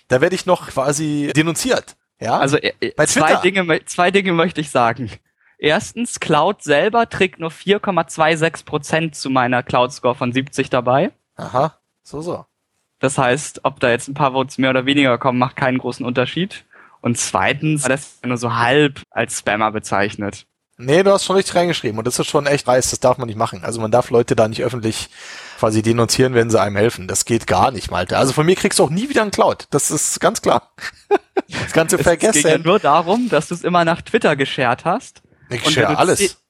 Da 0.09 0.21
werde 0.21 0.35
ich 0.35 0.47
noch 0.47 0.69
quasi 0.69 1.33
denunziert. 1.35 1.97
Ja? 2.21 2.39
Also 2.39 2.57
äh, 2.57 2.73
äh 2.81 2.93
Bei 2.97 3.07
zwei 3.07 3.37
Dinge, 3.37 3.85
zwei 3.87 4.11
Dinge 4.11 4.33
möchte 4.33 4.61
ich 4.61 4.71
sagen. 4.71 5.11
Erstens, 5.59 6.19
Cloud 6.19 6.63
selber 6.63 7.09
trägt 7.09 7.39
nur 7.39 7.51
4,26 7.51 8.65
Prozent 8.65 9.15
zu 9.15 9.31
meiner 9.31 9.63
Cloud 9.63 9.93
Score 9.93 10.15
von 10.15 10.33
70 10.33 10.71
dabei. 10.71 11.13
Aha, 11.37 11.79
so 12.03 12.21
so. 12.21 12.45
Das 12.99 13.19
heißt, 13.19 13.61
ob 13.65 13.81
da 13.81 13.91
jetzt 13.91 14.09
ein 14.09 14.15
paar 14.15 14.33
Votes 14.33 14.59
mehr 14.59 14.71
oder 14.71 14.87
weniger 14.87 15.19
kommen, 15.19 15.39
macht 15.39 15.57
keinen 15.57 15.79
großen 15.79 16.05
Unterschied. 16.05 16.65
Und 17.01 17.19
zweitens, 17.19 17.83
das 17.83 18.21
nur 18.25 18.37
so 18.37 18.55
halb 18.55 19.03
als 19.11 19.39
Spammer 19.39 19.73
bezeichnet. 19.73 20.47
Nee, 20.79 21.03
du 21.03 21.13
hast 21.13 21.25
schon 21.25 21.37
richtig 21.37 21.55
reingeschrieben 21.55 21.99
und 21.99 22.07
das 22.07 22.19
ist 22.19 22.29
schon 22.29 22.47
echt 22.47 22.67
weiß, 22.67 22.91
das 22.91 23.01
darf 23.01 23.19
man 23.19 23.27
nicht 23.29 23.37
machen. 23.37 23.63
Also 23.63 23.81
man 23.81 23.91
darf 23.91 24.11
Leute 24.11 24.35
da 24.35 24.49
nicht 24.49 24.63
öffentlich 24.63 25.11
quasi 25.59 25.83
denunzieren, 25.83 26.35
wenn 26.35 26.51
sie 26.51 26.61
einem 26.61 26.77
helfen. 26.77 27.07
Das 27.07 27.25
geht 27.25 27.47
gar 27.47 27.71
nicht, 27.71 27.91
Malte. 27.91 28.17
Also 28.17 28.33
von 28.33 28.47
mir 28.47 28.57
kriegst 28.57 28.79
du 28.79 28.85
auch 28.85 28.91
nie 28.91 29.09
wieder 29.09 29.23
einen 29.23 29.31
Cloud. 29.31 29.67
Das 29.71 29.91
ist 29.91 30.21
ganz 30.21 30.43
klar. 30.43 30.73
Das 31.49 31.73
du 31.89 31.99
vergessen. 31.99 32.39
Es 32.39 32.43
geht 32.45 32.53
ja 32.53 32.59
nur 32.59 32.79
darum, 32.79 33.29
dass 33.29 33.49
du 33.49 33.55
es 33.55 33.63
immer 33.63 33.85
nach 33.85 34.01
Twitter 34.01 34.37
geshared 34.37 34.85
hast. 34.85 35.23
Ich 35.51 35.69
share 35.69 35.99
alles. 35.99 36.42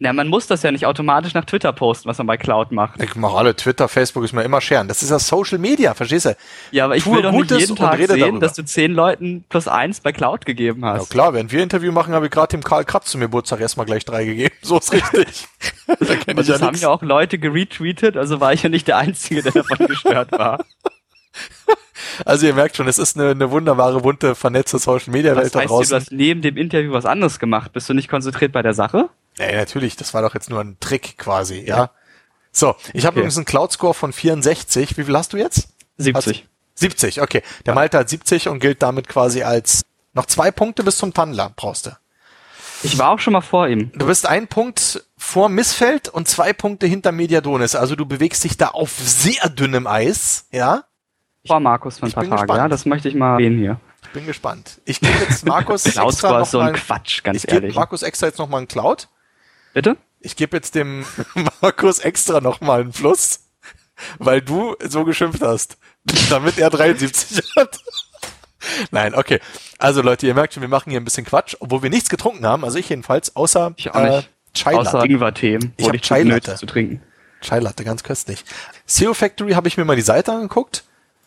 Na, 0.00 0.12
man 0.12 0.26
muss 0.26 0.48
das 0.48 0.64
ja 0.64 0.72
nicht 0.72 0.86
automatisch 0.86 1.34
nach 1.34 1.44
Twitter 1.44 1.72
posten, 1.72 2.08
was 2.08 2.18
man 2.18 2.26
bei 2.26 2.36
Cloud 2.36 2.72
macht. 2.72 3.00
Ich 3.00 3.14
mache 3.14 3.36
alle 3.36 3.54
Twitter, 3.54 3.86
Facebook 3.86 4.24
ist 4.24 4.32
mir 4.32 4.42
immer 4.42 4.60
scheren. 4.60 4.88
Das 4.88 5.04
ist 5.04 5.10
ja 5.10 5.20
Social 5.20 5.58
Media, 5.58 5.94
verstehst 5.94 6.26
du? 6.26 6.36
Ja, 6.72 6.86
aber 6.86 6.96
ich 6.96 7.04
Tue 7.04 7.16
will 7.16 7.22
doch 7.22 7.30
nicht 7.30 7.50
jeden 7.52 7.76
Tag 7.76 7.98
sehen, 7.98 8.18
darüber. 8.18 8.40
dass 8.40 8.54
du 8.54 8.64
zehn 8.64 8.92
Leuten 8.92 9.44
plus 9.48 9.68
eins 9.68 10.00
bei 10.00 10.10
Cloud 10.10 10.46
gegeben 10.46 10.84
hast. 10.84 11.00
Ja 11.00 11.08
klar, 11.08 11.32
wenn 11.32 11.52
wir 11.52 11.62
Interview 11.62 11.92
machen, 11.92 12.12
habe 12.12 12.26
ich 12.26 12.32
gerade 12.32 12.48
dem 12.48 12.64
Karl 12.64 12.84
Kratz 12.84 13.12
zum 13.12 13.20
Geburtstag 13.20 13.60
erstmal 13.60 13.86
gleich 13.86 14.04
drei 14.04 14.24
gegeben. 14.24 14.54
So 14.62 14.78
ist 14.78 14.92
richtig. 14.92 15.46
da 15.86 15.94
Und 16.26 16.38
das 16.38 16.48
ja 16.48 16.60
haben 16.60 16.76
ja 16.76 16.88
auch 16.88 17.02
Leute 17.02 17.38
geretweetet, 17.38 18.16
also 18.16 18.40
war 18.40 18.52
ich 18.52 18.64
ja 18.64 18.70
nicht 18.70 18.88
der 18.88 18.96
Einzige, 18.96 19.42
der 19.44 19.52
davon 19.52 19.78
gestört 19.86 20.32
war. 20.32 20.64
Also 22.24 22.46
ihr 22.46 22.54
merkt 22.54 22.76
schon, 22.76 22.88
es 22.88 22.98
ist 22.98 23.16
eine, 23.16 23.30
eine 23.30 23.50
wunderbare, 23.52 24.00
bunte, 24.00 24.34
vernetzte 24.34 24.80
Social 24.80 25.12
Media 25.12 25.36
Welt 25.36 25.54
da 25.54 25.64
draußen. 25.64 25.90
Du 25.90 25.96
hast 25.96 26.10
neben 26.10 26.42
dem 26.42 26.56
Interview 26.56 26.92
was 26.92 27.06
anderes 27.06 27.38
gemacht. 27.38 27.72
Bist 27.72 27.88
du 27.88 27.94
nicht 27.94 28.08
konzentriert 28.08 28.50
bei 28.50 28.62
der 28.62 28.74
Sache? 28.74 29.08
Ja, 29.38 29.52
natürlich, 29.52 29.96
das 29.96 30.14
war 30.14 30.22
doch 30.22 30.34
jetzt 30.34 30.50
nur 30.50 30.60
ein 30.60 30.78
Trick 30.80 31.18
quasi, 31.18 31.60
ja. 31.60 31.76
ja. 31.76 31.90
So, 32.52 32.76
ich 32.92 33.04
habe 33.04 33.14
okay. 33.14 33.20
übrigens 33.20 33.36
einen 33.36 33.46
Cloud-Score 33.46 33.94
von 33.94 34.12
64. 34.12 34.96
Wie 34.96 35.04
viel 35.04 35.16
hast 35.16 35.32
du 35.32 35.36
jetzt? 35.36 35.68
70. 35.98 36.38
Hast 36.38 36.80
70, 36.80 37.22
okay. 37.22 37.42
Der 37.66 37.72
ja. 37.72 37.74
Malte 37.74 37.98
hat 37.98 38.08
70 38.08 38.48
und 38.48 38.60
gilt 38.60 38.82
damit 38.82 39.08
quasi 39.08 39.42
als 39.42 39.82
noch 40.12 40.26
zwei 40.26 40.50
Punkte 40.50 40.84
bis 40.84 40.96
zum 40.96 41.12
Tandler 41.12 41.52
brauchst 41.54 41.86
du. 41.86 41.90
Ich 42.82 42.98
war 42.98 43.10
auch 43.10 43.18
schon 43.18 43.32
mal 43.32 43.40
vor 43.40 43.66
ihm. 43.68 43.90
Du 43.94 44.06
bist 44.06 44.26
ein 44.26 44.46
Punkt 44.46 45.04
vor 45.16 45.48
Missfeld 45.48 46.08
und 46.08 46.28
zwei 46.28 46.52
Punkte 46.52 46.86
hinter 46.86 47.12
Mediadonis. 47.12 47.74
Also 47.74 47.96
du 47.96 48.06
bewegst 48.06 48.44
dich 48.44 48.56
da 48.56 48.68
auf 48.68 48.90
sehr 48.90 49.48
dünnem 49.48 49.86
Eis, 49.86 50.46
ja? 50.52 50.84
Vor 51.46 51.60
Markus 51.60 51.98
von 51.98 52.08
ein 52.08 52.12
paar 52.12 52.46
Tagen, 52.46 52.56
ja? 52.56 52.68
Das 52.68 52.84
möchte 52.84 53.08
ich 53.08 53.14
mal 53.14 53.38
sehen 53.38 53.58
hier. 53.58 53.80
Ich 54.02 54.10
bin 54.10 54.26
gespannt. 54.26 54.80
Ich 54.84 55.00
gebe 55.00 55.16
jetzt 55.28 55.46
Markus 55.46 55.86
extra 55.96 56.38
noch 56.38 56.46
so 56.46 56.58
ein 56.58 56.72
mal, 56.72 56.78
Quatsch, 56.78 57.22
ganz 57.24 57.44
ich 57.44 57.50
ehrlich. 57.50 57.74
Markus 57.74 58.02
extra 58.02 58.26
jetzt 58.26 58.38
noch 58.38 58.48
mal 58.48 58.58
einen 58.58 58.68
Cloud. 58.68 59.08
Bitte? 59.74 59.96
Ich 60.20 60.36
gebe 60.36 60.56
jetzt 60.56 60.74
dem 60.74 61.04
Markus 61.60 61.98
extra 61.98 62.40
noch 62.40 62.62
mal 62.62 62.80
einen 62.80 62.92
Plus, 62.92 63.40
weil 64.18 64.40
du 64.40 64.74
so 64.82 65.04
geschimpft 65.04 65.42
hast, 65.42 65.76
damit 66.30 66.56
er 66.58 66.70
73 66.70 67.44
hat. 67.56 67.78
Nein, 68.90 69.14
okay. 69.14 69.40
Also 69.78 70.00
Leute, 70.00 70.26
ihr 70.26 70.34
merkt 70.34 70.54
schon, 70.54 70.62
wir 70.62 70.68
machen 70.68 70.90
hier 70.90 71.00
ein 71.00 71.04
bisschen 71.04 71.26
Quatsch, 71.26 71.56
obwohl 71.60 71.82
wir 71.82 71.90
nichts 71.90 72.08
getrunken 72.08 72.46
haben, 72.46 72.64
also 72.64 72.78
ich 72.78 72.88
jedenfalls, 72.88 73.36
außer 73.36 73.74
ich. 73.76 73.86
Äh, 73.86 74.22
Chai 74.54 74.72
Latte. 74.72 74.88
Außer 74.88 75.04
Ingwer-Tee. 75.04 75.58
Ich 75.76 75.86
habe 75.86 76.00
Chai 76.00 76.22
Latte 76.22 76.54
zu 76.54 76.66
trinken. 76.66 77.02
Chai 77.40 77.58
Latte, 77.58 77.84
ganz 77.84 78.04
köstlich. 78.04 78.44
SEO 78.86 79.12
Factory 79.12 79.52
habe 79.52 79.68
ich 79.68 79.76
mir 79.76 79.84
mal 79.84 79.96
die 79.96 80.02
Seite 80.02 80.32
angeguckt. 80.32 80.84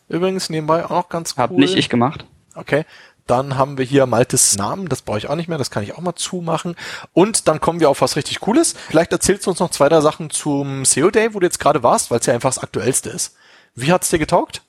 Übrigens 0.08 0.48
nebenbei 0.48 0.84
auch 0.86 0.90
noch 0.90 1.08
ganz 1.10 1.34
cool. 1.36 1.42
Hab 1.42 1.50
nicht 1.52 1.76
ich 1.76 1.90
gemacht. 1.90 2.24
Okay. 2.54 2.84
Dann 3.28 3.56
haben 3.56 3.78
wir 3.78 3.84
hier 3.84 4.06
Maltes 4.06 4.56
Namen, 4.56 4.88
das 4.88 5.02
brauche 5.02 5.18
ich 5.18 5.28
auch 5.28 5.36
nicht 5.36 5.48
mehr, 5.48 5.58
das 5.58 5.70
kann 5.70 5.82
ich 5.82 5.94
auch 5.94 6.00
mal 6.00 6.14
zumachen. 6.14 6.74
Und 7.12 7.46
dann 7.46 7.60
kommen 7.60 7.78
wir 7.78 7.90
auf 7.90 8.00
was 8.00 8.16
richtig 8.16 8.40
Cooles. 8.40 8.74
Vielleicht 8.88 9.12
erzählst 9.12 9.46
du 9.46 9.50
uns 9.50 9.60
noch 9.60 9.70
zwei, 9.70 9.88
drei 9.88 10.00
Sachen 10.00 10.30
zum 10.30 10.84
SEO 10.84 11.10
Day, 11.10 11.34
wo 11.34 11.40
du 11.40 11.46
jetzt 11.46 11.60
gerade 11.60 11.82
warst, 11.82 12.10
weil 12.10 12.20
es 12.20 12.26
ja 12.26 12.34
einfach 12.34 12.50
das 12.50 12.58
Aktuellste 12.58 13.10
ist. 13.10 13.36
Wie 13.74 13.92
hat's 13.92 14.08
dir 14.08 14.18
getaugt? 14.18 14.62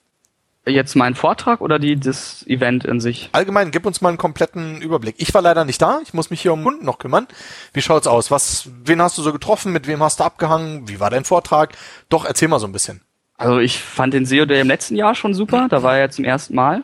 Jetzt 0.65 0.95
mein 0.95 1.15
Vortrag 1.15 1.61
oder 1.61 1.79
die, 1.79 1.99
das 1.99 2.45
Event 2.45 2.83
in 2.83 2.99
sich? 2.99 3.29
Allgemein, 3.31 3.71
gib 3.71 3.85
uns 3.85 4.01
mal 4.01 4.09
einen 4.09 4.17
kompletten 4.17 4.81
Überblick. 4.81 5.15
Ich 5.17 5.33
war 5.33 5.41
leider 5.41 5.65
nicht 5.65 5.81
da, 5.81 5.99
ich 6.03 6.13
muss 6.13 6.29
mich 6.29 6.41
hier 6.41 6.53
um 6.53 6.63
Kunden 6.63 6.85
noch 6.85 6.99
kümmern. 6.99 7.27
Wie 7.73 7.81
schaut's 7.81 8.07
aus? 8.07 8.29
Was, 8.29 8.69
wen 8.83 9.01
hast 9.01 9.17
du 9.17 9.21
so 9.21 9.31
getroffen? 9.31 9.71
Mit 9.71 9.87
wem 9.87 10.03
hast 10.03 10.19
du 10.19 10.25
abgehangen? 10.25 10.87
Wie 10.87 10.99
war 10.99 11.09
dein 11.09 11.23
Vortrag? 11.23 11.75
Doch, 12.09 12.25
erzähl 12.25 12.49
mal 12.49 12.59
so 12.59 12.67
ein 12.67 12.73
bisschen. 12.73 13.01
Also 13.37 13.59
ich 13.59 13.79
fand 13.79 14.13
den 14.13 14.25
SEO 14.25 14.45
Day 14.45 14.59
im 14.59 14.67
letzten 14.67 14.97
Jahr 14.97 15.15
schon 15.15 15.33
super, 15.33 15.67
da 15.69 15.81
war 15.81 15.93
er 15.93 16.01
ja 16.01 16.09
zum 16.09 16.25
ersten 16.25 16.55
Mal. 16.55 16.83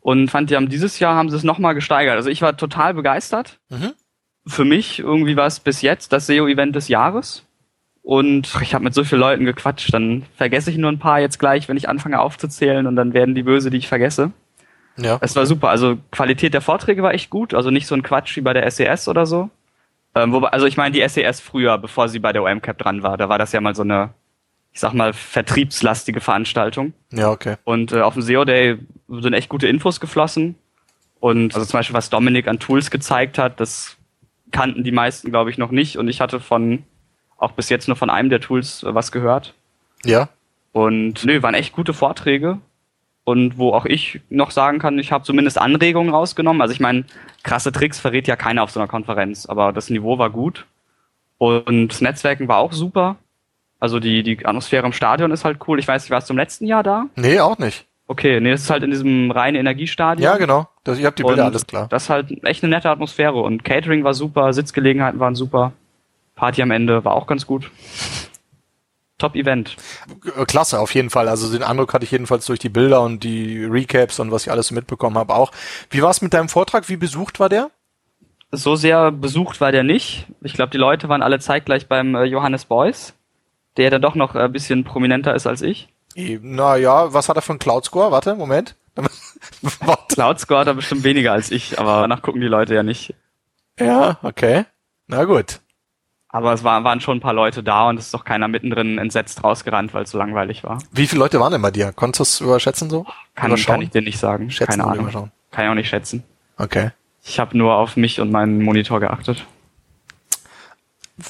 Und 0.00 0.28
fand, 0.28 0.50
die 0.50 0.56
haben 0.56 0.68
dieses 0.68 0.98
Jahr 0.98 1.14
haben 1.14 1.30
sie 1.30 1.36
es 1.36 1.44
nochmal 1.44 1.74
gesteigert. 1.74 2.16
Also 2.16 2.30
ich 2.30 2.42
war 2.42 2.56
total 2.56 2.94
begeistert. 2.94 3.58
Mhm. 3.68 3.92
Für 4.46 4.64
mich 4.64 4.98
irgendwie 4.98 5.36
war 5.36 5.46
es 5.46 5.60
bis 5.60 5.82
jetzt 5.82 6.12
das 6.12 6.26
SEO-Event 6.26 6.74
des 6.74 6.88
Jahres. 6.88 7.44
Und 8.02 8.50
ich 8.62 8.74
habe 8.74 8.84
mit 8.84 8.94
so 8.94 9.04
vielen 9.04 9.20
Leuten 9.20 9.44
gequatscht, 9.44 9.92
dann 9.92 10.24
vergesse 10.34 10.70
ich 10.70 10.78
nur 10.78 10.90
ein 10.90 10.98
paar 10.98 11.20
jetzt 11.20 11.38
gleich, 11.38 11.68
wenn 11.68 11.76
ich 11.76 11.88
anfange 11.88 12.18
aufzuzählen 12.18 12.86
und 12.86 12.96
dann 12.96 13.12
werden 13.12 13.34
die 13.34 13.42
böse, 13.42 13.70
die 13.70 13.76
ich 13.76 13.88
vergesse. 13.88 14.32
Ja. 14.96 15.18
Es 15.20 15.36
war 15.36 15.46
super. 15.46 15.68
Also 15.68 15.98
Qualität 16.10 16.54
der 16.54 16.60
Vorträge 16.60 17.02
war 17.02 17.14
echt 17.14 17.30
gut, 17.30 17.54
also 17.54 17.70
nicht 17.70 17.86
so 17.86 17.94
ein 17.94 18.02
Quatsch 18.02 18.36
wie 18.36 18.40
bei 18.40 18.52
der 18.52 18.68
SES 18.70 19.06
e 19.06 19.10
oder 19.10 19.26
so. 19.26 19.50
Ähm, 20.14 20.32
wobei, 20.32 20.48
also 20.48 20.66
ich 20.66 20.76
meine 20.76 20.92
die 20.92 21.06
SES 21.06 21.40
e 21.40 21.42
früher, 21.42 21.78
bevor 21.78 22.08
sie 22.08 22.18
bei 22.18 22.32
der 22.32 22.42
OMCAP 22.42 22.78
dran 22.78 23.02
war, 23.02 23.16
da 23.16 23.28
war 23.28 23.38
das 23.38 23.52
ja 23.52 23.60
mal 23.60 23.74
so 23.74 23.82
eine, 23.82 24.14
ich 24.72 24.80
sag 24.80 24.92
mal, 24.92 25.12
vertriebslastige 25.12 26.20
Veranstaltung. 26.20 26.92
Ja, 27.12 27.30
okay. 27.30 27.56
Und 27.64 27.92
äh, 27.92 28.00
auf 28.00 28.14
dem 28.14 28.22
SEO 28.22 28.44
Day 28.44 28.78
sind 29.08 29.32
echt 29.32 29.48
gute 29.48 29.66
Infos 29.66 30.00
geflossen. 30.00 30.54
Und 31.18 31.54
also 31.54 31.66
zum 31.66 31.78
Beispiel, 31.78 31.94
was 31.94 32.10
Dominik 32.10 32.48
an 32.48 32.58
Tools 32.58 32.90
gezeigt 32.90 33.36
hat, 33.36 33.60
das 33.60 33.96
kannten 34.52 34.84
die 34.84 34.92
meisten, 34.92 35.30
glaube 35.30 35.50
ich, 35.50 35.58
noch 35.58 35.70
nicht. 35.70 35.96
Und 35.96 36.08
ich 36.08 36.20
hatte 36.20 36.40
von 36.40 36.84
auch 37.36 37.52
bis 37.52 37.68
jetzt 37.68 37.88
nur 37.88 37.96
von 37.96 38.10
einem 38.10 38.30
der 38.30 38.40
Tools 38.40 38.82
äh, 38.82 38.94
was 38.94 39.12
gehört. 39.12 39.54
Ja. 40.04 40.28
Und 40.72 41.24
nö, 41.24 41.42
waren 41.42 41.54
echt 41.54 41.72
gute 41.72 41.92
Vorträge. 41.92 42.58
Und 43.24 43.58
wo 43.58 43.72
auch 43.72 43.86
ich 43.86 44.20
noch 44.28 44.50
sagen 44.50 44.78
kann, 44.78 44.98
ich 44.98 45.12
habe 45.12 45.24
zumindest 45.24 45.58
Anregungen 45.58 46.12
rausgenommen. 46.12 46.62
Also 46.62 46.72
ich 46.72 46.80
meine, 46.80 47.04
krasse 47.42 47.70
Tricks 47.72 48.00
verrät 48.00 48.26
ja 48.26 48.36
keiner 48.36 48.62
auf 48.62 48.70
so 48.70 48.80
einer 48.80 48.88
Konferenz, 48.88 49.46
aber 49.46 49.72
das 49.72 49.90
Niveau 49.90 50.18
war 50.18 50.30
gut. 50.30 50.66
Und 51.38 51.88
das 51.88 52.00
Netzwerken 52.00 52.48
war 52.48 52.58
auch 52.58 52.72
super. 52.72 53.16
Also 53.80 53.98
die, 53.98 54.22
die 54.22 54.46
Atmosphäre 54.46 54.86
im 54.86 54.92
Stadion 54.92 55.30
ist 55.30 55.44
halt 55.44 55.58
cool. 55.66 55.78
Ich 55.78 55.88
weiß 55.88 56.02
nicht, 56.04 56.10
warst 56.10 56.28
du 56.28 56.34
im 56.34 56.38
letzten 56.38 56.66
Jahr 56.66 56.82
da? 56.82 57.06
Nee, 57.16 57.40
auch 57.40 57.58
nicht. 57.58 57.86
Okay, 58.06 58.40
nee, 58.40 58.50
das 58.50 58.62
ist 58.62 58.70
halt 58.70 58.82
in 58.82 58.90
diesem 58.90 59.30
reinen 59.30 59.56
Energiestadion. 59.56 60.24
Ja, 60.24 60.36
genau. 60.36 60.68
Das, 60.84 60.98
ihr 60.98 61.06
habt 61.06 61.18
die 61.18 61.22
Bilder, 61.22 61.44
und 61.44 61.50
alles 61.50 61.66
klar. 61.66 61.86
Das 61.88 62.04
ist 62.04 62.10
halt 62.10 62.44
echt 62.44 62.62
eine 62.62 62.74
nette 62.74 62.90
Atmosphäre 62.90 63.40
und 63.40 63.64
Catering 63.64 64.04
war 64.04 64.14
super, 64.14 64.52
Sitzgelegenheiten 64.52 65.20
waren 65.20 65.34
super. 65.34 65.72
Party 66.34 66.62
am 66.62 66.70
Ende 66.70 67.04
war 67.04 67.14
auch 67.14 67.26
ganz 67.26 67.46
gut. 67.46 67.70
Top-Event. 69.18 69.76
Klasse, 70.48 70.80
auf 70.80 70.94
jeden 70.94 71.10
Fall. 71.10 71.28
Also 71.28 71.52
den 71.52 71.62
Eindruck 71.62 71.94
hatte 71.94 72.04
ich 72.04 72.10
jedenfalls 72.10 72.46
durch 72.46 72.58
die 72.58 72.70
Bilder 72.70 73.02
und 73.02 73.22
die 73.22 73.64
Recaps 73.64 74.18
und 74.18 74.32
was 74.32 74.46
ich 74.46 74.50
alles 74.50 74.70
mitbekommen 74.70 75.16
habe 75.16 75.34
auch. 75.34 75.52
Wie 75.90 76.02
war 76.02 76.10
es 76.10 76.22
mit 76.22 76.34
deinem 76.34 76.48
Vortrag? 76.48 76.88
Wie 76.88 76.96
besucht 76.96 77.38
war 77.38 77.48
der? 77.48 77.70
So 78.50 78.74
sehr 78.74 79.12
besucht 79.12 79.60
war 79.60 79.70
der 79.70 79.84
nicht. 79.84 80.26
Ich 80.40 80.54
glaube, 80.54 80.70
die 80.70 80.78
Leute 80.78 81.08
waren 81.08 81.22
alle 81.22 81.38
zeitgleich 81.38 81.86
beim 81.86 82.16
äh, 82.16 82.24
Johannes 82.24 82.64
Beuys, 82.64 83.14
der 83.80 83.90
dann 83.90 84.02
doch 84.02 84.14
noch 84.14 84.34
ein 84.34 84.52
bisschen 84.52 84.84
prominenter 84.84 85.34
ist 85.34 85.46
als 85.46 85.62
ich. 85.62 85.88
Naja, 86.14 87.12
was 87.14 87.28
hat 87.28 87.36
er 87.36 87.42
für 87.42 87.52
einen 87.52 87.58
Cloud-Score? 87.58 88.12
Warte, 88.12 88.34
Moment. 88.34 88.76
Cloud-Score 90.08 90.60
hat 90.60 90.66
er 90.66 90.74
bestimmt 90.74 91.02
weniger 91.02 91.32
als 91.32 91.50
ich, 91.50 91.78
aber 91.78 92.02
danach 92.02 92.20
gucken 92.20 92.42
die 92.42 92.46
Leute 92.46 92.74
ja 92.74 92.82
nicht. 92.82 93.14
Ja, 93.78 94.18
okay. 94.22 94.66
Na 95.06 95.24
gut. 95.24 95.60
Aber 96.28 96.52
es 96.52 96.62
war, 96.62 96.84
waren 96.84 97.00
schon 97.00 97.16
ein 97.16 97.20
paar 97.20 97.32
Leute 97.32 97.62
da 97.62 97.88
und 97.88 97.98
es 97.98 98.06
ist 98.06 98.14
doch 98.14 98.24
keiner 98.24 98.48
mittendrin 98.48 98.98
entsetzt 98.98 99.42
rausgerannt, 99.42 99.94
weil 99.94 100.04
es 100.04 100.10
so 100.10 100.18
langweilig 100.18 100.62
war. 100.62 100.78
Wie 100.92 101.06
viele 101.06 101.20
Leute 101.20 101.40
waren 101.40 101.52
denn 101.52 101.62
bei 101.62 101.70
dir? 101.70 101.92
Konntest 101.92 102.18
du 102.18 102.22
es 102.22 102.40
überschätzen 102.40 102.90
so? 102.90 103.06
Kann, 103.34 103.54
kann 103.56 103.82
ich 103.82 103.90
dir 103.90 104.02
nicht 104.02 104.18
sagen. 104.18 104.50
Schätzen 104.50 104.80
Keine 104.80 104.84
Ahnung. 104.84 105.30
Kann 105.50 105.64
ich 105.64 105.70
auch 105.70 105.74
nicht 105.74 105.88
schätzen. 105.88 106.22
Okay. 106.58 106.90
Ich 107.24 107.40
habe 107.40 107.56
nur 107.56 107.74
auf 107.74 107.96
mich 107.96 108.20
und 108.20 108.30
meinen 108.30 108.62
Monitor 108.62 109.00
geachtet. 109.00 109.46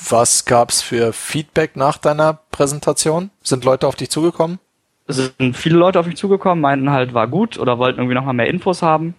Was 0.09 0.45
gab's 0.45 0.83
für 0.83 1.13
Feedback 1.13 1.77
nach 1.77 1.99
deiner 1.99 2.35
Präsentation? 2.51 3.31
Sind 3.43 3.65
Leute 3.65 3.87
auf 3.87 3.97
dich 3.97 4.11
zugekommen? 4.11 4.59
Es 5.07 5.17
sind 5.17 5.57
viele 5.57 5.77
Leute 5.77 5.99
auf 5.99 6.07
mich 6.07 6.17
zugekommen, 6.17 6.61
meinten 6.61 6.91
halt, 6.91 7.15
war 7.15 7.27
gut 7.27 7.59
oder 7.59 7.79
wollten 7.79 7.99
irgendwie 7.99 8.15
nochmal 8.15 8.35
mehr 8.35 8.47
Infos 8.47 8.83
haben. 8.83 9.15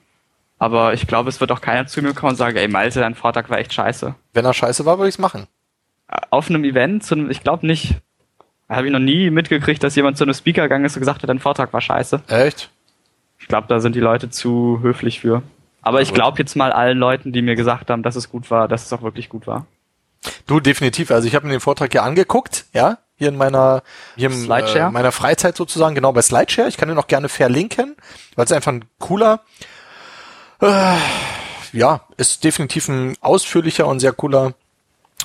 Aber 0.58 0.94
ich 0.94 1.08
glaube, 1.08 1.30
es 1.30 1.42
wird 1.42 1.52
auch 1.52 1.62
keiner 1.62 1.88
zu 1.88 2.02
mir 2.02 2.14
kommen 2.14 2.32
und 2.32 2.36
sagen, 2.38 2.56
ey 2.56 2.68
Malte, 2.68 3.00
dein 3.00 3.16
Vortrag 3.16 3.50
war 3.50 3.58
echt 3.58 3.74
scheiße. 3.74 4.16
Wenn 4.34 4.46
er 4.46 4.54
scheiße 4.54 4.86
war, 4.86 5.00
würde 5.00 5.10
ich's 5.10 5.18
machen 5.18 5.48
auf 6.30 6.50
einem 6.50 6.64
Event, 6.64 7.04
zu 7.04 7.16
einem, 7.16 7.30
ich 7.30 7.44
glaube 7.44 7.66
nicht. 7.66 7.96
Habe 8.70 8.88
ich 8.88 8.94
noch 8.94 9.00
nie 9.00 9.30
mitgekriegt, 9.30 9.84
dass 9.84 9.96
jemand 9.96 10.18
zu 10.18 10.24
einem 10.24 10.34
Speaker 10.34 10.64
gegangen 10.64 10.86
ist 10.86 10.96
und 10.96 11.02
gesagt 11.02 11.22
hat, 11.22 11.30
dein 11.30 11.40
Vortrag 11.40 11.74
war 11.74 11.82
scheiße. 11.82 12.22
Echt? 12.28 12.70
Ich 13.38 13.48
glaube, 13.48 13.68
da 13.68 13.80
sind 13.80 13.96
die 13.96 14.00
Leute 14.00 14.30
zu 14.30 14.80
höflich 14.82 15.20
für. 15.20 15.44
Aber 15.82 16.02
ich 16.02 16.14
glaube 16.14 16.40
jetzt 16.40 16.56
mal 16.56 16.72
allen 16.72 16.98
Leuten, 16.98 17.34
die 17.34 17.42
mir 17.42 17.56
gesagt 17.56 17.90
haben, 17.90 18.04
dass 18.04 18.16
es 18.16 18.30
gut 18.30 18.50
war, 18.50 18.68
dass 18.68 18.86
es 18.86 18.94
auch 18.94 19.02
wirklich 19.02 19.28
gut 19.28 19.46
war. 19.46 19.66
Du, 20.46 20.60
definitiv. 20.60 21.12
Also 21.12 21.28
ich 21.28 21.36
habe 21.36 21.48
mir 21.48 21.54
den 21.54 21.62
Vortrag 21.62 21.94
ja 21.94 22.04
angeguckt, 22.04 22.66
ja, 22.74 23.00
hier 23.16 23.30
in 23.30 23.38
meiner, 23.38 23.84
hier 24.16 24.30
in 24.32 24.50
äh, 24.50 24.90
meiner 24.90 25.12
Freizeit 25.12 25.56
sozusagen, 25.56 25.96
genau 25.96 26.12
bei 26.12 26.22
Slideshare. 26.22 26.68
Ich 26.68 26.78
kann 26.78 26.90
den 26.90 26.98
auch 26.98 27.08
gerne 27.08 27.30
verlinken, 27.30 27.96
weil 28.36 28.46
es 28.46 28.52
einfach 28.52 28.72
ein 28.72 28.86
cooler, 29.00 29.42
äh, 30.62 30.96
ja, 31.74 32.02
ist 32.18 32.44
definitiv 32.44 32.88
ein 32.88 33.16
ausführlicher 33.22 33.88
und 33.88 34.00
sehr 34.00 34.14
cooler 34.14 34.54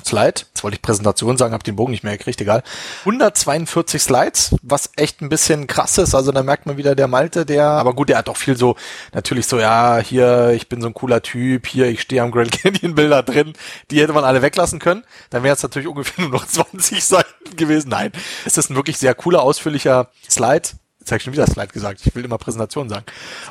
Slide. 0.05 0.43
Jetzt 0.49 0.63
wollte 0.63 0.77
ich 0.77 0.83
Präsentation 0.83 1.37
sagen, 1.37 1.53
habe 1.53 1.65
den 1.65 1.77
Bogen 1.77 1.91
nicht 1.91 2.05
mehr 2.05 2.17
gekriegt, 2.17 2.41
egal. 2.41 2.63
142 3.01 4.03
Slides, 4.03 4.57
was 4.63 4.91
echt 4.97 5.21
ein 5.21 5.29
bisschen 5.29 5.67
krass 5.67 5.99
ist. 5.99 6.15
Also 6.15 6.33
da 6.33 6.43
merkt 6.43 6.67
man 6.67 6.77
wieder 6.77 6.95
der 6.95 7.09
Malte, 7.09 7.47
der, 7.47 7.65
aber 7.65 7.95
gut, 7.95 8.09
der 8.09 8.19
hat 8.19 8.29
auch 8.29 8.37
viel 8.37 8.57
so, 8.57 8.77
natürlich 9.13 9.47
so, 9.47 9.59
ja, 9.59 9.99
hier, 9.99 10.51
ich 10.51 10.69
bin 10.69 10.81
so 10.81 10.89
ein 10.89 10.95
cooler 10.95 11.23
Typ, 11.23 11.67
hier, 11.67 11.87
ich 11.87 12.03
stehe 12.03 12.23
am 12.23 12.31
Grand 12.31 12.53
Canyon 12.53 12.95
Bilder 12.95 13.23
drin. 13.23 13.53
Die 13.91 14.01
hätte 14.01 14.13
man 14.13 14.25
alle 14.25 14.43
weglassen 14.43 14.79
können. 14.79 15.05
Dann 15.31 15.43
wäre 15.43 15.55
es 15.55 15.63
natürlich 15.63 15.89
ungefähr 15.89 16.25
nur 16.29 16.33
noch 16.33 16.47
20 16.47 17.05
Seiten 17.05 17.57
gewesen. 17.57 17.89
Nein, 17.91 18.13
es 18.45 18.59
ist 18.59 18.71
ein 18.71 18.77
wirklich 18.77 18.99
sehr 18.99 19.15
cooler, 19.15 19.43
ausführlicher 19.43 20.11
Slide. 20.29 20.69
Jetzt 21.07 21.13
habe 21.13 21.19
ich 21.19 21.23
schon 21.23 21.33
wieder 21.35 21.47
Slide 21.47 21.69
gesagt. 21.69 22.01
Ich 22.05 22.15
will 22.17 22.25
immer 22.25 22.37
Präsentation 22.37 22.89
sagen. 22.89 23.05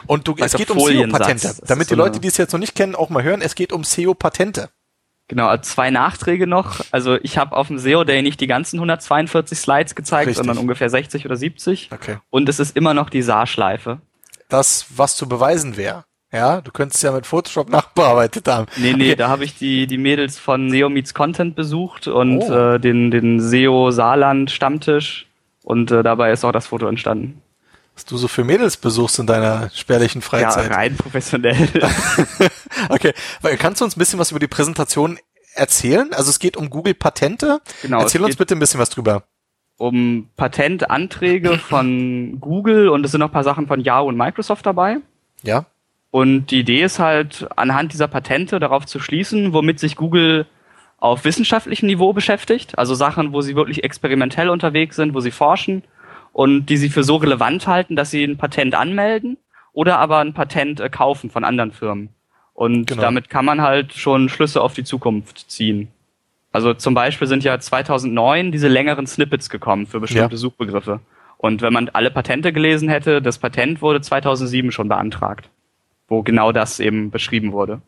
Und 0.07 0.27
du, 0.27 0.35
es 0.37 0.53
geht 0.53 0.69
um 0.71 0.79
SEO-Patente. 0.79 1.55
Damit 1.65 1.89
die 1.89 1.95
Leute, 1.95 2.19
die 2.19 2.27
es 2.27 2.35
jetzt 2.35 2.51
noch 2.51 2.59
nicht 2.59 2.75
kennen, 2.75 2.95
auch 2.95 3.09
mal 3.09 3.23
hören, 3.23 3.41
es 3.41 3.55
geht 3.55 3.71
um 3.71 3.85
SEO-Patente. 3.85 4.69
Genau, 5.27 5.55
zwei 5.57 5.89
Nachträge 5.89 6.45
noch. 6.45 6.81
Also 6.91 7.15
ich 7.21 7.37
habe 7.37 7.55
auf 7.55 7.67
dem 7.67 7.79
SEO 7.79 8.03
Day 8.03 8.21
nicht 8.21 8.39
die 8.39 8.47
ganzen 8.47 8.77
142 8.77 9.57
Slides 9.57 9.95
gezeigt, 9.95 10.27
Richtig. 10.27 10.37
sondern 10.37 10.57
ungefähr 10.59 10.89
60 10.89 11.25
oder 11.25 11.35
70. 11.35 11.89
Okay. 11.91 12.17
Und 12.29 12.47
es 12.47 12.59
ist 12.59 12.75
immer 12.77 12.93
noch 12.93 13.09
die 13.09 13.23
Saarschleife. 13.23 13.99
Das, 14.49 14.85
was 14.95 15.15
zu 15.15 15.27
beweisen 15.27 15.77
wäre. 15.77 16.05
Ja, 16.31 16.61
du 16.61 16.71
könntest 16.71 17.01
ja 17.01 17.11
mit 17.11 17.25
Photoshop 17.25 17.69
nachbearbeitet 17.71 18.47
haben. 18.47 18.67
Nee, 18.77 18.93
nee, 18.93 19.05
okay. 19.05 19.15
da 19.15 19.29
habe 19.29 19.45
ich 19.45 19.57
die, 19.57 19.87
die 19.87 19.97
Mädels 19.97 20.37
von 20.37 20.69
SEO 20.69 20.89
Meets 20.89 21.15
Content 21.15 21.55
besucht 21.55 22.07
und 22.07 22.43
oh. 22.43 22.53
äh, 22.53 22.79
den, 22.79 23.09
den 23.09 23.39
SEO 23.39 23.89
Saarland 23.91 24.51
Stammtisch. 24.51 25.27
Und 25.63 25.89
äh, 25.89 26.03
dabei 26.03 26.31
ist 26.31 26.45
auch 26.45 26.51
das 26.51 26.67
Foto 26.67 26.85
entstanden 26.87 27.41
was 27.95 28.05
du 28.05 28.17
so 28.17 28.27
für 28.27 28.43
Mädels 28.43 28.77
besuchst 28.77 29.19
in 29.19 29.25
deiner 29.25 29.69
spärlichen 29.73 30.21
Freizeit. 30.21 30.69
Ja, 30.69 30.75
rein 30.75 30.97
professionell. 30.97 31.69
okay, 32.89 33.13
kannst 33.57 33.79
du 33.79 33.85
uns 33.85 33.95
ein 33.95 33.99
bisschen 33.99 34.19
was 34.19 34.31
über 34.31 34.39
die 34.39 34.47
Präsentation 34.47 35.17
erzählen? 35.53 36.11
Also 36.13 36.29
es 36.29 36.39
geht 36.39 36.57
um 36.57 36.69
Google 36.69 36.93
Patente. 36.93 37.61
Genau. 37.81 38.01
Erzähl 38.01 38.21
uns 38.21 38.35
bitte 38.35 38.53
ein 38.55 38.59
bisschen 38.59 38.81
was 38.81 38.89
drüber. 38.89 39.23
Um 39.77 40.29
Patentanträge 40.35 41.57
von 41.57 42.37
Google 42.41 42.89
und 42.89 43.05
es 43.05 43.11
sind 43.11 43.21
noch 43.21 43.29
ein 43.29 43.33
paar 43.33 43.43
Sachen 43.43 43.67
von 43.67 43.79
Yahoo 43.79 44.07
und 44.09 44.17
Microsoft 44.17 44.65
dabei. 44.65 44.97
Ja. 45.43 45.65
Und 46.11 46.47
die 46.47 46.59
Idee 46.59 46.83
ist 46.83 46.99
halt, 46.99 47.47
anhand 47.55 47.93
dieser 47.93 48.07
Patente 48.07 48.59
darauf 48.59 48.85
zu 48.85 48.99
schließen, 48.99 49.53
womit 49.53 49.79
sich 49.79 49.95
Google 49.95 50.45
auf 50.97 51.25
wissenschaftlichem 51.25 51.87
Niveau 51.87 52.13
beschäftigt. 52.13 52.77
Also 52.77 52.93
Sachen, 52.93 53.33
wo 53.33 53.41
sie 53.41 53.55
wirklich 53.55 53.83
experimentell 53.83 54.49
unterwegs 54.49 54.95
sind, 54.95 55.13
wo 55.13 55.19
sie 55.19 55.31
forschen 55.31 55.83
und 56.35 56.65
die 56.65 56.75
sie 56.75 56.89
für 56.89 57.05
so 57.05 57.15
relevant 57.15 57.65
halten, 57.65 57.95
dass 57.95 58.11
sie 58.11 58.25
ein 58.25 58.35
Patent 58.35 58.75
anmelden 58.75 59.37
oder 59.71 59.99
aber 59.99 60.17
ein 60.17 60.33
Patent 60.33 60.81
äh, 60.81 60.89
kaufen 60.89 61.29
von 61.29 61.45
anderen 61.45 61.71
Firmen. 61.71 62.09
Und 62.53 62.87
genau. 62.87 63.03
damit 63.03 63.29
kann 63.29 63.45
man 63.45 63.61
halt 63.61 63.93
schon 63.93 64.27
Schlüsse 64.27 64.61
auf 64.61 64.73
die 64.73 64.83
Zukunft 64.83 65.49
ziehen. 65.49 65.87
Also 66.51 66.73
zum 66.73 66.93
Beispiel 66.93 67.29
sind 67.29 67.45
ja 67.45 67.57
2009 67.57 68.51
diese 68.51 68.67
längeren 68.67 69.07
Snippets 69.07 69.49
gekommen 69.49 69.87
für 69.87 70.01
bestimmte 70.01 70.35
ja. 70.35 70.37
Suchbegriffe. 70.37 70.99
Und 71.37 71.61
wenn 71.61 71.71
man 71.71 71.87
alle 71.87 72.11
Patente 72.11 72.51
gelesen 72.51 72.89
hätte, 72.89 73.21
das 73.21 73.37
Patent 73.37 73.81
wurde 73.81 74.01
2007 74.01 74.73
schon 74.73 74.89
beantragt, 74.89 75.49
wo 76.09 76.21
genau 76.21 76.51
das 76.51 76.81
eben 76.81 77.11
beschrieben 77.11 77.53
wurde. 77.53 77.79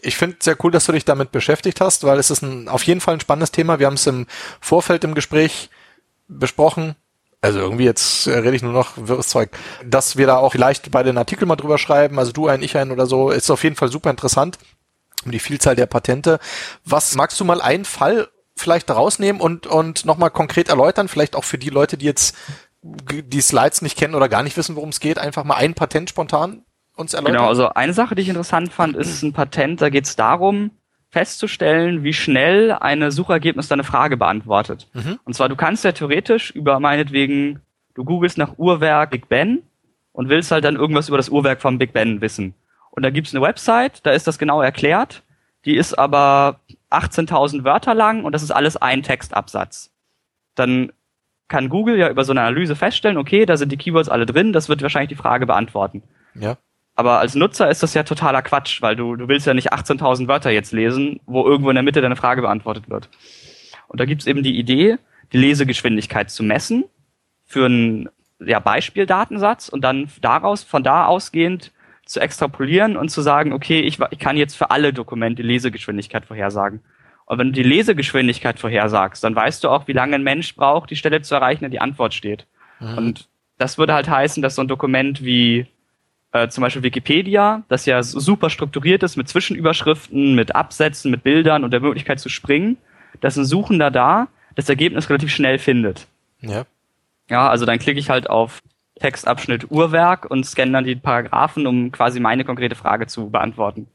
Ich 0.00 0.16
finde 0.16 0.36
sehr 0.40 0.56
cool, 0.64 0.70
dass 0.70 0.86
du 0.86 0.92
dich 0.92 1.04
damit 1.04 1.32
beschäftigt 1.32 1.82
hast, 1.82 2.04
weil 2.04 2.18
es 2.18 2.30
ist 2.30 2.40
ein, 2.40 2.68
auf 2.68 2.84
jeden 2.84 3.02
Fall 3.02 3.12
ein 3.12 3.20
spannendes 3.20 3.52
Thema. 3.52 3.78
Wir 3.78 3.88
haben 3.88 3.94
es 3.94 4.06
im 4.06 4.26
Vorfeld 4.62 5.04
im 5.04 5.14
Gespräch 5.14 5.68
besprochen 6.28 6.96
also 7.42 7.58
irgendwie 7.58 7.84
jetzt 7.84 8.28
äh, 8.28 8.38
rede 8.38 8.54
ich 8.54 8.62
nur 8.62 8.72
noch 8.72 8.92
wirres 8.96 9.28
Zeug, 9.28 9.50
dass 9.84 10.16
wir 10.16 10.26
da 10.26 10.36
auch 10.36 10.52
vielleicht 10.52 10.90
bei 10.92 11.02
den 11.02 11.18
Artikeln 11.18 11.48
mal 11.48 11.56
drüber 11.56 11.76
schreiben, 11.76 12.18
also 12.18 12.32
du 12.32 12.46
ein, 12.46 12.62
ich 12.62 12.76
ein 12.76 12.92
oder 12.92 13.06
so, 13.06 13.30
ist 13.30 13.50
auf 13.50 13.64
jeden 13.64 13.76
Fall 13.76 13.90
super 13.90 14.10
interessant, 14.10 14.58
die 15.24 15.40
Vielzahl 15.40 15.74
der 15.74 15.86
Patente. 15.86 16.38
Was 16.84 17.16
magst 17.16 17.38
du 17.40 17.44
mal 17.44 17.60
einen 17.60 17.84
Fall 17.84 18.28
vielleicht 18.56 18.90
rausnehmen 18.90 19.40
und, 19.42 19.66
und 19.66 20.04
nochmal 20.04 20.30
konkret 20.30 20.68
erläutern, 20.68 21.08
vielleicht 21.08 21.34
auch 21.34 21.44
für 21.44 21.58
die 21.58 21.70
Leute, 21.70 21.96
die 21.96 22.04
jetzt 22.04 22.36
die 22.82 23.40
Slides 23.40 23.82
nicht 23.82 23.98
kennen 23.98 24.14
oder 24.14 24.28
gar 24.28 24.42
nicht 24.42 24.56
wissen, 24.56 24.76
worum 24.76 24.90
es 24.90 25.00
geht, 25.00 25.18
einfach 25.18 25.44
mal 25.44 25.56
ein 25.56 25.74
Patent 25.74 26.10
spontan 26.10 26.64
uns 26.94 27.12
erläutern? 27.12 27.38
Genau, 27.38 27.48
also 27.48 27.70
eine 27.70 27.92
Sache, 27.92 28.14
die 28.14 28.22
ich 28.22 28.28
interessant 28.28 28.72
fand, 28.72 28.96
ist 28.96 29.22
ein 29.22 29.32
Patent, 29.32 29.80
da 29.80 29.88
geht 29.88 30.04
es 30.04 30.14
darum, 30.14 30.70
festzustellen, 31.12 32.04
wie 32.04 32.14
schnell 32.14 32.72
eine 32.72 33.12
Suchergebnis 33.12 33.68
deine 33.68 33.84
Frage 33.84 34.16
beantwortet. 34.16 34.88
Mhm. 34.94 35.20
Und 35.24 35.34
zwar, 35.34 35.50
du 35.50 35.56
kannst 35.56 35.84
ja 35.84 35.92
theoretisch 35.92 36.50
über 36.50 36.80
meinetwegen, 36.80 37.60
du 37.94 38.02
googelst 38.02 38.38
nach 38.38 38.56
Uhrwerk 38.56 39.10
Big 39.10 39.28
Ben 39.28 39.62
und 40.12 40.30
willst 40.30 40.50
halt 40.50 40.64
dann 40.64 40.76
irgendwas 40.76 41.08
über 41.08 41.18
das 41.18 41.28
Uhrwerk 41.28 41.60
vom 41.60 41.78
Big 41.78 41.92
Ben 41.92 42.22
wissen. 42.22 42.54
Und 42.90 43.02
da 43.02 43.10
gibt's 43.10 43.34
eine 43.34 43.44
Website, 43.44 44.04
da 44.06 44.12
ist 44.12 44.26
das 44.26 44.38
genau 44.38 44.62
erklärt. 44.62 45.22
Die 45.66 45.76
ist 45.76 45.98
aber 45.98 46.60
18.000 46.90 47.62
Wörter 47.62 47.94
lang 47.94 48.24
und 48.24 48.32
das 48.32 48.42
ist 48.42 48.50
alles 48.50 48.78
ein 48.78 49.02
Textabsatz. 49.02 49.90
Dann 50.54 50.92
kann 51.48 51.68
Google 51.68 51.98
ja 51.98 52.08
über 52.08 52.24
so 52.24 52.32
eine 52.32 52.40
Analyse 52.40 52.74
feststellen, 52.74 53.18
okay, 53.18 53.44
da 53.44 53.58
sind 53.58 53.70
die 53.70 53.76
Keywords 53.76 54.08
alle 54.08 54.24
drin, 54.24 54.54
das 54.54 54.70
wird 54.70 54.80
wahrscheinlich 54.80 55.10
die 55.10 55.22
Frage 55.22 55.44
beantworten. 55.44 56.02
Ja. 56.34 56.56
Aber 57.02 57.18
als 57.18 57.34
Nutzer 57.34 57.68
ist 57.68 57.82
das 57.82 57.94
ja 57.94 58.04
totaler 58.04 58.42
Quatsch, 58.42 58.80
weil 58.80 58.94
du, 58.94 59.16
du 59.16 59.26
willst 59.26 59.44
ja 59.44 59.54
nicht 59.54 59.72
18.000 59.72 60.28
Wörter 60.28 60.52
jetzt 60.52 60.70
lesen, 60.70 61.18
wo 61.26 61.44
irgendwo 61.44 61.68
in 61.68 61.74
der 61.74 61.82
Mitte 61.82 62.00
deine 62.00 62.14
Frage 62.14 62.42
beantwortet 62.42 62.88
wird. 62.88 63.08
Und 63.88 63.98
da 63.98 64.04
gibt's 64.04 64.28
eben 64.28 64.44
die 64.44 64.56
Idee, 64.56 64.98
die 65.32 65.38
Lesegeschwindigkeit 65.38 66.30
zu 66.30 66.44
messen 66.44 66.84
für 67.44 67.64
einen 67.64 68.08
ja, 68.38 68.60
Beispieldatensatz 68.60 69.68
und 69.68 69.82
dann 69.82 70.10
daraus, 70.20 70.62
von 70.62 70.84
da 70.84 71.06
ausgehend 71.06 71.72
zu 72.06 72.20
extrapolieren 72.20 72.96
und 72.96 73.08
zu 73.08 73.20
sagen, 73.20 73.52
okay, 73.52 73.80
ich, 73.80 73.98
ich 74.12 74.20
kann 74.20 74.36
jetzt 74.36 74.54
für 74.54 74.70
alle 74.70 74.92
Dokumente 74.92 75.42
Lesegeschwindigkeit 75.42 76.24
vorhersagen. 76.24 76.82
Und 77.26 77.38
wenn 77.38 77.48
du 77.48 77.54
die 77.54 77.68
Lesegeschwindigkeit 77.68 78.60
vorhersagst, 78.60 79.24
dann 79.24 79.34
weißt 79.34 79.64
du 79.64 79.70
auch, 79.70 79.88
wie 79.88 79.92
lange 79.92 80.14
ein 80.14 80.22
Mensch 80.22 80.54
braucht, 80.54 80.90
die 80.90 80.96
Stelle 80.96 81.20
zu 81.20 81.34
erreichen, 81.34 81.64
in 81.64 81.72
die 81.72 81.80
Antwort 81.80 82.14
steht. 82.14 82.46
Mhm. 82.78 82.96
Und 82.96 83.28
das 83.58 83.76
würde 83.76 83.92
halt 83.92 84.08
heißen, 84.08 84.40
dass 84.40 84.54
so 84.54 84.62
ein 84.62 84.68
Dokument 84.68 85.24
wie 85.24 85.66
äh, 86.32 86.48
zum 86.48 86.62
Beispiel 86.62 86.82
Wikipedia, 86.82 87.62
das 87.68 87.86
ja 87.86 88.02
super 88.02 88.50
strukturiert 88.50 89.02
ist 89.02 89.16
mit 89.16 89.28
Zwischenüberschriften, 89.28 90.34
mit 90.34 90.54
Absätzen, 90.54 91.10
mit 91.10 91.22
Bildern 91.22 91.64
und 91.64 91.72
der 91.72 91.80
Möglichkeit 91.80 92.20
zu 92.20 92.28
springen, 92.28 92.78
dass 93.20 93.36
ein 93.36 93.44
Suchender 93.44 93.90
da 93.90 94.28
das 94.54 94.68
Ergebnis 94.68 95.08
relativ 95.08 95.30
schnell 95.30 95.58
findet. 95.58 96.06
Ja. 96.40 96.64
Ja, 97.28 97.48
also 97.48 97.64
dann 97.64 97.78
klicke 97.78 97.98
ich 97.98 98.10
halt 98.10 98.28
auf 98.28 98.60
Textabschnitt 99.00 99.70
Uhrwerk 99.70 100.30
und 100.30 100.44
scanne 100.44 100.72
dann 100.72 100.84
die 100.84 100.96
Paragraphen, 100.96 101.66
um 101.66 101.92
quasi 101.92 102.20
meine 102.20 102.44
konkrete 102.44 102.74
Frage 102.74 103.06
zu 103.06 103.30
beantworten. 103.30 103.86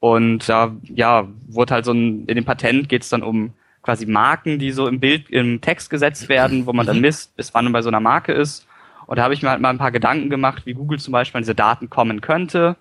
Und 0.00 0.48
da, 0.48 0.74
ja, 0.82 1.28
wurde 1.46 1.74
halt 1.74 1.84
so 1.84 1.92
ein, 1.92 2.26
in 2.26 2.34
dem 2.34 2.44
Patent 2.44 2.88
geht 2.88 3.02
es 3.02 3.08
dann 3.08 3.22
um 3.22 3.52
quasi 3.82 4.06
Marken, 4.06 4.58
die 4.58 4.72
so 4.72 4.88
im 4.88 5.00
Bild, 5.00 5.30
im 5.30 5.60
Text 5.60 5.90
gesetzt 5.90 6.28
werden, 6.28 6.66
wo 6.66 6.72
man 6.72 6.86
dann 6.86 6.96
mhm. 6.96 7.02
misst, 7.02 7.36
bis 7.36 7.54
wann 7.54 7.64
man 7.64 7.72
bei 7.72 7.82
so 7.82 7.88
einer 7.88 8.00
Marke 8.00 8.32
ist. 8.32 8.66
Und 9.12 9.18
da 9.18 9.24
habe 9.24 9.34
ich 9.34 9.42
mir 9.42 9.50
halt 9.50 9.60
mal 9.60 9.68
ein 9.68 9.76
paar 9.76 9.90
Gedanken 9.90 10.30
gemacht, 10.30 10.64
wie 10.64 10.72
Google 10.72 10.98
zum 10.98 11.12
Beispiel 11.12 11.36
an 11.36 11.42
diese 11.42 11.54
Daten 11.54 11.90
kommen 11.90 12.22
könnte. 12.22 12.76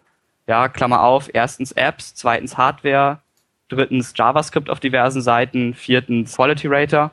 Ja, 0.48 0.70
Klammer 0.70 1.04
auf, 1.04 1.30
erstens 1.34 1.74
Apps, 1.74 2.16
zweitens 2.16 2.56
Hardware, 2.56 3.20
drittens 3.68 4.14
JavaScript 4.16 4.70
auf 4.70 4.80
diversen 4.80 5.22
Seiten, 5.22 5.74
viertens 5.74 6.38
Quality 6.38 6.70
Rater 6.70 7.12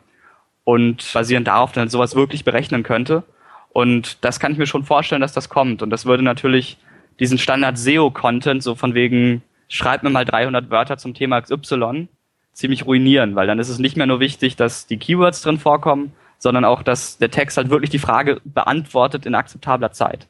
und 0.63 1.13
basierend 1.13 1.49
darauf 1.49 1.73
dann 1.73 1.89
sowas 1.89 2.15
wirklich 2.15 2.45
berechnen 2.45 2.85
könnte. 2.85 3.25
Und 3.71 4.25
das 4.25 4.39
kann 4.39 4.53
ich 4.53 4.59
mir 4.59 4.69
schon 4.69 4.85
vorstellen, 4.85 5.21
dass 5.21 5.33
das 5.33 5.49
kommt. 5.49 5.83
Und 5.83 5.91
das 5.91 6.07
würde 6.07 6.23
natürlich 6.23 6.79
diesen 7.19 7.39
Standard 7.39 7.77
SEO-Content, 7.77 8.63
so 8.63 8.77
von 8.77 8.95
wegen, 8.95 9.43
schreib 9.67 10.05
mir 10.05 10.11
mal 10.11 10.27
300 10.27 10.71
Wörter 10.71 10.97
zum 10.97 11.15
Thema 11.15 11.41
XY, 11.41 12.07
ziemlich 12.53 12.87
ruinieren, 12.87 13.35
weil 13.35 13.49
dann 13.49 13.59
ist 13.59 13.69
es 13.69 13.81
nicht 13.81 13.97
mehr 13.97 14.07
nur 14.07 14.21
wichtig, 14.21 14.55
dass 14.55 14.87
die 14.87 14.99
Keywords 14.99 15.43
drin 15.43 15.59
vorkommen, 15.59 16.13
sondern 16.39 16.65
auch, 16.65 16.83
dass 16.83 17.19
der 17.19 17.31
Text 17.31 17.57
halt 17.57 17.71
wirklich 17.71 17.91
die 17.91 17.99
Frage 17.99 18.41
beantwortet 18.45 19.27
in 19.27 19.35
akzeptabler 19.35 19.93
Zeit. 19.93 20.29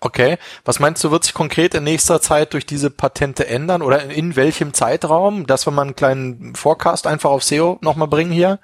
Okay. 0.00 0.38
Was 0.64 0.78
meinst 0.78 1.02
du, 1.02 1.10
wird 1.10 1.24
sich 1.24 1.34
konkret 1.34 1.74
in 1.74 1.84
nächster 1.84 2.20
Zeit 2.20 2.52
durch 2.52 2.66
diese 2.66 2.90
Patente 2.90 3.48
ändern 3.48 3.82
oder 3.82 4.04
in, 4.04 4.10
in 4.10 4.36
welchem 4.36 4.72
Zeitraum? 4.72 5.46
Dass 5.46 5.66
wir 5.66 5.72
mal 5.72 5.82
einen 5.82 5.96
kleinen 5.96 6.54
Forecast 6.54 7.06
einfach 7.06 7.30
auf 7.30 7.42
SEO 7.42 7.78
nochmal 7.80 8.08
bringen 8.08 8.32
hier? 8.32 8.60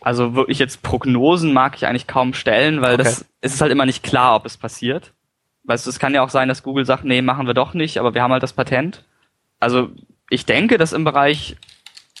Also 0.00 0.34
wirklich 0.34 0.60
jetzt 0.60 0.82
Prognosen 0.82 1.52
mag 1.52 1.74
ich 1.74 1.86
eigentlich 1.86 2.06
kaum 2.06 2.34
stellen, 2.34 2.80
weil 2.80 2.94
okay. 2.94 3.02
das 3.02 3.24
ist 3.40 3.60
halt 3.60 3.72
immer 3.72 3.86
nicht 3.86 4.04
klar, 4.04 4.36
ob 4.36 4.46
es 4.46 4.56
passiert. 4.56 5.12
Weißt 5.64 5.86
du, 5.86 5.90
es 5.90 5.98
kann 5.98 6.14
ja 6.14 6.22
auch 6.22 6.30
sein, 6.30 6.48
dass 6.48 6.62
Google 6.62 6.84
sagt, 6.84 7.04
nee, 7.04 7.22
machen 7.22 7.46
wir 7.46 7.54
doch 7.54 7.74
nicht, 7.74 7.98
aber 7.98 8.14
wir 8.14 8.22
haben 8.22 8.32
halt 8.32 8.42
das 8.42 8.52
Patent. 8.52 9.02
Also 9.58 9.88
ich 10.30 10.46
denke, 10.46 10.78
dass 10.78 10.92
im 10.92 11.04
Bereich 11.04 11.56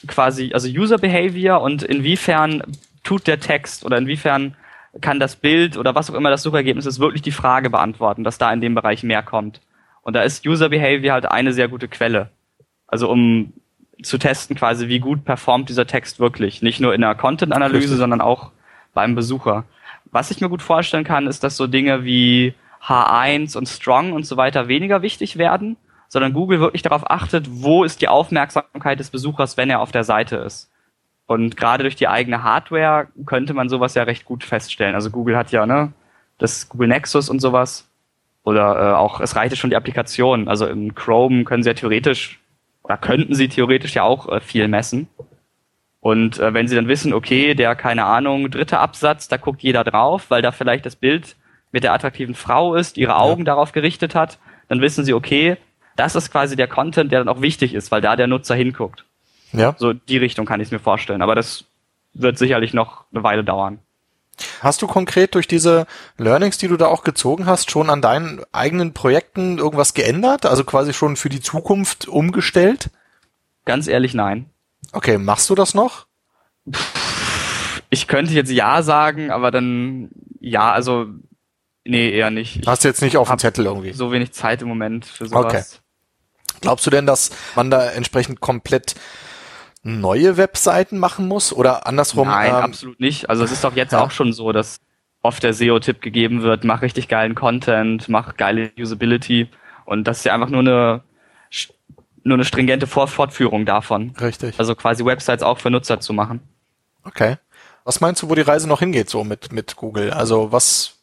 quasi, 0.06 0.52
also 0.52 0.68
User 0.68 0.98
Behavior 0.98 1.60
und 1.60 1.82
inwiefern 1.82 2.62
tut 3.04 3.26
der 3.26 3.38
Text 3.38 3.84
oder 3.84 3.98
inwiefern 3.98 4.56
kann 5.00 5.20
das 5.20 5.36
Bild 5.36 5.76
oder 5.76 5.94
was 5.94 6.10
auch 6.10 6.14
immer 6.14 6.30
das 6.30 6.42
Suchergebnis 6.42 6.86
ist, 6.86 6.98
wirklich 6.98 7.22
die 7.22 7.32
Frage 7.32 7.70
beantworten, 7.70 8.24
dass 8.24 8.38
da 8.38 8.52
in 8.52 8.60
dem 8.60 8.74
Bereich 8.74 9.02
mehr 9.02 9.22
kommt. 9.22 9.60
Und 10.02 10.14
da 10.14 10.22
ist 10.22 10.46
User 10.46 10.68
Behavior 10.68 11.14
halt 11.14 11.26
eine 11.26 11.52
sehr 11.52 11.68
gute 11.68 11.88
Quelle. 11.88 12.30
Also 12.86 13.10
um 13.10 13.52
zu 14.02 14.18
testen, 14.18 14.56
quasi, 14.56 14.88
wie 14.88 14.98
gut 14.98 15.24
performt 15.24 15.68
dieser 15.68 15.86
Text 15.86 16.20
wirklich. 16.20 16.62
Nicht 16.62 16.80
nur 16.80 16.94
in 16.94 17.00
der 17.00 17.14
Content-Analyse, 17.14 17.96
sondern 17.96 18.20
auch 18.20 18.50
beim 18.92 19.14
Besucher. 19.14 19.64
Was 20.10 20.30
ich 20.30 20.40
mir 20.40 20.48
gut 20.48 20.62
vorstellen 20.62 21.04
kann, 21.04 21.26
ist, 21.26 21.42
dass 21.42 21.56
so 21.56 21.66
Dinge 21.66 22.04
wie 22.04 22.54
H1 22.86 23.56
und 23.56 23.68
Strong 23.68 24.12
und 24.12 24.26
so 24.26 24.36
weiter 24.36 24.68
weniger 24.68 25.02
wichtig 25.02 25.38
werden, 25.38 25.76
sondern 26.08 26.32
Google 26.32 26.60
wirklich 26.60 26.82
darauf 26.82 27.10
achtet, 27.10 27.46
wo 27.50 27.82
ist 27.82 28.02
die 28.02 28.08
Aufmerksamkeit 28.08 29.00
des 29.00 29.10
Besuchers, 29.10 29.56
wenn 29.56 29.70
er 29.70 29.80
auf 29.80 29.90
der 29.90 30.04
Seite 30.04 30.36
ist. 30.36 30.70
Und 31.26 31.56
gerade 31.56 31.84
durch 31.84 31.96
die 31.96 32.08
eigene 32.08 32.42
Hardware 32.42 33.08
könnte 33.24 33.54
man 33.54 33.68
sowas 33.68 33.94
ja 33.94 34.02
recht 34.02 34.24
gut 34.24 34.44
feststellen. 34.44 34.94
Also 34.94 35.10
Google 35.10 35.36
hat 35.36 35.52
ja, 35.52 35.66
ne, 35.66 35.92
das 36.38 36.68
Google 36.68 36.88
Nexus 36.88 37.28
und 37.30 37.40
sowas. 37.40 37.88
Oder 38.44 38.76
äh, 38.76 38.94
auch, 38.94 39.20
es 39.20 39.36
reicht 39.36 39.56
schon 39.56 39.70
die 39.70 39.76
Applikation. 39.76 40.48
Also 40.48 40.66
im 40.66 40.94
Chrome 40.94 41.44
können 41.44 41.62
sie 41.62 41.70
ja 41.70 41.74
theoretisch 41.74 42.40
oder 42.82 42.98
könnten 42.98 43.34
sie 43.34 43.48
theoretisch 43.48 43.94
ja 43.94 44.02
auch 44.02 44.28
äh, 44.28 44.40
viel 44.40 44.68
messen. 44.68 45.08
Und 46.00 46.38
äh, 46.38 46.52
wenn 46.52 46.68
sie 46.68 46.76
dann 46.76 46.86
wissen, 46.88 47.14
okay, 47.14 47.54
der, 47.54 47.74
keine 47.74 48.04
Ahnung, 48.04 48.50
dritte 48.50 48.78
Absatz, 48.78 49.26
da 49.28 49.38
guckt 49.38 49.62
jeder 49.62 49.84
drauf, 49.84 50.26
weil 50.28 50.42
da 50.42 50.52
vielleicht 50.52 50.84
das 50.84 50.96
Bild 50.96 51.36
mit 51.72 51.82
der 51.82 51.94
attraktiven 51.94 52.34
Frau 52.34 52.74
ist, 52.74 52.98
ihre 52.98 53.16
Augen 53.16 53.40
ja. 53.40 53.46
darauf 53.46 53.72
gerichtet 53.72 54.14
hat, 54.14 54.38
dann 54.68 54.82
wissen 54.82 55.06
sie, 55.06 55.14
okay, 55.14 55.56
das 55.96 56.14
ist 56.14 56.30
quasi 56.30 56.56
der 56.56 56.68
Content, 56.68 57.10
der 57.10 57.20
dann 57.20 57.34
auch 57.34 57.40
wichtig 57.40 57.72
ist, 57.72 57.90
weil 57.90 58.02
da 58.02 58.16
der 58.16 58.26
Nutzer 58.26 58.54
hinguckt. 58.54 59.06
Ja. 59.54 59.74
So 59.78 59.92
die 59.92 60.16
Richtung 60.18 60.46
kann 60.46 60.60
ich 60.60 60.68
es 60.68 60.72
mir 60.72 60.78
vorstellen. 60.78 61.22
Aber 61.22 61.34
das 61.34 61.64
wird 62.12 62.38
sicherlich 62.38 62.74
noch 62.74 63.04
eine 63.12 63.22
Weile 63.22 63.44
dauern. 63.44 63.78
Hast 64.60 64.82
du 64.82 64.86
konkret 64.86 65.34
durch 65.34 65.46
diese 65.46 65.86
Learnings, 66.18 66.58
die 66.58 66.68
du 66.68 66.76
da 66.76 66.86
auch 66.86 67.04
gezogen 67.04 67.46
hast, 67.46 67.70
schon 67.70 67.88
an 67.88 68.02
deinen 68.02 68.42
eigenen 68.52 68.92
Projekten 68.92 69.58
irgendwas 69.58 69.94
geändert? 69.94 70.46
Also 70.46 70.64
quasi 70.64 70.92
schon 70.92 71.16
für 71.16 71.28
die 71.28 71.40
Zukunft 71.40 72.08
umgestellt? 72.08 72.90
Ganz 73.64 73.86
ehrlich, 73.86 74.14
nein. 74.14 74.46
Okay, 74.92 75.18
machst 75.18 75.50
du 75.50 75.54
das 75.54 75.74
noch? 75.74 76.06
Ich 77.90 78.08
könnte 78.08 78.32
jetzt 78.32 78.50
ja 78.50 78.82
sagen, 78.82 79.30
aber 79.30 79.50
dann 79.50 80.10
ja, 80.40 80.72
also 80.72 81.06
nee, 81.84 82.10
eher 82.10 82.30
nicht. 82.30 82.56
Ich 82.56 82.66
Hast 82.66 82.84
du 82.84 82.88
jetzt 82.88 83.02
nicht 83.02 83.16
auf 83.16 83.28
dem 83.28 83.38
Zettel 83.38 83.66
irgendwie? 83.66 83.92
So 83.92 84.12
wenig 84.12 84.32
Zeit 84.32 84.62
im 84.62 84.68
Moment 84.68 85.06
für 85.06 85.26
sowas. 85.26 85.44
Okay. 85.44 85.62
Glaubst 86.60 86.86
du 86.86 86.90
denn, 86.90 87.06
dass 87.06 87.30
man 87.56 87.70
da 87.70 87.90
entsprechend 87.90 88.40
komplett 88.40 88.94
neue 89.84 90.36
Webseiten 90.36 90.98
machen 90.98 91.28
muss 91.28 91.52
oder 91.52 91.86
andersrum? 91.86 92.28
Nein, 92.28 92.50
ähm, 92.50 92.56
absolut 92.56 92.98
nicht. 92.98 93.30
Also 93.30 93.44
es 93.44 93.52
ist 93.52 93.62
doch 93.62 93.76
jetzt 93.76 93.92
ja. 93.92 94.00
auch 94.00 94.10
schon 94.10 94.32
so, 94.32 94.50
dass 94.50 94.78
oft 95.22 95.42
der 95.42 95.52
SEO-Tipp 95.52 96.00
gegeben 96.00 96.42
wird, 96.42 96.64
mach 96.64 96.82
richtig 96.82 97.08
geilen 97.08 97.34
Content, 97.34 98.08
mach 98.08 98.36
geile 98.36 98.72
Usability 98.78 99.48
und 99.84 100.04
das 100.04 100.18
ist 100.18 100.24
ja 100.24 100.34
einfach 100.34 100.50
nur 100.50 100.60
eine 100.60 101.02
nur 102.26 102.36
eine 102.36 102.44
stringente 102.46 102.86
Fortführung 102.86 103.66
davon. 103.66 104.14
Richtig. 104.18 104.58
Also 104.58 104.74
quasi 104.74 105.04
Websites 105.04 105.42
auch 105.42 105.58
für 105.58 105.70
Nutzer 105.70 106.00
zu 106.00 106.14
machen. 106.14 106.40
Okay. 107.04 107.36
Was 107.84 108.00
meinst 108.00 108.22
du, 108.22 108.30
wo 108.30 108.34
die 108.34 108.40
Reise 108.40 108.66
noch 108.66 108.80
hingeht 108.80 109.10
so 109.10 109.24
mit 109.24 109.52
mit 109.52 109.76
Google? 109.76 110.10
Also 110.10 110.50
was 110.50 110.96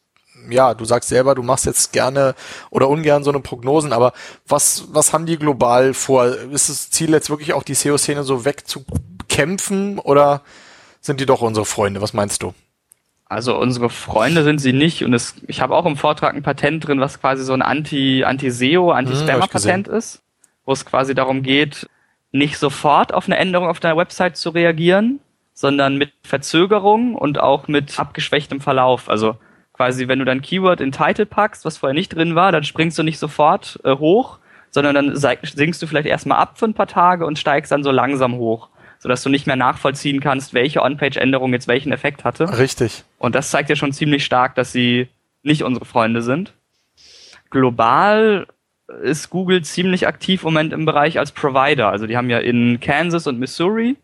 ja, 0.50 0.74
du 0.74 0.84
sagst 0.84 1.08
selber, 1.08 1.34
du 1.34 1.42
machst 1.42 1.66
jetzt 1.66 1.92
gerne 1.92 2.34
oder 2.70 2.88
ungern 2.88 3.24
so 3.24 3.30
eine 3.30 3.40
Prognosen, 3.40 3.92
aber 3.92 4.12
was, 4.46 4.84
was 4.92 5.12
haben 5.12 5.26
die 5.26 5.38
global 5.38 5.94
vor? 5.94 6.26
Ist 6.26 6.68
das 6.68 6.90
Ziel 6.90 7.10
jetzt 7.10 7.30
wirklich 7.30 7.52
auch 7.52 7.62
die 7.62 7.74
SEO-Szene 7.74 8.24
so 8.24 8.44
wegzukämpfen 8.44 9.98
oder 9.98 10.42
sind 11.00 11.20
die 11.20 11.26
doch 11.26 11.42
unsere 11.42 11.66
Freunde? 11.66 12.00
Was 12.00 12.12
meinst 12.12 12.42
du? 12.42 12.54
Also 13.32 13.56
unsere 13.56 13.88
Freunde 13.88 14.44
sind 14.44 14.60
sie 14.60 14.74
nicht 14.74 15.04
und 15.04 15.14
es, 15.14 15.34
ich 15.46 15.62
habe 15.62 15.74
auch 15.74 15.86
im 15.86 15.96
Vortrag 15.96 16.34
ein 16.34 16.42
Patent 16.42 16.86
drin, 16.86 17.00
was 17.00 17.18
quasi 17.18 17.44
so 17.44 17.54
ein 17.54 17.62
Anti, 17.62 18.24
Anti-SEO, 18.24 18.90
Anti-Spammer-Patent 18.90 19.88
hm, 19.88 19.94
ist, 19.94 20.22
wo 20.66 20.72
es 20.72 20.84
quasi 20.84 21.14
darum 21.14 21.42
geht, 21.42 21.88
nicht 22.30 22.58
sofort 22.58 23.14
auf 23.14 23.26
eine 23.26 23.38
Änderung 23.38 23.68
auf 23.68 23.80
deiner 23.80 23.96
Website 23.96 24.36
zu 24.36 24.50
reagieren, 24.50 25.20
sondern 25.54 25.96
mit 25.96 26.12
Verzögerung 26.24 27.14
und 27.14 27.38
auch 27.38 27.68
mit 27.68 27.98
abgeschwächtem 27.98 28.60
Verlauf. 28.60 29.08
Also 29.08 29.36
quasi, 29.82 30.06
wenn 30.06 30.20
du 30.20 30.24
dein 30.24 30.42
Keyword 30.42 30.80
in 30.80 30.92
Title 30.92 31.26
packst, 31.26 31.64
was 31.64 31.76
vorher 31.76 31.92
nicht 31.92 32.14
drin 32.14 32.36
war, 32.36 32.52
dann 32.52 32.62
springst 32.62 32.96
du 32.98 33.02
nicht 33.02 33.18
sofort 33.18 33.80
äh, 33.82 33.96
hoch, 33.96 34.38
sondern 34.70 34.94
dann 34.94 35.16
sinkst 35.16 35.82
du 35.82 35.88
vielleicht 35.88 36.06
erstmal 36.06 36.38
ab 36.38 36.56
für 36.56 36.66
ein 36.66 36.74
paar 36.74 36.86
Tage 36.86 37.26
und 37.26 37.36
steigst 37.36 37.72
dann 37.72 37.82
so 37.82 37.90
langsam 37.90 38.36
hoch. 38.36 38.68
sodass 39.00 39.24
du 39.24 39.28
nicht 39.28 39.48
mehr 39.48 39.56
nachvollziehen 39.56 40.20
kannst, 40.20 40.54
welche 40.54 40.80
On-Page-Änderung 40.80 41.52
jetzt 41.52 41.66
welchen 41.66 41.90
Effekt 41.90 42.22
hatte. 42.22 42.56
Richtig. 42.56 43.02
Und 43.18 43.34
das 43.34 43.50
zeigt 43.50 43.68
ja 43.68 43.74
schon 43.74 43.92
ziemlich 43.92 44.24
stark, 44.24 44.54
dass 44.54 44.70
sie 44.70 45.08
nicht 45.42 45.64
unsere 45.64 45.84
Freunde 45.84 46.22
sind. 46.22 46.52
Global 47.50 48.46
ist 49.02 49.30
Google 49.30 49.62
ziemlich 49.62 50.06
aktiv 50.06 50.42
im 50.42 50.52
Moment 50.52 50.72
im 50.72 50.84
Bereich 50.84 51.18
als 51.18 51.32
Provider. 51.32 51.88
Also 51.88 52.06
die 52.06 52.16
haben 52.16 52.30
ja 52.30 52.38
in 52.38 52.78
Kansas 52.78 53.26
und 53.26 53.40
Missouri 53.40 53.96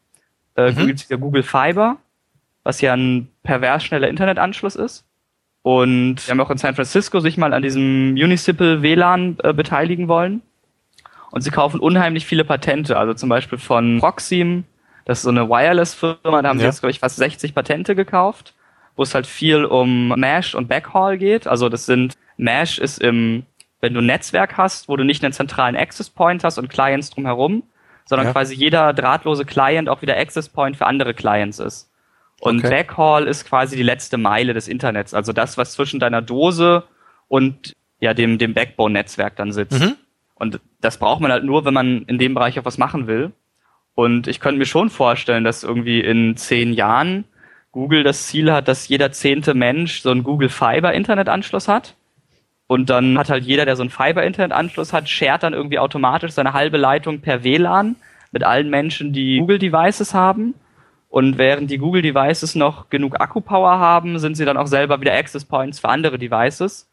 äh, 0.56 0.72
mhm. 0.72 0.96
ja 1.08 1.16
Google 1.16 1.44
Fiber, 1.44 1.98
was 2.64 2.80
ja 2.80 2.94
ein 2.94 3.28
pervers 3.44 3.84
schneller 3.84 4.08
Internetanschluss 4.08 4.74
ist. 4.74 5.04
Und 5.62 6.26
die 6.26 6.30
haben 6.30 6.40
auch 6.40 6.50
in 6.50 6.58
San 6.58 6.74
Francisco 6.74 7.20
sich 7.20 7.36
mal 7.36 7.52
an 7.52 7.62
diesem 7.62 8.14
Municipal 8.14 8.82
WLAN 8.82 9.36
äh, 9.42 9.52
beteiligen 9.52 10.08
wollen. 10.08 10.42
Und 11.30 11.42
sie 11.42 11.50
kaufen 11.50 11.80
unheimlich 11.80 12.26
viele 12.26 12.44
Patente, 12.44 12.96
also 12.96 13.12
zum 13.14 13.28
Beispiel 13.28 13.58
von 13.58 13.98
Proxim, 14.00 14.64
das 15.04 15.18
ist 15.18 15.22
so 15.24 15.30
eine 15.30 15.48
Wireless-Firma, 15.48 16.42
da 16.42 16.48
haben 16.48 16.58
ja. 16.58 16.60
sie 16.60 16.66
jetzt, 16.66 16.80
glaube 16.80 16.90
ich, 16.90 17.00
fast 17.00 17.16
60 17.16 17.54
Patente 17.54 17.94
gekauft, 17.94 18.54
wo 18.96 19.02
es 19.02 19.14
halt 19.14 19.26
viel 19.26 19.64
um 19.64 20.08
Mesh 20.08 20.54
und 20.54 20.68
Backhaul 20.68 21.16
geht. 21.16 21.46
Also 21.46 21.68
das 21.68 21.86
sind, 21.86 22.16
Mesh 22.36 22.78
ist 22.78 23.00
im, 23.00 23.44
wenn 23.80 23.94
du 23.94 24.00
ein 24.00 24.06
Netzwerk 24.06 24.56
hast, 24.56 24.88
wo 24.88 24.96
du 24.96 25.04
nicht 25.04 25.24
einen 25.24 25.32
zentralen 25.32 25.76
Access 25.76 26.10
Point 26.10 26.44
hast 26.44 26.58
und 26.58 26.68
Clients 26.68 27.10
drumherum, 27.10 27.62
sondern 28.04 28.28
ja. 28.28 28.32
quasi 28.32 28.54
jeder 28.54 28.92
drahtlose 28.92 29.44
Client 29.44 29.88
auch 29.88 30.02
wieder 30.02 30.16
Access 30.16 30.48
Point 30.48 30.76
für 30.76 30.86
andere 30.86 31.14
Clients 31.14 31.58
ist. 31.58 31.87
Und 32.40 32.64
okay. 32.64 32.70
Backhaul 32.70 33.26
ist 33.26 33.44
quasi 33.44 33.76
die 33.76 33.82
letzte 33.82 34.16
Meile 34.16 34.54
des 34.54 34.68
Internets, 34.68 35.12
also 35.14 35.32
das, 35.32 35.58
was 35.58 35.72
zwischen 35.72 35.98
deiner 35.98 36.22
Dose 36.22 36.84
und 37.26 37.74
ja 38.00 38.14
dem 38.14 38.38
dem 38.38 38.54
Backbone-Netzwerk 38.54 39.36
dann 39.36 39.52
sitzt. 39.52 39.80
Mhm. 39.80 39.96
Und 40.34 40.60
das 40.80 40.98
braucht 40.98 41.20
man 41.20 41.32
halt 41.32 41.44
nur, 41.44 41.64
wenn 41.64 41.74
man 41.74 42.02
in 42.02 42.18
dem 42.18 42.34
Bereich 42.34 42.58
auch 42.58 42.64
was 42.64 42.78
machen 42.78 43.08
will. 43.08 43.32
Und 43.94 44.28
ich 44.28 44.38
könnte 44.38 44.58
mir 44.58 44.66
schon 44.66 44.90
vorstellen, 44.90 45.42
dass 45.42 45.64
irgendwie 45.64 46.00
in 46.00 46.36
zehn 46.36 46.72
Jahren 46.72 47.24
Google 47.72 48.04
das 48.04 48.28
Ziel 48.28 48.52
hat, 48.52 48.68
dass 48.68 48.86
jeder 48.86 49.10
zehnte 49.10 49.54
Mensch 49.54 50.00
so 50.02 50.10
einen 50.10 50.22
Google 50.22 50.48
Fiber 50.48 50.92
Internetanschluss 50.94 51.66
hat. 51.66 51.96
Und 52.68 52.90
dann 52.90 53.18
hat 53.18 53.30
halt 53.30 53.44
jeder, 53.44 53.64
der 53.64 53.74
so 53.74 53.82
einen 53.82 53.90
Fiber 53.90 54.22
Internetanschluss 54.22 54.92
hat, 54.92 55.08
shared 55.08 55.42
dann 55.42 55.54
irgendwie 55.54 55.78
automatisch 55.78 56.32
seine 56.32 56.52
halbe 56.52 56.76
Leitung 56.76 57.20
per 57.20 57.42
WLAN 57.42 57.96
mit 58.30 58.44
allen 58.44 58.70
Menschen, 58.70 59.12
die 59.12 59.38
Google 59.38 59.58
Devices 59.58 60.14
haben. 60.14 60.54
Und 61.08 61.38
während 61.38 61.70
die 61.70 61.78
Google 61.78 62.02
Devices 62.02 62.54
noch 62.54 62.90
genug 62.90 63.20
Akkupower 63.20 63.78
haben, 63.78 64.18
sind 64.18 64.36
sie 64.36 64.44
dann 64.44 64.58
auch 64.58 64.66
selber 64.66 65.00
wieder 65.00 65.14
Access 65.14 65.44
Points 65.44 65.80
für 65.80 65.88
andere 65.88 66.18
Devices 66.18 66.88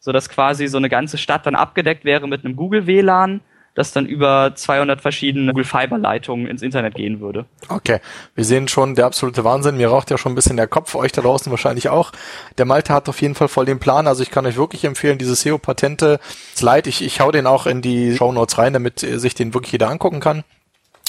so 0.00 0.12
dass 0.12 0.28
quasi 0.28 0.66
so 0.66 0.78
eine 0.78 0.88
ganze 0.88 1.18
Stadt 1.18 1.46
dann 1.46 1.54
abgedeckt 1.54 2.04
wäre 2.04 2.26
mit 2.26 2.44
einem 2.44 2.56
Google 2.56 2.86
WLAN, 2.86 3.42
das 3.74 3.92
dann 3.92 4.06
über 4.06 4.52
200 4.54 5.00
verschiedene 5.00 5.52
Google 5.52 5.64
Fiber 5.64 5.96
Leitungen 5.96 6.46
ins 6.46 6.62
Internet 6.62 6.94
gehen 6.94 7.20
würde. 7.20 7.44
Okay, 7.68 8.00
wir 8.34 8.44
sehen 8.44 8.66
schon 8.66 8.94
der 8.94 9.06
absolute 9.06 9.44
Wahnsinn. 9.44 9.76
Mir 9.76 9.88
raucht 9.88 10.10
ja 10.10 10.18
schon 10.18 10.32
ein 10.32 10.34
bisschen 10.34 10.56
der 10.56 10.66
Kopf, 10.66 10.94
euch 10.96 11.12
da 11.12 11.22
draußen 11.22 11.52
wahrscheinlich 11.52 11.88
auch. 11.88 12.10
Der 12.58 12.64
Malte 12.64 12.92
hat 12.92 13.08
auf 13.08 13.20
jeden 13.22 13.36
Fall 13.36 13.48
voll 13.48 13.66
den 13.66 13.78
Plan. 13.78 14.08
Also 14.08 14.22
ich 14.22 14.30
kann 14.30 14.44
euch 14.46 14.56
wirklich 14.56 14.84
empfehlen, 14.84 15.18
diese 15.18 15.36
SEO 15.36 15.58
Patente 15.58 16.18
Slide. 16.56 16.88
Ich, 16.88 17.02
ich 17.02 17.20
hau 17.20 17.30
den 17.30 17.46
auch 17.46 17.66
in 17.66 17.80
die 17.80 18.16
Show 18.16 18.32
Notes 18.32 18.58
rein, 18.58 18.72
damit 18.72 19.00
sich 19.00 19.34
den 19.34 19.54
wirklich 19.54 19.72
jeder 19.72 19.88
angucken 19.88 20.20
kann 20.20 20.42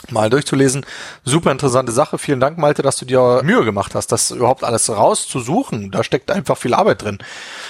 mal 0.09 0.29
durchzulesen. 0.29 0.85
Super 1.23 1.51
interessante 1.51 1.91
Sache. 1.91 2.17
Vielen 2.17 2.39
Dank, 2.39 2.57
Malte, 2.57 2.81
dass 2.81 2.97
du 2.97 3.05
dir 3.05 3.41
Mühe 3.43 3.63
gemacht 3.63 3.95
hast, 3.95 4.11
das 4.11 4.31
überhaupt 4.31 4.63
alles 4.63 4.89
rauszusuchen. 4.89 5.91
Da 5.91 6.03
steckt 6.03 6.31
einfach 6.31 6.57
viel 6.57 6.73
Arbeit 6.73 7.03
drin, 7.03 7.19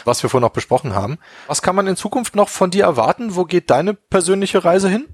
was 0.05 0.23
wir 0.23 0.29
vorhin 0.29 0.45
noch 0.45 0.53
besprochen 0.53 0.93
haben. 0.93 1.17
Was 1.47 1.61
kann 1.61 1.75
man 1.75 1.87
in 1.87 1.95
Zukunft 1.95 2.35
noch 2.35 2.49
von 2.49 2.71
dir 2.71 2.85
erwarten? 2.85 3.35
Wo 3.35 3.43
geht 3.45 3.69
deine 3.69 3.93
persönliche 3.93 4.63
Reise 4.63 4.89
hin? 4.89 5.07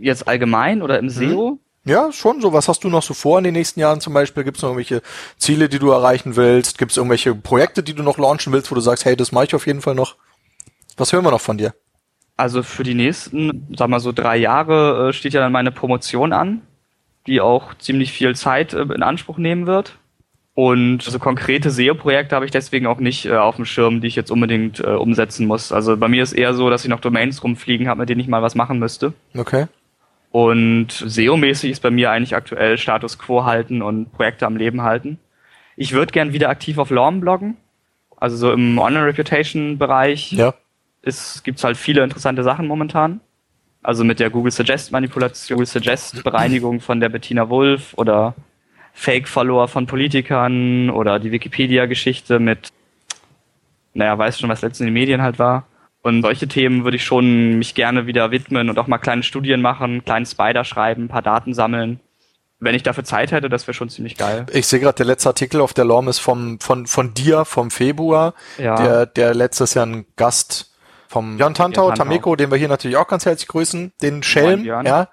Jetzt 0.00 0.26
allgemein 0.26 0.82
oder 0.82 0.98
im 0.98 1.08
SEO? 1.08 1.50
Mhm. 1.52 1.60
Ja, 1.86 2.10
schon 2.10 2.40
so. 2.40 2.52
Was 2.52 2.66
hast 2.68 2.82
du 2.82 2.88
noch 2.88 3.04
so 3.04 3.14
vor 3.14 3.38
in 3.38 3.44
den 3.44 3.54
nächsten 3.54 3.78
Jahren 3.78 4.00
zum 4.00 4.12
Beispiel? 4.12 4.42
Gibt 4.42 4.56
es 4.56 4.62
noch 4.64 4.70
irgendwelche 4.70 5.02
Ziele, 5.38 5.68
die 5.68 5.78
du 5.78 5.90
erreichen 5.90 6.34
willst? 6.34 6.78
Gibt 6.78 6.90
es 6.90 6.96
irgendwelche 6.96 7.32
Projekte, 7.34 7.84
die 7.84 7.94
du 7.94 8.02
noch 8.02 8.18
launchen 8.18 8.52
willst, 8.52 8.70
wo 8.72 8.74
du 8.74 8.80
sagst, 8.80 9.04
hey, 9.04 9.16
das 9.16 9.30
mache 9.30 9.44
ich 9.44 9.54
auf 9.54 9.68
jeden 9.68 9.80
Fall 9.80 9.94
noch? 9.94 10.16
Was 10.96 11.12
hören 11.12 11.24
wir 11.24 11.30
noch 11.30 11.40
von 11.40 11.58
dir? 11.58 11.74
Also 12.36 12.62
für 12.62 12.82
die 12.82 12.94
nächsten, 12.94 13.66
sag 13.76 13.88
mal 13.88 14.00
so 14.00 14.12
drei 14.12 14.36
Jahre 14.36 15.08
äh, 15.08 15.12
steht 15.12 15.32
ja 15.32 15.40
dann 15.40 15.52
meine 15.52 15.72
Promotion 15.72 16.32
an, 16.32 16.60
die 17.26 17.40
auch 17.40 17.74
ziemlich 17.78 18.12
viel 18.12 18.34
Zeit 18.34 18.74
äh, 18.74 18.82
in 18.82 19.02
Anspruch 19.02 19.38
nehmen 19.38 19.66
wird. 19.66 19.98
Und 20.54 21.02
so 21.02 21.18
konkrete 21.18 21.70
SEO-Projekte 21.70 22.34
habe 22.34 22.46
ich 22.46 22.50
deswegen 22.50 22.86
auch 22.86 22.98
nicht 22.98 23.26
äh, 23.26 23.36
auf 23.36 23.56
dem 23.56 23.64
Schirm, 23.64 24.00
die 24.00 24.06
ich 24.06 24.16
jetzt 24.16 24.30
unbedingt 24.30 24.80
äh, 24.80 24.88
umsetzen 24.88 25.46
muss. 25.46 25.72
Also 25.72 25.96
bei 25.96 26.08
mir 26.08 26.22
ist 26.22 26.32
eher 26.32 26.54
so, 26.54 26.68
dass 26.68 26.84
ich 26.84 26.90
noch 26.90 27.00
Domains 27.00 27.42
rumfliegen 27.42 27.88
habe, 27.88 28.00
mit 28.00 28.08
denen 28.08 28.20
ich 28.20 28.28
mal 28.28 28.42
was 28.42 28.54
machen 28.54 28.78
müsste. 28.78 29.14
Okay. 29.36 29.66
Und 30.30 30.88
SEO-mäßig 30.88 31.70
ist 31.70 31.80
bei 31.80 31.90
mir 31.90 32.10
eigentlich 32.10 32.36
aktuell 32.36 32.76
Status 32.76 33.18
Quo 33.18 33.44
halten 33.44 33.80
und 33.80 34.12
Projekte 34.12 34.46
am 34.46 34.56
Leben 34.56 34.82
halten. 34.82 35.18
Ich 35.76 35.92
würde 35.92 36.12
gern 36.12 36.34
wieder 36.34 36.50
aktiv 36.50 36.76
auf 36.76 36.90
Lorm 36.90 37.20
bloggen. 37.20 37.56
Also 38.18 38.36
so 38.36 38.52
im 38.52 38.78
Online-Reputation-Bereich. 38.78 40.32
Ja 40.32 40.54
ist, 41.06 41.44
gibt's 41.44 41.64
halt 41.64 41.76
viele 41.76 42.02
interessante 42.02 42.42
Sachen 42.42 42.66
momentan. 42.66 43.20
Also 43.82 44.02
mit 44.02 44.18
der 44.18 44.30
Google 44.30 44.50
Suggest 44.50 44.90
Manipulation, 44.90 45.56
Google 45.56 45.66
Suggest 45.66 46.24
Bereinigung 46.24 46.80
von 46.80 46.98
der 46.98 47.08
Bettina 47.08 47.48
Wolf 47.48 47.94
oder 47.96 48.34
Fake-Follower 48.92 49.68
von 49.68 49.86
Politikern 49.86 50.90
oder 50.90 51.18
die 51.20 51.30
Wikipedia-Geschichte 51.30 52.40
mit, 52.40 52.70
naja, 53.94 54.18
weiß 54.18 54.40
schon, 54.40 54.48
was 54.48 54.62
letztens 54.62 54.80
in 54.80 54.86
den 54.86 54.94
Medien 54.94 55.22
halt 55.22 55.38
war. 55.38 55.66
Und 56.02 56.22
solche 56.22 56.48
Themen 56.48 56.84
würde 56.84 56.96
ich 56.96 57.04
schon 57.04 57.58
mich 57.58 57.74
gerne 57.74 58.06
wieder 58.06 58.30
widmen 58.30 58.70
und 58.70 58.78
auch 58.78 58.86
mal 58.86 58.98
kleine 58.98 59.22
Studien 59.22 59.60
machen, 59.60 60.04
kleinen 60.04 60.26
Spider 60.26 60.64
schreiben, 60.64 61.04
ein 61.04 61.08
paar 61.08 61.22
Daten 61.22 61.52
sammeln. 61.52 62.00
Wenn 62.58 62.74
ich 62.74 62.82
dafür 62.82 63.04
Zeit 63.04 63.32
hätte, 63.32 63.48
das 63.48 63.66
wäre 63.66 63.74
schon 63.74 63.90
ziemlich 63.90 64.16
geil. 64.16 64.46
Ich 64.52 64.66
sehe 64.66 64.80
gerade, 64.80 64.96
der 64.96 65.06
letzte 65.06 65.28
Artikel 65.28 65.60
auf 65.60 65.74
der 65.74 65.84
LOM 65.84 66.08
ist 66.08 66.20
vom, 66.20 66.58
von, 66.58 66.86
von 66.86 67.12
dir 67.12 67.44
vom 67.44 67.70
Februar, 67.70 68.34
ja. 68.56 68.76
der, 68.76 69.06
der 69.06 69.34
letztes 69.34 69.74
Jahr 69.74 69.84
ein 69.84 70.06
Gast 70.16 70.65
vom 71.08 71.38
Jan 71.38 71.54
Tantau, 71.54 71.92
Tameko, 71.92 72.36
den 72.36 72.50
wir 72.50 72.58
hier 72.58 72.68
natürlich 72.68 72.96
auch 72.96 73.08
ganz 73.08 73.24
herzlich 73.26 73.48
grüßen, 73.48 73.92
den 74.02 74.22
Schelm, 74.22 74.64
ja. 74.64 75.08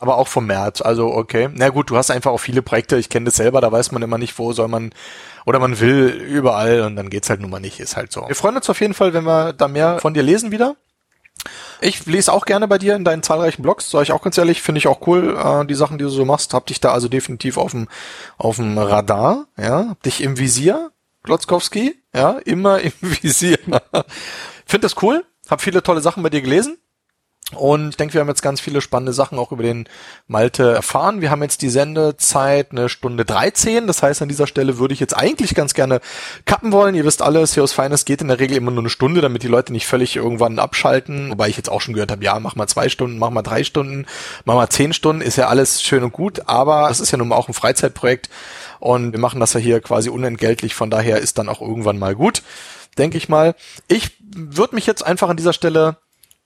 Aber 0.00 0.18
auch 0.18 0.28
vom 0.28 0.46
März, 0.46 0.82
also 0.82 1.14
okay. 1.14 1.48
Na 1.54 1.68
gut, 1.68 1.88
du 1.88 1.96
hast 1.96 2.10
einfach 2.10 2.32
auch 2.32 2.38
viele 2.38 2.62
Projekte, 2.62 2.96
ich 2.96 3.08
kenne 3.08 3.26
das 3.26 3.36
selber, 3.36 3.60
da 3.60 3.70
weiß 3.70 3.92
man 3.92 4.02
immer 4.02 4.18
nicht, 4.18 4.38
wo 4.38 4.52
soll 4.52 4.68
man, 4.68 4.90
oder 5.46 5.60
man 5.60 5.78
will 5.80 6.08
überall 6.08 6.82
und 6.82 6.96
dann 6.96 7.10
geht's 7.10 7.30
halt 7.30 7.40
nun 7.40 7.50
mal 7.50 7.60
nicht, 7.60 7.80
ist 7.80 7.96
halt 7.96 8.12
so. 8.12 8.26
Wir 8.26 8.34
freuen 8.34 8.56
uns 8.56 8.68
auf 8.68 8.80
jeden 8.80 8.92
Fall, 8.92 9.14
wenn 9.14 9.24
wir 9.24 9.52
da 9.52 9.68
mehr 9.68 10.00
von 10.00 10.12
dir 10.12 10.22
lesen 10.22 10.50
wieder. 10.50 10.76
Ich 11.80 12.06
lese 12.06 12.32
auch 12.32 12.44
gerne 12.44 12.68
bei 12.68 12.78
dir 12.78 12.96
in 12.96 13.04
deinen 13.04 13.22
zahlreichen 13.22 13.62
Blogs, 13.62 13.90
sage 13.90 14.04
ich 14.04 14.12
auch 14.12 14.22
ganz 14.22 14.38
ehrlich, 14.38 14.62
finde 14.62 14.78
ich 14.78 14.88
auch 14.88 15.06
cool, 15.06 15.36
äh, 15.36 15.66
die 15.66 15.74
Sachen, 15.74 15.98
die 15.98 16.04
du 16.04 16.10
so 16.10 16.24
machst, 16.24 16.54
hab 16.54 16.66
dich 16.66 16.80
da 16.80 16.92
also 16.92 17.08
definitiv 17.08 17.56
auf 17.56 17.72
dem 17.72 17.88
auf 18.38 18.56
dem 18.56 18.78
Radar, 18.78 19.46
ja, 19.56 19.88
hab 19.90 20.02
dich 20.02 20.22
im 20.22 20.38
Visier, 20.38 20.90
Glotzkowski, 21.22 21.96
ja, 22.14 22.38
immer 22.44 22.80
im 22.80 22.92
Visier. 23.00 23.58
Finde 24.66 24.84
das 24.86 25.02
cool, 25.02 25.24
hab 25.50 25.60
viele 25.60 25.82
tolle 25.82 26.00
Sachen 26.00 26.22
bei 26.22 26.30
dir 26.30 26.42
gelesen. 26.42 26.78
Und 27.52 27.90
ich 27.90 27.96
denke, 27.98 28.14
wir 28.14 28.22
haben 28.22 28.28
jetzt 28.28 28.42
ganz 28.42 28.60
viele 28.60 28.80
spannende 28.80 29.12
Sachen 29.12 29.38
auch 29.38 29.52
über 29.52 29.62
den 29.62 29.86
Malte 30.26 30.72
erfahren. 30.72 31.20
Wir 31.20 31.30
haben 31.30 31.42
jetzt 31.42 31.60
die 31.60 31.68
Sendezeit 31.68 32.70
eine 32.70 32.88
Stunde 32.88 33.26
13. 33.26 33.86
Das 33.86 34.02
heißt, 34.02 34.22
an 34.22 34.28
dieser 34.28 34.46
Stelle 34.46 34.78
würde 34.78 34.94
ich 34.94 35.00
jetzt 35.00 35.14
eigentlich 35.14 35.54
ganz 35.54 35.74
gerne 35.74 36.00
kappen 36.46 36.72
wollen. 36.72 36.94
Ihr 36.94 37.04
wisst 37.04 37.20
alle, 37.20 37.46
SEOs 37.46 37.74
Finest 37.74 38.06
geht 38.06 38.22
in 38.22 38.28
der 38.28 38.40
Regel 38.40 38.56
immer 38.56 38.70
nur 38.70 38.80
eine 38.80 38.88
Stunde, 38.88 39.20
damit 39.20 39.42
die 39.42 39.48
Leute 39.48 39.72
nicht 39.72 39.86
völlig 39.86 40.16
irgendwann 40.16 40.58
abschalten. 40.58 41.30
Wobei 41.30 41.48
ich 41.48 41.58
jetzt 41.58 41.70
auch 41.70 41.82
schon 41.82 41.92
gehört 41.92 42.10
habe, 42.10 42.24
ja, 42.24 42.40
mach 42.40 42.56
mal 42.56 42.66
zwei 42.66 42.88
Stunden, 42.88 43.18
mach 43.18 43.30
mal 43.30 43.42
drei 43.42 43.62
Stunden, 43.62 44.06
mach 44.46 44.54
mal 44.54 44.70
zehn 44.70 44.94
Stunden. 44.94 45.20
Ist 45.20 45.36
ja 45.36 45.48
alles 45.48 45.82
schön 45.82 46.02
und 46.02 46.12
gut, 46.12 46.42
aber 46.46 46.88
es 46.90 46.98
ist 46.98 47.10
ja 47.10 47.18
nun 47.18 47.28
mal 47.28 47.36
auch 47.36 47.48
ein 47.48 47.54
Freizeitprojekt. 47.54 48.30
Und 48.84 49.12
wir 49.12 49.20
machen 49.20 49.40
das 49.40 49.54
ja 49.54 49.60
hier 49.60 49.80
quasi 49.80 50.10
unentgeltlich. 50.10 50.74
Von 50.74 50.90
daher 50.90 51.18
ist 51.18 51.38
dann 51.38 51.48
auch 51.48 51.60
irgendwann 51.60 51.98
mal 51.98 52.14
gut 52.14 52.42
denke 52.98 53.18
ich 53.18 53.28
mal. 53.28 53.54
Ich 53.88 54.10
würde 54.20 54.74
mich 54.74 54.86
jetzt 54.86 55.04
einfach 55.04 55.28
an 55.28 55.36
dieser 55.36 55.52
Stelle 55.52 55.96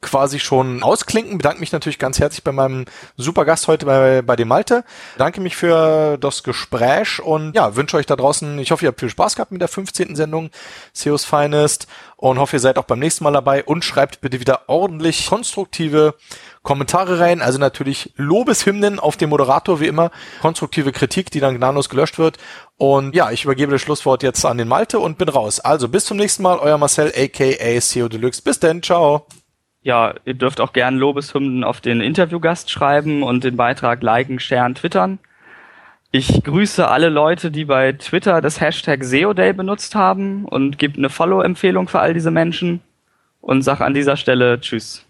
quasi 0.00 0.38
schon 0.38 0.82
ausklinken. 0.82 1.38
Bedanke 1.38 1.58
mich 1.58 1.72
natürlich 1.72 1.98
ganz 1.98 2.20
herzlich 2.20 2.44
bei 2.44 2.52
meinem 2.52 2.84
super 3.16 3.44
Gast 3.44 3.66
heute 3.66 3.84
bei, 3.84 4.22
bei 4.22 4.36
dem 4.36 4.46
Malte. 4.46 4.84
Danke 5.16 5.40
mich 5.40 5.56
für 5.56 6.18
das 6.18 6.44
Gespräch 6.44 7.20
und 7.20 7.54
ja, 7.56 7.74
wünsche 7.74 7.96
euch 7.96 8.06
da 8.06 8.14
draußen, 8.14 8.58
ich 8.60 8.70
hoffe, 8.70 8.84
ihr 8.84 8.88
habt 8.88 9.00
viel 9.00 9.10
Spaß 9.10 9.34
gehabt 9.34 9.50
mit 9.50 9.60
der 9.60 9.68
15. 9.68 10.14
Sendung 10.14 10.50
SEOs 10.92 11.24
Finest 11.24 11.88
und 12.18 12.38
hoffe, 12.38 12.56
ihr 12.56 12.60
seid 12.60 12.78
auch 12.78 12.84
beim 12.84 12.98
nächsten 12.98 13.22
Mal 13.22 13.32
dabei 13.32 13.62
und 13.62 13.84
schreibt 13.84 14.20
bitte 14.20 14.40
wieder 14.40 14.62
ordentlich 14.68 15.28
konstruktive 15.28 16.14
Kommentare 16.62 17.20
rein, 17.20 17.40
also 17.40 17.60
natürlich 17.60 18.12
Lobeshymnen 18.16 18.98
auf 18.98 19.16
den 19.16 19.28
Moderator 19.30 19.78
wie 19.78 19.86
immer, 19.86 20.10
konstruktive 20.40 20.90
Kritik, 20.90 21.30
die 21.30 21.38
dann 21.38 21.54
gnadenlos 21.54 21.88
gelöscht 21.88 22.18
wird. 22.18 22.36
Und 22.76 23.14
ja, 23.14 23.30
ich 23.30 23.44
übergebe 23.44 23.70
das 23.70 23.80
Schlusswort 23.82 24.24
jetzt 24.24 24.44
an 24.44 24.58
den 24.58 24.66
Malte 24.66 24.98
und 24.98 25.16
bin 25.16 25.28
raus. 25.28 25.60
Also 25.60 25.88
bis 25.88 26.06
zum 26.06 26.16
nächsten 26.16 26.42
Mal, 26.42 26.58
euer 26.58 26.76
Marcel 26.76 27.12
aka 27.16 27.80
CEO 27.80 28.08
Deluxe. 28.08 28.42
Bis 28.42 28.58
denn, 28.58 28.82
ciao. 28.82 29.26
Ja, 29.80 30.14
ihr 30.24 30.34
dürft 30.34 30.60
auch 30.60 30.72
gern 30.72 30.96
Lobeshymnen 30.96 31.62
auf 31.62 31.80
den 31.80 32.00
Interviewgast 32.00 32.68
schreiben 32.68 33.22
und 33.22 33.44
den 33.44 33.56
Beitrag 33.56 34.02
liken, 34.02 34.40
sharen, 34.40 34.74
twittern. 34.74 35.20
Ich 36.10 36.42
grüße 36.42 36.88
alle 36.88 37.10
Leute, 37.10 37.50
die 37.50 37.66
bei 37.66 37.92
Twitter 37.92 38.40
das 38.40 38.62
Hashtag 38.62 39.04
SEODay 39.04 39.52
benutzt 39.52 39.94
haben 39.94 40.46
und 40.46 40.78
gebe 40.78 40.96
eine 40.96 41.10
Follow-Empfehlung 41.10 41.86
für 41.86 42.00
all 42.00 42.14
diese 42.14 42.30
Menschen 42.30 42.80
und 43.42 43.60
sag 43.60 43.82
an 43.82 43.92
dieser 43.92 44.16
Stelle 44.16 44.58
Tschüss. 44.58 45.07